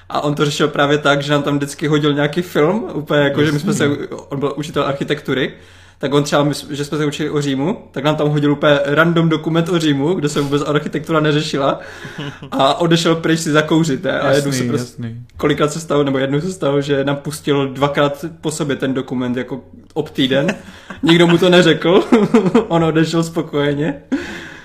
[0.09, 3.43] A on to řešil právě tak, že nám tam vždycky hodil nějaký film, úplně jako,
[3.43, 3.87] že my jsme se,
[4.29, 5.53] on byl učitel architektury,
[5.97, 9.29] tak on třeba, že jsme se učili o Římu, tak nám tam hodil úplně random
[9.29, 11.79] dokument o Římu, kde se vůbec architektura neřešila
[12.51, 14.03] a odešel pryč si zakouřit.
[14.03, 14.19] Ne?
[14.19, 15.25] A jasný, jednou se prostě, jasný.
[15.37, 19.37] kolikrát se stalo, nebo jednou se stalo, že nám pustil dvakrát po sobě ten dokument
[19.37, 19.61] jako
[19.93, 20.47] ob týden.
[21.03, 22.03] Nikdo mu to neřekl,
[22.67, 24.01] on odešel spokojeně.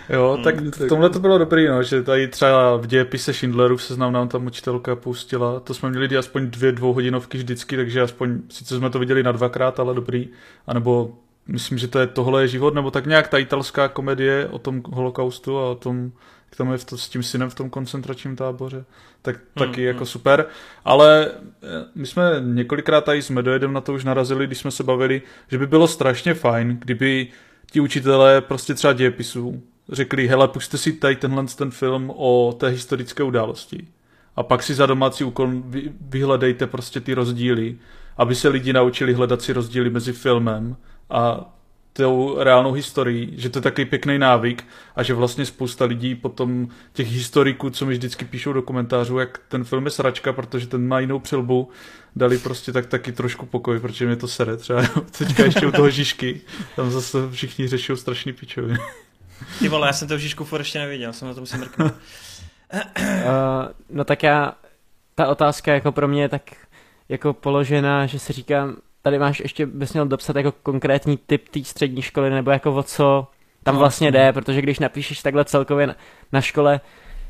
[0.08, 3.82] Jo, hmm, tak v tomhle to bylo dobrý, no, že tady třeba v dějepise Schindlerův
[3.82, 5.60] seznam nám tam učitelka pustila.
[5.60, 9.80] To jsme měli aspoň dvě dvouhodinovky vždycky, takže aspoň, sice jsme to viděli na dvakrát,
[9.80, 10.28] ale dobrý.
[10.66, 14.48] A nebo myslím, že to je Tohle je život, nebo tak nějak ta italská komedie
[14.50, 16.12] o tom holokaustu a o tom,
[16.46, 18.84] jak tam je v to, s tím synem v tom koncentračním táboře,
[19.22, 19.86] tak hmm, taky hmm.
[19.86, 20.46] jako super.
[20.84, 21.30] Ale
[21.62, 25.22] eh, my jsme několikrát tady s Medojedem na to už narazili, když jsme se bavili,
[25.48, 27.26] že by bylo strašně fajn, kdyby
[27.70, 32.68] ti učitelé prostě třeba dějepisů řekli, hele, puste si tady tenhle ten film o té
[32.68, 33.86] historické události.
[34.36, 35.50] A pak si za domácí úkol
[36.00, 37.76] vyhledejte prostě ty rozdíly,
[38.16, 40.76] aby se lidi naučili hledat si rozdíly mezi filmem
[41.10, 41.52] a
[41.92, 44.64] tou reálnou historií, že to je takový pěkný návyk
[44.96, 49.40] a že vlastně spousta lidí potom těch historiků, co mi vždycky píšou do komentářů, jak
[49.48, 51.68] ten film je sračka, protože ten má jinou přilbu,
[52.16, 54.82] dali prostě tak taky trošku pokoj, protože mě to sere třeba.
[55.18, 56.40] Teďka ještě u toho Žižky,
[56.76, 58.78] tam zase všichni řeší strašný pičoviny.
[59.58, 61.92] Ty vole, já jsem to Žižku for ještě neviděl, jsem na to musím mrknout.
[62.72, 62.80] uh,
[63.90, 64.52] no tak já,
[65.14, 66.42] ta otázka jako pro mě je tak
[67.08, 71.64] jako položená, že si říkám, tady máš ještě, bys měl dopsat jako konkrétní typ té
[71.64, 73.26] střední školy, nebo jako o co
[73.62, 75.94] tam No, vlastně jde, protože když napíšeš takhle celkově na,
[76.32, 76.80] na škole,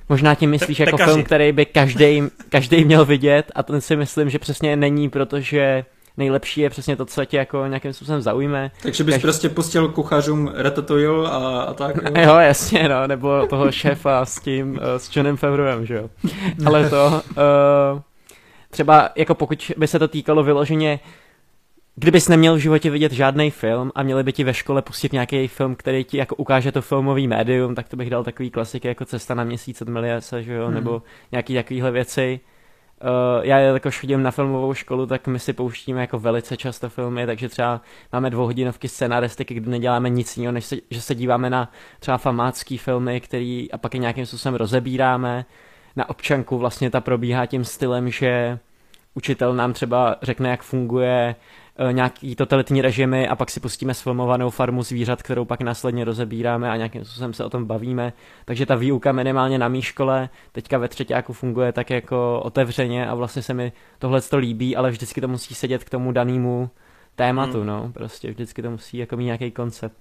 [0.08, 3.96] možná tím myslíš Te- jako film, který by každý, každý měl vidět a ten si
[3.96, 5.84] myslím, že přesně není, protože
[6.18, 8.70] nejlepší je přesně to, co tě jako nějakým způsobem zaujme.
[8.82, 11.36] Takže bys Každý- prostě pustil kuchařům Ratatouille a,
[11.68, 11.96] a tak.
[12.16, 12.22] jo?
[12.22, 16.10] Jo, jasně, no, nebo toho šéfa s tím, uh, s Johnem Favreauem, že jo.
[16.66, 17.22] Ale to,
[17.94, 18.00] uh,
[18.70, 21.00] třeba jako pokud by se to týkalo vyloženě,
[21.96, 25.48] kdybys neměl v životě vidět žádný film a měli by ti ve škole pustit nějaký
[25.48, 29.04] film, který ti jako ukáže to filmový médium, tak to bych dal takový klasiky jako
[29.04, 30.74] Cesta na měsíc od Miliase, že jo, Mhm.
[30.74, 32.40] nebo nějaký takovýhle věci.
[33.02, 37.26] Uh, já jakož chodím na filmovou školu, tak my si pouštíme jako velice často filmy,
[37.26, 37.80] takže třeba
[38.12, 42.78] máme dvouhodinovky scenaristiky, kdy neděláme nic jiného, než se, že se díváme na třeba famácký
[42.78, 45.44] filmy, který a pak je nějakým způsobem rozebíráme.
[45.96, 48.58] Na občanku vlastně ta probíhá tím stylem, že
[49.14, 51.34] učitel nám třeba řekne, jak funguje
[51.92, 56.76] nějaký totalitní režimy a pak si pustíme sfilmovanou farmu zvířat, kterou pak následně rozebíráme a
[56.76, 58.12] nějakým způsobem se o tom bavíme.
[58.44, 63.14] Takže ta výuka minimálně na mý škole teďka ve třetíku funguje tak jako otevřeně a
[63.14, 66.70] vlastně se mi tohle to líbí, ale vždycky to musí sedět k tomu danému
[67.16, 67.66] tématu, Hmm.
[67.66, 69.96] no, prostě vždycky to musí jako mít nějaký koncept.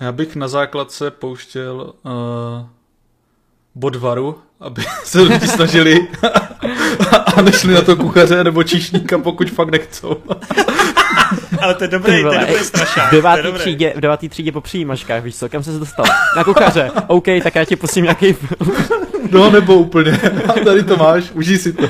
[0.00, 2.66] Já bych na základce pouštěl uh,
[3.74, 6.08] bodvaru, aby se lidi snažili
[7.36, 10.16] a nešli na to kuchaře nebo číšníka, pokud fakt nechcou.
[11.60, 13.08] Ale to je dobrý, to je dobrý strašák.
[13.08, 16.06] V devátý třídě, v devátý třídě po přijímačkách, víš co, kam se dostal?
[16.36, 18.72] Na kuchaře, OK, tak já ti pustím nějaký film.
[19.30, 20.12] No nebo úplně.
[20.48, 21.88] A tady to máš, užij si to.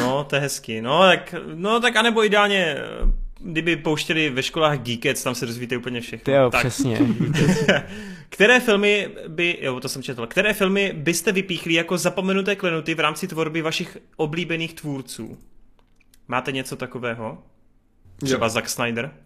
[0.00, 0.82] No, to je hezky.
[0.82, 2.76] No, tak, no, tak anebo ideálně,
[3.40, 6.24] kdyby pouštěli ve školách Geekets, tam se dozvíte úplně všechno.
[6.24, 6.60] Ty jo, tak.
[6.60, 6.98] přesně.
[8.28, 13.00] Které filmy by, jo, to jsem četl, které filmy byste vypíchli jako zapomenuté klenuty v
[13.00, 15.38] rámci tvorby vašich oblíbených tvůrců?
[16.28, 17.38] Máte něco takového?
[18.24, 19.10] Třeba Zack Snyder?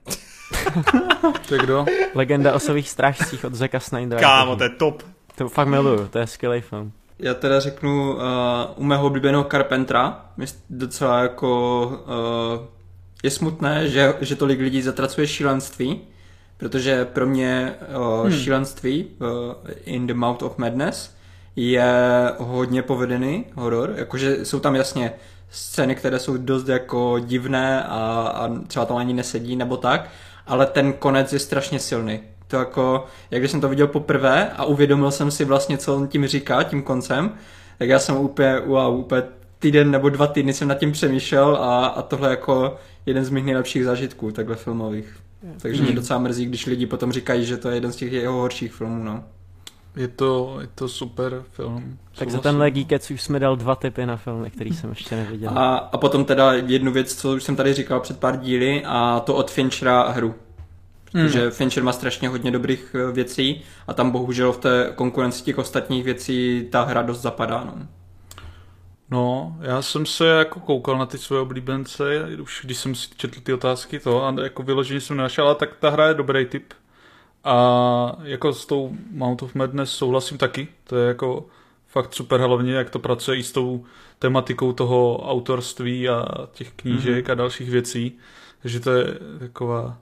[1.48, 1.84] Tak kdo?
[2.14, 4.20] Legenda o svých strážcích od Zeka Snydera.
[4.20, 5.02] Kámo, to je top.
[5.34, 6.92] To fakt miluju, to je skvělý film.
[7.18, 8.20] Já teda řeknu uh,
[8.76, 10.24] u mého oblíbeného Carpentra,
[10.70, 12.66] docela jako uh,
[13.22, 16.00] je smutné, že, že tolik lidí zatracuje šílenství,
[16.56, 18.38] protože pro mě uh, hmm.
[18.38, 19.28] šílenství uh,
[19.84, 21.14] In the Mouth of Madness
[21.56, 21.92] je
[22.38, 25.12] hodně povedený horor, jakože jsou tam jasně
[25.54, 30.08] scény, které jsou dost jako divné a, a třeba tam ani nesedí nebo tak,
[30.46, 32.20] ale ten konec je strašně silný.
[32.46, 36.08] To jako, jak když jsem to viděl poprvé a uvědomil jsem si vlastně, co on
[36.08, 37.32] tím říká, tím koncem,
[37.78, 39.22] tak já jsem úplně, wow, úplně
[39.58, 42.76] týden nebo dva týdny jsem nad tím přemýšlel a, a tohle jako
[43.06, 45.16] jeden z mých nejlepších zážitků, takhle filmových.
[45.62, 48.40] Takže mě docela mrzí, když lidi potom říkají, že to je jeden z těch jeho
[48.40, 49.24] horších filmů, no.
[49.96, 51.98] Je to, je to super film.
[52.14, 55.50] Tak za tenhle Geekec už jsme dal dva typy na filmy, který jsem ještě neviděl.
[55.58, 59.20] A, a potom teda jednu věc, co už jsem tady říkal před pár díly, a
[59.20, 60.34] to od Finchera hru.
[61.12, 61.50] Protože hmm.
[61.50, 66.04] Fincher má strašně hodně dobrých eh, věcí a tam bohužel v té konkurenci těch ostatních
[66.04, 67.64] věcí ta hra dost zapadá.
[67.64, 67.86] No.
[69.10, 72.04] No, já jsem se jako koukal na ty svoje oblíbence,
[72.42, 75.76] už když jsem si četl ty otázky to a jako vyloženě jsem nenašel, ale tak
[75.76, 76.72] ta hra je dobrý typ.
[77.44, 81.46] A jako s tou Mount of Madness souhlasím taky, to je jako
[81.86, 83.84] fakt super, hlavně jak to pracuje i s tou
[84.18, 87.32] tematikou toho autorství a těch knížek mm-hmm.
[87.32, 88.18] a dalších věcí,
[88.62, 89.06] takže to je
[89.38, 89.98] taková...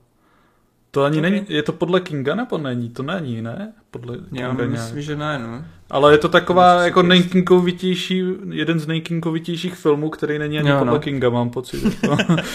[0.91, 1.23] To ani Ok.
[1.23, 2.91] není, je to podle Kinga nebo není?
[2.91, 3.73] To není, ne?
[3.91, 4.71] Podle Já Kinga nějak.
[4.71, 5.65] myslím, že ne, no.
[5.91, 10.79] Ale je to taková Musím jako nejkinkovitější, jeden z nejkinkovitějších filmů, který není ani Jo,
[10.79, 11.01] podle no.
[11.01, 11.99] Kinga, mám pocit.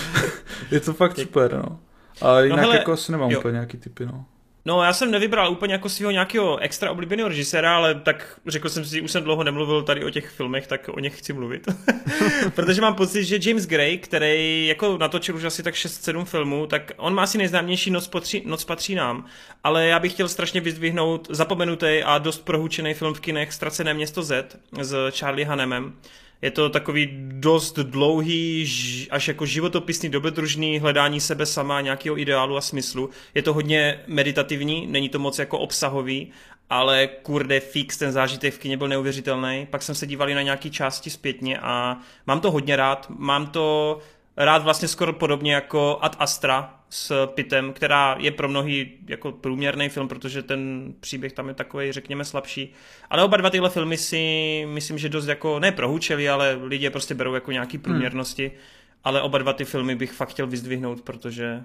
[0.71, 1.79] Je to fakt super, no.
[2.21, 3.39] A jinak hele, jako asi nemám jo.
[3.39, 4.25] úplně nějaký typy, no.
[4.67, 8.85] No, já jsem nevybral úplně jako svého nějakého extra oblíbeného režiséra, ale tak řekl jsem
[8.85, 11.67] si, už jsem dlouho nemluvil tady o těch filmech, tak o nich chci mluvit.
[12.55, 16.91] Protože mám pocit, že James Gray, který jako natočil už asi tak 6-7 filmů, tak
[16.97, 19.25] on má asi nejznámější Noc, potří, Noc patří nám,
[19.63, 24.23] ale já bych chtěl strašně vyzdvihnout zapomenutý a dost prohučený film v kinech Ztracené město
[24.23, 25.93] Z s Charlie Hanemem.
[26.41, 28.67] Je to takový dost dlouhý,
[29.11, 33.09] až jako životopisný, dobrodružný hledání sebe sama, nějakého ideálu a smyslu.
[33.35, 36.31] Je to hodně meditativní, není to moc jako obsahový,
[36.69, 39.67] ale kurde fix, ten zážitek v kině byl neuvěřitelný.
[39.69, 43.07] Pak jsem se díval na nějaký části zpětně a mám to hodně rád.
[43.17, 43.99] Mám to
[44.37, 49.89] rád vlastně skoro podobně jako Ad Astra s Pitem, která je pro mnohý jako průměrný
[49.89, 52.73] film, protože ten příběh tam je takový, řekněme, slabší.
[53.09, 56.89] Ale oba dva tyhle filmy si myslím, že dost jako, ne prohučeli, ale lidi je
[56.89, 58.47] prostě berou jako nějaký průměrnosti.
[58.47, 58.57] Hmm.
[59.03, 61.63] Ale oba dva ty filmy bych fakt chtěl vyzdvihnout, protože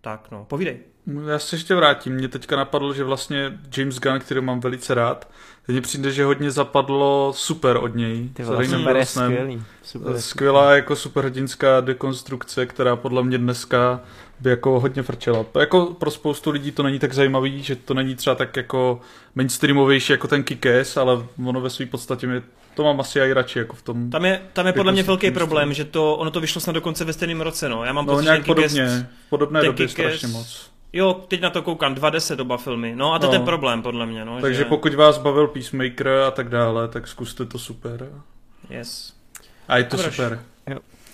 [0.00, 0.78] tak no, povídej.
[1.28, 2.14] Já se ještě vrátím.
[2.14, 5.30] Mně teďka napadlo, že vlastně James Gunn, který mám velice rád,
[5.68, 8.28] mně přijde, že hodně zapadlo super od něj.
[8.34, 9.62] Ty vole, Ryanem super je skvělý.
[9.82, 14.00] Super je Skvělá jako superhrdinská dekonstrukce, která podle mě dneska
[14.40, 15.44] by jako hodně frčela.
[15.60, 19.00] Jako pro spoustu lidí to není tak zajímavý, že to není třeba tak jako
[19.34, 22.42] mainstreamovější jako ten Kikes, ale ono ve své podstatě mě
[22.74, 24.10] to mám asi i radši jako v tom.
[24.10, 27.04] Tam je, tam je podle mě velký problém, že to, ono to vyšlo snad dokonce
[27.04, 27.84] ve stejném roce, no.
[27.84, 28.86] Já mám no, pocit, nějak že podobně,
[29.26, 30.70] v podobné době strašně moc.
[30.92, 32.92] Jo, teď na to koukám, 2.10 oba filmy.
[32.96, 33.32] No a to je No.
[33.32, 34.40] ten problém, podle mě, no.
[34.40, 34.64] Takže že...
[34.64, 38.08] pokud vás bavil Peacemaker a tak dále, tak zkuste to super.
[38.70, 39.12] Yes.
[39.68, 40.14] A je to Dobroš.
[40.16, 40.40] super.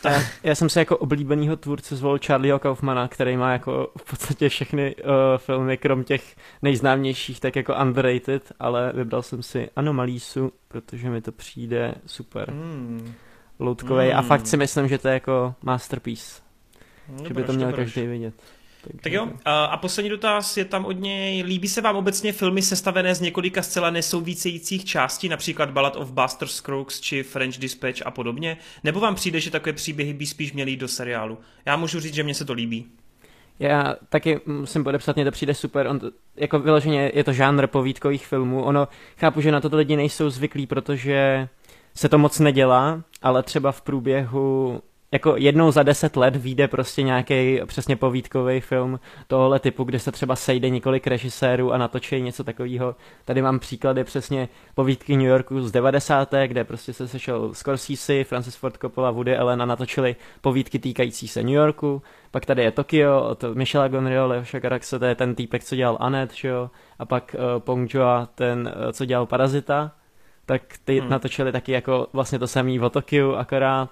[0.04, 4.48] Já, já jsem si jako oblíbenýho tvůrce zvolil Charlieho Kaufmana, který má jako v podstatě
[4.48, 5.02] všechny uh,
[5.36, 11.32] filmy, krom těch nejznámějších, tak jako underrated, ale vybral jsem si Anomalísu, protože mi to
[11.32, 12.50] přijde super.
[12.50, 13.12] Hmm.
[13.58, 14.28] Loutkovej a Hmm.
[14.28, 16.42] fakt si myslím, že to je jako masterpiece,
[17.28, 18.34] že by to měl každý vidět.
[18.86, 21.42] Takže Tak jo, a, poslední dotaz je tam od něj.
[21.42, 26.48] Líbí se vám obecně filmy sestavené z několika zcela nesouvícejících částí, například Ballad of Buster
[26.48, 28.56] Scruggs či French Dispatch a podobně?
[28.84, 31.38] Nebo vám přijde, že takové příběhy by spíš měly jít do seriálu?
[31.66, 32.86] Já můžu říct, že mně se to líbí.
[33.58, 35.86] Já taky musím podepsat, mně to přijde super.
[35.86, 38.64] On to, jako vyloženě je to žánr povídkových filmů.
[38.64, 41.48] Ono, chápu, že na to lidi nejsou zvyklí, protože
[41.94, 44.80] se to moc nedělá, ale třeba v průběhu
[45.16, 50.12] jako jednou za deset let vyjde prostě nějaký přesně povídkový film tohohle typu, kde se
[50.12, 52.96] třeba sejde několik režisérů a natočí něco takového.
[53.24, 56.34] Tady mám příklady přesně povídky New Yorku z 90.
[56.46, 61.42] kde prostě se sešel Scorsese, Francis Ford Coppola, Woody Allen a natočili povídky týkající se
[61.42, 62.02] New Yorku.
[62.30, 65.96] Pak tady je Tokio od Michela Gonrio, Leoša Caraxe, to je ten týpek, co dělal
[66.00, 66.70] Anet, že jo?
[66.98, 69.92] A pak uh, Pong Joa, ten, uh, co dělal Parazita.
[70.46, 71.10] Tak ty hmm.
[71.10, 73.90] natočili taky jako vlastně to samý o Tokiu akorát.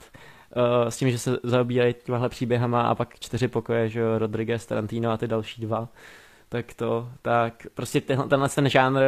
[0.57, 4.66] Uh, s tím, že se zaobírají těmahle příběhama a pak čtyři pokoje, že jo, Rodriguez,
[4.66, 5.89] Tarantino a ty další dva.
[6.49, 9.00] Tak to, tak prostě tenhle, tenhle ten žánr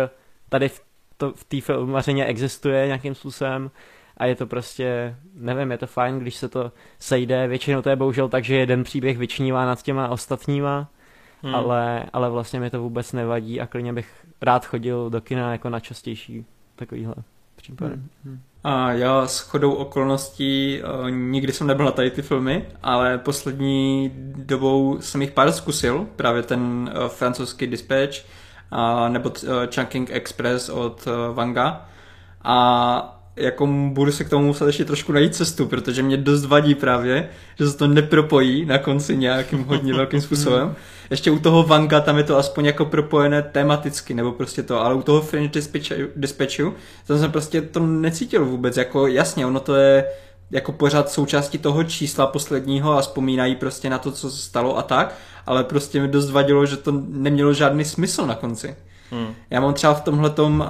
[0.48, 0.80] tady v,
[1.16, 3.70] to, v té filmařině existuje nějakým způsobem
[4.16, 7.96] a je to prostě, nevím, je to fajn, když se to sejde, většinou to je
[7.96, 10.88] bohužel tak, že jeden příběh vyčnívá nad těma ostatníma,
[11.42, 11.54] Hmm.
[11.54, 11.54] hmm.
[11.54, 15.70] ale, ale vlastně mi to vůbec nevadí a klidně bych rád chodil do kina jako
[15.70, 17.14] na častější takovýhle
[17.56, 17.94] případy.
[18.24, 18.40] Hmm.
[18.64, 24.12] A já s chodou okolností uh, nikdy jsem nebyl na tady ty filmy, ale poslední
[24.36, 28.16] dobou jsem jich pár zkusil, právě ten uh, francouzský Dispatch
[28.70, 31.88] a nebo uh, Chunking Express od uh, Vanga
[32.44, 36.74] a jako budu se k tomu muset ještě trošku najít cestu, protože mě dost vadí
[36.74, 40.74] právě, že se to nepropojí na konci nějakým hodně velkým způsobem.
[41.10, 44.94] Ještě u toho Vanga tam je to aspoň jako propojené tematicky, nebo prostě to, ale
[44.94, 46.74] u toho Fringe Dispatchu, Dispatchu
[47.06, 50.04] tam jsem prostě to necítil vůbec, jako jasně, ono to je
[50.50, 54.82] jako pořád součástí toho čísla posledního a vzpomínají prostě na to, co se stalo a
[54.82, 55.14] tak,
[55.46, 58.76] ale prostě mi dost vadilo, že to nemělo žádný smysl na konci.
[59.10, 59.34] Hmm.
[59.50, 60.64] Já mám třeba v tomhle uh,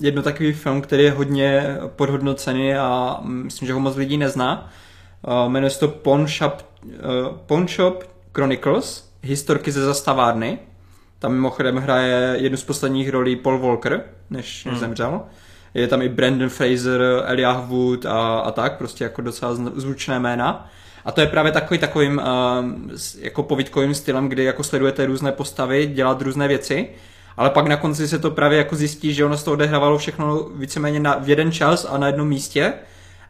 [0.00, 4.70] jedno takový film, který je hodně podhodnocený a myslím, že ho moc lidí nezná.
[5.28, 8.04] Uh, jmenuje se to Pawn Shop, uh, Pawn Shop
[8.34, 10.58] Chronicles, historky ze zastavárny.
[11.18, 14.80] Tam mimochodem hraje jednu z posledních rolí Paul Walker, než, než Hmm.
[14.80, 15.20] zemřel.
[15.74, 20.68] Je tam i Brandon Fraser, Elijah Wood a, a tak, prostě jako docela zvučné jména.
[21.04, 25.86] A to je právě takový takovým uh, jako povídkovým stylem, kdy jako sledujete různé postavy,
[25.86, 26.88] dělat různé věci,
[27.36, 30.48] ale pak na konci se to právě jako zjistí, že ono se to odehrávalo všechno
[30.54, 32.72] víceméně na, v jeden čas a na jednom místě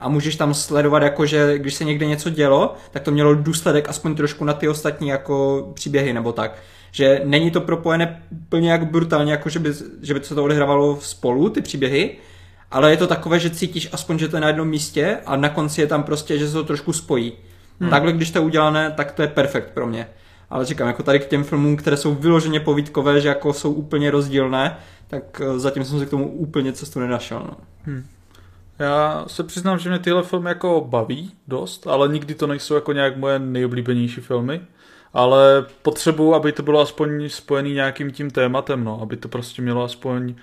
[0.00, 3.88] a můžeš tam sledovat jako, že když se někde něco dělo, tak to mělo důsledek
[3.88, 6.54] aspoň trošku na ty ostatní jako příběhy nebo tak.
[6.92, 9.72] Že není to propojené úplně jak brutálně, jako že by,
[10.02, 12.16] že by se to odehrávalo spolu, ty příběhy,
[12.70, 15.48] ale je to takové, že cítíš aspoň, že to je na jednom místě a na
[15.48, 17.32] konci je tam prostě, že se to trošku spojí.
[17.80, 17.90] Hmm.
[17.90, 20.06] Takhle, když to je udělané, tak to je perfekt pro mě.
[20.50, 24.10] Ale říkám, jako tady k těm filmům, které jsou vyloženě povídkové, že jako jsou úplně
[24.10, 24.76] rozdílné,
[25.08, 27.38] tak eh, zatím jsem se k tomu úplně cestu nenašel.
[27.38, 27.56] No.
[28.78, 32.92] Já se přiznám, že mě tyhle filmy jako baví dost, ale nikdy to nejsou jako
[32.92, 34.60] nějak moje nejoblíbenější filmy.
[35.14, 39.84] Ale potřebuji, aby to bylo aspoň spojený nějakým tím tématem, no, aby to prostě mělo
[39.84, 40.34] aspoň,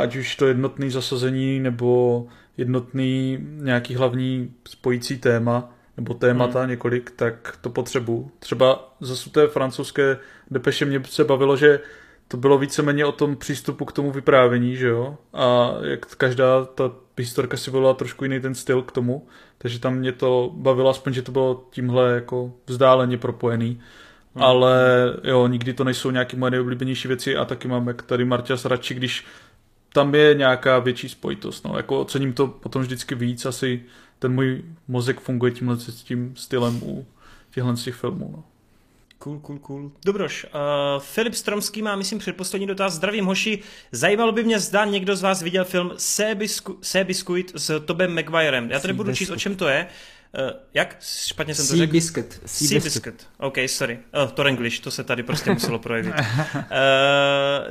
[0.00, 6.68] ať už to jednotný zasazení, nebo jednotný nějaký hlavní spojící téma, nebo témata hmm.
[6.70, 8.30] několik, tak to potřebuji.
[8.38, 10.18] Třeba zase té francouzské
[10.50, 11.80] depeše mě se bavilo, že
[12.28, 15.16] to bylo víceméně o tom přístupu k tomu vyprávění, že jo?
[15.32, 19.26] A jak každá ta historka si volila trošku jiný ten styl k tomu,
[19.58, 23.80] takže tam mě to bavilo aspoň, že to bylo tímhle jako vzdáleně propojený.
[24.34, 24.44] Hmm.
[24.44, 24.82] Ale
[25.24, 28.94] jo, nikdy to nejsou nějaké moje nejoblíbenější věci a taky mám, jak tady Marťas, radši,
[28.94, 29.24] když
[29.92, 31.64] tam je nějaká větší spojitost.
[31.64, 31.76] No.
[31.76, 33.82] Jako ocením to potom vždycky víc, asi
[34.24, 37.06] ten můj mozek funguje tímhle s tím stylem u
[37.50, 38.30] těchhle z těch filmů.
[38.36, 38.44] No.
[39.18, 39.92] Cool, cool, cool.
[40.04, 40.50] Dobroš, uh,
[41.02, 42.94] Filip Stromský má, myslím, předposlední dotaz.
[42.94, 43.58] Zdravím, hoši.
[43.92, 45.92] Zajímalo by mě, zda někdo z vás viděl film
[46.82, 48.70] Sea Biscuit s Tobem Maguirem.
[48.70, 49.86] Já tady budu číst, o čem to je.
[50.38, 50.96] Uh, jak?
[51.26, 51.92] Špatně jsem to řekl?
[51.92, 52.40] Biscuit.
[52.46, 53.26] Sea Biscuit.
[53.38, 53.98] OK, sorry.
[54.12, 56.14] Oh, to English, to se tady prostě muselo projevit.
[56.14, 56.60] Uh,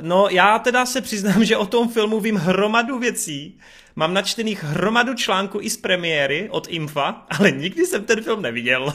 [0.00, 3.58] no, já teda se přiznám, že o tom filmu vím hromadu věcí.
[3.96, 8.92] Mám načtených hromadu článků i z premiéry od Infa, ale nikdy jsem ten film neviděl.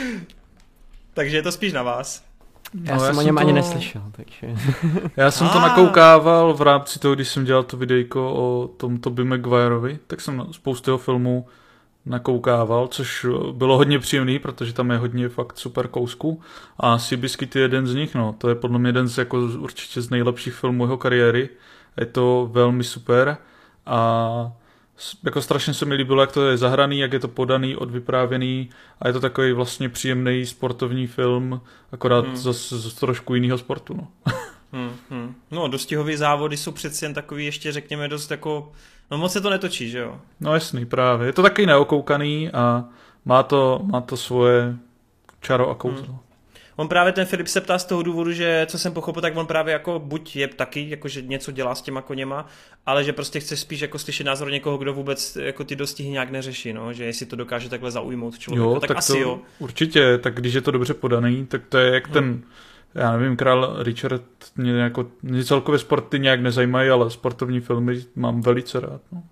[1.14, 2.24] Takže je to spíš na vás.
[2.84, 3.40] Já no, jsem já o něm to...
[3.40, 4.54] ani neslyšel, takže...
[5.16, 9.24] já jsem to nakoukával v rámci toho, když jsem dělal to videjko o tom Toby
[9.24, 11.46] Maguireovi, tak jsem spoustu jeho filmů
[12.06, 16.40] nakoukával, což bylo hodně příjemný, protože tam je hodně fakt super kousků
[16.80, 20.00] a Seabiscuit je jeden z nich, no, to je podle mě jeden z jako určitě
[20.00, 21.48] z nejlepších filmů jeho kariéry,
[22.00, 23.36] je to velmi super
[23.86, 24.52] a
[25.24, 29.06] jako strašně se mi líbilo, jak to je zahraný, jak je to podaný, odvyprávěný a
[29.08, 31.60] je to takový vlastně příjemný sportovní film,
[31.92, 32.36] akorát hmm.
[32.36, 33.94] zase z trošku jiného sportu.
[33.96, 34.08] No.
[34.72, 35.34] hmm, hmm.
[35.50, 38.72] no, dostihové závody jsou přeci jen takový ještě řekněme dost jako,
[39.10, 40.20] no moc se to netočí, že jo?
[40.40, 41.26] No jasný, právě.
[41.26, 42.84] Je to taky neokoukaný a
[43.24, 44.76] má to, má to svoje
[45.40, 46.06] čaro a kouzlo.
[46.06, 46.25] Hmm.
[46.76, 49.46] On právě ten Filip se ptá z toho důvodu, že co jsem pochopil, tak on
[49.46, 52.46] právě jako buď je taky, jako že něco dělá s těma koněma,
[52.86, 56.30] ale že prostě chce spíš jako slyšet názor někoho, kdo vůbec jako ty dostihy nějak
[56.30, 59.40] neřeší, no, že jestli to dokáže takhle zaujmout člověka, jo, tak, tak asi to, jo.
[59.58, 62.14] Určitě, tak když je to dobře podaný, tak to je jak hmm.
[62.14, 62.42] ten,
[62.94, 64.22] já nevím, král Richard,
[64.56, 69.00] mě, jako, mě celkově sporty nějak nezajímají, ale sportovní filmy mám velice rád.
[69.12, 69.22] No.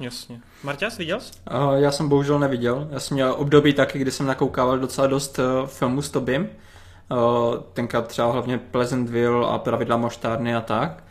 [0.00, 0.40] Jasně.
[0.62, 1.32] Marťas, viděl jsi?
[1.50, 2.88] Uh, já jsem bohužel neviděl.
[2.90, 6.48] Já jsem měl období taky, kdy jsem nakoukával docela dost uh, filmů s Tobim.
[7.10, 11.04] Uh, tenkrát třeba hlavně Pleasantville a pravidla moštárny a tak.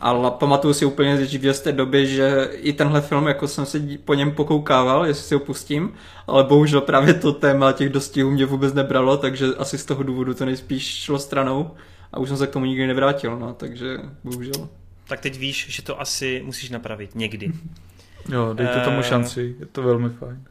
[0.00, 3.80] Ale pamatuju si úplně že z té doby, že i tenhle film, jako jsem se
[4.04, 5.94] po něm pokoukával, jestli si ho pustím,
[6.26, 10.34] ale bohužel právě to téma těch dostihů mě vůbec nebralo, takže asi z toho důvodu
[10.34, 11.70] to nejspíš šlo stranou
[12.12, 14.68] a už jsem se k tomu nikdy nevrátil, no, takže bohužel.
[15.08, 17.52] Tak teď víš, že to asi musíš napravit někdy.
[18.32, 20.44] Jo, dejte tomu eh, šanci, je to velmi fajn.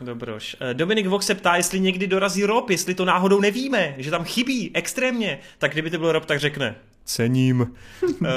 [0.00, 0.56] Dobroš.
[0.60, 4.24] Eh, Dominik Vox se ptá, jestli někdy dorazí Rob, jestli to náhodou nevíme, že tam
[4.24, 5.38] chybí extrémně.
[5.58, 6.74] Tak kdyby to byl Rob, tak řekne.
[7.04, 7.60] Cením.
[8.02, 8.28] uh,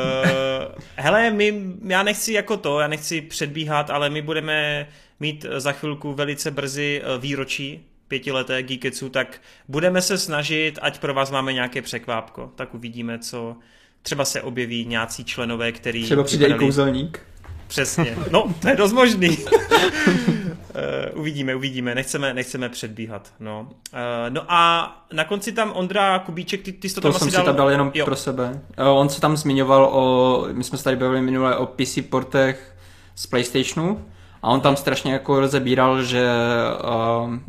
[0.95, 4.87] hele, my, já nechci jako to, já nechci předbíhat, ale my budeme
[5.19, 11.31] mít za chvilku velice brzy výročí pětileté Geeketsu, tak budeme se snažit, ať pro vás
[11.31, 13.55] máme nějaké překvápko, tak uvidíme, co
[14.01, 16.03] třeba se objeví nějací členové, který...
[16.03, 17.21] Třeba přijde i kouzelník.
[17.67, 18.17] Přesně.
[18.31, 19.37] No, to je dost možný.
[19.37, 19.45] Uh,
[21.19, 23.33] uvidíme, uvidíme, nechceme, nechceme předbíhat.
[23.39, 23.61] No.
[23.61, 27.27] Uh, no a na konci tam Ondra Kubíček, ty, ty jsi to, to tam jsem
[27.27, 28.05] asi si tam dal jenom jo.
[28.05, 28.61] pro sebe.
[28.79, 32.75] Uh, on se tam zmiňoval o, my jsme se tady bavili minule o PC portech
[33.15, 34.05] z PlayStationu
[34.43, 36.25] a on tam strašně jako rozebíral, že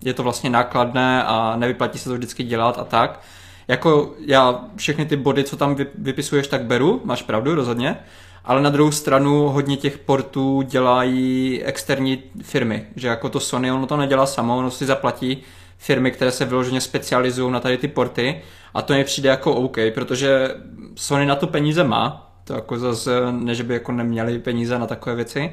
[0.05, 3.21] je to vlastně nákladné a nevyplatí se to vždycky dělat a tak.
[3.69, 7.99] Jako já všechny ty body, co tam vypisuješ, tak beru, máš pravdu, rozhodně
[8.47, 13.87] ale na druhou stranu hodně těch portů dělají externí firmy, že jako to Sony, ono
[13.87, 15.43] to nedělá samo, ono si zaplatí
[15.79, 18.43] firmy, které se vyloženě specializují na tady ty porty
[18.75, 20.55] a to mi přijde jako OK, protože
[20.95, 24.87] Sony na to peníze má, to jako zase, ne, že by jako neměli peníze na
[24.87, 25.53] takové věci,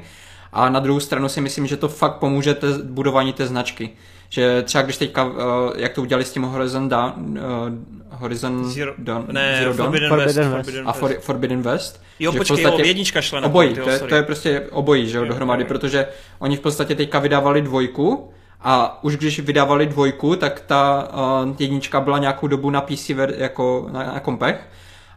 [0.52, 3.90] a na druhou stranu si myslím, že to fakt pomůže te, budování té značky.
[4.28, 5.32] Že třeba když teďka, uh,
[5.76, 10.20] jak to udělali s tím Horizon Dawn, uh, Horizon Zero, Dawn, ne, Zero Forbidden, Dawn?
[10.20, 10.64] West, Forbidden West.
[10.64, 12.02] Forbidden a for, Forbidden West.
[12.18, 15.08] Jo, že počkej, podstatě, jo, jednička šla na Obojí, to, je, to je prostě obojí,
[15.08, 16.06] že jo, dohromady, protože
[16.38, 18.30] oni v podstatě teďka vydávali dvojku,
[18.60, 21.08] a už když vydávali dvojku, tak ta
[21.44, 24.68] uh, jednička byla nějakou dobu na PC ver, jako na, na kompech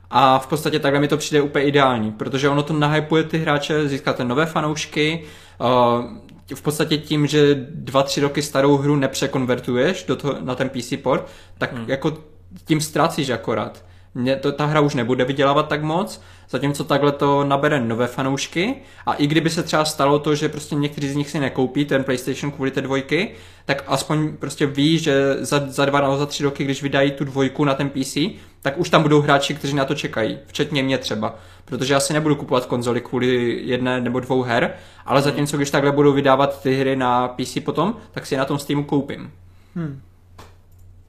[0.10, 3.88] a v podstatě takhle mi to přijde úplně ideální, protože ono to nahypuje ty hráče,
[3.88, 5.24] získáte nové fanoušky,
[5.60, 6.06] uh,
[6.56, 10.93] v podstatě tím, že dva, tři roky starou hru nepřekonvertuješ do toho, na ten PC
[11.01, 11.27] port,
[11.58, 11.85] tak hmm.
[11.88, 12.17] jako
[12.66, 13.85] tím ztrácíš akorát.
[14.16, 18.76] Mě to, ta hra už nebude vydělávat tak moc, zatímco takhle to nabere nové fanoušky
[19.06, 22.03] a i kdyby se třeba stalo to, že prostě někteří z nich si nekoupí ten
[22.03, 23.32] PlayStation kvůli té dvojky,
[23.66, 27.26] tak aspoň prostě ví, že za, za dva nebo za tři roky, když vydají tu
[27.26, 28.17] dvojku na ten PC,
[28.61, 31.36] tak už tam budou hráči, kteří na to čekají, včetně mě třeba.
[31.66, 34.74] Protože já si nebudu kupovat konzoli kvůli jedné nebo dvou her,
[35.06, 38.45] ale zatímco když takhle budou vydávat ty hry na PC potom, tak si je na
[38.45, 39.32] tom Steamu koupím.
[39.76, 40.02] Hmm.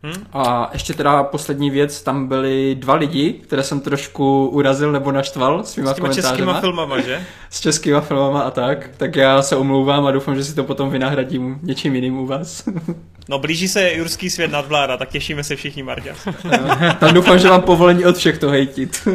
[0.03, 0.27] Hmm?
[0.33, 5.65] A ještě teda poslední věc, tam byli dva lidi, které jsem trošku urazil nebo naštval
[5.65, 7.27] svýma S těma českýma filmama, že?
[7.51, 8.91] S českýma filmama a tak.
[8.97, 12.69] Tak já se omlouvám a doufám, že si to potom vynahradím něčím jiným u vás.
[13.29, 16.15] No blíží se Jurský svět nadvláda, tak těšíme se všichni, Marťa.
[17.01, 19.09] tam doufám, že mám povolení od všech to hejtit.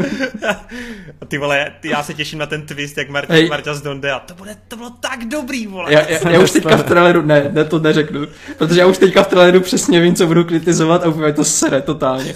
[1.27, 3.49] ty vole, ty, já se těším na ten twist, jak Hej.
[3.49, 5.93] Marťa z Donde a to, bude, to bylo tak dobrý, vole.
[5.93, 8.27] Já, já, já už teďka v traileru, ne, ne, to neřeknu,
[8.57, 11.81] protože já už teďka v traileru přesně vím, co budu kritizovat a úplně to sere
[11.81, 12.35] totálně.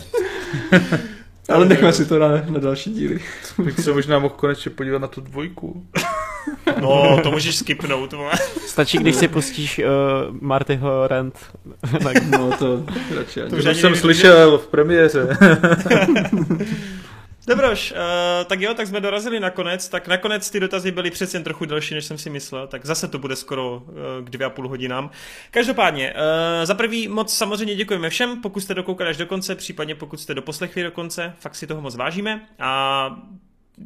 [1.50, 3.20] Ale nechme si to na, na další díly.
[3.64, 5.86] Bych se možná mohl konečně podívat na tu dvojku.
[6.82, 8.14] No, to můžeš skipnout.
[8.14, 8.32] vole.
[8.66, 9.86] Stačí, když si pustíš uh,
[10.42, 11.40] Martyho rant.
[12.04, 12.84] tak No to
[13.16, 13.50] radši ani.
[13.50, 15.28] To už jsem slyšel v premiéře.
[17.48, 17.98] Dobroš, uh,
[18.46, 21.96] tak jo, tak jsme dorazili nakonec, tak nakonec ty dotazy byly přeci jen trochu delší,
[21.96, 23.94] než jsem si myslel, tak zase to bude skoro uh,
[24.26, 25.10] k dvě a půl hodinám.
[25.52, 29.96] Každopádně, uh, za prvý moc samozřejmě děkujeme všem, pokud jste dokoukali až do konce, případně
[29.96, 33.10] pokud jste doposlechli do konce, fakt si toho moc vážíme a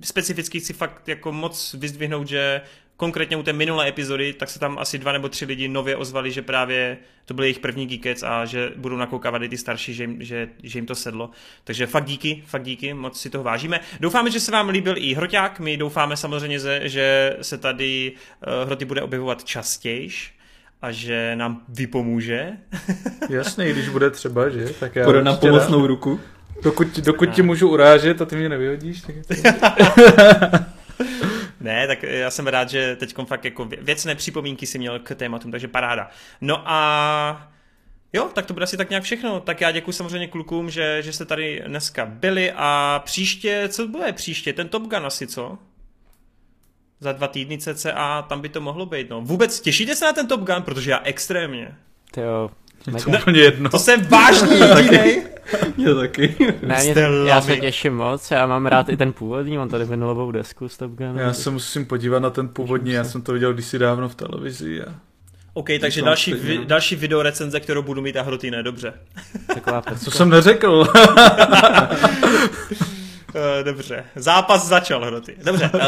[0.03, 2.61] specificky chci fakt jako moc vyzdvihnout, že
[3.01, 6.31] konkrétně u té minulé epizody, tak se tam asi dva nebo tři lidi nově ozvali,
[6.31, 10.03] že právě to byl jejich první Geekec a že budou nakoukávat i ty starší, že
[10.03, 11.30] jim, že, že jim to sedlo.
[11.63, 13.80] Takže fakt díky, fakt díky, moc si toho vážíme.
[13.99, 18.85] Doufáme, že se vám líbil i Hroťák, my doufáme samozřejmě, že- se tady uh, Hroty
[18.85, 20.33] bude objevovat častějš
[20.81, 22.51] a že nám vypomůže.
[23.30, 24.65] Jasně, když bude třeba, že?
[24.80, 26.19] Tak já Půjde na pomocnou ruku.
[26.63, 29.15] Dokud, dokud ti můžu urážet a ty mě nevyhodíš, tak
[31.61, 35.15] Ne, tak já jsem rád, že teď fakt jako vě- věcné připomínky si měl k
[35.15, 36.09] tématům, takže paráda.
[36.41, 37.51] No a
[38.14, 39.40] jo, tak to bude asi tak nějak všechno.
[39.40, 44.14] Tak já děkuji samozřejmě klukům, že, že jste tady dneska byli a příště, co bude
[44.14, 44.53] příště?
[44.53, 45.57] Ten Top Gun asi, co?
[46.99, 49.22] Za dva týdny cca, tam by to mohlo být, no.
[49.22, 50.64] Vůbec těšíte se na ten Top Gun?
[50.64, 51.75] Protože já extrémně.
[52.17, 52.49] jo,
[52.87, 53.05] mega.
[53.05, 53.69] to úplně jedno.
[53.69, 55.23] To jsem vážně jedinej.
[55.77, 56.35] Mě taky.
[56.61, 56.93] Ne, mě,
[57.25, 60.77] já se těším moc, já mám rád i ten původní, mám tady vinylovou desku s
[60.77, 61.17] Top Gunem.
[61.17, 64.83] Já se musím podívat na ten původní, já jsem to viděl kdysi dávno v televizi
[64.83, 64.95] a
[65.53, 68.93] OK, takže další, vi, další video recenze, kterou budu mít a hroty ne, dobře.
[69.47, 70.69] Taková co jsem neřekl.
[70.69, 70.87] Uh,
[73.63, 75.35] dobře, zápas začal, hroty.
[75.43, 75.79] Dobře, uh,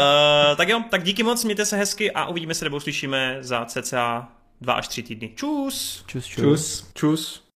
[0.56, 4.28] tak jo, tak díky moc, mějte se hezky a uvidíme se nebo uslyšíme za cca
[4.64, 5.28] 2 až 3 týdny.
[5.36, 6.04] Čus!
[6.06, 6.42] Čus, čus.
[6.42, 6.86] Čus.
[6.94, 7.43] Čus.